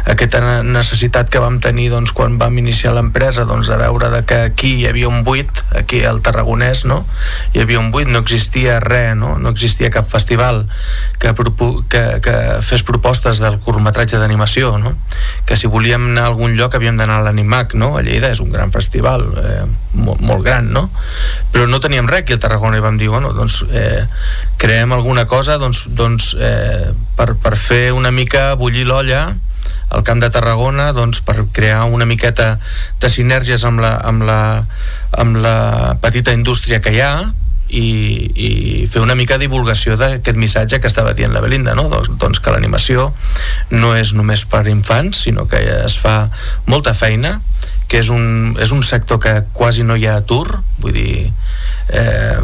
aquesta 0.04 0.40
ne- 0.40 0.72
necessitat 0.74 1.30
que 1.32 1.40
vam 1.40 1.60
tenir 1.64 1.88
doncs, 1.92 2.12
quan 2.12 2.36
vam 2.38 2.58
iniciar 2.60 2.92
l'empresa 2.94 3.46
doncs, 3.48 3.70
de 3.72 3.78
veure 3.80 4.10
de 4.12 4.22
que 4.28 4.40
aquí 4.50 4.74
hi 4.80 4.86
havia 4.88 5.08
un 5.08 5.22
buit 5.24 5.48
aquí 5.74 6.02
al 6.04 6.20
Tarragonès 6.24 6.84
no? 6.84 7.04
hi 7.54 7.62
havia 7.62 7.80
un 7.80 7.90
buit, 7.94 8.08
no 8.08 8.20
existia 8.20 8.78
res 8.84 9.16
no, 9.16 9.38
no 9.38 9.52
existia 9.54 9.90
cap 9.94 10.08
festival 10.10 10.64
que, 11.18 11.32
que, 11.88 12.02
que 12.24 12.36
fes 12.66 12.84
propostes 12.84 13.40
del 13.40 13.58
curtmetratge 13.64 14.20
d'animació 14.20 14.76
no? 14.78 14.94
que 15.48 15.56
si 15.56 15.70
volíem 15.70 16.10
anar 16.12 16.28
a 16.28 16.32
algun 16.34 16.56
lloc 16.58 16.76
havíem 16.76 17.00
d'anar 17.00 17.20
a 17.20 17.26
l'Animac 17.28 17.74
no? 17.74 17.94
a 17.96 18.04
Lleida 18.04 18.32
és 18.34 18.42
un 18.44 18.52
gran 18.52 18.74
festival 18.74 19.24
eh, 19.40 19.64
molt, 19.94 20.20
molt 20.20 20.44
gran 20.44 20.68
no? 20.74 20.88
però 21.52 21.68
no 21.70 21.80
teníem 21.80 22.10
res 22.10 22.24
aquí 22.24 22.36
a 22.36 22.42
Tarragona 22.42 22.78
i 22.78 22.84
vam 22.84 23.00
dir 23.00 23.08
bueno, 23.08 23.32
doncs, 23.32 23.62
eh, 23.72 24.04
creem 24.60 24.92
alguna 24.92 25.24
cosa 25.30 25.56
doncs, 25.58 25.86
doncs, 25.88 26.34
eh, 26.38 26.92
per, 27.16 27.34
per 27.40 27.56
fer 27.56 27.92
una 27.96 28.12
mica 28.12 28.52
bullir 28.60 28.86
l'olla 28.88 29.26
al 29.94 30.02
Camp 30.04 30.20
de 30.22 30.30
Tarragona 30.34 30.90
doncs, 30.96 31.22
per 31.24 31.46
crear 31.52 31.84
una 31.90 32.08
miqueta 32.08 32.58
de 33.00 33.10
sinergies 33.12 33.64
amb 33.64 33.82
la, 33.84 33.94
amb 34.02 34.26
la, 34.26 34.40
amb 35.12 35.40
la 35.40 35.56
petita 36.02 36.34
indústria 36.34 36.80
que 36.84 36.94
hi 36.94 37.02
ha 37.04 37.14
i, 37.68 37.86
i 38.34 38.50
fer 38.92 39.00
una 39.02 39.16
mica 39.16 39.38
de 39.38 39.46
divulgació 39.46 39.96
d'aquest 39.98 40.38
missatge 40.38 40.80
que 40.80 40.90
estava 40.90 41.14
dient 41.16 41.32
la 41.34 41.42
Belinda 41.44 41.74
no? 41.74 41.88
doncs, 41.92 42.12
doncs 42.20 42.40
que 42.42 42.52
l'animació 42.52 43.10
no 43.72 43.94
és 43.96 44.12
només 44.14 44.44
per 44.50 44.66
infants 44.70 45.24
sinó 45.26 45.48
que 45.50 45.62
es 45.80 45.98
fa 46.00 46.28
molta 46.68 46.94
feina 46.94 47.38
que 47.88 48.00
és 48.02 48.10
un, 48.12 48.54
és 48.60 48.72
un 48.72 48.84
sector 48.84 49.20
que 49.20 49.34
quasi 49.56 49.84
no 49.86 49.96
hi 49.96 50.06
ha 50.08 50.18
atur 50.20 50.60
vull 50.78 50.96
dir 50.96 51.30
eh, 51.88 52.40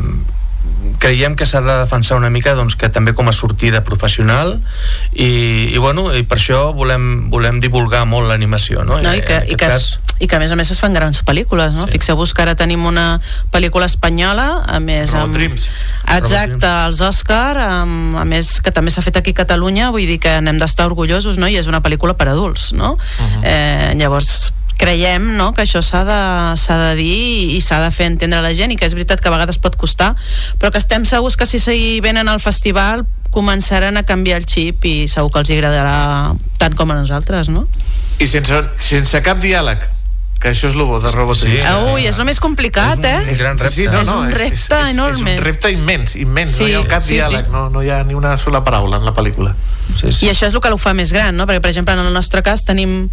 creiem 1.01 1.35
que 1.37 1.47
s'ha 1.49 1.61
de 1.65 1.75
defensar 1.81 2.17
una 2.19 2.31
mica 2.31 2.55
doncs, 2.57 2.77
que 2.79 2.89
també 2.93 3.13
com 3.17 3.29
a 3.29 3.35
sortida 3.37 3.83
professional 3.85 4.59
i, 5.13 5.73
i, 5.73 5.79
bueno, 5.79 6.09
i 6.17 6.23
per 6.29 6.39
això 6.39 6.71
volem, 6.77 7.31
volem 7.33 7.61
divulgar 7.61 8.05
molt 8.09 8.29
l'animació 8.31 8.85
no? 8.85 9.01
no, 9.01 9.15
i, 9.15 9.25
que, 9.25 9.41
en 9.43 9.51
i, 9.51 9.57
que, 9.57 9.69
cas 9.69 9.97
i 10.21 10.29
que 10.29 10.37
a 10.37 10.41
més 10.43 10.53
a 10.53 10.59
més 10.59 10.71
es 10.73 10.81
fan 10.81 10.97
grans 10.97 11.23
pel·lícules 11.27 11.75
no? 11.77 11.87
sí. 11.89 11.97
fixeu-vos 11.97 12.35
que 12.37 12.45
ara 12.45 12.55
tenim 12.59 12.85
una 12.89 13.07
pel·lícula 13.53 13.89
espanyola 13.89 14.49
a 14.69 14.79
més 14.85 15.15
amb, 15.17 15.37
Dreams. 15.37 15.71
exacte, 16.17 16.69
els 16.69 17.03
Òscar 17.05 17.57
amb, 17.65 18.21
a 18.21 18.27
més 18.29 18.59
que 18.65 18.73
també 18.75 18.93
s'ha 18.93 19.05
fet 19.05 19.21
aquí 19.21 19.35
a 19.37 19.41
Catalunya 19.43 19.91
vull 19.95 20.09
dir 20.09 20.21
que 20.23 20.37
n'hem 20.45 20.61
d'estar 20.61 20.89
orgullosos 20.91 21.41
no? 21.41 21.49
i 21.49 21.57
és 21.61 21.69
una 21.73 21.83
pel·lícula 21.85 22.17
per 22.17 22.31
adults 22.33 22.73
no? 22.77 22.97
Uh 22.97 23.27
-huh. 23.27 23.45
eh, 23.45 23.93
llavors 23.97 24.53
creiem 24.81 25.31
no, 25.37 25.51
que 25.53 25.67
això 25.67 25.83
s'ha 25.85 26.03
de, 26.09 26.21
de 26.57 26.91
dir 26.99 27.21
i 27.57 27.61
s'ha 27.61 27.83
de 27.85 27.93
fer 27.95 28.09
entendre 28.09 28.41
la 28.41 28.55
gent 28.57 28.73
i 28.73 28.81
que 28.81 28.89
és 28.89 28.97
veritat 28.97 29.21
que 29.21 29.29
a 29.29 29.35
vegades 29.35 29.61
pot 29.61 29.77
costar 29.81 30.15
però 30.59 30.73
que 30.73 30.81
estem 30.81 31.05
segurs 31.09 31.37
que 31.37 31.49
si 31.49 31.61
s'hi 31.61 32.01
venen 32.05 32.33
al 32.33 32.41
festival 32.41 33.05
començaran 33.31 34.01
a 34.01 34.05
canviar 34.09 34.41
el 34.41 34.49
xip 34.49 34.89
i 34.89 34.97
segur 35.09 35.31
que 35.35 35.45
els 35.45 35.55
agradarà 35.55 36.35
tant 36.59 36.75
com 36.79 36.91
a 36.91 36.99
nosaltres 36.99 37.53
no? 37.53 37.67
I 38.21 38.29
sense, 38.29 38.65
sense 38.81 39.23
cap 39.25 39.41
diàleg 39.43 39.85
que 40.41 40.51
això 40.55 40.71
és 40.71 40.75
el 40.75 40.87
bo 40.89 41.01
de 41.05 41.11
Robot 41.13 41.37
sí, 41.37 41.53
Ui, 41.93 42.07
és 42.09 42.17
el 42.17 42.25
més 42.25 42.41
complicat, 42.41 43.03
eh? 43.05 43.35
gran 43.37 43.59
repte. 43.59 43.71
Sí, 43.75 43.83
sí, 43.85 43.89
no, 43.93 44.01
és 44.01 44.09
no, 44.09 44.21
un 44.23 44.31
és- 44.31 44.39
repte 44.39 44.55
és, 44.57 44.71
és, 44.71 44.95
enorme. 44.95 45.35
És 45.35 45.39
un 45.39 45.45
repte 45.45 45.71
immens, 45.71 46.17
immens. 46.17 46.55
Sí, 46.57 46.63
no 46.65 46.69
hi 46.71 46.75
ha 46.79 46.87
cap 46.89 47.05
sí, 47.05 47.19
diàleg, 47.19 47.45
sí. 47.45 47.53
No, 47.53 47.69
no 47.69 47.83
hi 47.85 47.91
ha 47.93 48.03
ni 48.09 48.15
una 48.17 48.39
sola 48.39 48.65
paraula 48.65 48.97
en 48.97 49.05
la 49.05 49.13
pel·lícula. 49.13 49.55
Sí, 49.91 50.07
I 50.25 50.31
això 50.31 50.47
és 50.47 50.55
el 50.55 50.61
que 50.63 50.71
ho 50.71 50.79
fa 50.79 50.95
més 50.95 51.11
gran, 51.13 51.35
no? 51.37 51.45
Perquè, 51.51 51.61
per 51.61 51.73
exemple, 51.73 51.93
en 51.99 52.07
el 52.07 52.15
nostre 52.15 52.45
cas 52.47 52.63
tenim 52.65 53.11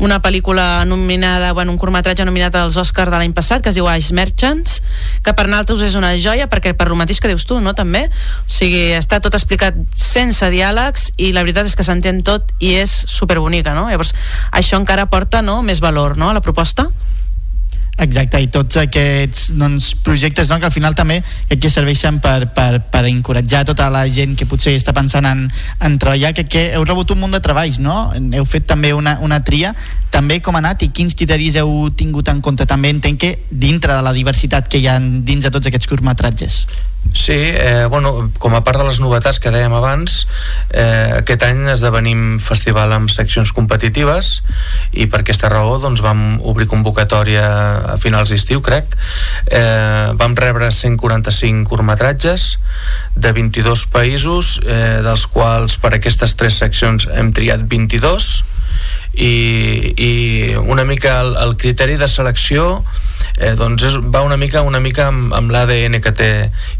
una 0.00 0.20
pel·lícula 0.22 0.84
nominada, 0.86 1.52
bueno, 1.52 1.72
un 1.72 1.78
curtmetratge 1.78 2.24
nominat 2.24 2.54
als 2.56 2.76
Oscars 2.80 3.10
de 3.10 3.18
l'any 3.18 3.34
passat, 3.36 3.60
que 3.60 3.68
es 3.68 3.74
diu 3.76 3.88
Ice 3.92 4.14
Merchants, 4.14 4.78
que 5.26 5.34
per 5.36 5.48
nosaltres 5.50 5.82
és 5.90 5.96
una 5.98 6.14
joia, 6.22 6.46
perquè 6.48 6.72
per 6.78 6.86
lo 6.88 6.96
mateix 6.96 7.20
que 7.20 7.28
dius 7.28 7.44
tu, 7.50 7.58
no?, 7.60 7.74
també. 7.74 8.06
O 8.06 8.48
sigui, 8.48 8.92
està 8.96 9.18
tot 9.20 9.34
explicat 9.36 9.74
sense 9.92 10.46
diàlegs 10.54 11.10
i 11.18 11.32
la 11.36 11.42
veritat 11.44 11.66
és 11.68 11.74
que 11.76 11.84
s'entén 11.84 12.22
tot 12.24 12.54
i 12.62 12.76
és 12.78 12.94
superbonica, 13.10 13.74
no? 13.74 13.88
Llavors, 13.90 14.14
això 14.54 14.78
encara 14.80 15.10
porta, 15.10 15.42
no?, 15.42 15.60
més 15.66 15.82
valor, 15.84 16.16
no?, 16.16 16.30
a 16.30 16.38
la 16.38 16.40
proposta. 16.40 16.69
что? 16.70 16.92
Exacte, 18.00 18.38
i 18.40 18.48
tots 18.48 18.78
aquests 18.80 19.50
doncs, 19.60 19.90
projectes 20.04 20.48
no, 20.48 20.56
que 20.60 20.68
al 20.70 20.72
final 20.72 20.94
també 20.96 21.18
que 21.50 21.70
serveixen 21.72 22.20
per, 22.24 22.48
per, 22.56 22.80
per 22.88 23.02
encoratjar 23.10 23.66
tota 23.68 23.90
la 23.92 24.06
gent 24.08 24.36
que 24.38 24.48
potser 24.48 24.72
està 24.78 24.94
pensant 24.96 25.26
en, 25.28 25.42
en 25.84 25.98
treballar, 26.00 26.32
que, 26.36 26.46
que 26.48 26.64
heu 26.76 26.86
rebut 26.86 27.12
un 27.12 27.20
munt 27.20 27.36
de 27.36 27.42
treballs, 27.44 27.80
no? 27.82 27.98
Heu 28.16 28.46
fet 28.48 28.64
també 28.70 28.94
una, 28.96 29.18
una 29.20 29.42
tria, 29.44 29.74
també 30.10 30.40
com 30.40 30.56
ha 30.56 30.62
anat 30.64 30.86
i 30.86 30.90
quins 30.96 31.16
criteris 31.18 31.58
heu 31.60 31.90
tingut 31.96 32.32
en 32.32 32.40
compte? 32.40 32.64
També 32.66 32.92
entenc 32.94 33.20
que 33.20 33.34
dintre 33.50 33.92
de 33.92 34.06
la 34.06 34.16
diversitat 34.16 34.70
que 34.70 34.80
hi 34.80 34.88
ha 34.88 34.96
dins 35.00 35.44
de 35.44 35.52
tots 35.52 35.68
aquests 35.68 35.90
curtmetratges. 35.90 36.64
Sí, 37.12 37.32
eh, 37.32 37.86
bueno, 37.90 38.30
com 38.38 38.54
a 38.54 38.60
part 38.62 38.78
de 38.78 38.84
les 38.86 39.00
novetats 39.00 39.40
que 39.42 39.50
dèiem 39.50 39.72
abans, 39.74 40.26
eh, 40.70 41.16
aquest 41.16 41.42
any 41.42 41.64
esdevenim 41.72 42.38
festival 42.38 42.92
amb 42.94 43.10
seccions 43.10 43.50
competitives 43.56 44.42
i 44.92 45.08
per 45.10 45.22
aquesta 45.22 45.48
raó 45.50 45.78
doncs, 45.82 46.04
vam 46.04 46.38
obrir 46.44 46.68
convocatòria 46.70 47.48
a 47.86 47.96
finals 48.00 48.32
d'estiu, 48.32 48.62
crec. 48.64 48.96
Eh, 49.46 50.12
vam 50.20 50.36
rebre 50.38 50.70
145 50.70 51.68
curtmetratges 51.68 52.58
de 53.14 53.32
22 53.36 53.86
països, 53.92 54.58
eh, 54.64 55.00
dels 55.04 55.26
quals 55.30 55.76
per 55.80 55.94
aquestes 55.96 56.36
tres 56.36 56.60
seccions 56.62 57.08
hem 57.10 57.32
triat 57.36 57.66
22 57.68 58.30
i, 59.14 59.34
i 59.96 60.12
una 60.60 60.84
mica 60.84 61.20
el, 61.20 61.34
el 61.36 61.56
criteri 61.60 61.96
de 62.00 62.08
selecció 62.08 62.84
eh, 63.40 63.54
doncs 63.56 63.84
és, 63.88 63.96
va 64.12 64.22
una 64.26 64.36
mica 64.40 64.62
una 64.66 64.80
mica 64.84 65.08
amb, 65.08 65.32
amb 65.36 65.52
l'ADN 65.52 65.98
que 66.04 66.12
té 66.16 66.30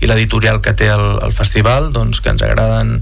i 0.00 0.08
l'editorial 0.08 0.60
que 0.64 0.74
té 0.76 0.90
el, 0.92 1.06
el 1.24 1.32
festival 1.36 1.90
doncs 1.94 2.20
que 2.20 2.32
ens 2.34 2.44
agraden 2.44 2.98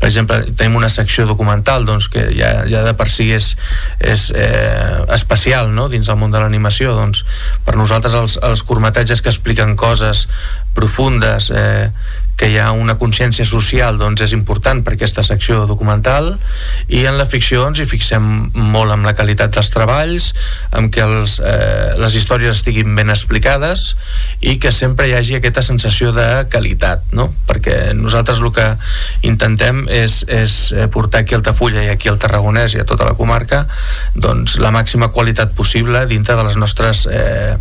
per 0.00 0.08
exemple 0.08 0.40
tenim 0.56 0.80
una 0.80 0.90
secció 0.92 1.26
documental 1.28 1.86
doncs 1.88 2.08
que 2.12 2.24
ja, 2.32 2.54
ja 2.70 2.82
de 2.86 2.96
per 2.98 3.08
si 3.12 3.28
és, 3.36 3.52
és 4.00 4.30
eh, 4.34 5.04
especial 5.14 5.70
no? 5.76 5.88
dins 5.92 6.08
del 6.08 6.18
món 6.20 6.32
de 6.32 6.40
l'animació 6.42 6.96
doncs 6.96 7.26
per 7.66 7.76
nosaltres 7.76 8.16
els, 8.18 8.38
els 8.42 8.64
curtmetatges 8.66 9.22
que 9.22 9.32
expliquen 9.32 9.76
coses 9.76 10.26
profundes 10.74 11.50
eh, 11.52 11.92
que 12.42 12.48
hi 12.50 12.56
ha 12.58 12.72
una 12.74 12.96
consciència 12.98 13.44
social 13.46 14.00
doncs 14.00 14.24
és 14.24 14.32
important 14.34 14.80
per 14.82 14.96
aquesta 14.96 15.22
secció 15.22 15.60
documental 15.70 16.32
i 16.90 17.04
en 17.06 17.14
la 17.14 17.26
ficció 17.30 17.68
ens 17.68 17.78
hi 17.78 17.86
fixem 17.86 18.24
molt 18.58 18.90
amb 18.90 19.06
la 19.06 19.12
qualitat 19.14 19.52
dels 19.54 19.70
treballs 19.70 20.32
amb 20.74 20.90
que 20.90 21.04
els, 21.06 21.36
eh, 21.38 21.92
les 22.02 22.16
històries 22.18 22.56
estiguin 22.58 22.96
ben 22.98 23.12
explicades 23.14 23.92
i 24.40 24.56
que 24.58 24.72
sempre 24.74 25.06
hi 25.06 25.14
hagi 25.14 25.36
aquesta 25.38 25.62
sensació 25.62 26.10
de 26.16 26.26
qualitat 26.50 27.04
no? 27.14 27.28
perquè 27.46 27.92
nosaltres 27.94 28.42
el 28.42 28.50
que 28.56 28.66
intentem 29.30 29.84
és, 29.86 30.24
és 30.26 30.56
eh, 30.74 30.88
portar 30.90 31.22
aquí 31.22 31.38
al 31.38 31.46
Tafulla 31.46 31.86
i 31.86 31.92
aquí 31.94 32.10
al 32.10 32.18
Tarragonès 32.18 32.74
i 32.74 32.82
a 32.82 32.88
tota 32.88 33.06
la 33.06 33.14
comarca 33.14 33.62
doncs 34.18 34.58
la 34.58 34.74
màxima 34.74 35.12
qualitat 35.14 35.54
possible 35.54 36.02
dintre 36.10 36.34
de 36.34 36.48
les 36.48 36.58
nostres 36.58 37.06
eh, 37.06 37.54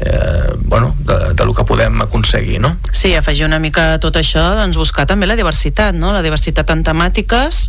eh, 0.00 0.56
bueno, 0.56 0.96
de, 1.04 1.20
de 1.36 1.44
lo 1.44 1.52
que 1.52 1.68
podem 1.68 2.00
aconseguir 2.08 2.64
no? 2.64 2.78
Sí, 2.96 3.12
afegir 3.12 3.44
una 3.44 3.60
mica 3.60 4.00
tot 4.00 4.21
això, 4.22 4.44
doncs 4.58 4.78
buscar 4.80 5.06
també 5.10 5.28
la 5.28 5.36
diversitat, 5.38 5.96
no? 5.98 6.12
La 6.14 6.22
diversitat 6.24 6.70
en 6.72 6.84
temàtiques, 6.86 7.62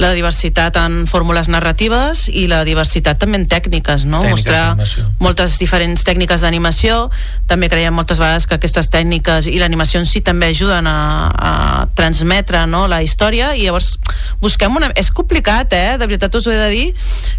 la 0.00 0.12
diversitat 0.14 0.76
en 0.82 1.04
fórmules 1.10 1.48
narratives 1.52 2.26
i 2.28 2.46
la 2.50 2.62
diversitat 2.66 3.20
també 3.22 3.40
en 3.40 3.48
tècniques, 3.50 4.04
no? 4.04 4.22
Tècniques 4.24 4.34
Mostrar 4.34 5.14
moltes 5.22 5.56
diferents 5.62 6.04
tècniques 6.04 6.44
d'animació, 6.44 7.08
també 7.48 7.70
creiem 7.72 7.94
moltes 7.94 8.20
vegades 8.20 8.48
que 8.50 8.58
aquestes 8.58 8.90
tècniques 8.92 9.48
i 9.50 9.56
l'animació 9.62 10.02
en 10.02 10.08
si 10.08 10.20
també 10.24 10.50
ajuden 10.52 10.86
a, 10.90 10.98
a 11.30 11.52
transmetre 11.96 12.64
no? 12.66 12.84
la 12.90 13.00
història 13.02 13.52
i 13.54 13.66
llavors 13.66 13.94
busquem 14.42 14.74
una... 14.76 14.90
És 14.98 15.10
complicat, 15.14 15.72
eh? 15.74 15.96
De 15.98 16.06
veritat 16.06 16.34
us 16.34 16.48
ho 16.48 16.52
he 16.52 16.58
de 16.58 16.70
dir 16.72 16.86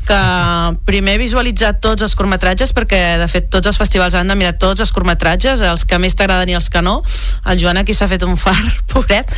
que 0.07 0.19
primer 0.88 1.18
visualitzar 1.22 1.76
tots 1.84 2.06
els 2.06 2.15
curtmetratges 2.18 2.73
perquè 2.76 3.02
de 3.22 3.27
fet 3.32 3.49
tots 3.53 3.69
els 3.72 3.80
festivals 3.80 4.15
han 4.18 4.32
de 4.32 4.38
mirar 4.40 4.56
tots 4.61 4.84
els 4.84 4.94
curtmetratges, 4.95 5.64
els 5.65 5.86
que 5.88 5.99
més 6.02 6.15
t'agraden 6.18 6.52
i 6.53 6.57
els 6.57 6.69
que 6.72 6.84
no. 6.86 7.02
El 7.45 7.61
Joan 7.61 7.82
aquí 7.82 7.95
s'ha 7.98 8.10
fet 8.11 8.26
un 8.27 8.35
far, 8.40 8.57
pobret. 8.94 9.32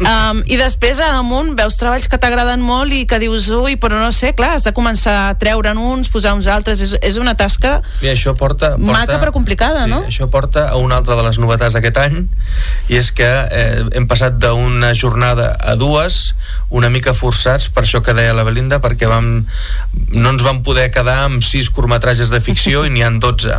Um, 0.00 0.42
I 0.46 0.58
després 0.60 1.00
a 1.02 1.10
damunt 1.16 1.54
veus 1.58 1.78
treballs 1.80 2.08
que 2.10 2.18
t'agraden 2.20 2.62
molt 2.64 2.94
i 2.94 3.04
que 3.08 3.20
dius, 3.22 3.48
ui, 3.54 3.76
però 3.80 3.98
no 4.00 4.10
sé, 4.14 4.32
clar, 4.36 4.54
has 4.58 4.66
de 4.68 4.74
començar 4.76 5.16
a 5.28 5.34
treure'n 5.40 5.78
uns, 5.78 6.10
posar 6.12 6.34
uns 6.38 6.48
altres, 6.50 6.82
és, 6.84 6.96
és 7.02 7.20
una 7.20 7.36
tasca 7.38 7.78
I 8.04 8.10
això 8.12 8.34
porta, 8.38 8.74
porta 8.76 8.92
maca 8.92 9.20
però 9.22 9.34
complicada, 9.34 9.84
sí, 9.84 9.92
no? 9.92 10.02
Això 10.08 10.30
porta 10.32 10.68
a 10.70 10.78
una 10.80 11.00
altra 11.00 11.18
de 11.18 11.26
les 11.26 11.40
novetats 11.42 11.76
d'aquest 11.76 12.00
any 12.02 12.22
i 12.90 12.98
és 13.00 13.10
que 13.14 13.28
eh, 13.28 13.84
hem 13.96 14.06
passat 14.10 14.38
d'una 14.40 14.92
jornada 14.98 15.52
a 15.60 15.76
dues 15.78 16.34
una 16.70 16.90
mica 16.92 17.14
forçats 17.16 17.68
per 17.74 17.82
això 17.84 18.00
que 18.04 18.14
deia 18.14 18.34
la 18.36 18.44
Belinda 18.46 18.78
perquè 18.82 19.08
vam, 19.10 19.30
no 20.14 20.32
ens 20.32 20.44
vam 20.46 20.62
poder 20.66 20.88
quedar 20.94 21.16
amb 21.26 21.44
sis 21.44 21.70
curtmetratges 21.74 22.30
de 22.30 22.40
ficció 22.44 22.84
i 22.86 22.92
n'hi 22.94 23.04
han 23.06 23.18
12 23.22 23.58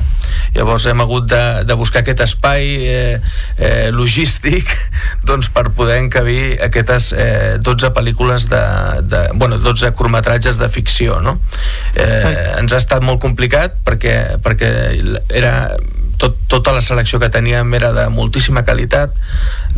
llavors 0.55 0.87
hem 0.87 1.03
hagut 1.03 1.27
de, 1.31 1.43
de 1.67 1.77
buscar 1.79 2.05
aquest 2.05 2.23
espai 2.23 2.69
eh, 2.87 3.19
eh, 3.57 3.89
logístic 3.91 4.71
doncs 5.29 5.51
per 5.53 5.69
poder 5.77 5.99
encabir 6.01 6.57
aquestes 6.63 7.11
eh, 7.17 7.57
12 7.61 7.93
pel·lícules 7.95 8.49
de, 8.51 8.63
de, 9.07 9.23
bueno, 9.33 9.59
12 9.61 9.93
curtmetratges 9.97 10.59
de 10.61 10.69
ficció 10.69 11.21
no? 11.21 11.39
eh, 11.95 12.55
ens 12.57 12.73
ha 12.73 12.81
estat 12.81 13.03
molt 13.05 13.21
complicat 13.23 13.81
perquè, 13.85 14.17
perquè 14.43 14.71
era 15.29 15.55
tot, 16.21 16.37
tota 16.47 16.71
la 16.75 16.83
selecció 16.85 17.19
que 17.19 17.31
teníem 17.33 17.73
era 17.73 17.89
de 17.95 18.05
moltíssima 18.13 18.61
qualitat 18.67 19.15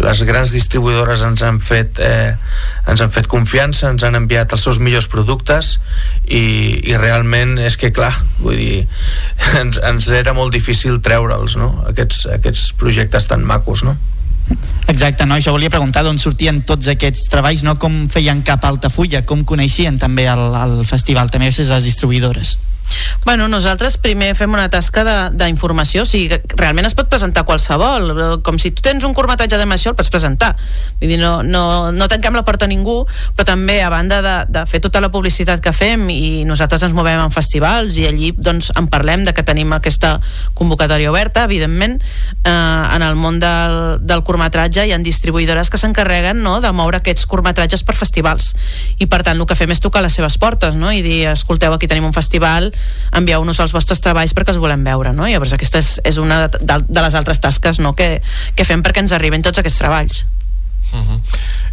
les 0.03 0.23
grans 0.27 0.51
distribuïdores 0.51 1.23
ens 1.23 1.43
han 1.45 1.61
fet 1.63 2.01
eh, 2.03 2.35
ens 2.89 3.03
han 3.03 3.13
fet 3.15 3.30
confiança 3.31 3.91
ens 3.93 4.03
han 4.03 4.19
enviat 4.19 4.55
els 4.55 4.65
seus 4.67 4.81
millors 4.84 5.07
productes 5.11 5.77
i, 6.27 6.43
i 6.84 6.97
realment 6.99 7.55
és 7.63 7.80
que 7.80 7.93
clar 7.95 8.11
vull 8.41 8.59
dir, 8.59 8.81
ens, 9.61 9.80
ens 9.80 10.09
era 10.11 10.35
molt 10.35 10.51
difícil 10.55 10.99
treure'ls 11.05 11.55
no? 11.59 11.71
aquests, 11.93 12.25
aquests 12.39 12.71
projectes 12.80 13.31
tan 13.31 13.47
macos 13.47 13.85
no? 13.88 13.95
Exacte, 14.88 15.26
no? 15.26 15.38
això 15.38 15.53
volia 15.55 15.72
preguntar 15.72 16.03
d'on 16.03 16.19
sortien 16.19 16.61
tots 16.68 16.89
aquests 16.91 17.30
treballs, 17.31 17.64
no 17.64 17.77
com 17.80 18.03
feien 18.11 18.43
cap 18.43 18.65
a 18.65 18.73
Altafulla, 18.73 19.23
com 19.26 19.45
coneixien 19.47 19.97
també 19.99 20.27
el, 20.27 20.43
el 20.60 20.84
festival, 20.85 21.31
també 21.31 21.51
les 21.53 21.88
distribuïdores. 21.88 22.57
Bueno, 23.23 23.47
nosaltres 23.47 23.95
primer 23.97 24.34
fem 24.35 24.51
una 24.51 24.68
tasca 24.69 25.03
d'informació, 25.31 26.03
o 26.03 26.07
sigui, 26.07 26.41
realment 26.60 26.88
es 26.89 26.95
pot 26.97 27.07
presentar 27.11 27.45
qualsevol, 27.47 28.41
com 28.43 28.60
si 28.60 28.73
tu 28.76 28.84
tens 28.84 29.05
un 29.07 29.15
curtmetratge 29.15 29.55
d'animació 29.55 29.93
el 29.93 29.97
pots 29.99 30.11
presentar, 30.11 30.51
vull 30.99 31.14
dir, 31.14 31.19
no, 31.22 31.38
no, 31.43 31.91
no 31.95 32.10
tanquem 32.11 32.35
la 32.35 32.43
porta 32.43 32.68
a 32.68 32.72
ningú, 32.72 32.97
però 33.38 33.47
també 33.47 33.80
a 33.81 33.91
banda 33.93 34.19
de, 34.26 34.35
de 34.51 34.65
fer 34.68 34.81
tota 34.84 34.99
la 35.03 35.11
publicitat 35.14 35.64
que 35.64 35.72
fem 35.76 36.10
i 36.11 36.43
nosaltres 36.47 36.84
ens 36.84 36.95
movem 36.97 37.22
en 37.23 37.31
festivals 37.31 37.95
i 38.01 38.10
allí 38.10 38.34
doncs 38.35 38.73
en 38.76 38.89
parlem 38.91 39.23
de 39.23 39.34
que 39.34 39.45
tenim 39.47 39.72
aquesta 39.77 40.18
convocatòria 40.57 41.11
oberta, 41.14 41.45
evidentment 41.47 41.99
eh, 42.01 42.51
en 42.51 43.07
el 43.07 43.15
món 43.15 43.39
del, 43.39 44.03
del 44.03 44.26
curtmetratge 44.27 44.84
hi 44.84 44.91
ha 44.91 44.99
distribuïdores 45.03 45.72
que 45.72 45.80
s'encarreguen 45.80 46.43
no, 46.43 46.60
de 46.64 46.72
moure 46.76 46.99
aquests 46.99 47.26
curtmetratges 47.30 47.88
per 47.88 47.95
festivals 47.95 48.51
i 48.99 49.07
per 49.07 49.23
tant 49.23 49.39
el 49.39 49.47
que 49.47 49.57
fem 49.57 49.72
és 49.72 49.81
tocar 49.84 50.03
les 50.03 50.15
seves 50.19 50.38
portes 50.41 50.76
no? 50.76 50.91
i 50.91 51.01
dir, 51.05 51.23
escolteu, 51.31 51.73
aquí 51.76 51.88
tenim 51.88 52.07
un 52.07 52.15
festival 52.15 52.72
envieu-nos 53.13 53.59
els 53.59 53.73
vostres 53.73 54.01
treballs 54.01 54.33
perquè 54.33 54.53
els 54.53 54.61
volem 54.61 54.83
veure 54.83 55.13
no? 55.13 55.27
i 55.27 55.33
llavors 55.33 55.53
aquesta 55.53 55.79
és, 55.79 55.95
és 56.03 56.17
una 56.21 56.47
de, 56.47 56.61
de, 56.61 56.79
de 56.87 57.01
les 57.05 57.15
altres 57.15 57.39
tasques 57.43 57.79
no? 57.79 57.93
que, 57.97 58.21
que 58.55 58.65
fem 58.65 58.83
perquè 58.85 59.03
ens 59.05 59.15
arriben 59.15 59.45
tots 59.45 59.61
aquests 59.61 59.81
treballs 59.83 60.25
Uh 60.93 60.99
-huh. 60.99 61.19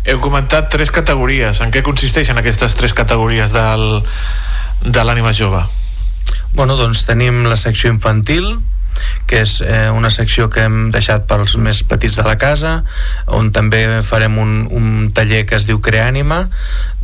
Heu 0.04 0.20
comentat 0.20 0.70
tres 0.70 0.90
categories. 0.90 1.60
En 1.60 1.70
què 1.70 1.82
consisteixen 1.82 2.38
aquestes 2.38 2.74
tres 2.74 2.94
categories 2.94 3.52
del, 3.52 4.02
de 4.80 5.04
l'ànima 5.04 5.32
jove? 5.32 5.60
Bueno, 6.54 6.76
doncs 6.76 7.04
tenim 7.04 7.44
la 7.44 7.56
secció 7.56 7.90
infantil, 7.90 8.58
que 9.30 9.40
és 9.44 9.60
eh, 9.64 9.88
una 9.94 10.10
secció 10.10 10.48
que 10.52 10.64
hem 10.66 10.90
deixat 10.94 11.26
pels 11.30 11.56
més 11.62 11.82
petits 11.86 12.18
de 12.18 12.24
la 12.26 12.36
casa 12.40 12.80
on 13.38 13.50
també 13.54 14.02
farem 14.06 14.38
un, 14.42 14.54
un 14.70 15.10
taller 15.14 15.44
que 15.48 15.56
es 15.58 15.66
diu 15.68 15.80
Creànima 15.84 16.42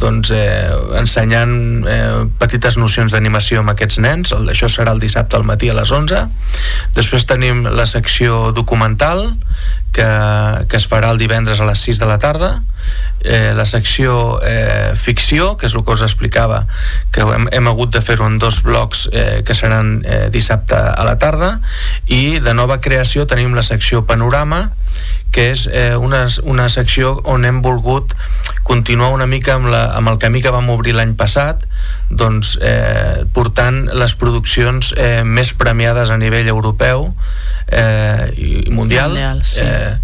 doncs 0.01 0.33
eh, 0.35 0.73
ensenyant 0.99 1.55
eh, 1.89 2.27
petites 2.41 2.77
nocions 2.81 3.15
d'animació 3.15 3.63
amb 3.63 3.73
aquests 3.73 4.01
nens. 4.05 4.35
Això 4.37 4.69
serà 4.73 4.93
el 4.93 5.01
dissabte 5.01 5.39
al 5.39 5.47
matí 5.49 5.71
a 5.71 5.79
les 5.79 5.93
11 5.93 6.27
després 6.97 7.27
tenim 7.29 7.65
la 7.67 7.87
secció 7.89 8.51
documental 8.57 9.29
que, 9.97 10.67
que 10.69 10.77
es 10.77 10.87
farà 10.91 11.09
el 11.15 11.21
divendres 11.21 11.61
a 11.61 11.67
les 11.69 11.81
6 11.89 12.01
de 12.03 12.09
la 12.09 12.19
tarda. 12.21 12.51
Eh, 13.25 13.55
la 13.57 13.65
secció 13.65 14.39
eh, 14.45 14.93
ficció 14.95 15.57
que 15.57 15.67
és 15.71 15.75
el 15.75 15.83
que 15.87 15.97
us 15.97 16.05
explicava 16.05 16.67
que 17.15 17.25
hem, 17.25 17.49
hem 17.51 17.71
hagut 17.71 17.95
de 17.95 18.03
fer-ho 18.05 18.29
en 18.29 18.37
dos 18.39 18.61
blocs 18.63 19.07
eh, 19.11 19.43
que 19.47 19.57
seran 19.57 20.03
eh, 20.05 20.27
dissabte 20.33 20.77
a 20.77 21.07
la 21.09 21.17
tarda. 21.23 21.57
I 22.07 22.39
de 22.45 22.55
nova 22.55 22.79
creació 22.85 23.25
tenim 23.27 23.57
la 23.57 23.65
secció 23.65 24.05
Panorama 24.07 24.67
que 25.33 25.51
és 25.53 25.67
eh, 25.73 25.97
una, 25.97 26.27
una 26.45 26.69
secció 26.73 27.17
on 27.25 27.49
hem 27.49 27.63
volgut 27.65 28.13
continuar 28.69 29.11
una 29.17 29.27
mica 29.27 29.57
amb, 29.57 29.71
la, 29.73 29.87
amb 29.97 30.13
el 30.13 30.21
camí 30.23 30.45
que 30.45 30.53
vam 30.55 30.71
obrir 30.73 30.95
l'any 30.97 31.17
passat 31.17 31.65
doncs, 32.11 32.57
eh, 32.63 33.25
portant 33.35 33.87
les 33.91 34.15
produccions 34.19 34.93
eh, 34.97 35.25
més 35.27 35.53
premiades 35.59 36.11
a 36.11 36.19
nivell 36.21 36.49
europeu 36.53 37.11
eh, 37.67 38.31
i 38.37 38.71
mundial, 38.71 39.11
Mundial, 39.11 39.43
sí. 39.45 39.61
eh, 39.65 39.97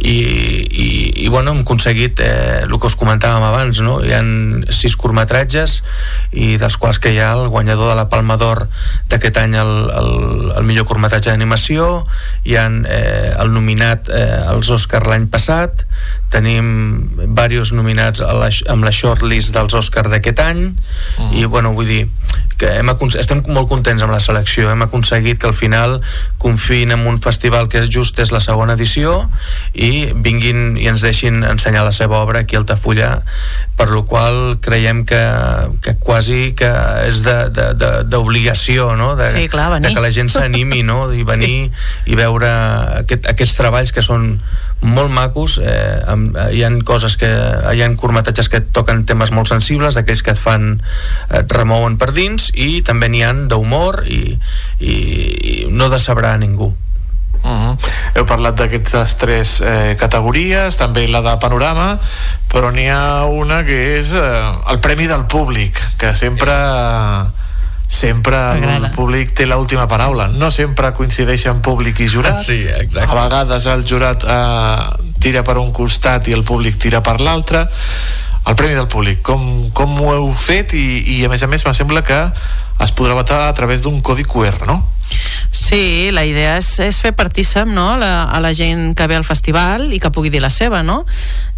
i, 0.00 0.16
i, 0.64 0.88
i 1.24 1.28
bueno, 1.28 1.52
hem 1.52 1.60
aconseguit 1.60 2.20
eh, 2.24 2.62
el 2.64 2.72
que 2.78 2.88
us 2.88 2.96
comentàvem 2.96 3.44
abans 3.44 3.82
no? 3.84 3.98
hi 4.00 4.14
han 4.16 4.30
sis 4.72 4.96
curtmetratges 4.96 5.80
i 6.32 6.54
dels 6.60 6.78
quals 6.80 7.00
que 7.02 7.12
hi 7.12 7.20
ha 7.20 7.34
el 7.36 7.50
guanyador 7.52 7.92
de 7.92 7.98
la 7.98 8.08
Palma 8.08 8.38
d'Or 8.40 8.64
d'aquest 9.12 9.42
any 9.42 9.58
el, 9.60 9.74
el, 10.00 10.10
el 10.56 10.64
millor 10.68 10.88
curtmetratge 10.88 11.28
d'animació 11.28 12.06
hi 12.48 12.56
ha 12.56 12.64
eh, 12.88 13.34
el 13.36 13.52
nominat 13.52 14.08
eh, 14.08 14.40
als 14.54 14.72
Oscar 14.72 15.04
l'any 15.10 15.28
passat 15.32 15.84
tenim 16.32 16.70
diversos 17.20 17.74
nominats 17.76 18.22
a 18.24 18.32
la, 18.38 18.48
amb 18.72 18.86
la 18.86 18.94
shortlist 18.94 19.52
dels 19.56 19.76
Oscar 19.76 20.06
d'aquest 20.08 20.40
any 20.40 20.62
mm. 20.70 21.32
i 21.36 21.44
bueno, 21.50 21.74
vull 21.74 21.88
dir 21.90 22.08
que 22.60 22.68
hem 22.76 22.90
estem 22.92 23.40
molt 23.48 23.70
contents 23.70 24.02
amb 24.04 24.12
la 24.12 24.20
selecció 24.20 24.68
hem 24.70 24.84
aconseguit 24.84 25.40
que 25.40 25.48
al 25.48 25.56
final 25.56 25.98
confiïn 26.42 26.92
en 26.92 27.06
un 27.08 27.20
festival 27.24 27.70
que 27.72 27.80
és 27.84 27.90
just 27.92 28.18
és 28.20 28.32
la 28.34 28.42
segona 28.44 28.76
edició 28.76 29.30
i 29.72 30.10
vinguin 30.12 30.76
i 30.80 30.88
ens 30.90 31.04
deixin 31.06 31.42
ensenyar 31.46 31.86
la 31.86 31.94
seva 31.96 32.20
obra 32.20 32.44
aquí 32.44 32.58
a 32.58 32.62
Altafulla 32.62 33.10
per 33.80 33.88
lo 33.90 34.04
qual 34.04 34.58
creiem 34.60 35.04
que, 35.08 35.20
que 35.80 35.96
quasi 35.96 36.52
que 36.58 36.68
és 37.08 37.22
d'obligació 37.24 38.92
no? 38.96 39.14
de, 39.16 39.30
Sí, 39.32 39.48
clar, 39.48 39.70
venir. 39.76 39.88
de 39.88 39.94
que 39.96 40.04
la 40.04 40.12
gent 40.12 40.28
s'animi 40.32 40.82
no? 40.84 41.06
i 41.16 41.24
venir 41.24 41.54
sí. 41.70 42.12
i 42.12 42.18
veure 42.18 42.50
aquest, 43.00 43.28
aquests 43.30 43.56
treballs 43.56 43.94
que 43.96 44.04
són 44.04 44.34
molt 44.80 45.12
macos 45.12 45.58
eh, 45.60 46.00
amb, 46.08 46.36
eh, 46.36 46.48
hi 46.56 46.62
han 46.64 46.80
coses 46.88 47.16
que 47.20 47.28
hi 47.28 47.82
han 47.84 47.96
curtmetatges 48.00 48.48
que 48.48 48.62
toquen 48.72 49.04
temes 49.08 49.32
molt 49.32 49.50
sensibles 49.50 49.98
aquells 50.00 50.22
que 50.24 50.32
et 50.32 50.40
fan 50.40 50.78
et 51.36 51.52
remouen 51.52 51.98
per 52.00 52.10
dins 52.16 52.49
i 52.54 52.82
també 52.86 53.08
n'hi 53.08 53.24
han 53.26 53.46
d'humor 53.48 54.04
i, 54.06 54.38
i, 54.80 54.94
i 54.94 55.56
no 55.70 55.90
decebrar 55.92 56.34
a 56.34 56.42
ningú 56.42 56.72
Uh 57.42 57.50
-huh. 57.50 57.76
Heu 58.14 58.26
parlat 58.26 58.54
d'aquestes 58.54 59.16
tres 59.16 59.60
eh, 59.60 59.96
categories, 59.98 60.76
també 60.76 61.08
la 61.08 61.22
de 61.22 61.36
panorama, 61.40 61.98
però 62.52 62.70
n'hi 62.70 62.88
ha 62.88 63.24
una 63.24 63.64
que 63.64 63.98
és 63.98 64.12
eh, 64.12 64.52
el 64.68 64.78
Premi 64.78 65.06
del 65.06 65.24
Públic, 65.24 65.80
que 65.96 66.14
sempre 66.14 66.52
sempre 67.88 68.36
el 68.76 68.90
públic 68.90 69.32
té 69.34 69.46
l'última 69.46 69.88
paraula. 69.88 70.28
No 70.28 70.50
sempre 70.50 70.92
coincideixen 70.92 71.60
públic 71.60 71.98
i 72.00 72.08
jurat. 72.08 72.38
Sí, 72.38 72.62
exacte. 72.68 73.10
A 73.10 73.22
vegades 73.24 73.66
el 73.66 73.84
jurat 73.84 74.22
eh, 74.22 75.10
tira 75.18 75.42
per 75.42 75.58
un 75.58 75.72
costat 75.72 76.28
i 76.28 76.32
el 76.32 76.44
públic 76.44 76.78
tira 76.78 77.00
per 77.02 77.20
l'altre. 77.20 77.66
El 78.50 78.56
Premi 78.56 78.74
del 78.74 78.88
Públic, 78.90 79.20
com, 79.22 79.70
com 79.70 79.92
ho 80.02 80.08
heu 80.10 80.24
fet? 80.34 80.72
I, 80.74 80.86
I 81.06 81.16
a 81.22 81.28
més 81.30 81.44
a 81.46 81.46
més, 81.46 81.62
me 81.62 81.70
sembla 81.76 82.00
que 82.02 82.16
es 82.82 82.92
podrà 82.98 83.14
votar 83.14 83.44
a 83.46 83.52
través 83.54 83.84
d'un 83.84 84.00
codi 84.02 84.24
QR, 84.26 84.64
no? 84.66 84.80
Sí, 85.50 86.10
la 86.14 86.22
idea 86.26 86.56
és, 86.60 86.68
és 86.82 87.00
fer 87.02 87.10
partícip 87.18 87.66
no? 87.66 87.96
la, 87.98 88.24
a 88.30 88.38
la 88.42 88.52
gent 88.54 88.94
que 88.98 89.06
ve 89.10 89.16
al 89.18 89.26
festival 89.26 89.88
i 89.92 89.98
que 90.02 90.12
pugui 90.14 90.30
dir 90.30 90.40
la 90.42 90.50
seva, 90.50 90.82
no? 90.86 91.02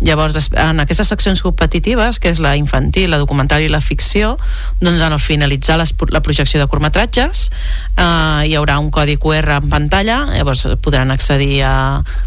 Llavors, 0.01 0.51
en 0.59 0.81
aquestes 0.83 1.11
seccions 1.13 1.43
competitives, 1.45 2.19
que 2.19 2.33
és 2.33 2.41
la 2.43 2.55
infantil, 2.57 3.11
la 3.13 3.21
documental 3.21 3.63
i 3.65 3.71
la 3.73 3.83
ficció, 3.85 4.35
doncs 4.81 5.03
al 5.05 5.19
finalitzar 5.21 5.77
les, 5.81 5.95
la 6.11 6.23
projecció 6.25 6.61
de 6.61 6.69
curtmetratges 6.73 7.51
eh, 7.97 8.49
hi 8.49 8.57
haurà 8.57 8.79
un 8.81 8.91
codi 8.91 9.19
QR 9.21 9.59
en 9.59 9.69
pantalla, 9.73 10.23
llavors 10.33 10.65
podran 10.83 11.13
accedir 11.13 11.63
a 11.69 11.75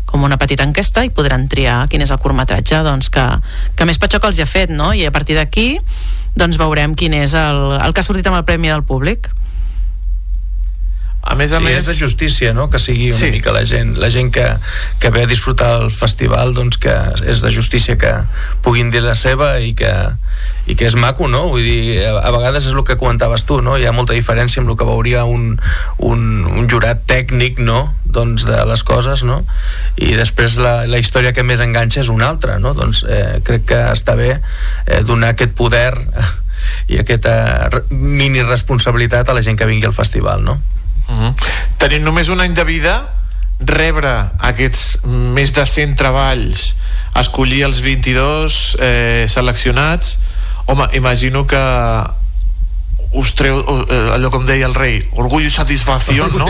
com 0.05 0.23
una 0.23 0.37
petita 0.39 0.63
enquesta 0.63 1.03
i 1.03 1.11
podran 1.13 1.49
triar 1.51 1.85
quin 1.91 2.05
és 2.05 2.13
el 2.13 2.21
curtmetratge 2.21 2.83
doncs, 2.85 3.09
que, 3.11 3.25
que 3.75 3.89
més 3.89 3.99
patxoc 3.99 4.29
els 4.29 4.39
ha 4.39 4.49
fet, 4.49 4.71
no? 4.71 4.93
I 4.93 5.07
a 5.09 5.13
partir 5.15 5.35
d'aquí 5.35 5.73
doncs 6.35 6.59
veurem 6.61 6.95
quin 6.95 7.15
és 7.17 7.33
el, 7.35 7.79
el 7.79 7.93
que 7.93 8.03
ha 8.03 8.07
sortit 8.07 8.27
amb 8.29 8.39
el 8.39 8.45
Premi 8.47 8.71
del 8.71 8.85
Públic. 8.87 9.31
A 11.25 11.33
més 11.33 11.51
a 11.51 11.57
sí, 11.57 11.63
més- 11.65 11.79
és 11.81 11.87
de 11.89 11.95
justícia, 11.97 12.51
no?, 12.53 12.67
que 12.69 12.77
sigui 12.77 13.07
una 13.09 13.17
Sí. 13.17 13.31
mica 13.33 13.51
la 13.51 13.63
gent, 13.65 13.95
la 13.97 14.11
gent 14.13 14.29
que, 14.31 14.45
que 14.99 15.09
ve 15.09 15.23
a 15.23 15.25
disfrutar 15.25 15.79
del 15.79 15.89
festival, 15.89 16.53
doncs 16.53 16.77
que 16.77 16.93
és 17.25 17.41
de 17.41 17.49
justícia 17.51 17.97
que 17.97 18.11
puguin 18.61 18.91
dir 18.93 19.01
la 19.01 19.15
seva 19.17 19.59
i 19.59 19.73
que, 19.73 19.89
i 20.69 20.75
que 20.77 20.85
és 20.85 20.93
maco, 20.95 21.27
no? 21.27 21.47
Vull 21.49 21.63
dir, 21.65 22.03
a, 22.05 22.19
a 22.27 22.31
vegades 22.35 22.67
és 22.69 22.73
el 22.77 22.83
que 22.85 22.95
comentaves 22.95 23.43
tu, 23.49 23.57
no? 23.65 23.73
Hi 23.77 23.87
ha 23.89 23.91
molta 23.91 24.13
diferència 24.13 24.61
amb 24.61 24.69
el 24.69 24.77
que 24.77 24.85
veuria 24.85 25.23
un, 25.25 25.59
un, 25.97 26.21
un 26.45 26.69
jurat 26.69 27.01
tècnic, 27.09 27.57
no?, 27.57 27.95
doncs 28.05 28.45
de 28.45 28.61
les 28.69 28.83
coses, 28.85 29.23
no? 29.25 29.41
I 29.97 30.13
després 30.15 30.59
la, 30.61 30.85
la 30.85 31.01
història 31.01 31.33
que 31.33 31.41
més 31.43 31.59
enganxa 31.59 32.01
és 32.05 32.13
una 32.13 32.29
altra, 32.29 32.59
no? 32.61 32.75
Doncs 32.77 33.01
eh, 33.09 33.41
crec 33.43 33.65
que 33.73 33.81
està 33.97 34.13
bé 34.15 34.35
eh, 34.85 35.01
donar 35.01 35.33
aquest 35.33 35.57
poder 35.57 35.89
i 36.93 37.01
aquesta 37.01 37.81
mini 37.89 38.45
responsabilitat 38.45 39.27
a 39.29 39.33
la 39.33 39.41
gent 39.41 39.57
que 39.57 39.65
vingui 39.65 39.89
al 39.89 39.97
festival, 39.97 40.45
no? 40.45 40.61
Uh 41.07 41.15
-huh. 41.15 41.33
Tenint 41.77 42.03
només 42.03 42.27
un 42.29 42.41
any 42.41 42.53
de 42.53 42.63
vida, 42.63 43.13
rebre 43.59 44.31
aquests 44.39 44.99
més 45.05 45.53
de 45.53 45.65
100 45.65 45.95
treballs, 45.95 46.75
escollir 47.15 47.63
els 47.63 47.79
22 47.81 48.77
eh, 48.79 49.25
seleccionats, 49.27 50.19
home, 50.65 50.87
imagino 50.93 51.45
que 51.47 51.61
us 53.15 53.31
treu 53.37 53.61
eh, 53.63 53.99
allò 54.15 54.29
com 54.33 54.45
deia 54.47 54.67
el 54.67 54.75
rei 54.75 54.99
orgull 55.15 55.45
i 55.47 55.51
satisfacció 55.53 56.27
no? 56.35 56.49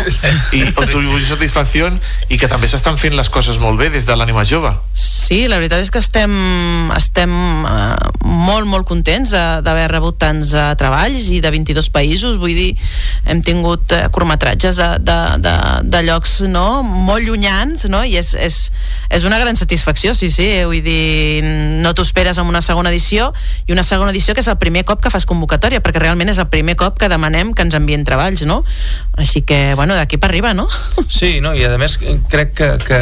i 0.56 0.64
orgull 0.66 1.22
i 1.22 1.28
satisfacció 1.28 1.92
i 2.30 2.40
que 2.42 2.50
també 2.50 2.68
s'estan 2.68 2.98
fent 2.98 3.14
les 3.18 3.30
coses 3.30 3.60
molt 3.62 3.78
bé 3.80 3.92
des 3.94 4.08
de 4.08 4.16
l'ànima 4.18 4.46
jove 4.46 4.72
Sí, 4.96 5.48
la 5.50 5.58
veritat 5.58 5.82
és 5.82 5.90
que 5.90 5.98
estem, 6.02 6.32
estem 6.96 7.32
eh, 7.66 7.96
molt, 8.26 8.68
molt 8.70 8.86
contents 8.88 9.32
de- 9.34 9.62
d'haver 9.66 9.88
rebut 9.92 10.18
tants 10.22 10.54
eh, 10.54 10.66
treballs 10.78 11.30
i 11.34 11.40
de 11.42 11.50
22 11.54 11.90
països, 11.94 12.38
vull 12.42 12.54
dir, 12.54 12.76
hem 13.26 13.42
tingut 13.46 13.92
eh, 13.96 14.04
curtmetratges 14.14 14.78
de, 14.78 14.90
de, 15.06 15.18
de, 15.46 15.56
de 15.90 16.02
llocs 16.06 16.40
no? 16.50 16.82
molt 16.84 17.26
llunyans 17.26 17.88
no? 17.90 18.04
i 18.06 18.18
és, 18.22 18.34
és, 18.38 18.60
és 19.10 19.26
una 19.26 19.40
gran 19.42 19.58
satisfacció, 19.58 20.14
sí, 20.18 20.30
sí, 20.34 20.48
vull 20.66 20.82
dir, 20.86 21.42
no 21.82 21.94
t'ho 21.98 22.06
esperes 22.06 22.38
en 22.42 22.50
una 22.50 22.62
segona 22.66 22.94
edició 22.94 23.32
i 23.66 23.74
una 23.74 23.84
segona 23.86 24.14
edició 24.14 24.34
que 24.38 24.46
és 24.46 24.52
el 24.52 24.60
primer 24.62 24.86
cop 24.86 25.02
que 25.02 25.14
fas 25.14 25.26
convocatòria, 25.30 25.82
perquè 25.82 26.02
realment 26.02 26.30
és 26.34 26.42
el 26.42 26.50
primer 26.56 26.78
cop 26.80 26.96
que 27.00 27.12
demanem 27.12 27.52
que 27.52 27.66
ens 27.66 27.76
envien 27.76 28.06
treballs, 28.08 28.46
no? 28.48 28.62
Així 29.20 29.44
que, 29.48 29.76
bueno, 29.76 29.98
d'aquí 30.00 30.20
per 30.22 30.32
arriba, 30.32 30.54
no? 30.56 30.70
Sí, 31.12 31.40
no? 31.44 31.52
i 31.56 31.66
a 31.68 31.76
més 31.80 31.98
crec 32.32 32.56
que, 32.56 32.70
que, 32.88 33.02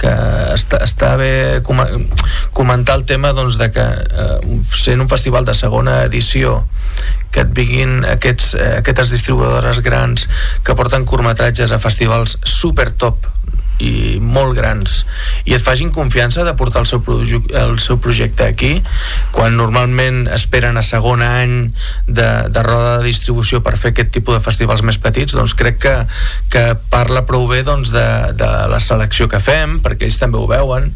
que 0.00 0.14
està, 0.54 0.80
està 0.84 1.12
bé 1.20 1.60
com 1.66 1.82
comentar 2.56 2.96
el 2.98 3.04
tema 3.08 3.34
doncs, 3.36 3.58
de 3.60 3.70
que 3.74 3.84
eh, 3.84 4.58
sent 4.76 5.04
un 5.04 5.10
festival 5.10 5.46
de 5.48 5.54
segona 5.56 6.00
edició 6.08 6.62
que 7.32 7.44
et 7.44 7.50
vinguin 7.54 8.06
aquests, 8.08 8.54
eh, 8.56 8.70
aquestes 8.80 9.12
distribuïdores 9.12 9.82
grans 9.84 10.28
que 10.64 10.76
porten 10.78 11.04
curtmetratges 11.08 11.72
a 11.72 11.80
festivals 11.82 12.38
super 12.44 12.90
top 12.96 13.28
i 13.78 14.18
molt 14.18 14.56
grans. 14.58 15.04
I 15.46 15.54
et 15.56 15.62
facin 15.64 15.92
confiança 15.94 16.44
de 16.44 16.54
portar 16.58 16.82
el 16.82 16.88
seu, 16.90 17.02
el 17.02 17.78
seu 17.82 18.00
projecte 18.02 18.46
aquí 18.46 18.78
quan 19.34 19.56
normalment 19.58 20.26
esperen 20.34 20.78
a 20.78 20.84
segon 20.86 21.22
any 21.22 21.54
de, 22.06 22.28
de 22.50 22.64
roda 22.66 22.98
de 22.98 23.06
distribució 23.06 23.62
per 23.62 23.76
fer 23.78 23.92
aquest 23.94 24.12
tipus 24.14 24.38
de 24.38 24.44
festivals 24.44 24.82
més 24.86 24.98
petits 25.02 25.36
doncs 25.36 25.54
crec 25.58 25.78
que, 25.84 25.94
que 26.52 26.64
parla 26.90 27.24
prou 27.28 27.46
bé 27.50 27.62
doncs, 27.66 27.92
de, 27.94 28.08
de 28.38 28.50
la 28.70 28.80
selecció 28.82 29.28
que 29.30 29.42
fem 29.42 29.78
perquè 29.84 30.08
ells 30.08 30.18
també 30.20 30.40
ho 30.40 30.46
veuen. 30.50 30.90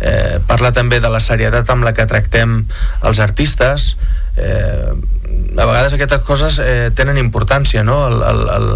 Eh, 0.00 0.38
parla 0.46 0.72
també 0.74 1.02
de 1.02 1.10
la 1.12 1.22
serietat 1.22 1.70
amb 1.74 1.86
la 1.86 1.94
que 1.96 2.06
tractem 2.08 2.60
els 3.02 3.22
artistes. 3.24 3.94
Eh, 4.38 4.94
a 5.58 5.66
vegades 5.66 5.94
aquestes 5.96 6.22
coses 6.26 6.58
eh, 6.62 6.90
tenen 6.94 7.18
importància 7.20 7.82
no? 7.86 7.98
el, 8.06 8.22
el, 8.22 8.42
el, 8.54 8.68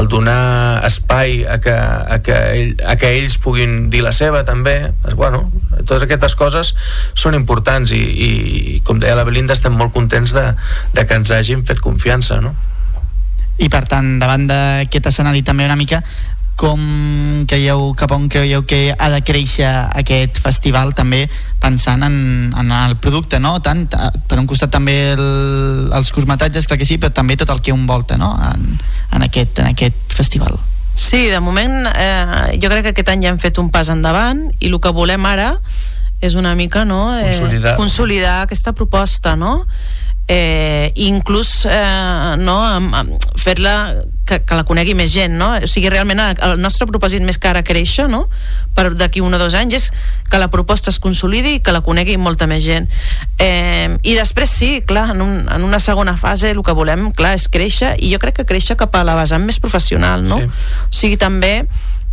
el 0.00 0.08
donar 0.12 0.84
espai 0.86 1.44
a 1.48 1.58
que, 1.62 1.72
a, 1.72 2.18
que 2.24 2.36
ell, 2.52 2.72
a 2.84 2.96
que 3.00 3.12
ells 3.18 3.38
puguin 3.42 3.88
dir 3.92 4.04
la 4.04 4.12
seva 4.16 4.44
també 4.44 4.76
bueno, 5.14 5.46
totes 5.84 6.06
aquestes 6.06 6.36
coses 6.38 6.74
són 7.14 7.38
importants 7.38 7.94
i, 7.96 8.02
i, 8.02 8.30
i 8.76 8.78
com 8.86 9.00
deia 9.02 9.16
la 9.18 9.26
Belinda 9.28 9.56
estem 9.56 9.76
molt 9.76 9.94
contents 9.96 10.36
de, 10.36 10.48
de 10.96 11.06
que 11.06 11.20
ens 11.20 11.32
hagin 11.34 11.64
fet 11.68 11.82
confiança 11.84 12.40
no? 12.44 12.54
I 13.56 13.70
per 13.72 13.86
tant, 13.88 14.18
davant 14.20 14.44
d'aquest 14.50 15.06
escenari 15.08 15.40
també 15.40 15.64
una 15.64 15.78
mica 15.80 16.02
com 16.56 16.80
creieu, 17.48 17.90
cap 18.00 18.12
on 18.16 18.28
creieu 18.32 18.62
que 18.64 18.94
ha 18.96 19.08
de 19.12 19.20
créixer 19.22 19.68
aquest 19.68 20.38
festival 20.40 20.94
també 20.96 21.26
pensant 21.60 22.02
en, 22.06 22.16
en 22.56 22.72
el 22.72 22.96
producte, 22.96 23.38
no? 23.40 23.58
Tant, 23.60 23.84
ta- 23.92 24.08
per 24.28 24.38
un 24.40 24.46
costat 24.48 24.72
també 24.72 24.94
el, 25.12 25.90
els 25.92 26.12
curtmetratges, 26.16 26.66
clar 26.66 26.78
que 26.80 26.88
sí, 26.88 26.96
però 26.98 27.12
també 27.12 27.36
tot 27.36 27.52
el 27.52 27.60
que 27.60 27.74
envolta, 27.76 28.16
no? 28.16 28.32
En, 28.52 28.78
en, 29.12 29.26
aquest, 29.28 29.60
en 29.60 29.68
aquest 29.74 30.16
festival. 30.16 30.56
Sí, 30.96 31.26
de 31.28 31.40
moment 31.44 31.90
eh, 31.92 32.56
jo 32.56 32.70
crec 32.72 32.86
que 32.88 32.94
aquest 32.96 33.12
any 33.12 33.26
ja 33.26 33.34
hem 33.34 33.38
fet 33.42 33.58
un 33.60 33.68
pas 33.70 33.90
endavant 33.92 34.46
i 34.58 34.70
el 34.72 34.78
que 34.80 34.94
volem 34.96 35.26
ara 35.28 35.58
és 36.24 36.32
una 36.40 36.54
mica 36.56 36.86
no, 36.88 37.10
eh, 37.18 37.34
Consolidar. 37.36 37.74
consolidar 37.76 38.36
aquesta 38.46 38.72
proposta 38.72 39.34
no? 39.36 39.66
Eh, 40.28 40.92
inclús 40.94 41.66
eh, 41.70 42.36
no, 42.38 42.58
fer-la 43.38 44.02
que, 44.26 44.40
que 44.42 44.58
la 44.58 44.64
conegui 44.66 44.96
més 44.98 45.12
gent, 45.14 45.36
no? 45.38 45.52
O 45.62 45.70
sigui, 45.70 45.88
realment 45.92 46.18
el, 46.22 46.34
el 46.42 46.60
nostre 46.60 46.88
propòsit 46.90 47.22
més 47.22 47.38
que 47.38 47.48
ara 47.48 47.62
créixer, 47.66 48.08
no? 48.10 48.24
Per 48.74 48.88
d'aquí 48.98 49.22
un 49.22 49.38
o 49.38 49.40
dos 49.40 49.54
anys 49.54 49.78
és 49.78 49.86
que 50.26 50.40
la 50.42 50.50
proposta 50.50 50.90
es 50.90 50.98
consolidi 51.02 51.56
i 51.56 51.62
que 51.62 51.74
la 51.74 51.84
conegui 51.86 52.18
molta 52.18 52.50
més 52.50 52.64
gent. 52.66 52.90
Eh, 53.38 53.94
I 54.02 54.16
després 54.18 54.50
sí, 54.50 54.72
clar, 54.86 55.12
en, 55.14 55.22
un, 55.22 55.36
en 55.46 55.66
una 55.66 55.80
segona 55.80 56.16
fase 56.18 56.50
el 56.50 56.62
que 56.66 56.74
volem, 56.74 57.12
clar, 57.14 57.36
és 57.38 57.46
créixer 57.52 57.94
i 58.02 58.10
jo 58.12 58.20
crec 58.22 58.40
que 58.40 58.48
créixer 58.48 58.76
cap 58.80 58.98
a 58.98 59.04
la 59.06 59.14
vessant 59.18 59.46
més 59.46 59.62
professional, 59.62 60.26
no? 60.26 60.42
Sí. 60.42 60.50
O 60.90 61.02
sigui, 61.04 61.20
també 61.22 61.60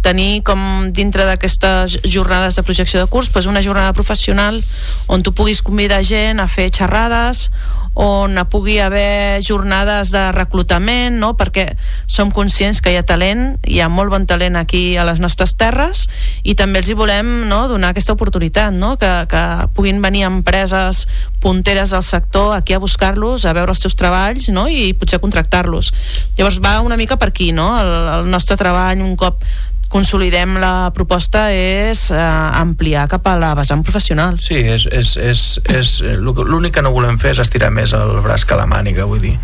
tenir 0.04 0.44
com 0.48 0.92
dintre 0.96 1.26
d'aquestes 1.28 2.00
jornades 2.04 2.58
de 2.60 2.66
projecció 2.68 3.00
de 3.02 3.08
curs 3.08 3.32
pues 3.34 3.48
una 3.50 3.64
jornada 3.64 3.96
professional 3.96 4.60
on 5.08 5.24
tu 5.24 5.34
puguis 5.34 5.64
convidar 5.64 6.04
gent 6.04 6.44
a 6.44 6.50
fer 6.52 6.70
xerrades 6.70 7.48
on 7.94 8.34
pugui 8.50 8.80
haver 8.80 9.42
jornades 9.46 10.10
de 10.12 10.32
reclutament, 10.34 11.20
no? 11.22 11.34
perquè 11.38 11.76
som 12.10 12.32
conscients 12.34 12.82
que 12.82 12.92
hi 12.92 12.98
ha 12.98 13.06
talent, 13.06 13.60
hi 13.70 13.80
ha 13.82 13.90
molt 13.90 14.10
bon 14.10 14.26
talent 14.26 14.58
aquí 14.58 14.98
a 14.98 15.06
les 15.06 15.22
nostres 15.22 15.54
terres 15.58 16.08
i 16.44 16.56
també 16.58 16.82
els 16.82 16.90
hi 16.90 16.98
volem 16.98 17.46
no? 17.50 17.68
donar 17.70 17.94
aquesta 17.94 18.16
oportunitat, 18.18 18.74
no? 18.74 18.96
que, 18.98 19.12
que 19.30 19.44
puguin 19.78 20.02
venir 20.02 20.26
empreses 20.26 21.06
punteres 21.40 21.94
del 21.94 22.04
sector 22.04 22.56
aquí 22.58 22.74
a 22.74 22.82
buscar-los, 22.82 23.46
a 23.46 23.54
veure 23.54 23.76
els 23.76 23.84
seus 23.86 23.98
treballs 24.00 24.50
no? 24.50 24.66
i 24.68 24.94
potser 24.98 25.22
contractar-los. 25.22 25.94
Llavors 26.38 26.60
va 26.64 26.80
una 26.82 26.98
mica 26.98 27.20
per 27.22 27.30
aquí, 27.30 27.52
no? 27.54 27.70
el, 27.78 27.94
el 28.18 28.34
nostre 28.34 28.58
treball 28.58 29.06
un 29.06 29.16
cop 29.20 29.46
consolidem 29.94 30.58
la 30.62 30.90
proposta 30.96 31.46
és 31.54 32.08
eh, 32.12 32.20
ampliar 32.60 33.06
cap 33.12 33.28
a 33.30 33.36
la 33.38 33.52
vessant 33.58 33.84
professional. 33.86 34.40
Sí, 34.42 34.58
és, 34.58 34.88
és, 34.90 35.14
és, 35.22 35.44
és 35.70 35.94
l'únic 36.18 36.74
que 36.78 36.84
no 36.86 36.94
volem 36.96 37.20
fer 37.22 37.36
és 37.36 37.44
estirar 37.44 37.70
més 37.74 37.94
el 37.98 38.16
braç 38.26 38.48
que 38.50 38.58
la 38.58 38.66
màniga, 38.70 39.06
vull 39.10 39.22
dir. 39.22 39.36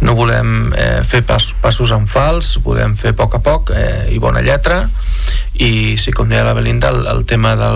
No 0.00 0.16
volem 0.16 0.72
eh, 0.72 1.02
fer 1.04 1.22
pas, 1.28 1.50
passos 1.60 1.92
en 1.96 2.08
fals, 2.10 2.56
volem 2.64 2.96
fer 2.96 3.12
a 3.12 3.18
poc 3.20 3.36
a 3.36 3.42
poc 3.44 3.74
eh, 3.76 4.08
i 4.14 4.18
bona 4.22 4.44
lletra 4.44 4.86
i 5.60 5.98
sí, 6.00 6.14
com 6.16 6.30
deia 6.30 6.46
la 6.46 6.56
Belinda, 6.56 6.88
el, 6.94 7.04
el 7.10 7.26
tema 7.28 7.52
de 7.58 7.70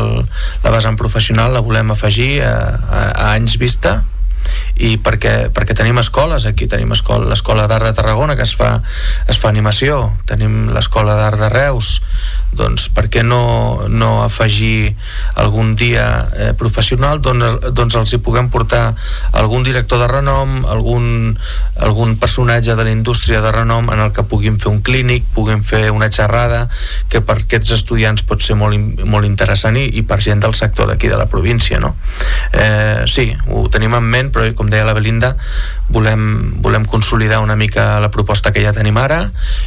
la 0.64 0.72
vessant 0.72 0.96
professional 0.96 1.52
la 1.52 1.62
volem 1.64 1.92
afegir 1.92 2.38
a, 2.46 2.54
a, 2.88 3.04
a 3.10 3.30
anys 3.34 3.58
vista 3.60 4.00
i 4.74 4.96
perquè, 4.98 5.50
perquè 5.54 5.76
tenim 5.76 5.98
escoles 6.02 6.46
aquí, 6.48 6.66
tenim 6.70 6.90
l'escola 6.90 7.68
d'art 7.70 7.86
de 7.86 7.92
Tarragona 7.94 8.34
que 8.36 8.42
es 8.46 8.54
fa, 8.58 8.80
es 9.30 9.38
fa 9.38 9.50
animació. 9.52 10.14
Tenim 10.26 10.72
l'escola 10.74 11.14
d'art 11.18 11.38
de 11.38 11.50
Reus. 11.52 12.00
Doncs 12.54 12.88
per 12.94 13.06
què 13.10 13.22
no, 13.26 13.86
no 13.90 14.22
afegir 14.22 14.94
algun 15.40 15.74
dia 15.78 16.06
eh, 16.34 16.52
professional? 16.58 17.22
Doncs, 17.22 17.70
doncs 17.74 17.98
els 17.98 18.14
hi 18.14 18.22
puguem 18.22 18.50
portar 18.50 18.94
algun 19.34 19.66
director 19.66 20.02
de 20.02 20.08
renom 20.10 20.64
algun, 20.68 21.36
algun 21.76 22.16
personatge 22.16 22.74
de 22.74 22.84
la 22.84 22.90
indústria 22.90 23.40
de 23.40 23.52
renom 23.52 23.90
en 23.90 24.00
el 24.00 24.12
que 24.12 24.22
puguin 24.28 24.58
fer 24.60 24.70
un 24.70 24.82
clínic, 24.82 25.26
puguin 25.34 25.64
fer 25.64 25.90
una 25.90 26.10
xerrada 26.12 26.68
que 27.10 27.22
per 27.24 27.38
aquests 27.42 27.74
estudiants 27.78 28.24
pot 28.26 28.42
ser 28.42 28.56
molt, 28.58 29.02
molt 29.04 29.26
interessant 29.26 29.78
i, 29.80 29.86
i 29.98 30.04
per 30.06 30.20
gent 30.24 30.42
del 30.44 30.54
sector 30.54 30.90
d'aquí 30.90 31.10
de 31.10 31.18
la 31.20 31.28
província 31.30 31.80
no? 31.82 31.94
eh, 32.52 33.04
sí, 33.10 33.30
ho 33.48 33.66
tenim 33.72 33.96
en 33.98 34.08
ment 34.10 34.30
però 34.34 34.46
com 34.56 34.63
deia 34.72 34.86
la 34.86 34.94
Belinda 34.96 35.34
volem, 35.88 36.60
volem 36.62 36.84
consolidar 36.84 37.40
una 37.44 37.56
mica 37.56 38.00
la 38.00 38.10
proposta 38.10 38.52
que 38.52 38.62
ja 38.64 38.72
tenim 38.76 38.96
ara 39.00 39.26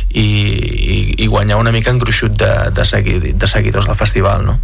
i, 0.10 0.24
i, 0.24 0.98
i 1.24 1.28
guanyar 1.28 1.60
una 1.62 1.74
mica 1.76 1.92
en 1.92 2.00
gruixut 2.00 2.38
de, 2.38 2.52
de, 2.72 2.86
seguir, 2.86 3.36
de 3.36 3.48
seguidors 3.48 3.90
del 3.90 4.00
festival 4.00 4.46
no? 4.46 4.58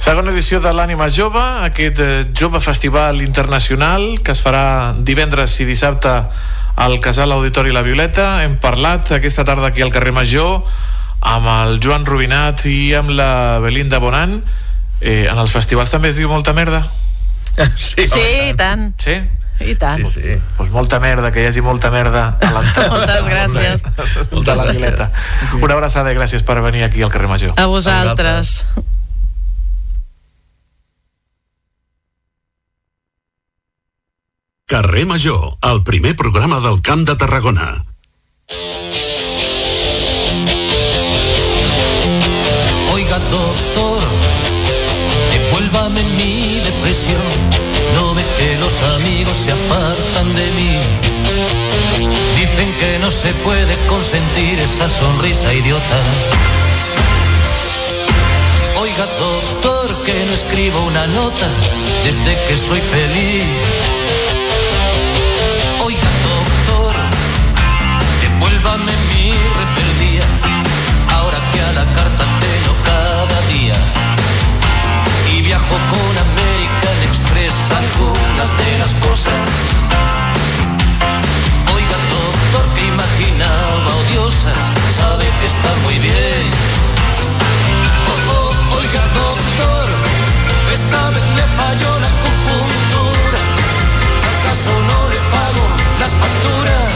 Segona 0.00 0.30
edició 0.32 0.60
de 0.64 0.70
l'Ànima 0.72 1.10
Jove, 1.12 1.42
aquest 1.66 1.98
eh, 2.00 2.22
jove 2.38 2.60
festival 2.64 3.20
internacional 3.20 4.14
que 4.24 4.32
es 4.32 4.40
farà 4.44 4.94
divendres 4.96 5.58
i 5.60 5.66
dissabte 5.68 6.14
al 6.80 7.00
Casal 7.04 7.32
Auditori 7.34 7.74
La 7.74 7.82
Violeta. 7.84 8.40
Hem 8.44 8.56
parlat 8.62 9.12
aquesta 9.12 9.44
tarda 9.44 9.68
aquí 9.68 9.84
al 9.84 9.92
carrer 9.92 10.14
Major 10.16 10.62
amb 11.20 11.50
el 11.52 11.76
Joan 11.84 12.06
Rubinat 12.08 12.64
i 12.70 12.94
amb 12.96 13.12
la 13.12 13.58
Belinda 13.60 14.00
Bonan. 14.00 14.38
Eh, 15.00 15.26
en 15.28 15.36
els 15.36 15.52
festivals 15.52 15.92
també 15.92 16.08
es 16.08 16.16
diu 16.16 16.32
molta 16.32 16.56
merda? 16.56 16.86
Sí, 17.76 18.06
sí 18.06 18.24
i 18.50 18.54
tant. 18.56 18.92
Sí? 19.02 19.16
I 19.60 19.74
tant. 19.76 20.06
Sí, 20.06 20.20
sí. 20.20 20.36
Pues 20.56 20.70
molta 20.72 21.00
merda, 21.00 21.30
que 21.32 21.42
hi 21.42 21.48
hagi 21.50 21.60
molta 21.60 21.90
merda 21.92 22.38
a 22.40 22.52
l'entorn. 22.54 22.88
Moltes 22.94 23.26
gràcies. 23.28 23.84
de 24.30 24.54
la 24.54 24.64
Violeta. 24.70 25.10
Una 25.60 25.76
abraçada 25.76 26.12
i 26.12 26.16
gràcies 26.16 26.46
per 26.46 26.60
venir 26.64 26.86
aquí 26.86 27.02
al 27.04 27.12
carrer 27.12 27.28
Major. 27.28 27.52
A 27.60 27.66
vosaltres. 27.68 28.64
Carrer 34.70 35.04
Major, 35.04 35.56
el 35.66 35.82
primer 35.82 36.14
programa 36.16 36.60
del 36.60 36.80
Camp 36.80 37.02
de 37.06 37.16
Tarragona. 37.16 37.84
No 47.94 48.14
ve 48.16 48.24
que 48.36 48.56
los 48.56 48.82
amigos 48.82 49.36
se 49.36 49.52
apartan 49.52 50.34
de 50.34 50.50
mí. 50.50 50.76
Dicen 52.34 52.72
que 52.78 52.98
no 52.98 53.12
se 53.12 53.32
puede 53.44 53.76
consentir 53.86 54.58
esa 54.58 54.88
sonrisa 54.88 55.54
idiota. 55.54 55.98
Oiga, 58.76 59.06
doctor, 59.20 60.02
que 60.02 60.24
no 60.26 60.32
escribo 60.32 60.84
una 60.86 61.06
nota 61.06 61.48
desde 62.02 62.32
que 62.48 62.56
soy 62.56 62.80
feliz. 62.80 63.56
Oiga, 65.84 66.10
doctor, 66.32 66.96
devuélvame 68.20 68.99
cosas. 78.94 79.50
Oiga, 81.74 81.96
doctor, 82.14 82.74
que 82.74 82.86
imaginaba 82.86 83.90
odiosas, 84.02 84.64
sabe 84.96 85.26
que 85.40 85.46
está 85.46 85.70
muy 85.84 85.98
bien. 85.98 86.50
Oh, 88.10 88.32
oh, 88.36 88.76
oiga, 88.78 89.02
doctor, 89.20 89.86
esta 90.72 91.10
vez 91.10 91.26
le 91.38 91.44
falló 91.58 91.90
la 92.00 92.08
acupuntura. 92.16 93.40
¿Acaso 94.32 94.72
no 94.90 95.08
le 95.08 95.20
pago 95.34 95.64
las 96.00 96.12
facturas? 96.22 96.90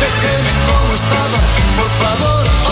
Déjeme 0.00 0.52
como 0.68 0.94
estaba, 0.94 1.40
por 1.78 1.90
favor. 2.02 2.65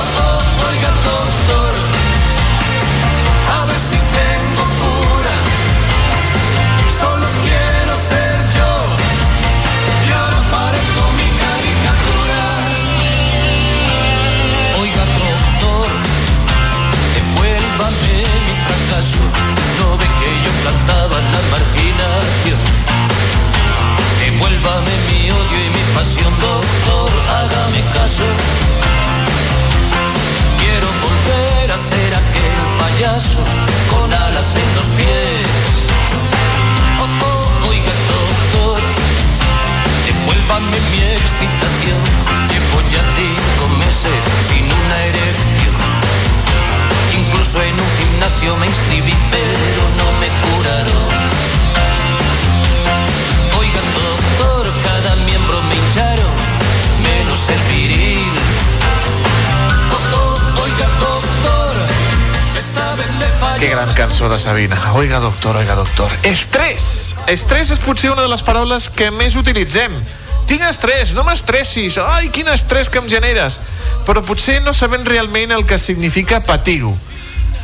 Pasión, 26.04 26.32
doctor, 26.38 27.10
hágame 27.36 27.80
caso. 27.90 28.24
Quiero 30.58 30.88
volver 31.06 31.72
a 31.72 31.78
ser 31.78 32.14
aquel 32.14 32.54
payaso 32.78 33.40
con 33.90 34.12
alas 34.12 34.54
en 34.54 34.76
los 34.76 34.88
pies. 34.98 35.48
Oh, 37.00 37.08
oh, 37.28 37.68
oiga, 37.70 37.94
doctor, 38.12 38.82
devuélvame 40.04 40.78
mi 40.92 41.00
excitación. 41.16 42.00
Llevo 42.50 42.78
ya 42.92 43.02
cinco 43.16 43.64
meses 43.84 44.20
sin 44.48 44.64
una 44.66 44.98
erección. 45.10 45.76
Incluso 47.18 47.62
en 47.62 47.74
un 47.80 47.90
gimnasio 47.98 48.56
me 48.56 48.66
inscribí, 48.66 49.14
pero 49.30 49.82
no 49.98 50.06
me 50.20 50.28
curaron. 50.44 51.33
El 57.48 57.60
viril. 57.72 58.32
Oh, 59.90 60.00
oh, 60.14 60.62
oiga, 60.62 60.88
doctor. 61.00 61.76
Que 63.60 63.68
gran 63.68 63.92
cançó 63.94 64.28
de 64.28 64.38
Sabina. 64.38 64.92
Oiga, 64.94 65.20
doctor, 65.20 65.56
oiga, 65.56 65.74
doctor. 65.74 66.10
Estrès. 66.22 67.14
Estrès 67.26 67.70
és 67.70 67.80
potser 67.80 68.10
una 68.12 68.22
de 68.22 68.28
les 68.28 68.42
paraules 68.42 68.90
que 68.90 69.10
més 69.14 69.36
utilitzem. 69.36 69.94
Tinc 70.48 70.60
estrès, 70.68 71.14
no 71.16 71.24
m'estressis. 71.24 71.96
Ai, 71.98 72.28
quin 72.28 72.48
estrès 72.52 72.90
que 72.92 73.00
em 73.00 73.08
generes. 73.08 73.60
Però 74.04 74.20
potser 74.24 74.60
no 74.62 74.74
sabem 74.76 75.04
realment 75.04 75.54
el 75.56 75.64
que 75.64 75.78
significa 75.78 76.42
patir-ho. 76.44 76.92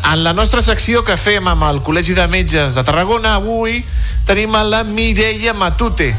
En 0.00 0.24
la 0.24 0.32
nostra 0.32 0.62
secció 0.64 1.04
que 1.04 1.18
fem 1.20 1.48
amb 1.48 1.66
el 1.68 1.82
Col·legi 1.84 2.16
de 2.16 2.24
Metges 2.32 2.74
de 2.74 2.84
Tarragona, 2.84 3.34
avui 3.36 3.82
tenim 4.28 4.54
a 4.56 4.64
la 4.64 4.80
Mireia 4.84 5.52
Matute, 5.52 6.14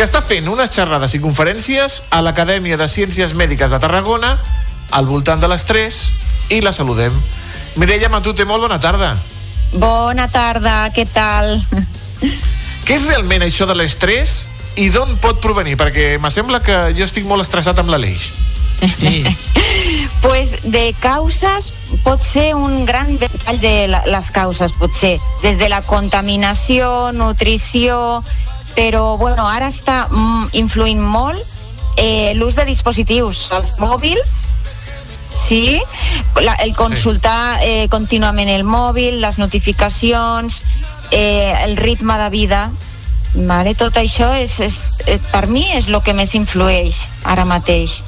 que 0.00 0.06
està 0.08 0.22
fent 0.24 0.46
unes 0.48 0.70
xerrades 0.72 1.12
i 1.12 1.18
conferències 1.20 1.98
a 2.08 2.22
l'Acadèmia 2.24 2.78
de 2.80 2.86
Ciències 2.88 3.34
Mèdiques 3.36 3.68
de 3.68 3.80
Tarragona 3.82 4.30
al 4.96 5.04
voltant 5.04 5.42
de 5.42 5.50
l'estrès 5.52 5.98
i 6.48 6.62
la 6.64 6.72
saludem. 6.72 7.12
Mireia 7.76 8.08
Matute, 8.08 8.46
molt 8.48 8.64
bona 8.64 8.78
tarda. 8.80 9.10
Bona 9.74 10.24
tarda, 10.32 10.88
què 10.96 11.04
tal? 11.04 11.52
Què 12.86 12.96
és 12.96 13.04
realment 13.10 13.44
això 13.44 13.68
de 13.68 13.76
l'estrès 13.76 14.46
i 14.80 14.88
d'on 14.88 15.18
pot 15.20 15.44
provenir? 15.44 15.76
Perquè 15.76 16.14
me 16.16 16.32
sembla 16.32 16.62
que 16.64 16.80
jo 16.96 17.04
estic 17.04 17.28
molt 17.28 17.44
estressat 17.44 17.84
amb 17.84 17.92
l'Aleix. 17.92 18.30
pues 20.24 20.56
de 20.64 20.94
causes 21.04 21.74
pot 22.08 22.24
ser 22.24 22.54
un 22.56 22.86
gran 22.88 23.18
detall 23.20 23.60
de 23.60 23.74
la, 23.92 24.06
les 24.08 24.32
causes, 24.32 24.72
pot 24.80 24.96
ser 24.96 25.18
des 25.44 25.60
de 25.60 25.68
la 25.68 25.84
contaminació, 25.84 27.10
nutrició, 27.12 28.24
però 28.76 29.16
bueno, 29.18 29.48
ara 29.48 29.70
està 29.70 30.06
mm, 30.08 30.52
influint 30.60 31.00
molt 31.02 31.58
eh, 31.96 32.32
l'ús 32.34 32.56
de 32.56 32.64
dispositius, 32.68 33.48
els 33.56 33.74
mòbils, 33.82 34.36
sí, 35.34 35.80
la, 36.40 36.54
el 36.64 36.74
consultar 36.78 37.60
eh, 37.64 37.88
contínuament 37.90 38.50
el 38.52 38.64
mòbil, 38.64 39.20
les 39.22 39.38
notificacions, 39.38 40.62
eh, 41.10 41.52
el 41.64 41.76
ritme 41.76 42.16
de 42.18 42.30
vida, 42.30 42.62
vale? 43.34 43.74
tot 43.74 43.96
això 44.00 44.32
és, 44.38 44.58
és, 44.60 44.80
eh, 45.06 45.20
per 45.30 45.46
mi 45.48 45.66
és 45.76 45.88
el 45.88 46.00
que 46.02 46.16
més 46.16 46.34
influeix 46.38 47.06
ara 47.24 47.44
mateix. 47.44 48.02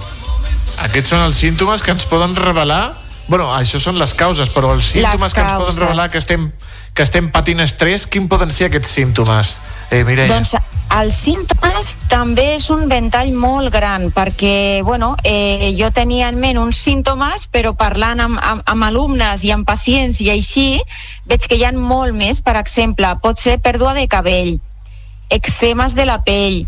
Aquests 0.86 1.12
són 1.12 1.26
els 1.26 1.36
símptomes 1.36 1.82
que 1.84 1.93
ens 1.93 2.09
poden 2.09 2.36
revelar 2.39 3.02
Bueno, 3.28 3.47
això 3.55 3.78
són 3.80 3.97
les 4.01 4.12
causes, 4.18 4.51
però 4.52 4.72
els 4.74 4.89
símptomes 4.93 5.30
Les 5.30 5.34
que 5.36 5.40
ens 5.44 5.52
poden 5.55 5.76
revelar 5.78 6.09
que 6.10 6.18
estem, 6.18 6.48
que 6.93 7.05
estem 7.06 7.30
patint 7.32 7.62
estrès, 7.62 8.05
quin 8.10 8.26
poden 8.28 8.51
ser 8.52 8.66
aquests 8.66 8.90
símptomes? 8.98 9.55
Eh, 9.93 10.05
Mireia. 10.09 10.31
Doncs 10.31 10.55
els 10.97 11.16
símptomes 11.16 11.90
també 12.09 12.47
és 12.55 12.66
un 12.73 12.86
ventall 12.89 13.32
molt 13.36 13.69
gran 13.73 14.06
perquè, 14.12 14.81
bueno, 14.85 15.10
eh, 15.24 15.73
jo 15.77 15.90
tenia 15.93 16.31
en 16.32 16.39
ment 16.40 16.60
uns 16.60 16.81
símptomes 16.81 17.44
però 17.52 17.74
parlant 17.77 18.20
amb, 18.24 18.40
amb, 18.40 18.64
amb 18.73 18.86
alumnes 18.89 19.44
i 19.44 19.52
amb 19.52 19.69
pacients 19.69 20.20
i 20.24 20.31
així 20.32 20.66
veig 21.28 21.44
que 21.44 21.60
hi 21.60 21.66
ha 21.69 21.73
molt 21.77 22.16
més, 22.16 22.40
per 22.40 22.56
exemple, 22.60 23.10
pot 23.20 23.40
ser 23.40 23.59
pèrdua 23.60 23.93
de 23.97 24.06
cabell, 24.09 24.55
eczemes 25.32 25.97
de 25.97 26.09
la 26.09 26.23
pell, 26.24 26.62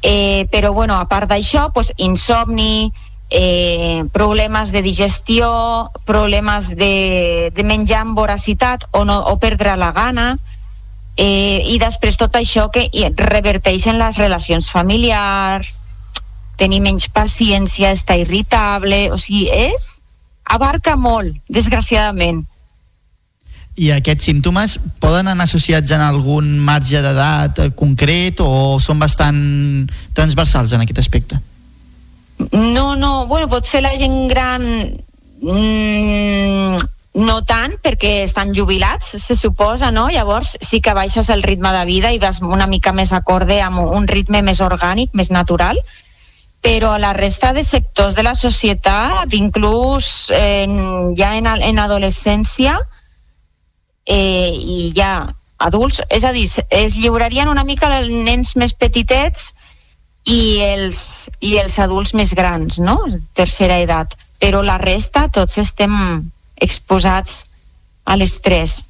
eh, 0.00 0.48
però 0.52 0.72
bueno, 0.72 0.96
a 0.96 1.04
part 1.08 1.28
d'això, 1.28 1.68
pues, 1.72 1.92
insomni, 1.96 2.92
eh, 3.28 4.04
problemes 4.12 4.72
de 4.72 4.82
digestió, 4.82 5.90
problemes 6.04 6.72
de, 6.76 7.50
de 7.52 7.64
menjar 7.64 8.06
amb 8.06 8.16
voracitat 8.16 8.88
o, 8.92 9.04
no, 9.04 9.20
o 9.20 9.36
perdre 9.38 9.76
la 9.76 9.92
gana, 9.92 10.30
eh, 11.16 11.60
i 11.72 11.78
després 11.82 12.18
tot 12.20 12.36
això 12.38 12.68
que 12.72 12.88
reverteix 13.16 13.86
en 13.90 13.98
les 13.98 14.18
relacions 14.20 14.70
familiars, 14.70 15.80
tenir 16.60 16.82
menys 16.84 17.08
paciència, 17.08 17.94
estar 17.96 18.18
irritable, 18.20 19.08
o 19.12 19.18
sigui, 19.18 19.48
és 19.48 20.00
abarca 20.50 20.96
molt, 20.96 21.36
desgraciadament. 21.48 22.44
I 23.80 23.92
aquests 23.94 24.26
símptomes 24.28 24.76
poden 25.00 25.30
anar 25.30 25.46
associats 25.46 25.94
en 25.94 26.02
algun 26.04 26.58
marge 26.66 27.00
d'edat 27.00 27.62
eh, 27.62 27.70
concret 27.76 28.42
o 28.44 28.76
són 28.82 28.98
bastant 29.00 29.38
transversals 30.16 30.74
en 30.74 30.84
aquest 30.84 31.00
aspecte? 31.00 31.38
No, 32.50 32.96
no, 32.96 33.26
bueno, 33.30 33.48
potser 33.52 33.82
la 33.84 33.94
gent 34.00 34.26
gran 34.28 34.64
mm, 35.40 36.80
no 37.14 37.40
tant 37.42 37.74
perquè 37.82 38.20
estan 38.22 38.52
jubilats, 38.54 39.16
se 39.18 39.34
suposa, 39.34 39.90
no? 39.90 40.08
Llavors 40.10 40.56
sí 40.62 40.80
que 40.80 40.94
baixes 40.94 41.30
el 41.30 41.42
ritme 41.42 41.72
de 41.74 41.84
vida 41.84 42.12
i 42.12 42.20
vas 42.22 42.40
una 42.42 42.68
mica 42.70 42.92
més 42.92 43.12
acorde 43.12 43.60
amb 43.62 43.82
un 43.82 44.06
ritme 44.06 44.42
més 44.46 44.60
orgànic, 44.62 45.10
més 45.14 45.30
natural, 45.30 45.80
però 46.62 46.96
la 46.98 47.12
resta 47.16 47.52
de 47.52 47.64
sectors 47.64 48.14
de 48.14 48.22
la 48.22 48.34
societat, 48.34 49.32
inclús 49.34 50.30
en, 50.30 51.14
ja 51.18 51.34
en, 51.36 51.46
en 51.46 51.78
adolescència 51.82 52.78
eh, 54.06 54.52
i 54.54 54.92
ja 54.94 55.32
adults, 55.58 56.00
és 56.08 56.24
a 56.24 56.32
dir, 56.32 56.46
es 56.70 56.96
lliurarien 56.96 57.48
una 57.48 57.64
mica 57.64 57.90
els 57.98 58.12
nens 58.12 58.54
més 58.56 58.72
petitets 58.72 59.50
i 60.30 60.60
els, 60.62 61.30
i 61.40 61.56
els 61.58 61.78
adults 61.80 62.14
més 62.14 62.34
grans, 62.36 62.78
no? 62.78 63.02
Tercera 63.34 63.80
edat. 63.82 64.14
Però 64.40 64.62
la 64.62 64.78
resta, 64.78 65.26
tots 65.32 65.58
estem 65.58 66.30
exposats 66.60 67.46
a 68.04 68.16
l'estrès. 68.16 68.84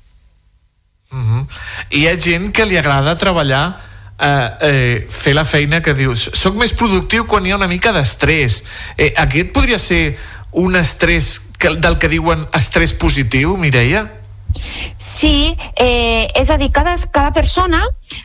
Uh 1.11 1.19
-huh. 1.19 1.47
I 1.91 2.01
hi 2.01 2.09
ha 2.09 2.19
gent 2.19 2.53
que 2.53 2.67
li 2.67 2.77
agrada 2.79 3.17
treballar 3.17 3.81
eh, 4.19 4.51
eh, 4.61 5.07
fer 5.09 5.35
la 5.35 5.45
feina 5.45 5.81
que 5.81 5.95
dius 5.95 6.31
soc 6.35 6.55
més 6.55 6.73
productiu 6.73 7.27
quan 7.27 7.47
hi 7.47 7.51
ha 7.51 7.57
una 7.57 7.67
mica 7.67 7.93
d'estrès 7.93 8.65
eh, 8.97 9.13
aquest 9.17 9.53
podria 9.53 9.79
ser 9.79 10.19
un 10.53 10.77
estrès 10.77 11.41
que, 11.59 11.75
del 11.77 11.99
que 11.99 12.09
diuen 12.09 12.47
estrès 12.57 12.93
positiu, 12.93 13.57
Mireia? 13.57 14.09
Sí, 14.99 15.57
eh, 15.77 16.27
és 16.35 16.51
a 16.51 16.57
dir, 16.59 16.71
cada, 16.73 16.97
cada 17.13 17.33
persona 17.33 17.85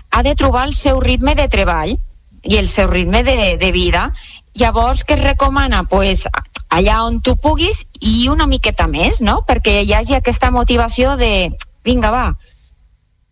ha 0.10 0.24
de 0.24 0.34
trobar 0.36 0.66
el 0.68 0.74
seu 0.74 1.00
ritme 1.00 1.36
de 1.36 1.48
treball 1.52 1.96
i 2.44 2.58
el 2.58 2.68
seu 2.68 2.90
ritme 2.90 3.24
de, 3.24 3.58
de 3.62 3.72
vida. 3.72 4.08
Llavors, 4.56 5.04
què 5.06 5.20
es 5.20 5.24
recomana? 5.24 5.84
Pues, 5.90 6.26
allà 6.70 7.04
on 7.06 7.22
tu 7.22 7.36
puguis 7.38 7.86
i 8.02 8.28
una 8.30 8.48
miqueta 8.48 8.88
més, 8.88 9.22
no? 9.22 9.42
Perquè 9.48 9.82
hi 9.84 9.94
hagi 9.94 10.16
aquesta 10.18 10.52
motivació 10.52 11.16
de, 11.20 11.52
vinga, 11.84 12.12
va, 12.12 12.26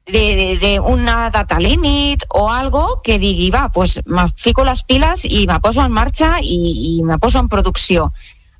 de, 0.05 0.23
de, 0.35 0.47
de 0.59 0.79
una 0.79 1.29
data 1.29 1.59
límit 1.59 2.25
o 2.29 2.49
algo 2.51 3.01
que 3.03 3.17
digui, 3.19 3.49
va, 3.51 3.69
pues 3.69 4.01
me 4.05 4.27
fico 4.35 4.63
les 4.63 4.83
piles 4.83 5.25
i 5.25 5.45
me 5.47 5.59
poso 5.59 5.83
en 5.83 5.91
marxa 5.91 6.37
i, 6.41 6.97
i 6.97 7.03
me 7.03 7.19
poso 7.19 7.39
en 7.39 7.49
producció. 7.49 8.11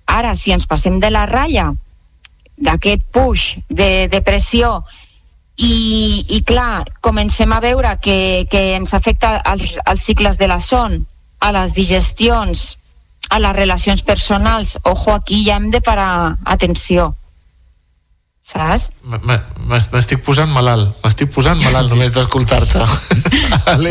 Ara, 0.05 0.35
si 0.35 0.51
ens 0.51 0.67
passem 0.67 0.99
de 0.99 1.11
la 1.11 1.25
ratlla, 1.27 1.71
d'aquest 2.63 3.01
push 3.11 3.57
de, 3.69 4.07
de 4.07 4.21
pressió 4.21 4.83
i, 5.57 6.23
i 6.29 6.41
clar, 6.45 6.85
comencem 7.01 7.51
a 7.53 7.59
veure 7.63 7.95
que, 8.01 8.45
que 8.49 8.73
ens 8.77 8.93
afecta 8.93 9.37
als, 9.37 9.77
als 9.85 10.05
cicles 10.05 10.37
de 10.37 10.47
la 10.47 10.59
son, 10.59 11.03
a 11.39 11.51
les 11.51 11.73
digestions, 11.75 12.79
a 13.29 13.39
les 13.39 13.55
relacions 13.55 14.01
personals. 14.03 14.77
Ojo, 14.83 15.13
aquí 15.13 15.43
ja 15.45 15.55
hem 15.57 15.69
de 15.71 15.81
parar 15.81 16.37
atenció. 16.45 17.13
Saps? 18.43 18.89
M'estic 19.07 20.19
posant 20.25 20.51
malalt, 20.51 20.97
m'estic 21.03 21.29
posant 21.31 21.61
malalt 21.63 21.89
només 21.93 22.11
d'escoltar-te. 22.11 22.83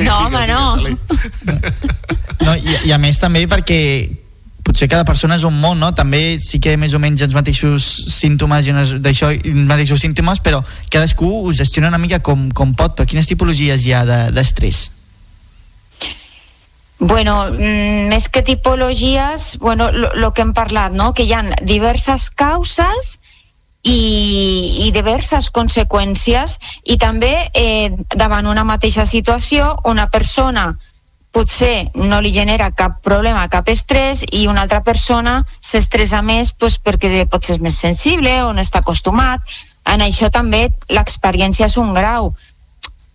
No, 0.05 0.17
home, 0.27 0.43
no. 0.47 0.77
No, 2.43 2.55
i, 2.59 2.75
I 2.89 2.93
a 2.93 2.99
més 2.99 3.17
també 3.23 3.45
perquè 3.49 3.79
potser 4.67 4.89
cada 4.91 5.05
persona 5.07 5.37
és 5.39 5.45
un 5.47 5.55
món, 5.63 5.79
no? 5.81 5.93
També 5.95 6.39
sí 6.43 6.59
que 6.63 6.75
més 6.79 6.93
o 6.95 6.99
menys 7.03 7.23
els 7.25 7.35
mateixos 7.35 7.87
símptomes 8.13 8.67
i 8.67 8.73
unes- 8.75 8.93
d'això, 9.03 9.31
els 9.33 9.63
mateixos 9.69 10.03
símptomes, 10.03 10.41
però 10.43 10.61
cadascú 10.91 11.29
ho 11.47 11.53
gestiona 11.55 11.89
una 11.93 11.99
mica 12.03 12.19
com, 12.21 12.49
com 12.51 12.75
pot. 12.75 12.97
Però 12.99 13.07
quines 13.09 13.31
tipologies 13.31 13.87
hi 13.87 13.95
ha 13.95 14.05
de- 14.09 14.25
d'estrès? 14.35 14.89
Bueno, 17.03 17.51
mm, 17.51 18.07
més 18.13 18.29
que 18.29 18.45
tipologies, 18.47 19.59
bueno, 19.59 19.91
lo 19.91 20.33
que 20.33 20.43
hem 20.43 20.53
parlat, 20.55 20.93
no? 20.95 21.11
que 21.13 21.25
hi 21.27 21.33
ha 21.35 21.43
diverses 21.67 22.29
causes 22.31 23.17
i, 23.83 24.87
i 24.87 24.93
diverses 24.95 25.49
conseqüències 25.51 26.55
i 26.87 26.97
també 27.03 27.33
eh, 27.59 27.91
davant 28.15 28.47
una 28.47 28.63
mateixa 28.63 29.03
situació 29.03 29.73
una 29.91 30.07
persona 30.15 30.69
potser 31.35 31.91
no 31.99 32.21
li 32.23 32.31
genera 32.31 32.71
cap 32.71 33.01
problema, 33.03 33.49
cap 33.51 33.67
estrès 33.75 34.23
i 34.31 34.47
una 34.47 34.63
altra 34.63 34.85
persona 34.87 35.41
s'estressa 35.59 36.23
més 36.23 36.55
pues, 36.55 36.79
perquè 36.79 37.27
potser 37.27 37.57
és 37.57 37.65
més 37.67 37.83
sensible 37.83 38.37
o 38.45 38.53
no 38.55 38.63
està 38.63 38.79
acostumat. 38.79 39.43
En 39.91 40.07
això 40.07 40.31
també 40.31 40.69
l'experiència 40.87 41.67
és 41.67 41.81
un 41.83 41.97
grau 41.99 42.31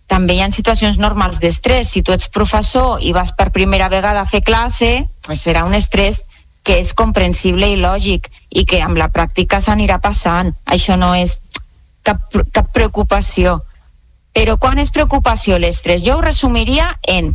també 0.08 0.38
hi 0.38 0.40
ha 0.42 0.48
situacions 0.50 0.96
normals 0.98 1.38
d'estrès. 1.42 1.92
Si 1.92 2.02
tu 2.02 2.14
ets 2.16 2.30
professor 2.32 2.98
i 3.04 3.12
vas 3.12 3.34
per 3.36 3.50
primera 3.52 3.90
vegada 3.92 4.24
a 4.24 4.30
fer 4.30 4.40
classe, 4.42 5.04
pues 5.26 5.44
serà 5.44 5.66
un 5.68 5.76
estrès 5.76 6.24
que 6.64 6.78
és 6.80 6.94
comprensible 6.96 7.68
i 7.68 7.78
lògic 7.80 8.28
i 8.50 8.64
que 8.68 8.80
amb 8.84 8.98
la 9.00 9.10
pràctica 9.12 9.60
s'anirà 9.60 10.00
passant. 10.00 10.54
Això 10.64 10.96
no 10.96 11.12
és 11.14 11.38
cap, 12.02 12.24
cap 12.52 12.72
preocupació. 12.72 13.58
Però 14.32 14.56
quan 14.60 14.80
és 14.80 14.92
preocupació 14.94 15.58
l'estrès? 15.60 16.02
Jo 16.04 16.18
ho 16.18 16.24
resumiria 16.24 16.90
en 17.06 17.34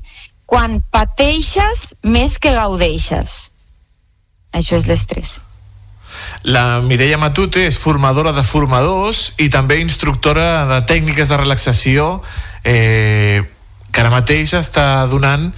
quan 0.50 0.82
pateixes 0.94 1.94
més 2.04 2.38
que 2.41 2.54
gaudeixes. 2.54 3.52
Això 4.54 4.78
és 4.78 4.90
l'estrès. 4.90 5.38
La 6.45 6.82
Mireia 6.86 7.18
Matute 7.18 7.64
és 7.66 7.78
formadora 7.82 8.34
de 8.36 8.44
formadors 8.45 9.32
i 9.41 9.50
també 9.50 9.80
instructora 9.82 10.66
de 10.70 10.82
tècniques 10.90 11.30
de 11.30 11.40
relaxació 11.40 12.22
eh, 12.64 13.44
que 13.91 14.02
ara 14.02 14.11
mateix 14.14 14.56
està 14.57 15.06
donant 15.11 15.52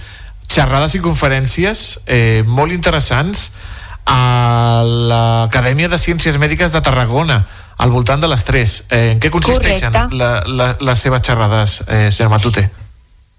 xerrades 0.46 0.94
i 0.94 1.02
conferències 1.02 1.86
eh, 2.06 2.42
molt 2.46 2.72
interessants 2.72 3.50
a 4.06 4.82
l'Acadèmia 4.86 5.90
de 5.90 5.98
Ciències 5.98 6.38
Mèdiques 6.38 6.72
de 6.72 6.82
Tarragona 6.82 7.40
al 7.76 7.90
voltant 7.90 8.22
de 8.22 8.30
l'estrès. 8.30 8.84
Eh, 8.90 9.12
en 9.14 9.20
què 9.20 9.32
consisteixen 9.34 9.96
la, 10.14 10.32
la, 10.46 10.72
les 10.80 11.06
seves 11.06 11.24
xerrades, 11.26 11.80
eh, 11.88 12.10
senyora 12.10 12.36
Matute? 12.36 12.68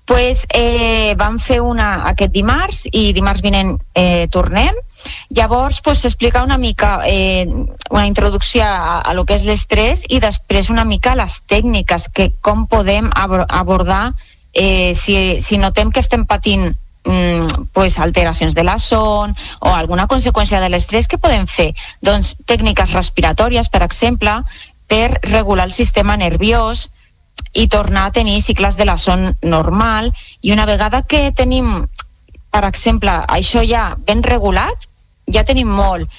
pues, 0.08 0.46
eh, 0.54 1.14
vam 1.20 1.36
fer 1.38 1.60
una 1.60 2.08
aquest 2.08 2.32
dimarts 2.32 2.86
i 2.96 3.12
dimarts 3.14 3.44
vinent 3.44 3.74
eh, 3.94 4.30
tornem. 4.32 4.78
Llavors, 5.30 5.82
pues, 5.82 6.00
s'explica 6.00 6.44
una 6.44 6.58
mica 6.58 7.02
eh, 7.06 7.48
una 7.90 8.08
introducció 8.08 8.64
a, 8.64 9.00
a 9.02 9.14
lo 9.14 9.26
que 9.26 9.36
és 9.36 9.44
l'estrès 9.46 10.06
i 10.10 10.20
després 10.24 10.70
una 10.74 10.86
mica 10.86 11.16
les 11.16 11.42
tècniques, 11.48 12.10
que 12.10 12.32
com 12.42 12.66
podem 12.68 13.10
abor- 13.16 13.46
abordar 13.50 14.14
eh, 14.54 14.94
si, 14.96 15.40
si 15.42 15.58
notem 15.58 15.92
que 15.92 16.00
estem 16.00 16.26
patint 16.26 16.72
mm, 17.06 17.68
pues, 17.74 18.00
alteracions 18.00 18.56
de 18.56 18.64
la 18.64 18.78
son 18.80 19.36
o 19.60 19.74
alguna 19.76 20.08
conseqüència 20.08 20.62
de 20.64 20.70
l'estrès, 20.70 21.08
què 21.08 21.20
podem 21.22 21.46
fer? 21.48 21.74
Doncs 22.02 22.36
tècniques 22.46 22.94
respiratòries, 22.96 23.70
per 23.70 23.84
exemple, 23.86 24.42
per 24.88 25.20
regular 25.28 25.68
el 25.68 25.76
sistema 25.76 26.18
nerviós 26.18 26.88
i 27.54 27.68
tornar 27.68 28.08
a 28.08 28.12
tenir 28.16 28.42
cicles 28.42 28.78
de 28.78 28.86
la 28.88 28.98
son 28.98 29.36
normal 29.42 30.14
i 30.42 30.52
una 30.56 30.66
vegada 30.66 31.04
que 31.04 31.28
tenim 31.36 31.86
per 32.50 32.64
exemple, 32.66 33.12
això 33.28 33.62
ja 33.68 33.92
ben 34.08 34.24
regulat, 34.24 34.87
ja 35.32 35.44
tenim 35.48 35.70
molt 35.70 36.10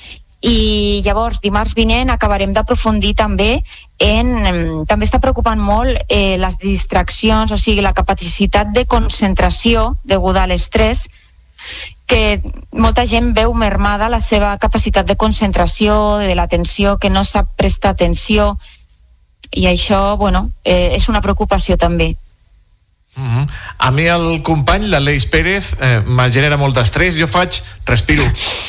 i 0.41 1.01
llavors 1.03 1.41
dimarts 1.43 1.75
vinent 1.75 2.13
acabarem 2.15 2.53
d'aprofundir 2.55 3.15
també 3.19 3.59
en, 3.99 4.85
també 4.87 5.07
està 5.09 5.19
preocupant 5.19 5.59
molt 5.59 5.99
eh, 6.07 6.37
les 6.39 6.59
distraccions, 6.63 7.51
o 7.51 7.59
sigui, 7.59 7.83
la 7.83 7.95
capacitat 7.95 8.71
de 8.71 8.85
concentració 8.87 9.97
deguda 10.05 10.45
a 10.45 10.51
l'estrès 10.51 11.09
que 12.07 12.41
molta 12.71 13.05
gent 13.05 13.33
veu 13.35 13.53
mermada 13.53 14.09
la 14.09 14.21
seva 14.23 14.55
capacitat 14.63 15.09
de 15.09 15.17
concentració, 15.19 16.19
de 16.23 16.37
l'atenció, 16.39 16.97
que 17.03 17.11
no 17.11 17.25
sap 17.25 17.51
prestar 17.59 17.97
atenció 17.97 18.55
i 19.51 19.67
això, 19.67 20.17
bueno, 20.17 20.53
eh, 20.63 20.95
és 20.95 21.09
una 21.09 21.21
preocupació 21.21 21.77
també. 21.77 22.15
Mhm. 23.19 23.47
A 23.79 23.91
mi 23.91 24.07
el 24.07 24.43
company, 24.43 24.87
l'Aleix 24.89 25.27
Pérez, 25.27 25.75
eh, 25.81 26.03
me 26.07 26.31
genera 26.31 26.57
molt 26.57 26.77
d'estrès. 26.79 27.19
Jo 27.19 27.27
faig, 27.27 27.61
respiro, 27.85 28.23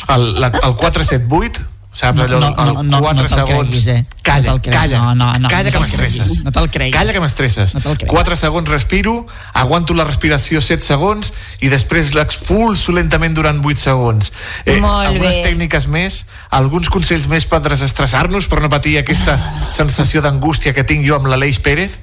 el, 0.10 0.34
la, 0.42 0.48
el 0.64 0.74
478, 0.76 1.62
saps 1.92 2.20
allò, 2.22 2.40
no, 2.40 2.48
el 2.50 2.74
no, 2.74 2.84
no, 2.84 3.00
4 3.02 3.24
no 3.24 3.30
segons. 3.30 3.70
creguis, 3.70 3.88
eh? 3.88 4.06
Calla, 4.22 4.52
No 4.52 4.62
calla, 4.62 4.98
No, 5.00 5.16
no, 5.16 5.34
no, 5.40 5.48
calla 5.50 5.70
no 5.70 5.72
que 5.72 5.80
m'estresses. 5.80 6.44
No 6.44 6.52
te'l 6.52 6.70
creguis. 6.70 6.96
Calla 6.96 7.14
que 7.14 7.20
m'estresses. 7.20 7.74
No 7.76 7.82
te'l 7.82 7.98
creguis. 7.98 8.14
4 8.14 8.36
segons 8.38 8.70
respiro, 8.70 9.26
aguanto 9.54 9.94
la 9.94 10.04
respiració 10.04 10.62
7 10.62 10.84
segons 10.86 11.34
i 11.62 11.70
després 11.70 12.14
l'expulso 12.14 12.92
lentament 12.92 13.34
durant 13.36 13.62
8 13.66 13.78
segons. 13.82 14.32
Eh, 14.66 14.80
Molt 14.82 15.08
algunes 15.08 15.36
bé. 15.36 15.42
tècniques 15.50 15.88
més, 15.88 16.26
alguns 16.52 16.90
consells 16.90 17.28
més 17.28 17.46
per 17.46 17.60
desestressar-nos, 17.62 18.48
per 18.48 18.62
no 18.62 18.70
patir 18.70 18.98
aquesta 19.00 19.38
sensació 19.70 20.22
d'angústia 20.22 20.74
que 20.74 20.84
tinc 20.84 21.06
jo 21.08 21.16
amb 21.16 21.26
l'Aleix 21.28 21.60
Pérez? 21.60 22.00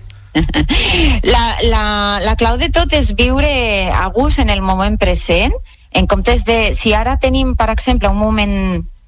La, 1.23 1.45
la, 1.63 1.85
la 2.23 2.35
clau 2.37 2.57
de 2.61 2.69
tot 2.75 2.93
és 2.97 3.13
viure 3.17 3.49
a 3.93 4.07
gust 4.15 4.39
en 4.43 4.51
el 4.51 4.61
moment 4.63 4.99
present, 5.01 5.55
en 5.97 6.07
comptes 6.07 6.45
de... 6.45 6.75
Si 6.77 6.93
ara 6.95 7.17
tenim, 7.23 7.55
per 7.57 7.71
exemple, 7.73 8.09
un 8.13 8.19
moment 8.21 8.55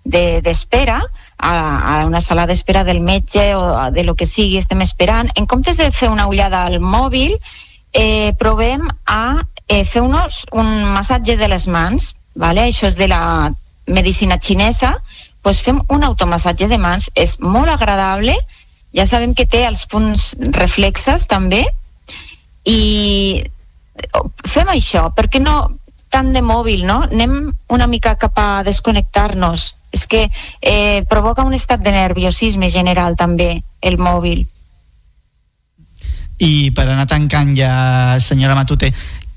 de- 0.05 0.41
d'espera, 0.45 1.03
a, 1.39 1.53
a 1.53 2.07
una 2.07 2.21
sala 2.25 2.47
d'espera 2.49 2.83
del 2.85 3.01
metge 3.01 3.55
o 3.55 3.91
de 3.93 4.05
lo 4.05 4.15
que 4.17 4.27
sigui, 4.27 4.57
estem 4.59 4.81
esperant, 4.83 5.31
en 5.37 5.47
comptes 5.47 5.77
de 5.79 5.91
fer 5.93 6.09
una 6.11 6.27
ullada 6.29 6.65
al 6.67 6.81
mòbil, 6.81 7.37
eh, 7.93 8.33
provem 8.39 8.89
a 9.07 9.45
eh, 9.69 9.85
fer 9.85 10.03
unos, 10.03 10.45
un 10.53 10.85
massatge 10.97 11.37
de 11.37 11.49
les 11.49 11.69
mans, 11.69 12.15
vale? 12.35 12.67
això 12.69 12.89
és 12.89 12.97
de 12.97 13.09
la 13.09 13.53
medicina 13.87 14.39
xinesa, 14.41 14.97
pues 15.43 15.63
fem 15.63 15.79
un 15.89 16.03
automassatge 16.05 16.67
de 16.69 16.79
mans, 16.81 17.11
és 17.15 17.39
molt 17.41 17.71
agradable, 17.71 18.35
ja 18.99 19.07
sabem 19.07 19.35
que 19.39 19.47
té 19.47 19.63
els 19.69 19.87
punts 19.87 20.33
reflexes 20.59 21.29
també, 21.31 21.63
i 22.67 23.43
fem 24.47 24.71
això, 24.75 25.09
perquè 25.15 25.41
no 25.43 25.61
tant 26.11 26.33
de 26.33 26.43
mòbil, 26.43 26.85
no? 26.89 27.03
Anem 27.07 27.53
una 27.75 27.87
mica 27.87 28.17
cap 28.21 28.39
a 28.41 28.49
desconnectar-nos. 28.67 29.75
És 29.93 30.05
que 30.09 30.27
eh, 30.61 31.05
provoca 31.09 31.45
un 31.49 31.55
estat 31.57 31.81
de 31.81 31.93
nerviosisme 31.95 32.69
general 32.73 33.17
també, 33.17 33.63
el 33.81 33.97
mòbil. 34.01 34.45
I 36.45 36.71
per 36.77 36.85
anar 36.87 37.07
tancant 37.09 37.55
ja, 37.57 38.19
senyora 38.21 38.57
Matute, 38.59 38.93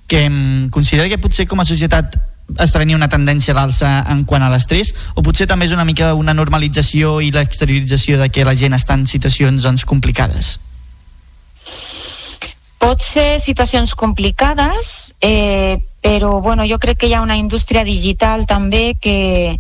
que 0.08 0.26
considera 0.72 1.08
que 1.10 1.22
potser 1.22 1.48
com 1.48 1.64
a 1.64 1.68
societat 1.68 2.18
està 2.60 2.82
venint 2.82 2.98
una 2.98 3.10
tendència 3.12 3.54
a 3.54 3.60
l'alça 3.60 3.92
en 4.12 4.26
quant 4.26 4.44
a 4.44 4.50
l'estrès 4.52 4.94
o 5.16 5.24
potser 5.24 5.48
també 5.48 5.70
és 5.70 5.76
una 5.76 5.86
mica 5.88 6.14
una 6.18 6.34
normalització 6.34 7.20
i 7.22 7.32
l'exteriorització 7.32 8.20
de 8.20 8.30
que 8.30 8.46
la 8.48 8.56
gent 8.56 8.76
està 8.76 8.98
en 8.98 9.06
situacions 9.08 9.64
doncs, 9.64 9.86
complicades? 9.86 10.58
Pot 12.82 13.04
ser 13.06 13.40
situacions 13.40 13.94
complicades, 13.94 15.14
eh, 15.22 15.78
però 16.02 16.40
bueno, 16.42 16.66
jo 16.66 16.80
crec 16.82 16.98
que 16.98 17.12
hi 17.12 17.14
ha 17.14 17.22
una 17.22 17.38
indústria 17.38 17.84
digital 17.86 18.48
també 18.50 18.96
que, 19.00 19.60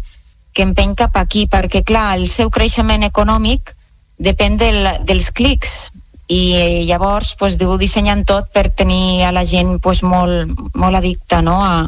que 0.53 0.65
empeny 0.65 0.95
cap 0.97 1.19
aquí, 1.21 1.45
perquè 1.45 1.83
clar, 1.85 2.15
el 2.17 2.27
seu 2.33 2.49
creixement 2.49 3.05
econòmic 3.05 3.75
depèn 4.17 4.57
del, 4.57 4.87
dels 5.05 5.29
clics 5.37 5.91
i 6.31 6.41
eh, 6.57 6.81
llavors 6.87 7.35
pues, 7.37 7.59
diu 7.61 7.75
dissenyant 7.77 8.25
tot 8.25 8.49
per 8.55 8.71
tenir 8.73 9.27
a 9.27 9.31
la 9.35 9.45
gent 9.45 9.77
pues, 9.83 10.01
molt, 10.01 10.49
molt 10.73 10.97
addicta 10.97 11.41
no? 11.45 11.59
a, 11.61 11.85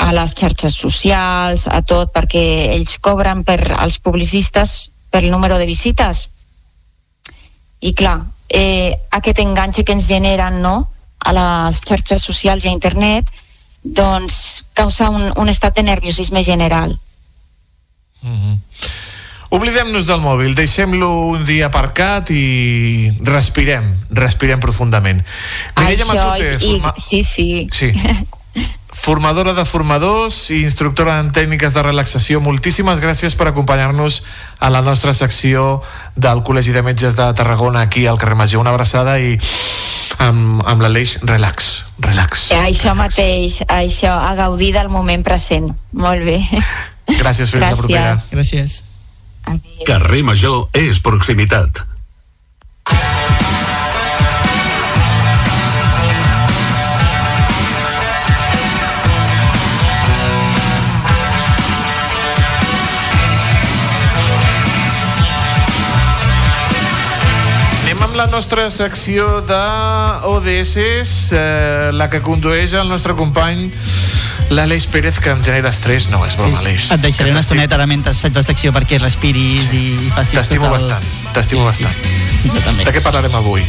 a 0.00 0.12
les 0.16 0.32
xarxes 0.34 0.74
socials, 0.80 1.66
a 1.68 1.82
tot, 1.84 2.12
perquè 2.14 2.42
ells 2.72 2.96
cobren 3.04 3.44
per 3.44 3.60
als 3.76 3.98
publicistes 4.00 4.90
per 5.12 5.24
el 5.24 5.30
número 5.30 5.58
de 5.60 5.68
visites. 5.68 6.30
I 7.80 7.92
clar, 7.96 8.22
eh, 8.48 8.96
aquest 9.10 9.42
enganxe 9.44 9.84
que 9.84 9.92
ens 9.92 10.08
generen 10.08 10.62
no? 10.64 10.88
a 11.20 11.34
les 11.36 11.82
xarxes 11.84 12.24
socials 12.24 12.64
i 12.64 12.70
a 12.70 12.72
internet 12.72 13.28
doncs 13.82 14.66
causa 14.76 15.10
un, 15.12 15.30
un 15.36 15.48
estat 15.52 15.76
de 15.76 15.84
nerviosisme 15.84 16.42
general. 16.44 16.96
Oblidem-nos 19.50 20.06
del 20.06 20.20
mòbil, 20.22 20.52
deixem-lo 20.54 21.08
un 21.34 21.44
dia 21.44 21.68
aparcat 21.68 22.30
i 22.30 23.10
respirem, 23.26 23.88
respirem 24.14 24.60
profundament. 24.62 25.24
Mireia 25.76 26.04
Això, 26.04 26.12
Matute, 26.12 26.52
i, 26.54 26.76
forma... 26.76 26.92
sí, 26.96 27.24
sí. 27.24 27.48
Sí. 27.74 27.90
Formadora 29.00 29.54
de 29.56 29.64
formadors 29.64 30.50
i 30.52 30.58
instructora 30.60 31.14
en 31.22 31.30
tècniques 31.32 31.72
de 31.72 31.82
relaxació, 31.86 32.36
moltíssimes 32.44 33.00
gràcies 33.00 33.32
per 33.32 33.46
acompanyar-nos 33.48 34.18
a 34.60 34.68
la 34.68 34.82
nostra 34.84 35.14
secció 35.16 35.80
del 36.20 36.42
Col·legi 36.44 36.74
de 36.76 36.82
Metges 36.84 37.16
de 37.16 37.30
Tarragona 37.32 37.80
aquí 37.86 38.04
al 38.06 38.20
carrer 38.20 38.36
Major. 38.36 38.60
Una 38.60 38.74
abraçada 38.76 39.16
i 39.16 39.38
amb, 40.20 40.60
amb 40.68 40.84
l'Aleix, 40.84 41.16
relax, 41.24 41.70
relax. 41.96 42.50
Eh, 42.52 42.60
Això 42.68 42.92
mateix, 42.98 43.62
això, 43.72 44.12
a 44.12 44.34
gaudir 44.36 44.74
del 44.76 44.92
moment 44.92 45.24
present. 45.24 45.72
Molt 45.96 46.28
bé. 46.28 46.38
Gràcies, 47.08 47.48
fins 47.48 47.64
la 47.64 47.72
propera. 47.72 48.16
Gràcies. 48.36 48.82
Carrer 49.88 50.22
Major 50.28 50.68
és 50.76 51.00
proximitat. 51.00 51.86
La 68.20 68.26
nostra 68.26 68.68
secció 68.68 69.40
d'ODS, 69.48 70.76
eh, 71.32 71.90
la 71.96 72.10
que 72.12 72.20
condueix 72.20 72.74
el 72.76 72.90
nostre 72.92 73.14
company 73.16 73.70
l'Aleix 74.50 74.86
Pérez, 74.90 75.20
que 75.22 75.30
em 75.30 75.42
genera 75.44 75.70
estrès. 75.70 76.08
No, 76.10 76.24
és 76.26 76.36
broma, 76.36 76.58
Aleix. 76.58 76.88
Et 76.90 77.00
deixaré 77.02 77.30
una 77.30 77.40
estoneta 77.44 77.76
ara 77.78 77.86
mentre 77.86 78.12
faig 78.18 78.34
la 78.34 78.42
secció 78.42 78.72
perquè 78.74 78.98
respiris 78.98 79.70
i, 79.72 79.84
i 79.94 80.10
facis 80.14 80.40
T'estimo 80.40 80.66
tot 80.66 80.74
el... 80.74 80.78
bastant, 80.80 81.10
t'estimo 81.36 81.70
Sí, 81.70 81.84
sí. 81.84 81.86
bastant. 81.86 82.18
I 82.40 82.48
jo 82.54 82.60
també. 82.64 82.84
De 82.88 82.92
què 82.96 83.02
parlarem 83.04 83.34
avui? 83.36 83.62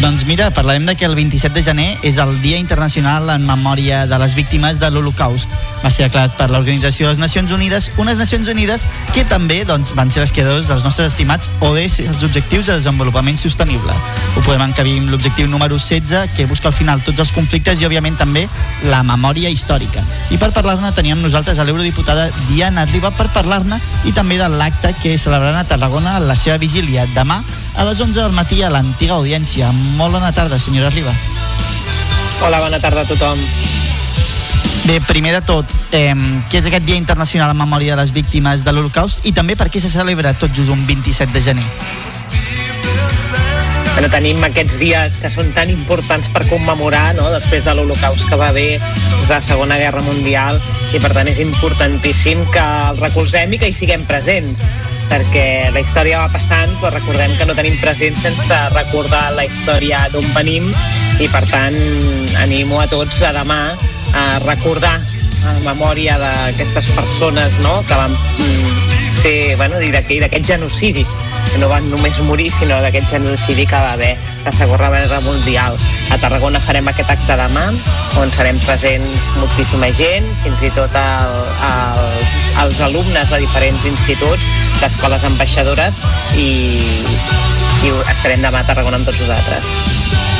Doncs 0.00 0.22
mira, 0.28 0.50
parlarem 0.54 0.84
de 0.86 0.94
que 0.94 1.04
el 1.08 1.16
27 1.16 1.54
de 1.56 1.62
gener 1.66 1.88
és 2.06 2.18
el 2.22 2.36
Dia 2.44 2.60
Internacional 2.60 3.26
en 3.32 3.42
memòria 3.48 4.04
de 4.06 4.18
les 4.22 4.36
víctimes 4.38 4.78
de 4.78 4.90
l'Holocaust. 4.92 5.50
Va 5.82 5.90
ser 5.90 6.06
declarat 6.06 6.36
per 6.38 6.46
l'Organització 6.52 7.08
de 7.08 7.14
les 7.16 7.18
Nacions 7.22 7.50
Unides, 7.50 7.90
unes 7.98 8.20
Nacions 8.20 8.46
Unides 8.52 8.86
que 9.16 9.24
també 9.24 9.64
doncs, 9.66 9.90
van 9.98 10.12
ser 10.12 10.22
les 10.22 10.32
creadors 10.36 10.68
dels 10.70 10.84
nostres 10.86 11.10
estimats 11.10 11.50
ODS, 11.64 11.98
els 12.06 12.22
Objectius 12.28 12.68
de 12.70 12.76
Desenvolupament 12.78 13.40
Sostenible. 13.40 13.96
Ho 14.36 14.44
podem 14.46 14.62
encabir 14.68 14.98
amb 15.00 15.10
l'objectiu 15.10 15.48
número 15.50 15.80
16, 15.80 16.36
que 16.36 16.46
busca 16.46 16.68
al 16.70 16.76
final 16.76 17.02
tots 17.02 17.24
els 17.24 17.32
conflictes 17.34 17.80
i, 17.82 17.88
òbviament, 17.88 18.20
també 18.20 18.46
la 18.84 19.02
memòria 19.02 19.50
històrica. 19.50 20.04
I 20.30 20.38
per 20.38 20.52
parlar-ne 20.54 20.92
teníem 20.94 21.20
nosaltres 21.22 21.58
a 21.58 21.64
l'eurodiputada 21.64 22.28
Diana 22.48 22.84
Riba 22.86 23.10
per 23.16 23.30
parlar-ne 23.34 23.80
i 24.04 24.12
també 24.12 24.38
de 24.38 24.48
l'acte 24.52 24.92
que 25.00 25.16
celebraran 25.18 25.58
a 25.58 25.66
Tarragona 25.66 26.18
la 26.20 26.36
seva 26.38 26.58
vigília 26.60 27.08
demà 27.14 27.40
a 27.76 27.88
les 27.88 28.00
11 28.00 28.20
del 28.20 28.36
matí 28.36 28.62
a 28.62 28.70
l'antiga 28.70 29.16
audiència. 29.18 29.72
Molt 29.72 30.14
bona 30.14 30.32
tarda, 30.32 30.58
senyora 30.58 30.92
Riba. 30.94 31.14
Hola, 32.40 32.60
bona 32.60 32.78
tarda 32.80 33.02
a 33.02 33.08
tothom. 33.08 33.42
Bé, 34.84 35.00
primer 35.00 35.34
de 35.34 35.42
tot, 35.44 35.72
eh, 35.92 36.14
què 36.48 36.58
és 36.58 36.66
aquest 36.66 36.86
Dia 36.86 36.96
Internacional 36.96 37.50
en 37.52 37.58
memòria 37.58 37.94
de 37.94 38.02
les 38.02 38.14
víctimes 38.16 38.64
de 38.64 38.72
l'Holocaust 38.72 39.26
i 39.28 39.32
també 39.32 39.56
per 39.56 39.68
què 39.68 39.80
se 39.80 39.92
celebra 39.92 40.32
tot 40.38 40.54
just 40.56 40.72
un 40.72 40.86
27 40.86 41.32
de 41.32 41.42
gener? 41.50 41.66
Bueno, 44.00 44.16
tenim 44.16 44.38
aquests 44.46 44.78
dies 44.80 45.16
que 45.20 45.28
són 45.28 45.50
tan 45.52 45.68
importants 45.68 46.24
per 46.32 46.46
commemorar 46.48 47.10
no? 47.18 47.26
després 47.34 47.66
de 47.66 47.74
l'Holocaust 47.76 48.22
que 48.30 48.38
va 48.40 48.46
haver 48.48 48.78
de 48.80 49.28
la 49.28 49.42
Segona 49.44 49.76
Guerra 49.76 50.00
Mundial 50.06 50.56
i 50.96 51.00
per 51.02 51.10
tant 51.12 51.28
és 51.28 51.36
importantíssim 51.42 52.40
que 52.54 52.62
el 52.64 52.96
recolzem 53.02 53.52
i 53.52 53.60
que 53.60 53.68
hi 53.68 53.76
siguem 53.76 54.06
presents 54.08 54.64
perquè 55.10 55.68
la 55.74 55.84
història 55.84 56.22
va 56.22 56.32
passant 56.32 56.72
però 56.80 56.94
recordem 56.94 57.36
que 57.36 57.44
no 57.50 57.58
tenim 57.58 57.76
present 57.82 58.16
sense 58.24 58.62
recordar 58.72 59.34
la 59.36 59.44
història 59.44 60.06
d'on 60.14 60.32
venim 60.32 60.72
i 61.20 61.28
per 61.28 61.44
tant 61.52 61.76
animo 62.40 62.80
a 62.80 62.88
tots 62.88 63.20
a 63.20 63.34
demà 63.36 63.62
a 64.16 64.26
recordar 64.46 64.96
en 65.50 65.60
memòria 65.66 66.16
d'aquestes 66.24 66.88
persones 66.96 67.60
no? 67.60 67.82
que 67.84 68.00
van 68.00 68.16
mm, 68.16 68.94
ser, 69.20 69.40
bueno, 69.60 69.76
d'aquest 69.76 70.54
genocidi 70.54 71.04
que 71.50 71.58
no 71.58 71.68
van 71.70 71.88
només 71.90 72.18
morir, 72.26 72.48
sinó 72.54 72.78
d'aquest 72.82 73.10
genocidi 73.10 73.66
que 73.66 73.78
va 73.78 73.94
haver 73.96 74.12
la 74.44 74.52
Segona 74.54 74.90
Guerra 74.94 75.20
Mundial. 75.24 75.76
A 76.10 76.18
Tarragona 76.22 76.60
farem 76.62 76.88
aquest 76.90 77.10
acte 77.12 77.36
demà, 77.38 77.66
on 78.20 78.32
serem 78.36 78.60
presents 78.66 79.30
moltíssima 79.38 79.90
gent, 79.98 80.26
fins 80.44 80.66
i 80.66 80.72
tot 80.76 80.96
el, 81.00 81.38
el, 81.70 82.26
els 82.64 82.82
alumnes 82.88 83.30
de 83.32 83.42
diferents 83.44 83.86
instituts, 83.92 84.50
d'escoles 84.80 85.26
ambaixadores, 85.28 86.00
i, 86.38 86.50
i 87.84 87.94
estarem 88.14 88.46
demà 88.46 88.62
a 88.64 88.70
Tarragona 88.70 89.02
amb 89.02 89.10
tots 89.10 89.22
vosaltres. 89.24 90.39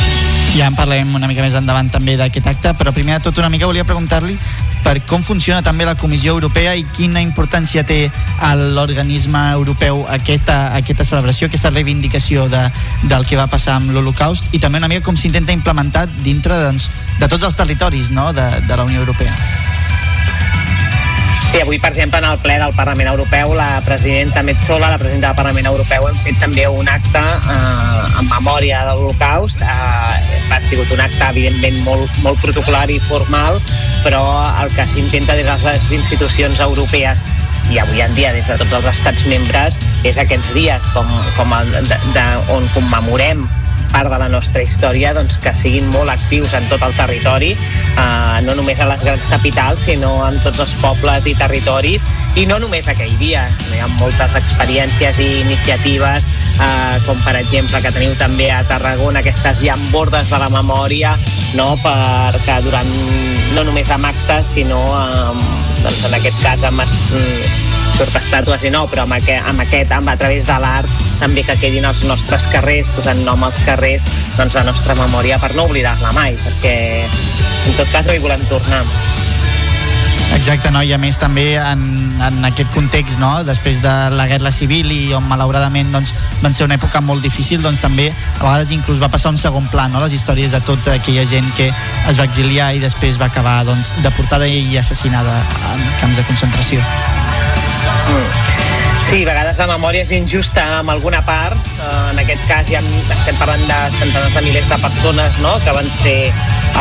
Ja 0.57 0.67
en 0.67 0.75
parlarem 0.75 1.13
una 1.15 1.29
mica 1.31 1.45
més 1.45 1.55
endavant 1.55 1.87
també 1.95 2.17
d'aquest 2.19 2.47
acte, 2.51 2.73
però 2.75 2.91
primer 2.93 3.15
de 3.17 3.25
tot 3.29 3.39
una 3.39 3.49
mica 3.53 3.69
volia 3.71 3.85
preguntar-li 3.87 4.35
per 4.83 4.97
com 5.07 5.23
funciona 5.23 5.63
també 5.63 5.87
la 5.87 5.95
Comissió 5.95 6.35
Europea 6.35 6.73
i 6.75 6.83
quina 6.97 7.23
importància 7.23 7.85
té 7.87 8.01
a 8.43 8.51
l'organisme 8.59 9.45
europeu 9.55 10.03
aquesta, 10.11 10.75
aquesta 10.75 11.07
celebració, 11.07 11.47
aquesta 11.47 11.71
reivindicació 11.71 12.49
de, 12.51 12.65
del 13.07 13.27
que 13.31 13.39
va 13.39 13.47
passar 13.47 13.79
amb 13.79 13.95
l'Holocaust 13.95 14.51
i 14.51 14.59
també 14.59 14.83
una 14.83 14.91
mica 14.91 15.07
com 15.07 15.17
s'intenta 15.17 15.55
implementar 15.55 16.09
dintre 16.25 16.59
doncs, 16.67 16.91
de 17.21 17.29
tots 17.29 17.47
els 17.47 17.57
territoris 17.57 18.11
no? 18.11 18.33
de, 18.35 18.49
de 18.67 18.77
la 18.77 18.89
Unió 18.89 19.05
Europea. 19.07 19.37
Sí, 21.51 21.59
avui, 21.61 21.81
per 21.81 21.91
exemple, 21.91 22.19
en 22.19 22.25
el 22.25 22.39
ple 22.39 22.61
del 22.61 22.73
Parlament 22.79 23.09
Europeu, 23.11 23.57
la 23.59 23.81
presidenta 23.83 24.45
Metzola, 24.45 24.89
la 24.89 24.99
presidenta 24.99 25.33
del 25.33 25.37
Parlament 25.37 25.67
Europeu, 25.67 26.07
hem 26.07 26.21
fet 26.23 26.39
també 26.39 26.69
un 26.71 26.87
acte 26.87 27.19
eh, 27.19 28.21
en 28.21 28.29
memòria 28.31 28.85
de 28.87 28.93
l'Holocaust. 28.95 29.59
Eh, 29.59 30.39
ha 30.55 30.61
sigut 30.69 30.93
un 30.95 31.03
acte, 31.03 31.19
evidentment, 31.27 31.81
molt, 31.83 32.21
molt 32.23 32.39
protocolar 32.39 32.87
i 32.95 33.01
formal, 33.09 33.59
però 34.05 34.23
el 34.63 34.71
que 34.77 34.87
s'intenta 34.95 35.35
des 35.35 35.51
de 35.51 35.59
les 35.67 35.91
institucions 35.99 36.63
europees 36.63 37.27
i 37.75 37.83
avui 37.83 38.01
en 38.03 38.15
dia 38.15 38.31
des 38.33 38.47
de 38.47 38.55
tots 38.63 38.79
els 38.79 38.87
estats 38.95 39.27
membres 39.27 39.79
és 40.07 40.23
aquests 40.23 40.55
dies 40.55 40.87
com, 40.95 41.11
com 41.37 41.59
el, 41.59 41.75
de, 41.91 41.99
de, 42.15 42.27
on 42.55 42.67
commemorem 42.79 43.43
part 43.91 44.11
de 44.11 44.19
la 44.23 44.29
nostra 44.33 44.63
història 44.63 45.13
doncs, 45.17 45.37
que 45.43 45.53
siguin 45.59 45.89
molt 45.93 46.13
actius 46.13 46.55
en 46.57 46.67
tot 46.71 46.83
el 46.87 46.95
territori, 46.97 47.53
eh, 47.55 48.41
no 48.47 48.57
només 48.59 48.81
a 48.81 48.89
les 48.91 49.05
grans 49.07 49.27
capitals, 49.31 49.85
sinó 49.87 50.13
en 50.27 50.41
tots 50.45 50.63
els 50.65 50.75
pobles 50.83 51.27
i 51.27 51.35
territoris, 51.39 52.05
i 52.39 52.47
no 52.47 52.59
només 52.63 52.89
aquell 52.89 53.17
dia. 53.19 53.47
Hi 53.75 53.81
ha 53.83 53.89
moltes 53.99 54.37
experiències 54.39 55.19
i 55.23 55.31
iniciatives, 55.43 56.29
eh, 56.61 57.01
com 57.07 57.19
per 57.25 57.37
exemple 57.41 57.83
que 57.83 57.95
teniu 57.95 58.15
també 58.21 58.51
a 58.55 58.63
Tarragona 58.69 59.23
aquestes 59.25 59.63
llambordes 59.65 60.31
de 60.31 60.43
la 60.43 60.51
memòria, 60.53 61.17
no? 61.59 61.73
perquè 61.83 62.61
durant, 62.67 62.95
no 63.57 63.67
només 63.67 63.91
amb 63.91 64.13
actes, 64.13 64.55
sinó 64.55 64.85
amb, 64.95 65.43
doncs 65.83 66.07
en 66.07 66.21
aquest 66.21 66.43
cas 66.45 66.65
amb, 66.69 66.87
surt 68.01 68.17
estàtues 68.17 68.63
i 68.65 68.71
no, 68.73 68.87
però 68.89 69.05
amb 69.05 69.19
aquest, 69.19 69.45
amb 69.45 69.61
aquest 69.61 69.91
amb, 69.93 70.09
a 70.09 70.17
través 70.17 70.47
de 70.49 70.57
l'art 70.63 71.07
també 71.21 71.45
que 71.45 71.57
quedin 71.61 71.85
els 71.85 72.01
nostres 72.09 72.47
carrers, 72.49 72.89
posant 72.97 73.21
nom 73.27 73.45
als 73.45 73.61
carrers, 73.67 74.07
doncs 74.39 74.57
la 74.57 74.65
nostra 74.65 74.97
memòria 74.97 75.37
per 75.43 75.53
no 75.53 75.67
oblidar-la 75.69 76.15
mai, 76.17 76.39
perquè 76.41 76.75
en 77.05 77.77
tot 77.77 77.91
cas 77.93 78.09
no 78.09 78.17
hi 78.17 78.23
volem 78.25 78.47
tornar. 78.49 78.81
Exacte, 80.31 80.71
no? 80.73 80.81
i 80.81 80.95
a 80.95 80.99
més 81.03 81.19
també 81.21 81.59
en, 81.59 81.85
en 82.25 82.49
aquest 82.49 82.73
context, 82.73 83.21
no? 83.21 83.35
després 83.45 83.83
de 83.85 83.95
la 84.15 84.29
guerra 84.31 84.55
civil 84.55 84.89
i 84.95 85.13
on 85.13 85.27
malauradament 85.29 85.93
doncs, 85.93 86.15
van 86.41 86.57
ser 86.57 86.65
una 86.71 86.79
època 86.81 87.03
molt 87.05 87.21
difícil, 87.27 87.61
doncs 87.61 87.85
també 87.85 88.09
a 88.15 88.45
vegades 88.47 88.73
inclús 88.73 89.03
va 89.03 89.13
passar 89.13 89.35
un 89.35 89.41
segon 89.43 89.69
pla, 89.69 89.91
no? 89.93 90.01
les 90.07 90.17
històries 90.17 90.57
de 90.57 90.65
tota 90.65 90.97
aquella 90.97 91.29
gent 91.29 91.53
que 91.59 91.69
es 91.69 92.17
va 92.17 92.31
exiliar 92.31 92.73
i 92.73 92.81
després 92.81 93.21
va 93.21 93.29
acabar 93.29 93.61
doncs, 93.69 93.93
deportada 94.01 94.49
i 94.49 94.79
assassinada 94.81 95.43
en 95.75 95.91
camps 96.01 96.23
de 96.23 96.31
concentració. 96.31 97.20
Sí, 99.11 99.25
a 99.25 99.27
vegades 99.27 99.59
la 99.59 99.67
memòria 99.67 100.05
és 100.05 100.11
injusta 100.15 100.63
amb 100.79 100.93
alguna 100.93 101.19
part. 101.27 101.71
Eh, 101.81 102.11
en 102.13 102.21
aquest 102.23 102.45
cas 102.47 102.69
ja 102.71 102.83
estem 103.17 103.39
parlant 103.41 103.65
de 103.67 103.79
centenars 103.99 104.37
de 104.37 104.45
milers 104.47 104.69
de 104.71 104.79
persones 104.85 105.41
no? 105.43 105.57
que 105.65 105.75
van 105.75 105.89
ser 105.99 106.19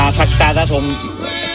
afectades, 0.06 0.70
o 0.70 0.84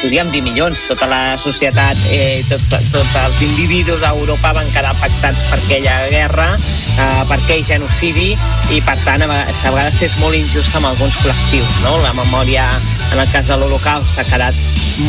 podríem 0.05 0.29
dir 0.29 0.43
milions, 0.45 0.77
tota 0.85 1.07
la 1.09 1.39
societat, 1.41 1.97
eh, 2.13 2.45
tots 2.45 2.91
tot 2.93 3.15
els 3.23 3.39
individus 3.41 4.03
d'Europa 4.03 4.51
van 4.53 4.69
quedar 4.69 4.91
afectats 4.93 5.41
per 5.49 5.57
aquella 5.57 5.95
guerra, 6.13 6.49
eh, 6.59 7.23
per 7.25 7.39
aquell 7.39 7.65
genocidi, 7.65 8.37
i 8.69 8.83
per 8.85 8.99
tant 9.07 9.25
a 9.25 9.31
vegades, 9.31 10.03
és 10.03 10.19
molt 10.21 10.37
injust 10.37 10.77
amb 10.77 10.91
alguns 10.93 11.17
col·lectius. 11.23 11.81
No? 11.87 11.97
La 12.05 12.13
memòria, 12.13 12.69
en 13.13 13.19
el 13.19 13.33
cas 13.33 13.49
de 13.49 13.57
l'Holocaust, 13.57 14.19
ha 14.19 14.29
quedat 14.29 14.55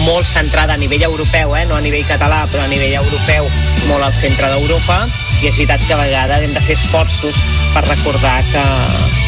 molt 0.08 0.26
centrada 0.26 0.74
a 0.74 0.78
nivell 0.78 1.04
europeu, 1.12 1.56
eh? 1.60 1.66
no 1.66 1.76
a 1.76 1.84
nivell 1.84 2.08
català, 2.08 2.46
però 2.48 2.64
a 2.64 2.72
nivell 2.72 2.96
europeu, 3.04 3.52
molt 3.90 4.04
al 4.08 4.16
centre 4.16 4.48
d'Europa, 4.48 5.04
i 5.42 5.50
és 5.52 5.58
veritat 5.60 5.84
que 5.88 5.94
a 5.94 6.00
vegades 6.06 6.48
hem 6.48 6.56
de 6.56 6.64
fer 6.64 6.80
esforços 6.80 7.36
per 7.76 7.84
recordar 7.84 8.40
que, 8.54 8.64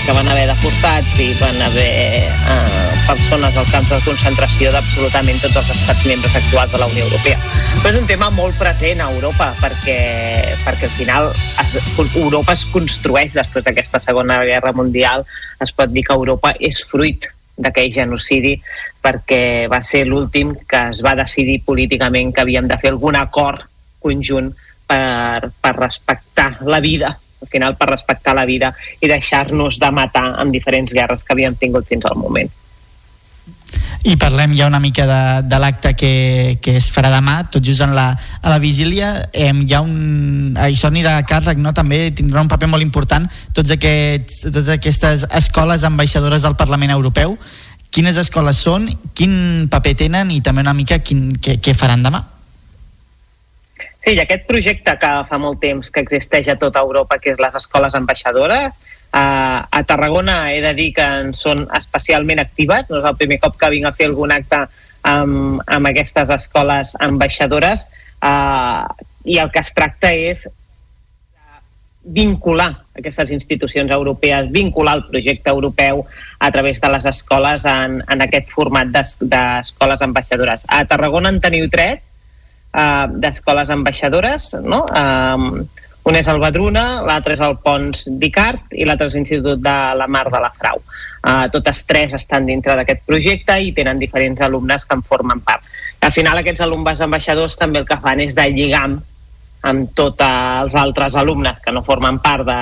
que 0.06 0.16
van 0.16 0.32
haver 0.32 0.48
deportats 0.48 1.20
i 1.20 1.34
van 1.44 1.60
haver 1.68 1.92
eh, 2.32 2.87
persones 3.08 3.56
als 3.56 3.72
camps 3.72 3.90
de 3.90 3.98
concentració 4.04 4.72
d'absolutament 4.74 5.40
tots 5.40 5.56
els 5.62 5.70
estats 5.72 6.04
membres 6.10 6.36
actuals 6.36 6.74
de 6.74 6.82
la 6.82 6.90
Unió 6.92 7.06
Europea. 7.08 7.38
Però 7.80 7.94
és 7.94 8.00
un 8.02 8.10
tema 8.10 8.28
molt 8.36 8.58
present 8.60 9.02
a 9.02 9.08
Europa 9.14 9.54
perquè, 9.62 9.98
perquè 10.66 10.90
al 10.90 10.96
final 10.98 11.30
es, 11.32 11.88
Europa 12.08 12.54
es 12.58 12.66
construeix 12.74 13.38
després 13.38 13.64
d'aquesta 13.64 14.02
Segona 14.04 14.42
Guerra 14.44 14.74
Mundial. 14.76 15.24
Es 15.64 15.72
pot 15.72 15.94
dir 15.94 16.04
que 16.08 16.18
Europa 16.18 16.52
és 16.60 16.84
fruit 16.92 17.30
d'aquell 17.58 17.94
genocidi 17.96 18.58
perquè 19.02 19.42
va 19.72 19.80
ser 19.82 20.04
l'últim 20.06 20.54
que 20.68 20.84
es 20.92 21.02
va 21.06 21.16
decidir 21.18 21.62
políticament 21.66 22.36
que 22.36 22.44
havíem 22.44 22.68
de 22.68 22.78
fer 22.82 22.92
algun 22.92 23.16
acord 23.18 23.64
conjunt 24.04 24.52
per, 24.86 25.50
per 25.62 25.74
respectar 25.80 26.58
la 26.68 26.84
vida 26.84 27.16
al 27.42 27.48
final 27.48 27.76
per 27.78 27.90
respectar 27.90 28.34
la 28.36 28.46
vida 28.50 28.72
i 29.00 29.10
deixar-nos 29.10 29.80
de 29.80 29.92
matar 29.94 30.30
en 30.42 30.52
diferents 30.52 30.94
guerres 30.94 31.24
que 31.24 31.36
havíem 31.36 31.56
tingut 31.56 31.88
fins 31.88 32.06
al 32.10 32.18
moment. 32.18 32.50
I 34.08 34.16
parlem 34.16 34.54
ja 34.56 34.68
una 34.70 34.80
mica 34.80 35.06
de, 35.10 35.48
de 35.50 35.60
l'acte 35.60 35.92
que, 35.98 36.12
que 36.64 36.78
es 36.80 36.88
farà 36.94 37.10
demà, 37.12 37.42
tot 37.52 37.66
just 37.66 37.84
en 37.84 37.96
la, 37.98 38.12
a 38.16 38.54
la 38.54 38.60
vigília. 38.64 39.10
Eh, 39.34 39.52
hi 39.52 39.76
ha 39.76 39.82
un, 39.84 40.56
això 40.64 40.88
anirà 40.92 41.18
a 41.18 41.26
càrrec, 41.28 41.60
no? 41.60 41.74
també 41.76 42.06
tindrà 42.16 42.44
un 42.44 42.52
paper 42.52 42.70
molt 42.72 42.86
important 42.86 43.28
tots 43.58 43.74
aquests, 43.74 44.46
totes 44.48 44.72
aquestes 44.78 45.26
escoles 45.42 45.84
ambaixadores 45.84 46.46
del 46.46 46.56
Parlament 46.56 46.94
Europeu. 46.96 47.36
Quines 47.92 48.18
escoles 48.20 48.60
són, 48.62 48.88
quin 49.18 49.68
paper 49.72 49.96
tenen 50.06 50.32
i 50.32 50.42
també 50.46 50.64
una 50.64 50.76
mica 50.78 51.00
quin, 51.00 51.30
què, 51.42 51.58
què 51.64 51.76
faran 51.76 52.04
demà? 52.06 52.24
Sí, 54.04 54.14
aquest 54.22 54.46
projecte 54.48 54.94
que 55.02 55.10
fa 55.28 55.40
molt 55.42 55.60
temps 55.60 55.90
que 55.92 56.04
existeix 56.04 56.48
a 56.54 56.56
tota 56.60 56.80
Europa, 56.86 57.18
que 57.20 57.34
és 57.34 57.42
les 57.42 57.58
escoles 57.60 57.96
ambaixadores, 57.98 58.72
Uh, 59.18 59.66
a 59.72 59.82
Tarragona 59.88 60.52
he 60.54 60.60
de 60.62 60.76
dir 60.78 60.92
que 60.94 61.02
en 61.02 61.32
són 61.34 61.64
especialment 61.74 62.42
actives, 62.44 62.86
no 62.92 63.00
és 63.00 63.08
el 63.10 63.16
primer 63.18 63.40
cop 63.42 63.56
que 63.58 63.72
vinc 63.74 63.88
a 63.90 63.94
fer 63.98 64.12
algun 64.12 64.34
acte 64.36 64.60
amb, 65.10 65.64
amb 65.66 65.90
aquestes 65.90 66.30
escoles 66.36 66.92
ambaixadores 67.02 67.88
uh, 68.22 68.86
i 69.26 69.40
el 69.42 69.50
que 69.56 69.64
es 69.64 69.74
tracta 69.74 70.12
és 70.14 70.46
vincular 72.08 72.70
aquestes 72.96 73.32
institucions 73.36 73.92
europees, 73.92 74.52
vincular 74.52 74.96
el 75.00 75.08
projecte 75.10 75.50
europeu 75.50 76.06
a 76.40 76.52
través 76.52 76.80
de 76.82 76.92
les 76.94 77.10
escoles 77.10 77.66
en, 77.66 77.98
en 78.08 78.22
aquest 78.24 78.54
format 78.54 78.94
d'escoles 78.94 80.06
ambaixadores. 80.06 80.64
A 80.68 80.86
Tarragona 80.86 81.34
en 81.34 81.42
teniu 81.42 81.68
tres, 81.74 82.06
uh, 82.78 83.10
d'escoles 83.12 83.74
ambaixadores, 83.74 84.54
no? 84.64 84.86
Um, 84.94 85.66
un 86.08 86.16
és 86.16 86.28
el 86.32 86.40
Badruna, 86.40 87.02
l'altre 87.04 87.36
és 87.36 87.42
el 87.44 87.58
Pons 87.64 88.06
d'Icart 88.22 88.72
i 88.80 88.86
l'altre 88.88 89.10
és 89.10 89.16
l'Institut 89.18 89.60
de 89.60 89.76
la 90.00 90.08
Mar 90.08 90.28
de 90.32 90.40
la 90.40 90.54
Frau. 90.56 90.80
Uh, 91.28 91.48
totes 91.52 91.82
tres 91.84 92.14
estan 92.16 92.46
dintre 92.48 92.78
d'aquest 92.80 93.02
projecte 93.10 93.58
i 93.60 93.74
tenen 93.76 94.00
diferents 94.00 94.40
alumnes 94.46 94.86
que 94.88 94.96
en 94.96 95.04
formen 95.04 95.42
part. 95.44 95.66
Al 96.08 96.14
final 96.16 96.40
aquests 96.40 96.64
alumnes 96.64 97.02
ambaixadors 97.04 97.58
també 97.60 97.82
el 97.82 97.90
que 97.90 98.00
fan 98.00 98.22
és 98.24 98.38
de 98.38 98.46
lligam 98.54 98.96
amb 99.68 99.92
tots 99.98 100.24
els 100.24 100.78
altres 100.80 101.18
alumnes 101.20 101.60
que 101.60 101.74
no 101.76 101.84
formen 101.84 102.22
part 102.24 102.48
de, 102.48 102.60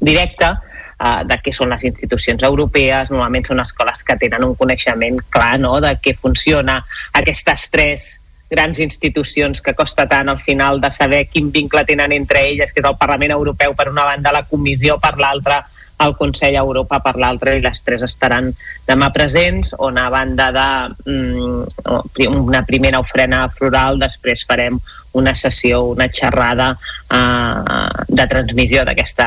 directe 0.00 0.48
uh, 0.50 1.20
de 1.28 1.38
què 1.44 1.54
són 1.54 1.70
les 1.70 1.84
institucions 1.86 2.42
europees, 2.48 3.12
normalment 3.14 3.46
són 3.46 3.62
escoles 3.62 4.02
que 4.02 4.18
tenen 4.18 4.48
un 4.48 4.56
coneixement 4.58 5.22
clar 5.30 5.60
no? 5.62 5.76
de 5.84 5.94
què 6.02 6.16
funciona 6.18 6.80
aquestes 7.22 7.68
tres 7.70 8.08
grans 8.50 8.80
institucions 8.82 9.62
que 9.62 9.76
costa 9.78 10.08
tant 10.10 10.28
al 10.28 10.40
final 10.42 10.80
de 10.82 10.90
saber 10.90 11.28
quin 11.30 11.52
vincle 11.54 11.84
tenen 11.86 12.12
entre 12.12 12.48
elles, 12.50 12.72
que 12.72 12.82
és 12.82 12.88
el 12.88 12.98
Parlament 12.98 13.30
Europeu 13.36 13.76
per 13.78 13.88
una 13.92 14.08
banda, 14.08 14.34
la 14.34 14.48
Comissió 14.50 14.98
per 14.98 15.14
l'altra, 15.22 15.62
el 16.00 16.16
Consell 16.16 16.56
Europa 16.56 16.98
per 17.04 17.12
l'altra 17.20 17.52
i 17.54 17.60
les 17.62 17.82
tres 17.84 18.02
estaran 18.02 18.48
demà 18.88 19.10
presents, 19.14 19.74
on 19.78 19.98
a 20.00 20.08
banda 20.10 20.48
de 20.56 20.66
mm, 21.12 22.40
una 22.40 22.64
primera 22.66 23.02
ofrena 23.04 23.44
floral, 23.52 24.00
després 24.00 24.46
farem 24.48 24.80
una 25.12 25.34
sessió, 25.34 25.82
una 25.92 26.08
xerrada 26.08 26.78
eh, 27.12 28.06
de 28.08 28.26
transmissió 28.30 28.84
d'aquest 28.86 29.20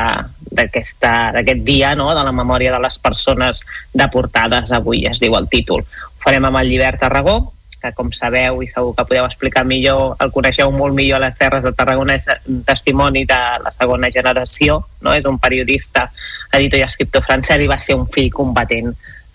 dia, 1.64 1.96
no? 1.96 2.14
de 2.16 2.24
la 2.24 2.36
memòria 2.36 2.72
de 2.74 2.82
les 2.84 3.00
persones 3.00 3.64
deportades 3.94 4.72
avui, 4.72 5.06
es 5.10 5.20
diu 5.22 5.36
el 5.38 5.50
títol. 5.52 5.84
Ho 5.84 6.24
farem 6.24 6.46
amb 6.50 6.58
el 6.64 6.72
Llibert 6.72 7.00
Tarragó, 7.04 7.53
que 7.84 7.92
com 7.98 8.12
sabeu 8.16 8.62
i 8.64 8.70
segur 8.72 8.94
que 8.96 9.06
podeu 9.10 9.26
explicar 9.28 9.66
millor, 9.68 10.16
el 10.24 10.32
coneixeu 10.32 10.72
molt 10.72 10.96
millor 10.96 11.20
a 11.20 11.26
les 11.28 11.36
Terres 11.40 11.66
de 11.66 11.74
Tarragona, 11.76 12.16
és 12.16 12.30
un 12.48 12.64
testimoni 12.68 13.26
de 13.28 13.42
la 13.66 13.74
segona 13.76 14.12
generació, 14.14 14.80
no? 15.04 15.12
és 15.14 15.28
un 15.28 15.40
periodista, 15.44 16.08
editor 16.56 16.80
i 16.80 16.88
escriptor 16.88 17.28
francès 17.28 17.62
i 17.62 17.70
va 17.70 17.80
ser 17.84 18.00
un 18.00 18.08
fill 18.14 18.32
combatent 18.32 18.94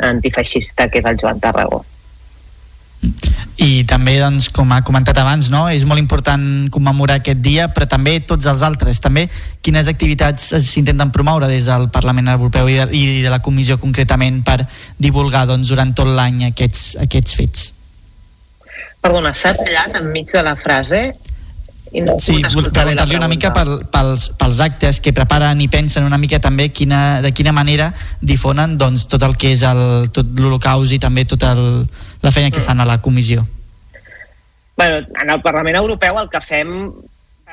antifeixista 0.09 0.89
que 0.89 1.03
és 1.03 1.13
el 1.13 1.21
Joan 1.21 1.41
Tarragó. 1.45 1.85
I 3.59 3.85
també, 3.87 4.17
doncs, 4.19 4.49
com 4.55 4.71
ha 4.75 4.81
comentat 4.87 5.19
abans, 5.21 5.49
no? 5.51 5.65
és 5.71 5.85
molt 5.87 6.01
important 6.01 6.43
commemorar 6.75 7.19
aquest 7.21 7.41
dia, 7.45 7.69
però 7.75 7.87
també 7.91 8.17
tots 8.27 8.47
els 8.51 8.63
altres. 8.67 9.03
També 9.03 9.27
quines 9.63 9.91
activitats 9.91 10.53
s'intenten 10.67 11.13
promoure 11.15 11.51
des 11.51 11.67
del 11.71 11.89
Parlament 11.95 12.31
Europeu 12.35 12.71
i 12.71 12.79
de, 12.79 12.87
i 12.95 13.03
de 13.23 13.33
la 13.35 13.43
Comissió 13.43 13.79
concretament 13.79 14.41
per 14.47 14.63
divulgar 14.99 15.47
doncs, 15.51 15.75
durant 15.75 15.93
tot 15.95 16.11
l'any 16.11 16.47
aquests, 16.53 16.95
aquests 17.07 17.39
fets? 17.39 17.73
Perdona, 19.05 19.33
s'ha 19.35 19.55
tallat 19.57 19.97
enmig 20.01 20.31
de 20.33 20.43
la 20.43 20.55
frase 20.59 21.03
i 21.93 22.03
no 22.05 22.19
Sí, 22.21 22.37
preguntar-li 22.43 23.17
una 23.17 23.29
mica 23.31 23.51
pel, 23.55 23.85
pels, 23.93 24.29
pels 24.39 24.61
actes 24.65 25.01
que 25.01 25.15
preparen 25.17 25.61
i 25.65 25.69
pensen 25.73 26.05
una 26.05 26.19
mica 26.21 26.41
també 26.43 26.69
quina, 26.75 27.21
de 27.25 27.33
quina 27.33 27.55
manera 27.57 27.93
difonen 28.21 28.77
doncs, 28.81 29.07
tot 29.09 29.25
el 29.25 29.37
que 29.41 29.55
és 29.55 29.63
el, 29.67 30.11
tot 30.13 30.35
l'Holocaust 30.37 30.93
i 30.93 31.01
també 31.01 31.25
tota 31.29 31.55
la 31.57 32.35
feina 32.35 32.53
que 32.53 32.65
fan 32.65 32.81
a 32.81 32.89
la 32.89 32.99
comissió. 33.01 33.47
Bueno, 34.79 35.01
en 35.23 35.31
el 35.31 35.41
Parlament 35.43 35.79
Europeu 35.81 36.21
el 36.21 36.29
que 36.31 36.43
fem 36.45 36.75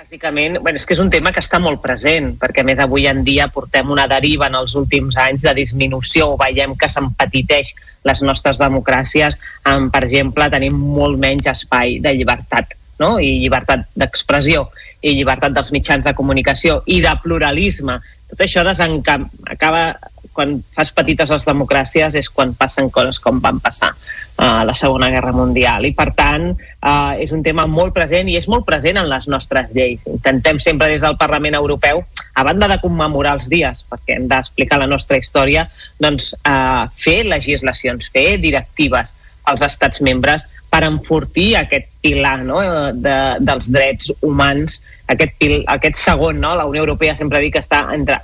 bàsicament, 0.05 0.59
bueno, 0.61 0.77
és 0.77 0.85
que 0.85 0.93
és 0.93 1.01
un 1.01 1.09
tema 1.09 1.31
que 1.33 1.41
està 1.41 1.57
molt 1.59 1.81
present, 1.81 2.35
perquè 2.37 2.63
més 2.63 2.77
avui 2.79 3.07
en 3.09 3.23
dia 3.25 3.47
portem 3.49 3.89
una 3.89 4.05
deriva 4.07 4.47
en 4.47 4.55
els 4.59 4.75
últims 4.77 5.17
anys 5.17 5.41
de 5.41 5.53
disminució, 5.57 6.35
veiem 6.37 6.75
que 6.77 6.89
s'empetiteix 6.89 7.73
les 8.05 8.21
nostres 8.21 8.61
democràcies, 8.61 9.39
amb, 9.65 9.89
per 9.91 10.03
exemple, 10.05 10.45
tenim 10.53 10.77
molt 10.77 11.17
menys 11.17 11.49
espai 11.49 11.97
de 11.99 12.13
llibertat 12.13 12.75
no? 12.99 13.17
i 13.17 13.39
llibertat 13.41 13.87
d'expressió 13.97 14.67
i 15.01 15.15
llibertat 15.17 15.55
dels 15.55 15.71
mitjans 15.73 16.05
de 16.05 16.13
comunicació 16.13 16.83
i 16.85 17.01
de 17.01 17.13
pluralisme. 17.23 17.97
Tot 18.29 18.45
això 18.45 18.63
desencam... 18.65 19.25
acaba 19.49 19.95
quan 20.35 20.57
fas 20.75 20.91
petites 20.95 21.31
les 21.31 21.47
democràcies 21.47 22.17
és 22.19 22.29
quan 22.29 22.53
passen 22.59 22.91
coses 22.93 23.21
com 23.23 23.39
van 23.43 23.61
passar 23.63 23.93
a 24.35 24.65
la 24.67 24.75
Segona 24.75 25.07
Guerra 25.13 25.31
Mundial. 25.33 25.87
I 25.87 25.93
per 25.95 26.09
tant 26.17 26.49
uh, 26.51 27.13
és 27.21 27.31
un 27.31 27.43
tema 27.43 27.65
molt 27.71 27.95
present 27.95 28.27
i 28.27 28.35
és 28.35 28.49
molt 28.51 28.67
present 28.67 28.99
en 28.99 29.07
les 29.09 29.29
nostres 29.31 29.71
lleis. 29.75 30.03
Intentem 30.11 30.59
sempre 30.59 30.91
des 30.91 31.05
del 31.05 31.15
Parlament 31.17 31.55
Europeu 31.55 32.03
a 32.35 32.43
banda 32.43 32.67
de 32.67 32.81
commemorar 32.83 33.37
els 33.39 33.47
dies 33.51 33.85
perquè 33.89 34.17
hem 34.17 34.27
d'explicar 34.31 34.81
la 34.81 34.91
nostra 34.91 35.21
història 35.21 35.69
doncs 36.03 36.33
uh, 36.41 36.91
fer 36.99 37.21
legislacions, 37.29 38.11
fer 38.11 38.35
directives 38.43 39.15
als 39.45 39.63
estats 39.63 40.01
membres 40.03 40.43
per 40.75 40.83
enfortir 40.83 41.53
aquest 41.55 41.87
pilar 42.03 42.41
no? 42.43 42.59
de, 42.91 43.15
dels 43.47 43.69
drets 43.71 44.11
humans, 44.25 44.81
aquest, 45.07 45.31
pil, 45.39 45.61
aquest 45.71 45.95
segon, 45.95 46.41
no? 46.43 46.51
la 46.59 46.65
Unió 46.67 46.83
Europea 46.83 47.15
sempre 47.15 47.39
dic 47.39 47.55
que 47.55 47.61
està 47.63 47.85
entre, 47.95 48.17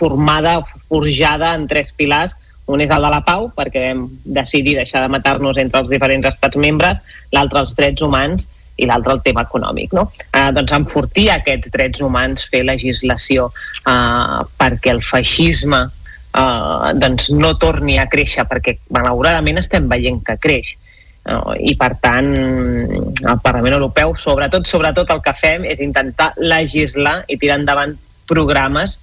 formada, 0.00 0.56
forjada 0.90 1.52
en 1.54 1.68
tres 1.70 1.94
pilars, 1.94 2.34
un 2.66 2.82
és 2.82 2.90
el 2.90 3.06
de 3.06 3.12
la 3.12 3.22
pau, 3.22 3.46
perquè 3.54 3.84
vam 3.92 4.02
decidir 4.24 4.74
deixar 4.80 5.04
de 5.04 5.12
matar-nos 5.14 5.62
entre 5.62 5.84
els 5.84 5.92
diferents 5.92 6.26
estats 6.32 6.58
membres, 6.58 6.98
l'altre 7.30 7.62
els 7.62 7.78
drets 7.78 8.02
humans 8.02 8.50
i 8.82 8.90
l'altre 8.90 9.14
el 9.14 9.22
tema 9.22 9.46
econòmic. 9.46 9.94
No? 9.94 10.08
Eh, 10.26 10.50
doncs 10.56 10.74
enfortir 10.74 11.28
aquests 11.36 11.70
drets 11.70 12.02
humans, 12.02 12.50
fer 12.50 12.64
legislació 12.66 13.52
eh, 13.86 14.42
perquè 14.58 14.96
el 14.96 15.04
feixisme 15.06 15.84
eh, 15.86 16.94
doncs 16.98 17.30
no 17.30 17.54
torni 17.62 18.00
a 18.02 18.10
créixer, 18.10 18.48
perquè 18.50 18.80
malauradament 18.90 19.62
estem 19.62 19.86
veient 19.92 20.24
que 20.26 20.40
creix 20.42 20.78
i 21.22 21.74
per 21.78 21.92
tant 22.02 22.28
el 22.34 23.38
Parlament 23.44 23.76
Europeu 23.76 24.16
sobretot 24.18 24.66
sobretot 24.66 25.10
el 25.14 25.20
que 25.22 25.34
fem 25.38 25.66
és 25.70 25.82
intentar 25.84 26.32
legislar 26.40 27.20
i 27.30 27.36
tirar 27.38 27.60
endavant 27.60 27.94
programes 28.26 28.96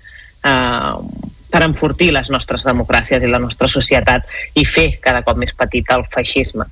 eh, 0.44 0.94
per 1.50 1.62
enfortir 1.66 2.12
les 2.14 2.30
nostres 2.30 2.66
democràcies 2.68 3.24
i 3.24 3.32
la 3.32 3.40
nostra 3.42 3.70
societat 3.72 4.28
i 4.60 4.66
fer 4.66 4.90
cada 5.02 5.24
cop 5.24 5.40
més 5.40 5.56
petit 5.56 5.96
el 5.96 6.06
feixisme. 6.12 6.68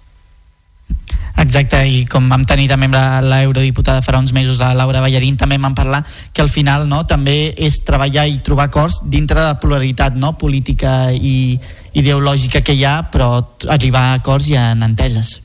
Exacte, 1.38 1.78
i 1.86 2.00
com 2.10 2.26
vam 2.32 2.42
tenir 2.50 2.66
també 2.72 2.88
amb 2.90 2.96
l'eurodiputada 3.30 4.02
farà 4.02 4.18
uns 4.18 4.34
mesos, 4.34 4.58
la 4.58 4.72
Laura 4.74 5.04
Ballarín, 5.04 5.38
també 5.38 5.60
vam 5.62 5.76
parlar 5.78 6.02
que 6.34 6.42
al 6.42 6.50
final 6.50 6.88
no, 6.90 7.04
també 7.06 7.54
és 7.54 7.78
treballar 7.86 8.26
i 8.26 8.40
trobar 8.46 8.72
acords 8.72 9.04
dintre 9.06 9.38
de 9.38 9.46
la 9.52 9.60
pluralitat 9.62 10.18
no, 10.18 10.34
política 10.42 11.12
i 11.14 11.60
ideològica 11.98 12.64
que 12.66 12.74
hi 12.74 12.84
ha, 12.86 13.04
però 13.14 13.30
arribar 13.70 14.08
a 14.08 14.18
acords 14.18 14.50
i 14.50 14.58
a 14.58 14.72
enteses. 14.74 15.38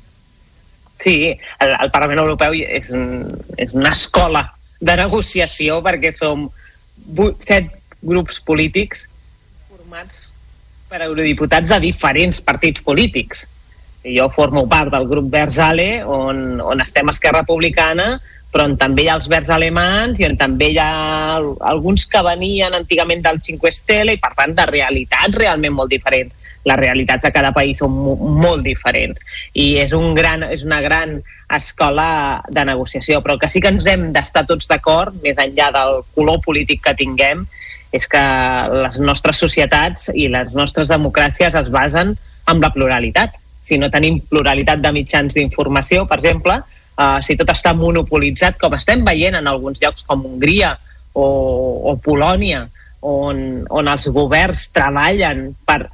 Sí, 1.03 1.17
el, 1.61 1.77
el 1.77 1.93
Parlament 1.93 2.23
Europeu 2.25 2.57
és, 2.57 2.91
un, 2.97 3.29
és 3.61 3.77
una 3.77 3.93
escola 3.93 4.47
de 4.81 4.97
negociació 4.99 5.81
perquè 5.85 6.13
som 6.17 6.49
set 7.45 7.69
grups 8.03 8.41
polítics 8.43 9.07
formats 9.69 10.29
per 10.91 11.03
eurodiputats 11.05 11.71
de 11.71 11.81
diferents 11.85 12.41
partits 12.41 12.83
polítics 12.87 13.45
jo 14.05 14.29
formo 14.35 14.67
part 14.69 14.91
del 14.93 15.09
grup 15.09 15.31
Verds 15.31 15.59
Ale, 15.63 16.05
on, 16.05 16.61
on 16.61 16.83
estem 16.83 17.11
Esquerra 17.13 17.43
Republicana, 17.43 18.17
però 18.53 18.67
on 18.69 18.77
també 18.77 19.07
hi 19.07 19.09
ha 19.09 19.17
els 19.17 19.31
verds 19.33 19.49
alemans 19.55 20.21
i 20.21 20.27
on 20.29 20.37
també 20.37 20.73
hi 20.75 20.79
ha 20.83 20.93
alguns 21.71 22.05
que 22.11 22.21
venien 22.27 22.75
antigament 22.77 23.25
del 23.25 23.41
5 23.41 23.73
Stelle 23.73 24.13
i 24.13 24.21
per 24.21 24.35
tant 24.37 24.53
de 24.59 24.67
realitats 24.69 25.39
realment 25.39 25.73
molt 25.79 25.93
diferents. 25.95 26.35
Les 26.69 26.79
realitats 26.79 27.25
de 27.25 27.33
cada 27.35 27.51
país 27.51 27.81
són 27.81 27.95
molt 28.39 28.63
diferents. 28.63 29.19
I 29.59 29.81
és, 29.83 29.95
un 29.97 30.13
gran, 30.15 30.45
és 30.45 30.63
una 30.63 30.83
gran 30.85 31.17
escola 31.51 32.43
de 32.49 32.65
negociació 32.69 33.23
però 33.25 33.39
que 33.41 33.51
sí 33.51 33.61
que 33.61 33.73
ens 33.73 33.89
hem 33.89 34.11
d'estar 34.13 34.45
tots 34.49 34.69
d'acord 34.71 35.17
més 35.25 35.41
enllà 35.41 35.73
del 35.75 36.03
color 36.15 36.41
polític 36.45 36.85
que 36.85 36.97
tinguem 37.01 37.47
és 37.93 38.07
que 38.09 38.23
les 38.85 39.01
nostres 39.01 39.41
societats 39.43 40.09
i 40.15 40.29
les 40.33 40.53
nostres 40.57 40.93
democràcies 40.93 41.57
es 41.59 41.69
basen 41.73 42.15
en 42.49 42.63
la 42.63 42.73
pluralitat 42.73 43.37
si 43.63 43.79
no 43.79 43.91
tenim 43.91 44.21
pluralitat 44.29 44.83
de 44.83 44.93
mitjans 44.95 45.35
d'informació, 45.37 46.05
per 46.11 46.19
exemple, 46.21 46.59
uh, 46.99 47.19
si 47.25 47.37
tot 47.39 47.51
està 47.53 47.73
monopolitzat, 47.79 48.59
com 48.61 48.75
estem 48.77 49.05
veient 49.07 49.39
en 49.39 49.49
alguns 49.51 49.81
llocs 49.83 50.07
com 50.09 50.25
Hongria 50.27 50.75
o, 51.15 51.27
o 51.93 51.97
Polònia, 52.03 52.67
on, 53.03 53.63
on 53.71 53.91
els 53.91 54.09
governs 54.15 54.69
treballen 54.75 55.51
per 55.67 55.87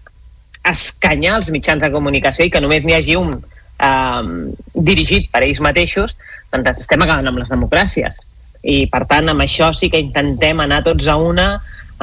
escanyar 0.68 1.38
els 1.38 1.52
mitjans 1.52 1.80
de 1.84 1.92
comunicació 1.92 2.44
i 2.44 2.52
que 2.52 2.60
només 2.60 2.84
n'hi 2.84 2.96
hagi 2.96 3.16
un 3.16 3.32
um, 3.36 4.32
dirigit 4.74 5.30
per 5.32 5.44
ells 5.46 5.62
mateixos, 5.64 6.16
doncs 6.52 6.84
estem 6.84 7.04
acabant 7.04 7.28
amb 7.30 7.40
les 7.40 7.52
democràcies. 7.52 8.24
I, 8.58 8.84
per 8.90 9.04
tant, 9.08 9.30
amb 9.30 9.44
això 9.44 9.70
sí 9.76 9.88
que 9.92 10.00
intentem 10.02 10.60
anar 10.60 10.82
tots 10.84 11.06
a 11.08 11.16
una 11.20 11.50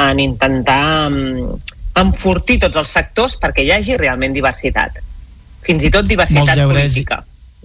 en 0.01 0.21
intentar 0.23 1.09
um, 1.09 1.57
enfortir 1.99 2.59
tots 2.63 2.79
els 2.79 2.95
sectors 2.97 3.37
perquè 3.41 3.65
hi 3.65 3.73
hagi 3.75 3.99
realment 3.99 4.33
diversitat 4.35 4.97
fins 5.65 5.85
i 5.85 5.91
tot 5.93 6.07
diversitat 6.07 6.61
política. 6.65 7.23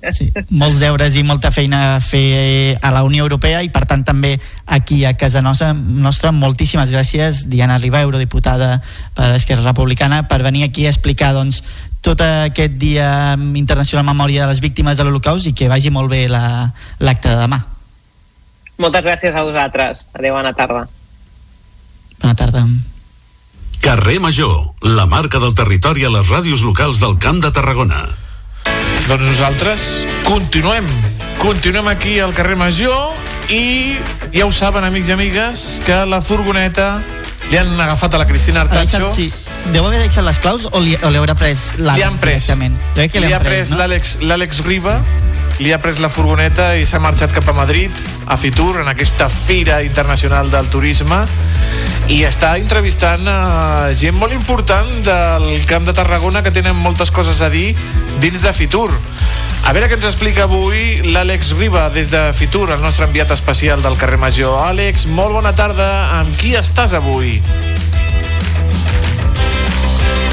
Sí, 0.08 0.30
molts 0.48 0.78
deures 0.80 1.12
i 1.20 1.22
molta 1.28 1.50
feina 1.52 1.80
a 1.96 2.00
fer 2.00 2.78
a 2.80 2.88
la 2.94 3.02
Unió 3.04 3.26
Europea 3.26 3.60
i 3.60 3.68
per 3.68 3.82
tant 3.84 4.00
també 4.06 4.32
aquí 4.64 5.02
a 5.04 5.12
casa 5.20 5.42
nostra, 5.44 5.74
nostra. 5.74 6.32
Moltíssimes 6.32 6.88
gràcies 6.88 7.44
Diana 7.52 7.76
Riba, 7.78 8.00
eurodiputada 8.00 8.78
per 9.14 9.34
Esquerra 9.36 9.66
Republicana 9.66 10.22
per 10.28 10.40
venir 10.42 10.64
aquí 10.64 10.86
a 10.86 10.94
explicar 10.94 11.34
doncs, 11.36 11.60
tot 12.00 12.22
aquest 12.24 12.78
dia 12.80 13.36
internacional 13.36 14.06
memòria 14.08 14.46
de 14.46 14.54
les 14.54 14.62
víctimes 14.64 14.96
de 14.96 15.04
l'Holocaust 15.04 15.50
i 15.50 15.52
que 15.52 15.68
vagi 15.68 15.92
molt 15.92 16.08
bé 16.08 16.24
l'acte 16.30 17.28
la, 17.28 17.34
de 17.36 17.40
demà. 17.42 17.60
Moltes 18.80 19.04
gràcies 19.04 19.36
a 19.36 19.44
vosaltres. 19.44 20.06
Adeu, 20.16 20.32
bona 20.38 20.54
tarda. 20.56 20.86
Bona 22.22 22.34
tarda 22.34 22.64
Carrer 23.80 24.20
Major, 24.20 24.72
la 24.82 25.06
marca 25.06 25.38
del 25.38 25.54
territori 25.54 26.04
a 26.04 26.10
les 26.12 26.28
ràdios 26.28 26.62
locals 26.66 27.00
del 27.00 27.16
Camp 27.18 27.40
de 27.42 27.50
Tarragona. 27.50 28.02
Doncs 29.08 29.24
nosaltres 29.24 29.86
continuem. 30.26 30.86
Continuem 31.40 31.88
aquí 31.88 32.18
al 32.20 32.34
carrer 32.36 32.58
Major 32.60 33.14
i 33.48 33.96
ja 34.34 34.44
ho 34.46 34.52
saben, 34.52 34.84
amics 34.84 35.08
i 35.08 35.14
amigues, 35.16 35.62
que 35.86 35.96
la 36.06 36.20
furgoneta 36.22 37.00
li 37.50 37.56
han 37.58 37.72
agafat 37.80 38.14
a 38.14 38.20
la 38.22 38.28
Cristina 38.28 38.66
Artacho. 38.66 39.08
Deixat, 39.08 39.16
sí. 39.16 39.72
Deu 39.72 39.84
haver 39.88 40.02
deixat 40.04 40.24
les 40.28 40.38
claus 40.40 40.68
o 40.70 40.80
li, 40.80 40.94
o 41.00 41.10
li 41.10 41.18
haurà 41.20 41.34
pres 41.36 41.70
l'Àlex 41.80 41.96
Li 41.98 42.04
han 42.06 42.20
pres. 42.20 42.46
li, 42.52 43.08
li 43.24 43.32
ha 43.32 43.40
han 43.40 43.44
pres 43.44 43.72
no? 43.72 43.80
l'Àlex 43.80 44.14
l'Àlex 44.24 44.62
Riba 44.64 45.00
li 45.60 45.72
ha 45.72 45.78
pres 45.78 45.98
la 46.00 46.08
furgoneta 46.08 46.72
i 46.80 46.86
s'ha 46.88 46.98
marxat 47.04 47.34
cap 47.36 47.48
a 47.50 47.52
Madrid, 47.52 47.92
a 48.26 48.38
Fitur, 48.40 48.80
en 48.80 48.88
aquesta 48.88 49.28
Fira 49.28 49.82
Internacional 49.84 50.48
del 50.50 50.70
Turisme, 50.72 51.20
i 52.08 52.22
està 52.24 52.54
entrevistant 52.58 53.28
a 53.28 53.92
gent 53.94 54.16
molt 54.16 54.32
important 54.32 54.88
del 55.04 55.66
Camp 55.68 55.84
de 55.84 55.94
Tarragona 55.94 56.42
que 56.42 56.54
tenen 56.54 56.80
moltes 56.80 57.12
coses 57.12 57.42
a 57.44 57.50
dir 57.52 57.74
dins 58.24 58.40
de 58.40 58.54
Fitur. 58.56 58.88
A 59.68 59.74
veure 59.76 59.90
què 59.90 59.98
ens 60.00 60.08
explica 60.08 60.48
avui 60.48 61.04
l'Àlex 61.12 61.52
Riba 61.58 61.90
des 61.92 62.08
de 62.10 62.24
Fitur, 62.32 62.70
el 62.72 62.80
nostre 62.80 63.04
enviat 63.06 63.30
especial 63.36 63.84
del 63.84 64.00
carrer 64.00 64.18
Major. 64.18 64.56
Àlex, 64.64 65.04
molt 65.12 65.36
bona 65.36 65.52
tarda. 65.52 65.90
Amb 66.16 66.32
qui 66.40 66.56
estàs 66.56 66.96
avui? 66.96 67.36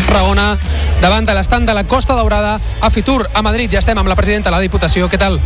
Tarragona, 0.08 0.54
davant 1.02 1.26
de 1.28 1.34
l'estand 1.38 1.68
de 1.70 1.74
la 1.78 1.84
Costa 1.86 2.16
Daurada 2.16 2.58
a 2.82 2.90
Fitur, 2.90 3.28
a 3.34 3.42
Madrid. 3.42 3.72
Ja 3.72 3.80
estem 3.80 3.98
amb 3.98 4.10
la 4.10 4.16
presidenta 4.16 4.50
de 4.50 4.56
la 4.56 4.62
Diputació. 4.64 5.10
Què 5.10 5.20
tal? 5.22 5.40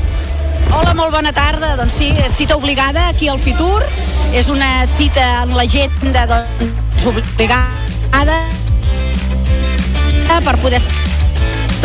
Hola, 0.71 0.93
molt 0.95 1.11
bona 1.11 1.33
tarda. 1.35 1.75
Doncs 1.79 1.99
sí, 1.99 2.11
cita 2.29 2.55
obligada 2.55 3.07
aquí 3.09 3.27
al 3.27 3.39
Fitur. 3.39 3.83
És 4.33 4.49
una 4.49 4.85
cita 4.87 5.43
amb 5.43 5.57
l'agenda 5.59 6.25
doncs, 6.29 7.07
obligada 7.11 8.41
per 10.41 10.57
poder 10.57 10.79
estar 10.79 11.10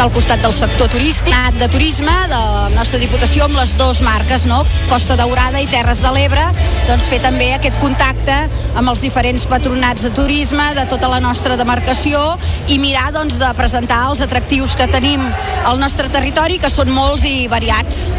al 0.02 0.10
costat 0.12 0.42
del 0.42 0.52
sector 0.52 0.88
turístic, 0.92 1.34
de 1.58 1.68
turisme 1.72 2.12
de 2.28 2.36
la 2.36 2.68
nostra 2.74 2.98
Diputació 3.00 3.46
amb 3.46 3.56
les 3.56 3.72
dues 3.78 4.02
marques, 4.04 4.44
no? 4.48 4.58
Costa 4.90 5.16
Daurada 5.16 5.60
i 5.62 5.68
Terres 5.70 6.02
de 6.04 6.10
l'Ebre, 6.12 6.44
doncs 6.88 7.08
fer 7.08 7.20
també 7.24 7.52
aquest 7.54 7.78
contacte 7.80 8.36
amb 8.76 8.92
els 8.92 9.04
diferents 9.04 9.46
patronats 9.48 10.04
de 10.04 10.12
turisme 10.16 10.68
de 10.76 10.84
tota 10.90 11.08
la 11.12 11.20
nostra 11.24 11.56
demarcació 11.56 12.36
i 12.68 12.80
mirar 12.82 13.08
doncs, 13.16 13.40
de 13.40 13.52
presentar 13.56 14.02
els 14.10 14.24
atractius 14.26 14.76
que 14.76 14.90
tenim 14.90 15.24
al 15.64 15.80
nostre 15.80 16.12
territori, 16.12 16.60
que 16.60 16.72
són 16.72 16.92
molts 16.92 17.24
i 17.24 17.46
variats. 17.48 18.10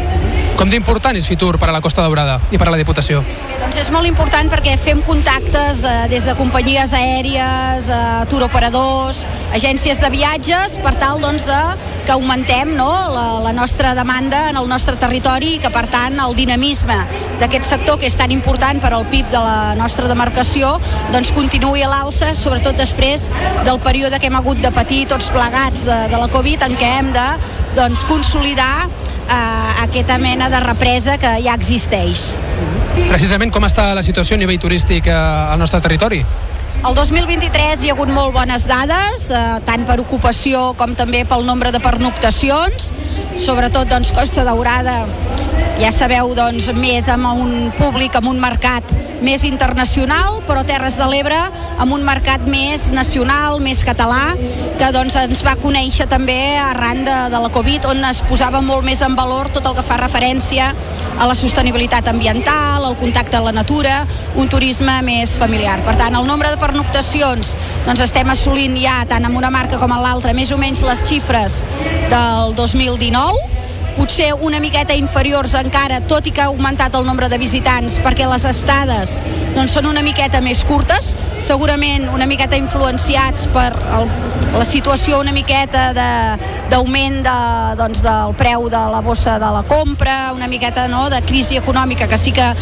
Com 0.58 0.72
d'important 0.72 1.14
és 1.14 1.26
Fitur 1.30 1.52
per 1.54 1.68
a 1.70 1.72
la 1.76 1.78
Costa 1.78 2.02
Daurada 2.02 2.40
i 2.50 2.58
per 2.58 2.66
a 2.66 2.72
la 2.74 2.78
Diputació? 2.80 3.20
Bé, 3.22 3.58
doncs 3.60 3.76
és 3.78 3.90
molt 3.94 4.08
important 4.08 4.48
perquè 4.50 4.72
fem 4.80 4.98
contactes 5.06 5.84
eh, 5.86 5.92
des 6.10 6.24
de 6.26 6.32
companyies 6.34 6.90
aèries, 6.98 7.86
eh, 7.94 8.00
turoperadors, 8.26 9.20
agències 9.54 10.00
de 10.02 10.10
viatges, 10.10 10.74
per 10.82 10.96
tal 10.98 11.22
doncs, 11.22 11.44
de 11.46 11.60
que 12.08 12.10
augmentem 12.16 12.72
no, 12.74 12.88
la, 13.14 13.26
la 13.44 13.52
nostra 13.54 13.92
demanda 13.94 14.48
en 14.50 14.58
el 14.58 14.66
nostre 14.66 14.96
territori 14.98 15.52
i 15.54 15.60
que 15.62 15.70
per 15.70 15.84
tant 15.92 16.18
el 16.24 16.34
dinamisme 16.34 16.96
d'aquest 17.38 17.68
sector 17.68 18.00
que 18.02 18.10
és 18.10 18.18
tan 18.18 18.34
important 18.34 18.82
per 18.82 18.90
al 18.96 19.06
PIB 19.12 19.30
de 19.30 19.42
la 19.44 19.76
nostra 19.78 20.10
demarcació 20.10 20.72
doncs 21.14 21.30
continuï 21.36 21.86
a 21.86 21.92
l'alça, 21.92 22.32
sobretot 22.34 22.80
després 22.80 23.28
del 23.68 23.78
període 23.84 24.18
que 24.18 24.26
hem 24.26 24.40
hagut 24.40 24.58
de 24.64 24.74
patir 24.74 25.04
tots 25.06 25.30
plegats 25.30 25.86
de, 25.86 26.00
de 26.10 26.18
la 26.18 26.26
Covid 26.34 26.66
en 26.66 26.74
què 26.80 26.90
hem 26.98 27.14
de 27.14 27.28
doncs, 27.78 28.02
consolidar 28.10 28.88
eh, 29.28 29.82
aquesta 29.84 30.18
mena 30.18 30.48
de 30.50 30.60
represa 30.60 31.18
que 31.18 31.36
ja 31.44 31.54
existeix. 31.54 32.34
Precisament 32.98 33.52
com 33.54 33.64
està 33.68 33.92
la 33.94 34.02
situació 34.02 34.36
a 34.36 34.42
nivell 34.42 34.60
turístic 34.60 35.06
eh, 35.06 35.14
al 35.14 35.58
nostre 35.60 35.80
territori? 35.84 36.24
El 36.78 36.94
2023 36.94 37.80
hi 37.82 37.88
ha 37.90 37.94
hagut 37.96 38.10
molt 38.14 38.30
bones 38.36 38.62
dades, 38.70 39.24
eh, 39.34 39.38
tant 39.66 39.82
per 39.88 39.96
ocupació 39.98 40.76
com 40.78 40.94
també 40.94 41.24
pel 41.26 41.42
nombre 41.48 41.72
de 41.74 41.80
pernoctacions, 41.82 42.92
sobretot 43.34 43.90
doncs, 43.90 44.12
Costa 44.14 44.44
Daurada 44.46 45.00
ja 45.78 45.90
sabeu, 45.94 46.32
doncs, 46.38 46.70
més 46.74 47.06
amb 47.10 47.32
un 47.34 47.72
públic, 47.78 48.14
amb 48.18 48.30
un 48.30 48.38
mercat 48.42 48.94
més 49.22 49.44
internacional, 49.46 50.40
però 50.46 50.64
Terres 50.66 50.96
de 50.98 51.06
l'Ebre 51.10 51.38
amb 51.78 51.94
un 51.94 52.02
mercat 52.06 52.42
més 52.50 52.88
nacional, 52.94 53.60
més 53.62 53.84
català, 53.86 54.34
que 54.78 54.90
doncs, 54.94 55.14
ens 55.18 55.42
va 55.46 55.54
conèixer 55.58 56.08
també 56.10 56.58
arran 56.58 57.04
de, 57.06 57.16
de 57.30 57.42
la 57.42 57.50
Covid, 57.54 57.86
on 57.92 58.02
es 58.10 58.22
posava 58.26 58.62
molt 58.62 58.86
més 58.86 59.02
en 59.06 59.14
valor 59.18 59.50
tot 59.54 59.66
el 59.70 59.76
que 59.78 59.86
fa 59.86 59.98
referència 60.00 60.72
a 61.18 61.26
la 61.26 61.34
sostenibilitat 61.38 62.10
ambiental, 62.10 62.84
al 62.84 62.98
contacte 62.98 63.38
amb 63.38 63.50
la 63.50 63.54
natura, 63.60 64.00
un 64.38 64.50
turisme 64.50 64.98
més 65.06 65.36
familiar. 65.38 65.78
Per 65.86 65.94
tant, 65.98 66.14
el 66.18 66.26
nombre 66.26 66.50
de 66.50 66.58
pernoctacions. 66.68 67.54
Doncs 67.86 68.04
estem 68.04 68.28
assolint 68.32 68.76
ja, 68.80 69.00
tant 69.08 69.26
amb 69.28 69.40
una 69.40 69.52
marca 69.54 69.80
com 69.80 69.94
en 69.94 70.04
l'altra, 70.04 70.36
més 70.36 70.52
o 70.52 70.60
menys 70.60 70.84
les 70.86 71.06
xifres 71.08 71.62
del 72.12 72.54
2019, 72.58 73.58
potser 73.98 74.30
una 74.46 74.60
miqueta 74.62 74.94
inferiors 74.94 75.56
encara, 75.58 75.98
tot 76.06 76.28
i 76.28 76.32
que 76.34 76.44
ha 76.44 76.52
augmentat 76.52 76.94
el 76.94 77.06
nombre 77.06 77.26
de 77.28 77.38
visitants, 77.40 77.98
perquè 78.04 78.28
les 78.30 78.44
estades 78.46 79.16
doncs, 79.56 79.74
són 79.74 79.88
una 79.90 80.04
miqueta 80.06 80.38
més 80.44 80.62
curtes, 80.68 81.16
segurament 81.42 82.06
una 82.14 82.28
miqueta 82.30 82.56
influenciats 82.60 83.48
per 83.54 83.72
el, 83.98 84.06
la 84.54 84.64
situació 84.64 85.18
una 85.18 85.34
miqueta 85.34 85.90
d'augment 86.70 87.18
de, 87.24 87.34
de, 87.34 87.74
doncs, 87.82 88.04
del 88.06 88.36
preu 88.38 88.68
de 88.70 88.84
la 88.94 89.02
bossa 89.02 89.34
de 89.42 89.50
la 89.58 89.64
compra, 89.66 90.30
una 90.36 90.46
miqueta 90.46 90.86
no, 90.88 91.08
de 91.10 91.18
crisi 91.26 91.58
econòmica 91.58 92.06
que 92.06 92.22
sí 92.22 92.30
que 92.36 92.52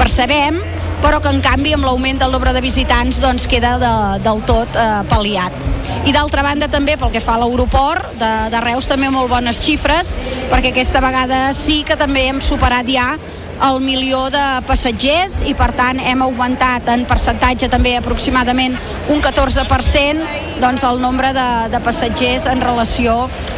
percebem, 0.00 0.62
però 1.06 1.20
que 1.22 1.30
en 1.30 1.38
canvi 1.38 1.70
amb 1.76 1.86
l'augment 1.86 2.18
del 2.18 2.32
nombre 2.34 2.50
de 2.50 2.60
visitants 2.64 3.20
doncs 3.22 3.44
queda 3.46 3.76
de, 3.78 3.90
del 4.24 4.40
tot 4.48 4.74
eh, 4.74 4.86
pal·liat. 5.06 5.66
I 6.02 6.14
d'altra 6.14 6.42
banda 6.42 6.66
també 6.66 6.96
pel 6.98 7.12
que 7.14 7.22
fa 7.22 7.36
a 7.36 7.42
l'aeroport 7.44 8.16
de, 8.18 8.30
de 8.50 8.62
Reus 8.64 8.88
també 8.90 9.06
molt 9.14 9.30
bones 9.30 9.60
xifres 9.62 10.16
perquè 10.50 10.72
aquesta 10.72 11.02
vegada 11.04 11.52
sí 11.54 11.84
que 11.86 11.94
també 12.00 12.26
hem 12.26 12.42
superat 12.42 12.90
ja 12.90 13.12
el 13.62 13.80
milió 13.80 14.26
de 14.30 14.44
passatgers 14.68 15.40
i 15.48 15.54
per 15.56 15.70
tant 15.76 16.00
hem 16.00 16.22
augmentat 16.24 16.88
en 16.92 17.06
percentatge 17.08 17.70
també 17.72 17.96
aproximadament 17.96 18.76
un 19.12 19.22
14% 19.24 20.60
doncs 20.60 20.84
el 20.84 21.00
nombre 21.00 21.32
de, 21.36 21.48
de 21.72 21.80
passatgers 21.84 22.46
en 22.50 22.60
relació 22.64 23.16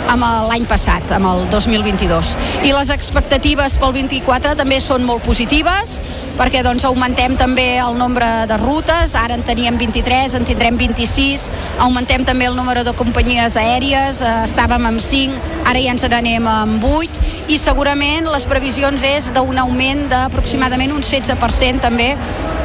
amb 0.08 0.24
l'any 0.48 0.64
passat, 0.68 1.10
amb 1.12 1.28
el 1.28 1.44
2022. 1.52 2.34
I 2.64 2.72
les 2.72 2.90
expectatives 2.94 3.76
pel 3.80 3.92
24 3.96 4.54
també 4.58 4.80
són 4.80 5.04
molt 5.06 5.24
positives 5.26 5.98
perquè 6.38 6.62
doncs 6.62 6.84
augmentem 6.86 7.34
també 7.36 7.80
el 7.82 7.96
nombre 7.98 8.26
de 8.46 8.56
rutes, 8.60 9.16
ara 9.18 9.34
en 9.34 9.42
teníem 9.42 9.74
23, 9.80 10.36
en 10.38 10.46
tindrem 10.46 10.78
26, 10.78 11.48
augmentem 11.82 12.22
també 12.24 12.46
el 12.46 12.54
número 12.54 12.84
de 12.86 12.94
companyies 12.94 13.56
aèries, 13.58 14.22
eh, 14.22 14.34
estàvem 14.46 14.86
amb 14.86 15.02
5, 15.02 15.34
ara 15.66 15.82
ja 15.82 15.96
ens 15.96 16.06
n'anem 16.06 16.46
amb 16.46 16.84
8 16.84 17.26
i 17.48 17.58
segurament 17.58 18.28
les 18.30 18.46
previsions 18.46 19.02
és 19.02 19.32
d'un 19.34 19.58
augment 19.58 19.88
d'aproximadament 20.10 20.93
un 20.94 21.02
16% 21.02 21.85
també 21.85 22.12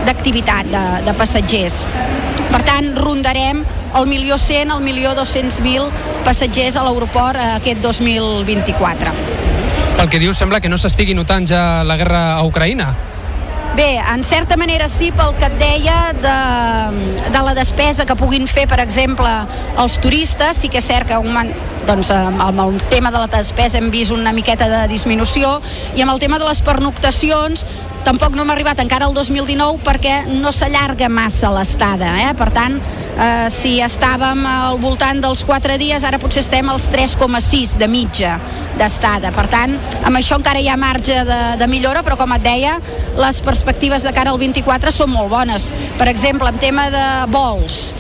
d'activitat 0.08 0.68
de, 0.72 0.84
de 1.08 1.14
passatgers. 1.18 1.84
Per 2.54 2.62
tant, 2.68 2.92
rondarem 3.00 3.64
el 3.98 4.10
milió 4.10 4.38
100, 4.38 4.74
el 4.76 4.84
milió 4.86 5.14
200.000 5.18 5.88
passatgers 6.26 6.78
a 6.78 6.84
l'aeroport 6.86 7.40
eh, 7.40 7.48
aquest 7.62 7.82
2024. 7.82 9.16
Pel 9.98 10.10
que 10.10 10.20
dius, 10.22 10.38
sembla 10.38 10.60
que 10.62 10.70
no 10.70 10.78
s'estigui 10.78 11.16
notant 11.18 11.48
ja 11.50 11.84
la 11.88 11.98
guerra 11.98 12.24
a 12.36 12.44
Ucraïna. 12.46 12.92
Bé, 13.74 13.98
en 13.98 14.22
certa 14.24 14.54
manera 14.56 14.86
sí, 14.88 15.10
pel 15.18 15.32
que 15.40 15.48
et 15.50 15.54
deia 15.58 15.98
de, 16.14 16.34
de 17.34 17.40
la 17.42 17.56
despesa 17.58 18.06
que 18.06 18.14
puguin 18.18 18.46
fer, 18.46 18.68
per 18.70 18.78
exemple, 18.84 19.32
els 19.82 19.96
turistes, 20.04 20.60
sí 20.62 20.70
que 20.70 20.78
és 20.78 20.90
cert 20.92 21.10
que 21.10 21.18
augment, 21.18 21.50
doncs, 21.88 22.12
amb 22.12 22.60
el 22.64 22.78
tema 22.90 23.12
de 23.12 23.20
la 23.20 23.28
despesa 23.28 23.80
hem 23.80 23.90
vist 23.92 24.14
una 24.16 24.32
miqueta 24.36 24.70
de 24.72 24.84
disminució 24.92 25.58
i 25.98 26.04
amb 26.04 26.14
el 26.14 26.22
tema 26.22 26.40
de 26.40 26.48
les 26.48 26.62
pernoctacions 26.64 27.66
tampoc 28.04 28.36
no 28.36 28.44
hem 28.44 28.52
arribat 28.52 28.82
encara 28.84 29.08
al 29.08 29.16
2019 29.16 29.80
perquè 29.84 30.24
no 30.28 30.52
s'allarga 30.52 31.08
massa 31.12 31.52
l'estada 31.54 32.14
eh? 32.20 32.32
per 32.40 32.50
tant, 32.56 32.76
eh, 32.80 33.48
si 33.54 33.78
estàvem 33.84 34.44
al 34.48 34.80
voltant 34.84 35.22
dels 35.24 35.44
4 35.48 35.78
dies 35.80 36.04
ara 36.04 36.20
potser 36.20 36.44
estem 36.44 36.72
als 36.72 36.90
3,6 36.92 37.78
de 37.80 37.88
mitja 37.92 38.38
d'estada, 38.80 39.32
per 39.36 39.48
tant 39.52 39.78
amb 40.04 40.20
això 40.20 40.40
encara 40.40 40.60
hi 40.60 40.70
ha 40.72 40.80
marge 40.80 41.24
de, 41.28 41.42
de 41.60 41.70
millora 41.72 42.04
però 42.04 42.20
com 42.20 42.36
et 42.36 42.44
deia, 42.44 42.80
les 43.20 43.44
perspectives 43.46 44.04
de 44.04 44.16
cara 44.16 44.34
al 44.36 44.42
24 44.42 44.92
són 44.92 45.14
molt 45.16 45.32
bones 45.32 45.72
per 46.00 46.10
exemple, 46.12 46.52
en 46.52 46.60
tema 46.64 46.90
de 46.94 47.06
vols 47.32 47.94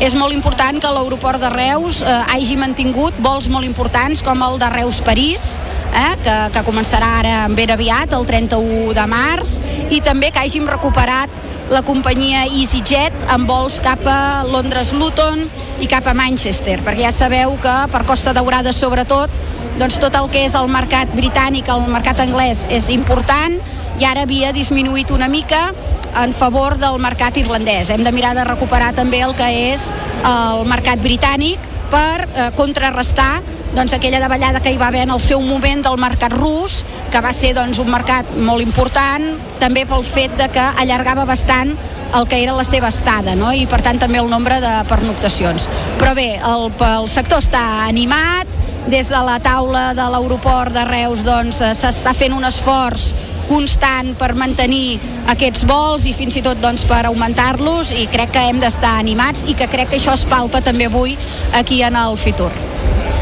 és 0.00 0.14
molt 0.16 0.32
important 0.32 0.78
que 0.80 0.90
l'aeroport 0.94 1.42
de 1.42 1.50
Reus 1.52 2.00
eh, 2.00 2.14
hagi 2.32 2.56
mantingut 2.56 3.18
vols 3.20 3.50
molt 3.52 3.68
importants 3.68 4.24
com 4.24 4.40
el 4.46 4.56
de 4.60 4.70
Reus-París, 4.72 5.58
eh, 5.92 6.14
que, 6.24 6.36
que 6.54 6.64
començarà 6.64 7.10
ara 7.20 7.36
ben 7.52 7.74
aviat, 7.74 8.14
el 8.16 8.24
31 8.26 8.94
de 8.96 9.06
març, 9.10 9.58
i 9.92 10.00
també 10.04 10.32
que 10.32 10.40
hàgim 10.40 10.68
recuperat 10.70 11.32
la 11.70 11.84
companyia 11.86 12.46
EasyJet 12.48 13.28
amb 13.30 13.46
vols 13.46 13.76
cap 13.84 14.02
a 14.10 14.42
Londres-Luton 14.48 15.44
i 15.84 15.86
cap 15.90 16.08
a 16.10 16.14
Manchester, 16.18 16.80
perquè 16.82 17.04
ja 17.06 17.12
sabeu 17.14 17.54
que 17.62 17.76
per 17.92 18.02
Costa 18.08 18.34
Daurada 18.34 18.72
sobretot 18.74 19.30
doncs 19.78 20.00
tot 20.02 20.16
el 20.18 20.26
que 20.32 20.42
és 20.48 20.56
el 20.58 20.66
mercat 20.72 21.12
britànic, 21.14 21.70
el 21.70 21.86
mercat 21.92 22.18
anglès 22.24 22.66
és 22.74 22.90
important 22.90 23.60
i 24.00 24.08
ara 24.08 24.26
havia 24.26 24.50
disminuït 24.56 25.12
una 25.14 25.28
mica 25.30 25.70
en 26.16 26.34
favor 26.34 26.76
del 26.80 26.98
mercat 27.02 27.36
irlandès. 27.40 27.90
Hem 27.90 28.04
de 28.04 28.12
mirar 28.12 28.34
de 28.38 28.44
recuperar 28.48 28.92
també 28.96 29.22
el 29.24 29.34
que 29.38 29.48
és 29.72 29.90
el 30.26 30.66
mercat 30.68 31.02
britànic 31.02 31.66
per 31.90 32.26
eh, 32.26 32.50
contrarrestar 32.56 33.40
doncs, 33.74 33.92
aquella 33.94 34.20
davallada 34.20 34.60
que 34.60 34.72
hi 34.72 34.78
va 34.80 34.88
haver 34.88 35.04
en 35.06 35.14
el 35.14 35.20
seu 35.22 35.40
moment 35.44 35.84
del 35.84 35.98
mercat 36.00 36.32
rus, 36.34 36.84
que 37.10 37.22
va 37.22 37.32
ser 37.36 37.52
doncs, 37.54 37.78
un 37.78 37.90
mercat 37.90 38.34
molt 38.36 38.64
important, 38.64 39.32
també 39.60 39.84
pel 39.86 40.04
fet 40.06 40.34
de 40.38 40.48
que 40.50 40.66
allargava 40.82 41.26
bastant 41.28 41.76
el 42.16 42.26
que 42.26 42.40
era 42.42 42.56
la 42.56 42.64
seva 42.66 42.88
estada, 42.90 43.36
no? 43.38 43.52
i 43.54 43.66
per 43.70 43.82
tant 43.86 44.00
també 44.02 44.18
el 44.18 44.30
nombre 44.30 44.58
de 44.62 44.72
pernoctacions. 44.90 45.68
Però 46.00 46.14
bé, 46.18 46.32
el, 46.38 46.66
el 46.90 47.08
sector 47.08 47.44
està 47.44 47.62
animat, 47.86 48.50
des 48.90 49.10
de 49.12 49.18
la 49.22 49.36
taula 49.38 49.90
de 49.94 50.06
l'aeroport 50.10 50.72
de 50.74 50.84
Reus 50.88 51.22
doncs, 51.22 51.60
eh, 51.60 51.74
s'està 51.76 52.14
fent 52.16 52.34
un 52.34 52.46
esforç 52.48 53.12
constant 53.50 54.14
per 54.18 54.32
mantenir 54.38 54.98
aquests 55.30 55.66
vols 55.68 56.06
i 56.08 56.14
fins 56.16 56.38
i 56.40 56.42
tot 56.42 56.58
doncs, 56.62 56.86
per 56.88 57.04
augmentar-los 57.06 57.92
i 57.94 58.08
crec 58.10 58.34
que 58.34 58.46
hem 58.48 58.58
d'estar 58.62 58.96
animats 58.98 59.44
i 59.46 59.54
que 59.58 59.68
crec 59.70 59.92
que 59.92 60.00
això 60.00 60.16
es 60.16 60.26
palpa 60.26 60.62
també 60.64 60.90
avui 60.90 61.18
aquí 61.52 61.82
en 61.86 61.98
el 61.98 62.18
Fitur. 62.18 62.52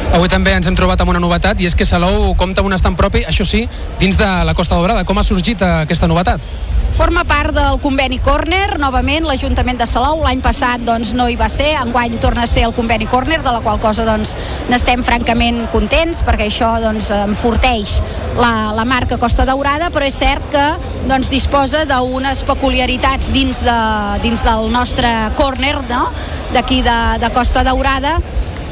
Avui 0.09 0.31
també 0.33 0.55
ens 0.57 0.67
hem 0.67 0.77
trobat 0.77 1.03
amb 1.05 1.13
una 1.13 1.21
novetat 1.21 1.61
i 1.61 1.67
és 1.69 1.75
que 1.77 1.85
Salou 1.87 2.33
compta 2.41 2.63
amb 2.63 2.71
un 2.71 2.77
estant 2.77 2.97
propi, 2.97 3.27
això 3.29 3.45
sí, 3.45 3.67
dins 4.01 4.17
de 4.17 4.29
la 4.49 4.55
Costa 4.57 4.79
Daurada. 4.79 5.05
Com 5.05 5.21
ha 5.21 5.25
sorgit 5.27 5.61
eh, 5.61 5.75
aquesta 5.85 6.09
novetat? 6.09 6.41
Forma 6.97 7.23
part 7.29 7.53
del 7.55 7.77
conveni 7.79 8.17
Corner, 8.25 8.79
novament 8.81 9.29
l'Ajuntament 9.29 9.77
de 9.79 9.87
Salou, 9.87 10.23
l'any 10.25 10.41
passat 10.43 10.83
doncs, 10.83 11.13
no 11.15 11.29
hi 11.29 11.37
va 11.39 11.47
ser, 11.53 11.69
enguany 11.79 12.17
torna 12.19 12.47
a 12.47 12.51
ser 12.51 12.65
el 12.67 12.73
conveni 12.75 13.07
Corner, 13.07 13.39
de 13.45 13.53
la 13.53 13.61
qual 13.63 13.79
cosa 13.85 14.07
doncs, 14.09 14.33
n'estem 14.73 15.05
francament 15.07 15.69
contents, 15.71 16.25
perquè 16.27 16.49
això 16.49 16.73
doncs, 16.83 17.13
enforteix 17.15 17.99
la, 18.41 18.73
la 18.75 18.89
marca 18.89 19.21
Costa 19.21 19.47
Daurada, 19.47 19.93
però 19.95 20.09
és 20.09 20.19
cert 20.19 20.49
que 20.51 20.67
doncs, 21.07 21.31
disposa 21.31 21.85
d'unes 21.87 22.43
peculiaritats 22.49 23.31
dins, 23.37 23.63
de, 23.63 23.79
dins 24.25 24.43
del 24.49 24.73
nostre 24.75 25.13
corner, 25.39 25.77
no? 25.87 26.09
d'aquí 26.57 26.81
de, 26.83 26.99
de 27.23 27.31
Costa 27.37 27.63
Daurada, 27.63 28.17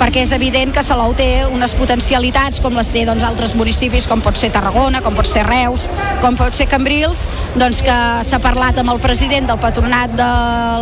perquè 0.00 0.22
és 0.24 0.32
evident 0.36 0.72
que 0.74 0.84
Salou 0.86 1.14
té 1.16 1.46
unes 1.48 1.74
potencialitats 1.78 2.60
com 2.64 2.76
les 2.76 2.90
té 2.92 3.04
doncs, 3.08 3.24
altres 3.26 3.54
municipis 3.58 4.06
com 4.10 4.20
pot 4.24 4.36
ser 4.38 4.50
Tarragona, 4.54 5.02
com 5.04 5.16
pot 5.16 5.28
ser 5.28 5.46
Reus 5.46 5.86
com 6.22 6.36
pot 6.38 6.56
ser 6.56 6.68
Cambrils 6.70 7.26
doncs 7.56 7.82
que 7.86 7.96
s'ha 8.28 8.40
parlat 8.42 8.78
amb 8.82 8.92
el 8.92 9.00
president 9.02 9.48
del 9.50 9.60
patronat 9.62 10.12
de 10.18 10.30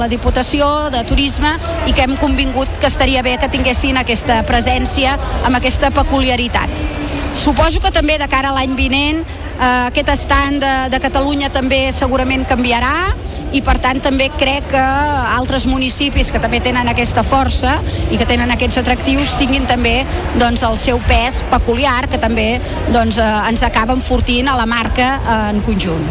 la 0.01 0.11
Diputació 0.11 0.91
de 0.95 1.05
Turisme 1.09 1.55
i 1.87 1.95
que 1.95 2.07
hem 2.07 2.19
convingut 2.21 2.71
que 2.81 2.91
estaria 2.91 3.23
bé 3.23 3.37
que 3.41 3.51
tinguessin 3.53 3.99
aquesta 4.01 4.43
presència 4.49 5.17
amb 5.45 5.59
aquesta 5.59 5.91
peculiaritat. 5.95 6.71
Suposo 7.35 7.81
que 7.83 7.91
també 7.95 8.19
de 8.19 8.29
cara 8.31 8.53
a 8.53 8.57
l'any 8.59 8.77
vinent 8.79 9.25
eh, 9.55 9.87
aquest 9.91 10.11
estand 10.15 10.63
de, 10.65 10.75
de 10.93 11.01
Catalunya 11.03 11.51
també 11.55 11.87
segurament 11.95 12.45
canviarà 12.49 13.15
i 13.55 13.61
per 13.63 13.77
tant 13.83 14.01
també 14.03 14.29
crec 14.35 14.67
que 14.73 14.83
altres 14.83 15.69
municipis 15.71 16.33
que 16.35 16.43
també 16.43 16.61
tenen 16.65 16.91
aquesta 16.91 17.23
força 17.27 17.77
i 18.11 18.19
que 18.19 18.27
tenen 18.27 18.51
aquests 18.55 18.83
atractius 18.83 19.37
tinguin 19.39 19.69
també 19.71 20.01
doncs, 20.41 20.65
el 20.67 20.79
seu 20.81 21.01
pes 21.09 21.43
peculiar 21.53 22.09
que 22.11 22.19
també 22.19 22.49
doncs, 22.91 23.19
eh, 23.19 23.33
ens 23.51 23.63
acaba 23.63 23.95
enfortint 23.95 24.51
a 24.51 24.59
la 24.59 24.67
marca 24.67 25.15
eh, 25.21 25.41
en 25.55 25.63
conjunt. 25.67 26.09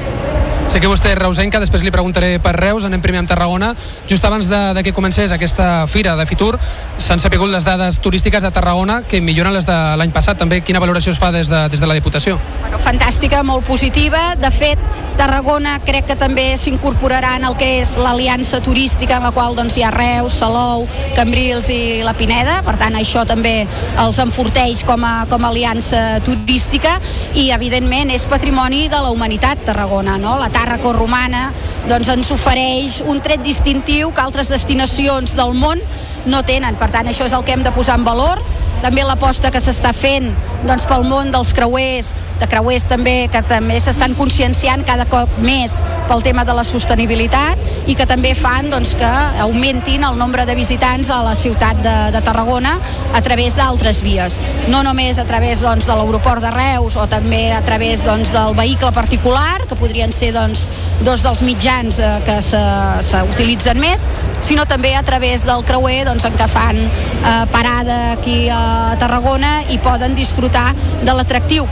Sé 0.73 0.79
que 0.81 0.89
vostè 0.89 1.11
és 1.13 1.19
reusenca, 1.19 1.59
després 1.61 1.83
li 1.85 1.91
preguntaré 1.93 2.39
per 2.41 2.55
Reus, 2.55 2.81
anem 2.87 2.97
primer 2.97 3.19
amb 3.21 3.29
Tarragona. 3.29 3.75
Just 4.09 4.25
abans 4.25 4.47
de, 4.49 4.61
de 4.73 4.81
que 4.81 4.89
comencés 4.89 5.29
aquesta 5.29 5.85
fira 5.85 6.15
de 6.17 6.25
Fitur, 6.25 6.55
s'han 6.97 7.21
sapigut 7.21 7.51
les 7.53 7.61
dades 7.61 7.99
turístiques 8.01 8.41
de 8.41 8.49
Tarragona 8.49 9.03
que 9.05 9.19
milloren 9.21 9.53
les 9.53 9.67
de 9.69 9.75
l'any 10.01 10.09
passat. 10.09 10.39
També 10.41 10.63
quina 10.65 10.81
valoració 10.81 11.13
es 11.13 11.19
fa 11.21 11.29
des 11.29 11.51
de, 11.51 11.59
des 11.69 11.77
de 11.77 11.85
la 11.85 11.93
Diputació? 11.93 12.39
Bueno, 12.63 12.79
fantàstica, 12.81 13.43
molt 13.45 13.67
positiva. 13.67 14.31
De 14.33 14.49
fet, 14.49 14.81
Tarragona 15.19 15.75
crec 15.85 16.07
que 16.09 16.15
també 16.17 16.47
s'incorporarà 16.57 17.35
en 17.37 17.45
el 17.51 17.57
que 17.59 17.69
és 17.83 17.93
l'aliança 18.01 18.57
turística 18.65 19.21
en 19.21 19.29
la 19.29 19.31
qual 19.37 19.53
doncs, 19.53 19.77
hi 19.77 19.85
ha 19.85 19.93
Reus, 19.93 20.39
Salou, 20.41 20.87
Cambrils 21.13 21.69
i 21.69 22.01
la 22.01 22.15
Pineda. 22.17 22.63
Per 22.65 22.79
tant, 22.81 22.97
això 22.97 23.27
també 23.29 23.67
els 24.01 24.23
enforteix 24.25 24.81
com 24.89 25.05
a, 25.05 25.13
com 25.29 25.45
a 25.45 25.53
aliança 25.53 26.01
turística 26.25 26.97
i, 27.35 27.51
evidentment, 27.53 28.09
és 28.17 28.25
patrimoni 28.25 28.87
de 28.89 29.05
la 29.05 29.13
humanitat 29.13 29.61
Tarragona. 29.69 30.17
No? 30.17 30.33
La 30.41 30.49
Tàrraco 30.63 30.93
romana 30.95 31.49
doncs 31.89 32.07
ens 32.13 32.29
ofereix 32.31 33.01
un 33.03 33.17
tret 33.19 33.41
distintiu 33.43 34.13
que 34.15 34.23
altres 34.23 34.47
destinacions 34.47 35.33
del 35.35 35.51
món 35.59 35.81
no 36.23 36.39
tenen. 36.47 36.77
Per 36.79 36.87
tant, 36.93 37.09
això 37.11 37.27
és 37.27 37.35
el 37.35 37.43
que 37.43 37.51
hem 37.51 37.65
de 37.65 37.73
posar 37.75 37.97
en 37.99 38.05
valor 38.07 38.39
també 38.79 39.03
l'aposta 39.03 39.51
que 39.51 39.59
s'està 39.63 39.91
fent 39.95 40.29
doncs, 40.63 40.85
pel 40.87 41.03
món 41.07 41.33
dels 41.35 41.51
creuers, 41.55 42.13
de 42.39 42.47
creuers 42.49 42.87
també 42.89 43.27
que 43.31 43.41
també 43.47 43.79
s'estan 43.81 44.15
conscienciant 44.17 44.83
cada 44.87 45.05
cop 45.09 45.31
més 45.43 45.81
pel 46.09 46.23
tema 46.25 46.43
de 46.45 46.55
la 46.55 46.65
sostenibilitat 46.67 47.89
i 47.89 47.95
que 47.95 48.07
també 48.09 48.33
fan 48.35 48.69
doncs, 48.71 48.95
que 48.99 49.11
augmentin 49.43 50.03
el 50.07 50.17
nombre 50.19 50.45
de 50.45 50.55
visitants 50.55 51.11
a 51.13 51.21
la 51.25 51.35
ciutat 51.35 51.79
de, 51.83 51.95
de 52.15 52.21
Tarragona 52.25 52.77
a 53.13 53.21
través 53.25 53.57
d'altres 53.59 54.01
vies. 54.03 54.39
No 54.71 54.83
només 54.83 55.19
a 55.19 55.25
través 55.29 55.63
doncs, 55.63 55.87
de 55.87 55.95
l'aeroport 55.95 56.43
de 56.43 56.51
Reus 56.53 56.97
o 56.99 57.07
també 57.11 57.45
a 57.53 57.61
través 57.65 58.03
doncs, 58.05 58.31
del 58.33 58.55
vehicle 58.57 58.91
particular, 58.95 59.65
que 59.69 59.77
podrien 59.79 60.13
ser 60.15 60.33
doncs, 60.35 60.67
dos 61.03 61.23
dels 61.25 61.43
mitjans 61.45 61.99
eh, 61.99 62.11
que 62.27 62.39
s'utilitzen 62.43 63.79
més, 63.81 64.07
sinó 64.43 64.65
també 64.69 64.93
a 64.95 65.03
través 65.03 65.45
del 65.47 65.63
creuer 65.67 66.03
doncs, 66.07 66.27
en 66.27 66.37
què 66.39 66.47
fan 66.51 66.79
eh, 66.83 67.33
parada 67.51 67.99
aquí 68.13 68.47
a 68.51 68.95
Tarragona 68.99 69.55
i 69.73 69.79
poden 69.83 70.15
disfrutar 70.15 70.71
de 71.03 71.15
l'atractiu 71.15 71.67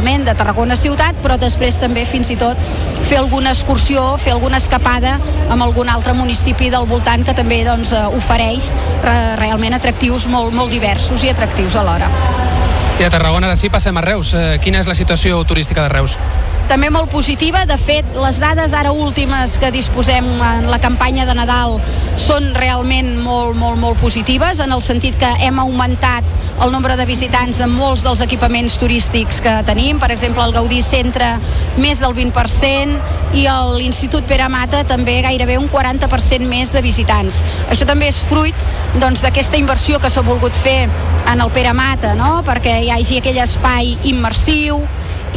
principalment 0.00 0.24
de 0.24 0.34
Tarragona 0.34 0.76
ciutat, 0.76 1.16
però 1.20 1.36
després 1.38 1.76
també 1.76 2.06
fins 2.08 2.30
i 2.32 2.36
tot 2.40 2.56
fer 3.04 3.18
alguna 3.18 3.50
excursió, 3.52 4.16
fer 4.16 4.32
alguna 4.32 4.56
escapada 4.56 5.18
amb 5.50 5.62
algun 5.62 5.88
altre 5.88 6.14
municipi 6.14 6.70
del 6.70 6.86
voltant 6.86 7.24
que 7.24 7.34
també 7.34 7.64
doncs, 7.64 7.92
eh, 7.92 8.06
ofereix 8.16 8.72
re 9.04 9.36
realment 9.36 9.74
atractius 9.74 10.26
molt, 10.26 10.54
molt 10.54 10.70
diversos 10.70 11.22
i 11.24 11.28
atractius 11.28 11.76
alhora. 11.76 12.08
I 12.98 13.04
a 13.04 13.10
Tarragona, 13.10 13.54
sí, 13.56 13.68
passem 13.68 13.96
a 13.96 14.00
Reus. 14.00 14.32
Eh, 14.34 14.58
quina 14.62 14.80
és 14.80 14.86
la 14.86 14.94
situació 14.94 15.44
turística 15.44 15.82
de 15.82 15.88
Reus? 15.88 16.16
També 16.70 16.86
molt 16.94 17.10
positiva. 17.10 17.64
De 17.66 17.74
fet, 17.80 18.06
les 18.14 18.38
dades 18.38 18.74
ara 18.78 18.92
últimes 18.94 19.56
que 19.58 19.72
disposem 19.74 20.26
en 20.38 20.68
la 20.70 20.78
campanya 20.78 21.26
de 21.26 21.34
Nadal 21.34 21.80
són 22.20 22.52
realment 22.54 23.16
molt, 23.24 23.56
molt, 23.58 23.78
molt 23.80 23.98
positives, 23.98 24.60
en 24.62 24.70
el 24.70 24.82
sentit 24.84 25.18
que 25.18 25.30
hem 25.42 25.58
augmentat 25.58 26.28
el 26.60 26.70
nombre 26.70 26.94
de 26.96 27.06
visitants 27.08 27.58
en 27.64 27.72
molts 27.72 28.04
dels 28.04 28.20
equipaments 28.22 28.76
turístics 28.78 29.40
que 29.42 29.54
tenim. 29.66 29.98
Per 29.98 30.12
exemple, 30.14 30.44
el 30.44 30.54
Gaudí 30.54 30.78
Centre 30.86 31.32
més 31.80 31.98
del 31.98 32.14
20% 32.14 33.34
i 33.34 33.46
l'Institut 33.74 34.28
Pere 34.30 34.46
Mata 34.52 34.84
també 34.86 35.18
gairebé 35.26 35.58
un 35.58 35.66
40% 35.72 36.46
més 36.46 36.70
de 36.76 36.84
visitants. 36.86 37.42
Això 37.72 37.88
també 37.88 38.12
és 38.12 38.22
fruit 38.30 38.54
doncs, 39.00 39.24
d'aquesta 39.24 39.56
doncs, 39.56 39.64
inversió 39.64 39.98
que 39.98 40.10
s'ha 40.12 40.22
volgut 40.22 40.54
fer 40.54 40.84
en 40.86 41.40
el 41.40 41.50
Pere 41.50 41.74
Mata, 41.74 42.14
no? 42.14 42.44
perquè 42.46 42.78
hi 42.84 42.94
hagi 42.94 43.18
aquell 43.18 43.42
espai 43.42 43.96
immersiu, 44.12 44.84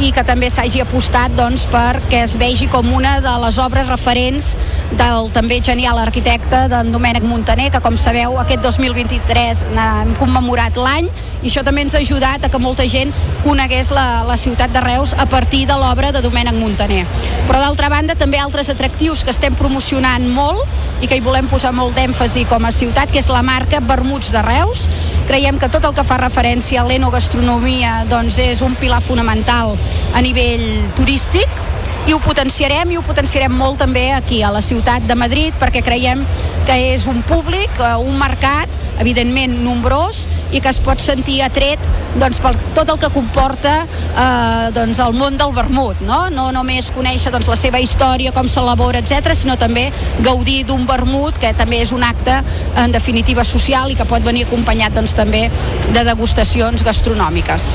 i 0.02 0.10
que 0.14 0.24
també 0.26 0.48
s'hagi 0.50 0.80
apostat 0.82 1.34
doncs, 1.38 1.68
perquè 1.70 2.24
es 2.24 2.34
vegi 2.40 2.66
com 2.70 2.88
una 2.94 3.18
de 3.22 3.34
les 3.44 3.58
obres 3.62 3.86
referents 3.88 4.54
del 4.98 5.30
també 5.34 5.60
genial 5.64 5.98
arquitecte 6.02 6.64
d'en 6.70 6.90
Domènec 6.94 7.24
Montaner, 7.26 7.70
que 7.70 7.82
com 7.84 7.96
sabeu 7.98 8.38
aquest 8.42 8.62
2023 8.64 9.64
hem 9.70 10.14
commemorat 10.18 10.78
l'any 10.80 11.10
i 11.44 11.50
això 11.50 11.64
també 11.66 11.84
ens 11.84 11.94
ha 11.94 12.00
ajudat 12.02 12.44
a 12.44 12.50
que 12.50 12.58
molta 12.58 12.86
gent 12.88 13.12
conegués 13.44 13.90
la, 13.94 14.24
la 14.26 14.36
ciutat 14.40 14.72
de 14.72 14.80
Reus 14.80 15.12
a 15.12 15.26
partir 15.30 15.64
de 15.68 15.76
l'obra 15.78 16.10
de 16.14 16.22
Domènec 16.24 16.56
Montaner. 16.56 17.04
Però 17.46 17.60
d'altra 17.60 17.90
banda 17.92 18.16
també 18.18 18.40
altres 18.40 18.70
atractius 18.72 19.22
que 19.24 19.34
estem 19.34 19.54
promocionant 19.58 20.24
molt 20.24 20.64
i 21.04 21.10
que 21.10 21.18
hi 21.18 21.24
volem 21.24 21.50
posar 21.50 21.74
molt 21.76 21.94
d'èmfasi 21.98 22.46
com 22.48 22.64
a 22.64 22.72
ciutat, 22.72 23.12
que 23.12 23.20
és 23.20 23.28
la 23.28 23.44
marca 23.44 23.82
Vermuts 23.84 24.32
de 24.32 24.42
Reus. 24.42 24.88
Creiem 25.28 25.60
que 25.60 25.68
tot 25.68 25.84
el 25.84 25.94
que 25.96 26.06
fa 26.06 26.16
referència 26.20 26.80
a 26.80 26.88
l'enogastronomia 26.88 28.04
doncs, 28.08 28.40
és 28.40 28.64
un 28.64 28.78
pilar 28.80 29.02
fonamental 29.04 29.76
a 30.14 30.22
nivell 30.24 30.90
turístic 30.98 31.62
i 32.04 32.12
ho 32.12 32.18
potenciarem 32.20 32.90
i 32.92 32.98
ho 32.98 33.02
potenciarem 33.04 33.52
molt 33.56 33.78
també 33.80 34.10
aquí 34.12 34.42
a 34.44 34.50
la 34.52 34.60
ciutat 34.64 35.06
de 35.08 35.16
Madrid 35.16 35.56
perquè 35.60 35.80
creiem 35.84 36.24
que 36.64 36.76
és 36.92 37.06
un 37.08 37.22
públic, 37.24 37.70
eh, 37.80 37.94
un 37.96 38.18
mercat 38.20 38.68
evidentment 39.00 39.56
nombrós 39.64 40.24
i 40.52 40.60
que 40.62 40.70
es 40.70 40.80
pot 40.84 41.00
sentir 41.02 41.40
atret 41.42 41.80
doncs, 42.20 42.38
per 42.44 42.52
tot 42.76 42.92
el 42.92 43.00
que 43.00 43.10
comporta 43.14 43.74
eh, 43.86 44.68
doncs, 44.76 45.00
el 45.00 45.16
món 45.16 45.40
del 45.40 45.56
vermut 45.56 46.04
no, 46.04 46.28
no 46.30 46.50
només 46.54 46.92
conèixer 46.94 47.32
doncs, 47.32 47.48
la 47.50 47.58
seva 47.58 47.80
història 47.82 48.32
com 48.36 48.48
s'elabora, 48.52 49.00
etc 49.00 49.32
sinó 49.34 49.56
també 49.60 49.88
gaudir 50.22 50.62
d'un 50.68 50.84
vermut 50.86 51.40
que 51.40 51.54
també 51.56 51.80
és 51.82 51.92
un 51.96 52.04
acte 52.04 52.40
en 52.76 52.92
definitiva 52.92 53.44
social 53.48 53.90
i 53.90 53.98
que 53.98 54.08
pot 54.08 54.24
venir 54.24 54.44
acompanyat 54.46 54.94
doncs, 54.94 55.16
també 55.16 55.46
de 55.88 56.04
degustacions 56.04 56.84
gastronòmiques 56.84 57.74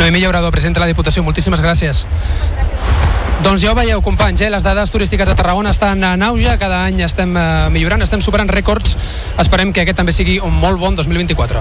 Noemí 0.00 0.18
Llaurador, 0.18 0.50
president 0.50 0.78
de 0.78 0.80
la 0.80 0.86
Diputació, 0.88 1.20
moltíssimes 1.20 1.60
gràcies. 1.60 2.06
Doncs 3.44 3.60
ja 3.60 3.74
ho 3.74 3.76
veieu, 3.76 4.00
companys, 4.00 4.40
eh? 4.40 4.48
les 4.48 4.64
dades 4.64 4.88
turístiques 4.88 5.28
de 5.28 5.34
Tarragona 5.36 5.74
estan 5.74 6.00
en 6.08 6.22
auge, 6.24 6.54
cada 6.56 6.86
any 6.86 7.02
estem 7.04 7.34
eh, 7.36 7.68
millorant, 7.68 8.00
estem 8.00 8.22
superant 8.24 8.48
rècords. 8.48 8.96
Esperem 9.44 9.74
que 9.76 9.84
aquest 9.84 10.00
també 10.00 10.14
sigui 10.16 10.38
un 10.40 10.56
molt 10.56 10.80
bon 10.80 10.96
2024. 10.96 11.60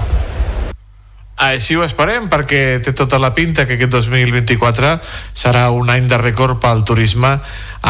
Així 1.50 1.76
ho 1.76 1.84
esperem, 1.84 2.30
perquè 2.32 2.80
té 2.84 2.96
tota 2.96 3.20
la 3.20 3.34
pinta 3.36 3.68
que 3.68 3.76
aquest 3.76 3.92
2024 3.92 4.94
serà 5.36 5.68
un 5.76 5.92
any 5.92 6.08
de 6.08 6.20
rècord 6.24 6.64
pel 6.64 6.86
turisme 6.88 7.36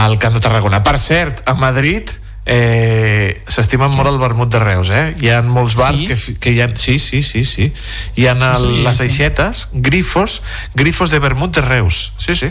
al 0.01 0.17
Camp 0.17 0.33
de 0.33 0.41
Tarragona. 0.41 0.81
Per 0.81 0.97
cert, 0.97 1.45
a 1.45 1.53
Madrid 1.53 2.09
eh, 2.49 3.43
s'estimen 3.45 3.91
molt 3.93 4.09
el 4.09 4.17
vermut 4.17 4.49
de 4.49 4.59
Reus, 4.63 4.89
eh? 4.89 5.13
Hi 5.21 5.29
ha 5.35 5.41
molts 5.45 5.75
bars 5.77 5.99
Sí? 6.01 6.07
que, 6.09 6.17
que 6.41 6.53
hi 6.55 6.61
ha... 6.63 6.69
Sí, 6.75 6.97
sí, 6.99 7.21
sí, 7.21 7.43
sí. 7.45 7.67
Hi 8.17 8.25
ha 8.25 8.33
el, 8.33 8.39
sabia 8.57 8.83
les 8.87 8.95
això. 8.99 9.05
aixetes, 9.05 9.67
grifos, 9.73 10.39
grifos 10.73 11.11
de 11.13 11.19
vermut 11.21 11.53
de 11.55 11.61
Reus. 11.61 12.11
Sí, 12.17 12.35
sí. 12.35 12.49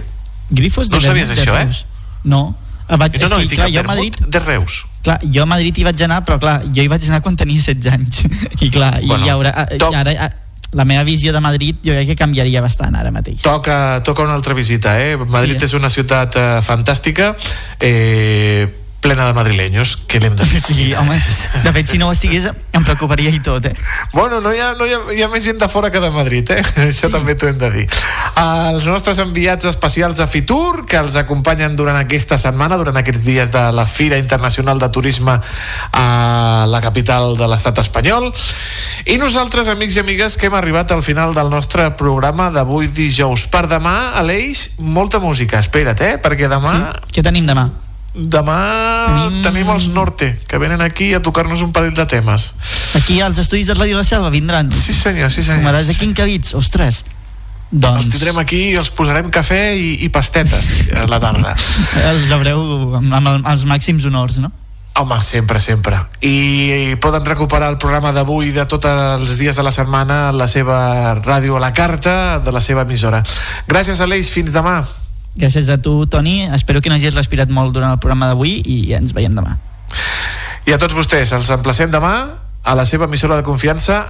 Grifos 0.51 0.89
de 0.89 0.97
No 0.97 1.03
sabies 1.03 1.29
vermut 1.29 1.45
de 1.45 1.51
això, 1.51 1.59
eh? 1.83 2.23
No. 2.25 2.43
Eh, 2.89 2.97
Vaig, 2.97 3.19
No, 3.19 3.25
és 3.27 3.31
no, 3.31 3.37
que, 3.37 3.45
hi 3.45 3.49
fica 3.49 3.67
clar, 3.67 3.73
jo 3.75 3.81
a 3.81 3.89
Madrid, 3.91 4.15
de 4.27 4.39
Reus. 4.41 4.85
clar, 5.03 5.19
jo 5.35 5.43
a 5.43 5.47
Madrid 5.47 5.77
hi 5.79 5.85
vaig 5.85 6.03
anar, 6.07 6.23
però 6.25 6.39
clar, 6.41 6.61
jo 6.73 6.83
hi 6.85 6.89
vaig 6.89 7.05
anar 7.11 7.21
quan 7.27 7.37
tenia 7.37 7.61
16 7.61 7.93
anys. 7.93 8.23
I 8.65 8.71
clar, 8.71 9.01
Bueno, 9.03 9.27
i, 9.27 9.33
haurà, 9.35 9.67
i 9.75 9.79
toc. 9.83 9.95
ara... 9.95 10.15
ah, 10.29 10.31
la 10.79 10.85
meva 10.85 11.01
visió 11.03 11.33
de 11.33 11.41
Madrid 11.41 11.79
jo 11.81 11.95
crec 11.97 12.11
que 12.11 12.15
canviaria 12.21 12.61
bastant 12.61 12.93
ara 12.95 13.09
mateix. 13.11 13.41
Toca, 13.41 14.03
toca 14.05 14.23
una 14.23 14.35
altra 14.37 14.53
visita, 14.55 14.99
eh? 15.01 15.17
Madrid 15.17 15.57
Sí. 15.59 15.65
és 15.65 15.73
una 15.79 15.89
ciutat 15.89 16.37
eh, 16.37 16.49
fantàstica, 16.61 17.31
eh, 17.81 18.69
plena 19.01 19.29
de 19.29 19.35
madrilenyos, 19.37 19.95
què 20.11 20.19
l'hem 20.21 20.35
de 20.37 20.45
dir? 20.49 20.61
Sí, 20.63 20.89
home, 20.99 21.17
de 21.63 21.73
fet, 21.73 21.87
si 21.87 21.99
no 22.01 22.09
ho 22.09 22.15
estigués, 22.15 22.49
em 22.51 22.85
preocuparia 22.85 23.31
i 23.31 23.39
tot, 23.45 23.69
eh? 23.71 23.75
Bueno, 24.13 24.41
no 24.43 24.53
hi 24.53 24.59
ha, 24.59 24.73
no 24.79 24.89
hi 24.89 24.95
ha, 24.97 25.01
hi 25.15 25.23
ha 25.23 25.29
més 25.31 25.45
gent 25.47 25.61
de 25.61 25.69
fora 25.71 25.93
que 25.95 26.03
de 26.03 26.11
Madrid, 26.15 26.51
eh? 26.51 26.65
Això 26.89 27.11
també 27.13 27.37
t'ho 27.39 27.51
hem 27.51 27.61
de 27.61 27.71
dir. 27.77 27.87
Els 28.43 28.89
nostres 28.91 29.21
enviats 29.23 29.69
especials 29.71 30.19
a 30.21 30.27
Fitur, 30.31 30.85
que 30.91 30.99
els 30.99 31.19
acompanyen 31.21 31.79
durant 31.79 31.99
aquesta 32.01 32.41
setmana, 32.43 32.79
durant 32.81 32.99
aquests 32.99 33.25
dies 33.27 33.55
de 33.55 33.65
la 33.75 33.87
Fira 33.87 34.19
Internacional 34.19 34.83
de 34.83 34.91
Turisme 34.95 35.39
a 35.39 36.07
la 36.69 36.83
capital 36.83 37.37
de 37.39 37.49
l'estat 37.51 37.79
espanyol. 37.85 38.33
I 39.07 39.19
nosaltres, 39.23 39.71
amics 39.71 39.99
i 39.99 40.05
amigues, 40.05 40.39
que 40.39 40.51
hem 40.51 40.59
arribat 40.59 40.93
al 40.93 41.05
final 41.07 41.35
del 41.39 41.51
nostre 41.55 41.91
programa 41.99 42.51
d'avui 42.55 42.91
dijous. 42.91 43.47
Per 43.49 43.67
demà, 43.71 43.99
Aleix, 44.19 44.73
molta 44.79 45.23
música. 45.23 45.63
Espera't, 45.63 46.03
eh? 46.03 46.17
Perquè 46.23 46.51
demà... 46.51 46.75
Sí? 46.75 47.13
Què 47.19 47.27
tenim 47.27 47.47
demà? 47.47 47.71
Demà 48.15 48.59
tenim... 49.07 49.43
tenim 49.45 49.69
els 49.75 49.89
Norte, 49.93 50.31
que 50.49 50.59
venen 50.59 50.81
aquí 50.83 51.13
a 51.15 51.21
tocar-nos 51.23 51.61
un 51.63 51.73
parell 51.73 51.95
de 51.95 52.07
temes. 52.09 52.53
Aquí 52.99 53.21
als 53.21 53.39
estudis 53.39 53.69
de 53.69 53.75
Ràdio 53.77 53.97
La 53.99 54.05
Selva 54.05 54.31
vindran. 54.31 54.73
Sí 54.73 54.95
senyor, 54.97 55.31
sí 55.31 55.43
senyor. 55.43 55.61
Fumaràs 55.63 55.91
aquí 55.93 56.09
en 56.09 56.15
Cabits, 56.17 56.55
ostres. 56.59 57.05
Doncs... 57.71 58.07
Els 58.07 58.15
tindrem 58.15 58.39
aquí 58.41 58.63
i 58.73 58.77
els 58.81 58.89
posarem 58.97 59.29
cafè 59.31 59.75
i, 59.77 59.91
i 60.07 60.09
pastetes 60.09 60.89
a 60.97 61.05
la 61.11 61.19
tarda. 61.21 61.53
Els 62.11 62.31
rebreu 62.33 62.63
amb, 62.97 63.13
amb, 63.13 63.29
el- 63.29 63.45
els 63.53 63.67
màxims 63.69 64.07
honors, 64.09 64.39
no? 64.41 64.51
Home, 64.99 65.21
sempre, 65.23 65.61
sempre. 65.63 66.01
I 66.27 66.97
poden 66.99 67.23
recuperar 67.29 67.69
el 67.71 67.77
programa 67.79 68.11
d'avui 68.17 68.49
de 68.51 68.65
tots 68.67 68.89
els 68.91 69.37
dies 69.39 69.55
de 69.55 69.63
la 69.63 69.71
setmana 69.71 70.31
a 70.31 70.33
la 70.35 70.49
seva 70.51 71.15
ràdio 71.21 71.55
a 71.55 71.61
la 71.63 71.71
carta 71.77 72.41
de 72.43 72.51
la 72.51 72.59
seva 72.65 72.83
emissora. 72.83 73.21
Gràcies, 73.69 74.01
Aleix. 74.03 74.33
Fins 74.35 74.51
demà. 74.57 74.81
Gràcies 75.39 75.69
a 75.71 75.79
tu, 75.79 76.03
Toni. 76.11 76.49
Espero 76.51 76.83
que 76.83 76.91
no 76.91 76.97
hagis 76.99 77.15
respirat 77.15 77.51
molt 77.55 77.71
durant 77.77 77.95
el 77.95 78.01
programa 78.03 78.27
d'avui 78.27 78.59
i 78.67 78.79
ens 78.99 79.15
veiem 79.15 79.39
demà. 79.39 79.55
I 80.67 80.75
a 80.75 80.79
tots 80.83 80.97
vostès, 80.99 81.31
els 81.33 81.51
emplacem 81.55 81.93
demà 81.95 82.15
a 82.63 82.75
la 82.75 82.85
seva 82.85 83.07
emissora 83.07 83.39
de 83.39 83.47
confiança. 83.47 84.09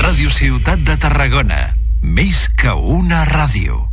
Ràdio 0.00 0.32
Ciutat 0.32 0.88
de 0.88 0.96
Tarragona. 0.96 1.60
Més 2.00 2.48
que 2.56 2.72
una 2.72 3.26
ràdio. 3.28 3.87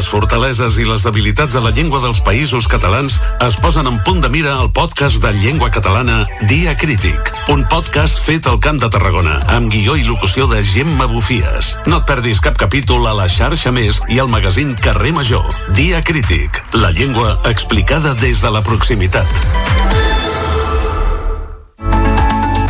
Les 0.00 0.08
fortaleses 0.08 0.78
i 0.80 0.86
les 0.88 1.02
debilitats 1.04 1.52
de 1.52 1.60
la 1.60 1.74
llengua 1.76 1.98
dels 2.00 2.22
països 2.24 2.64
catalans 2.72 3.18
es 3.44 3.58
posen 3.60 3.84
en 3.90 3.98
punt 4.06 4.22
de 4.24 4.30
mira 4.32 4.54
al 4.56 4.70
podcast 4.72 5.20
de 5.20 5.34
llengua 5.36 5.68
catalana 5.74 6.22
Dia 6.48 6.72
Crític, 6.72 7.28
un 7.52 7.66
podcast 7.68 8.22
fet 8.24 8.48
al 8.48 8.56
Camp 8.64 8.80
de 8.80 8.88
Tarragona, 8.88 9.36
amb 9.52 9.68
guió 9.68 9.98
i 10.00 10.08
locució 10.08 10.48
de 10.48 10.64
Gemma 10.64 11.04
Bufies. 11.04 11.74
No 11.84 12.00
et 12.00 12.08
perdis 12.08 12.40
cap 12.40 12.56
capítol 12.56 13.04
a 13.10 13.12
la 13.18 13.28
xarxa 13.28 13.76
Més 13.76 14.00
i 14.08 14.24
al 14.24 14.32
magazín 14.32 14.72
Carrer 14.72 15.12
Major. 15.20 15.52
Dia 15.76 16.00
Crític, 16.00 16.64
la 16.72 16.96
llengua 16.96 17.36
explicada 17.52 18.16
des 18.24 18.40
de 18.40 18.56
la 18.56 18.64
proximitat. 18.64 19.99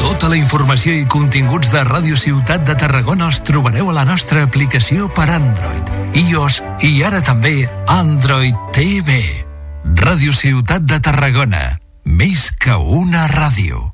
Tota 0.00 0.32
la 0.32 0.40
informació 0.40 0.96
i 0.96 1.04
continguts 1.04 1.68
de 1.76 1.84
Ràdio 1.84 2.16
Ciutat 2.16 2.64
de 2.64 2.80
Tarragona 2.80 3.28
els 3.28 3.44
trobareu 3.44 3.92
a 3.92 3.98
la 4.00 4.08
nostra 4.08 4.40
aplicació 4.48 5.12
per 5.12 5.28
Android, 5.36 5.92
iOS 6.16 6.62
i 6.80 6.94
ara 7.04 7.20
també 7.20 7.68
Android 7.92 8.56
TV. 8.72 9.20
Ràdio 10.00 10.32
Ciutat 10.32 10.88
de 10.88 10.96
Tarragona. 10.96 11.66
Més 12.08 12.54
que 12.56 12.72
una 12.72 13.28
ràdio. 13.28 13.90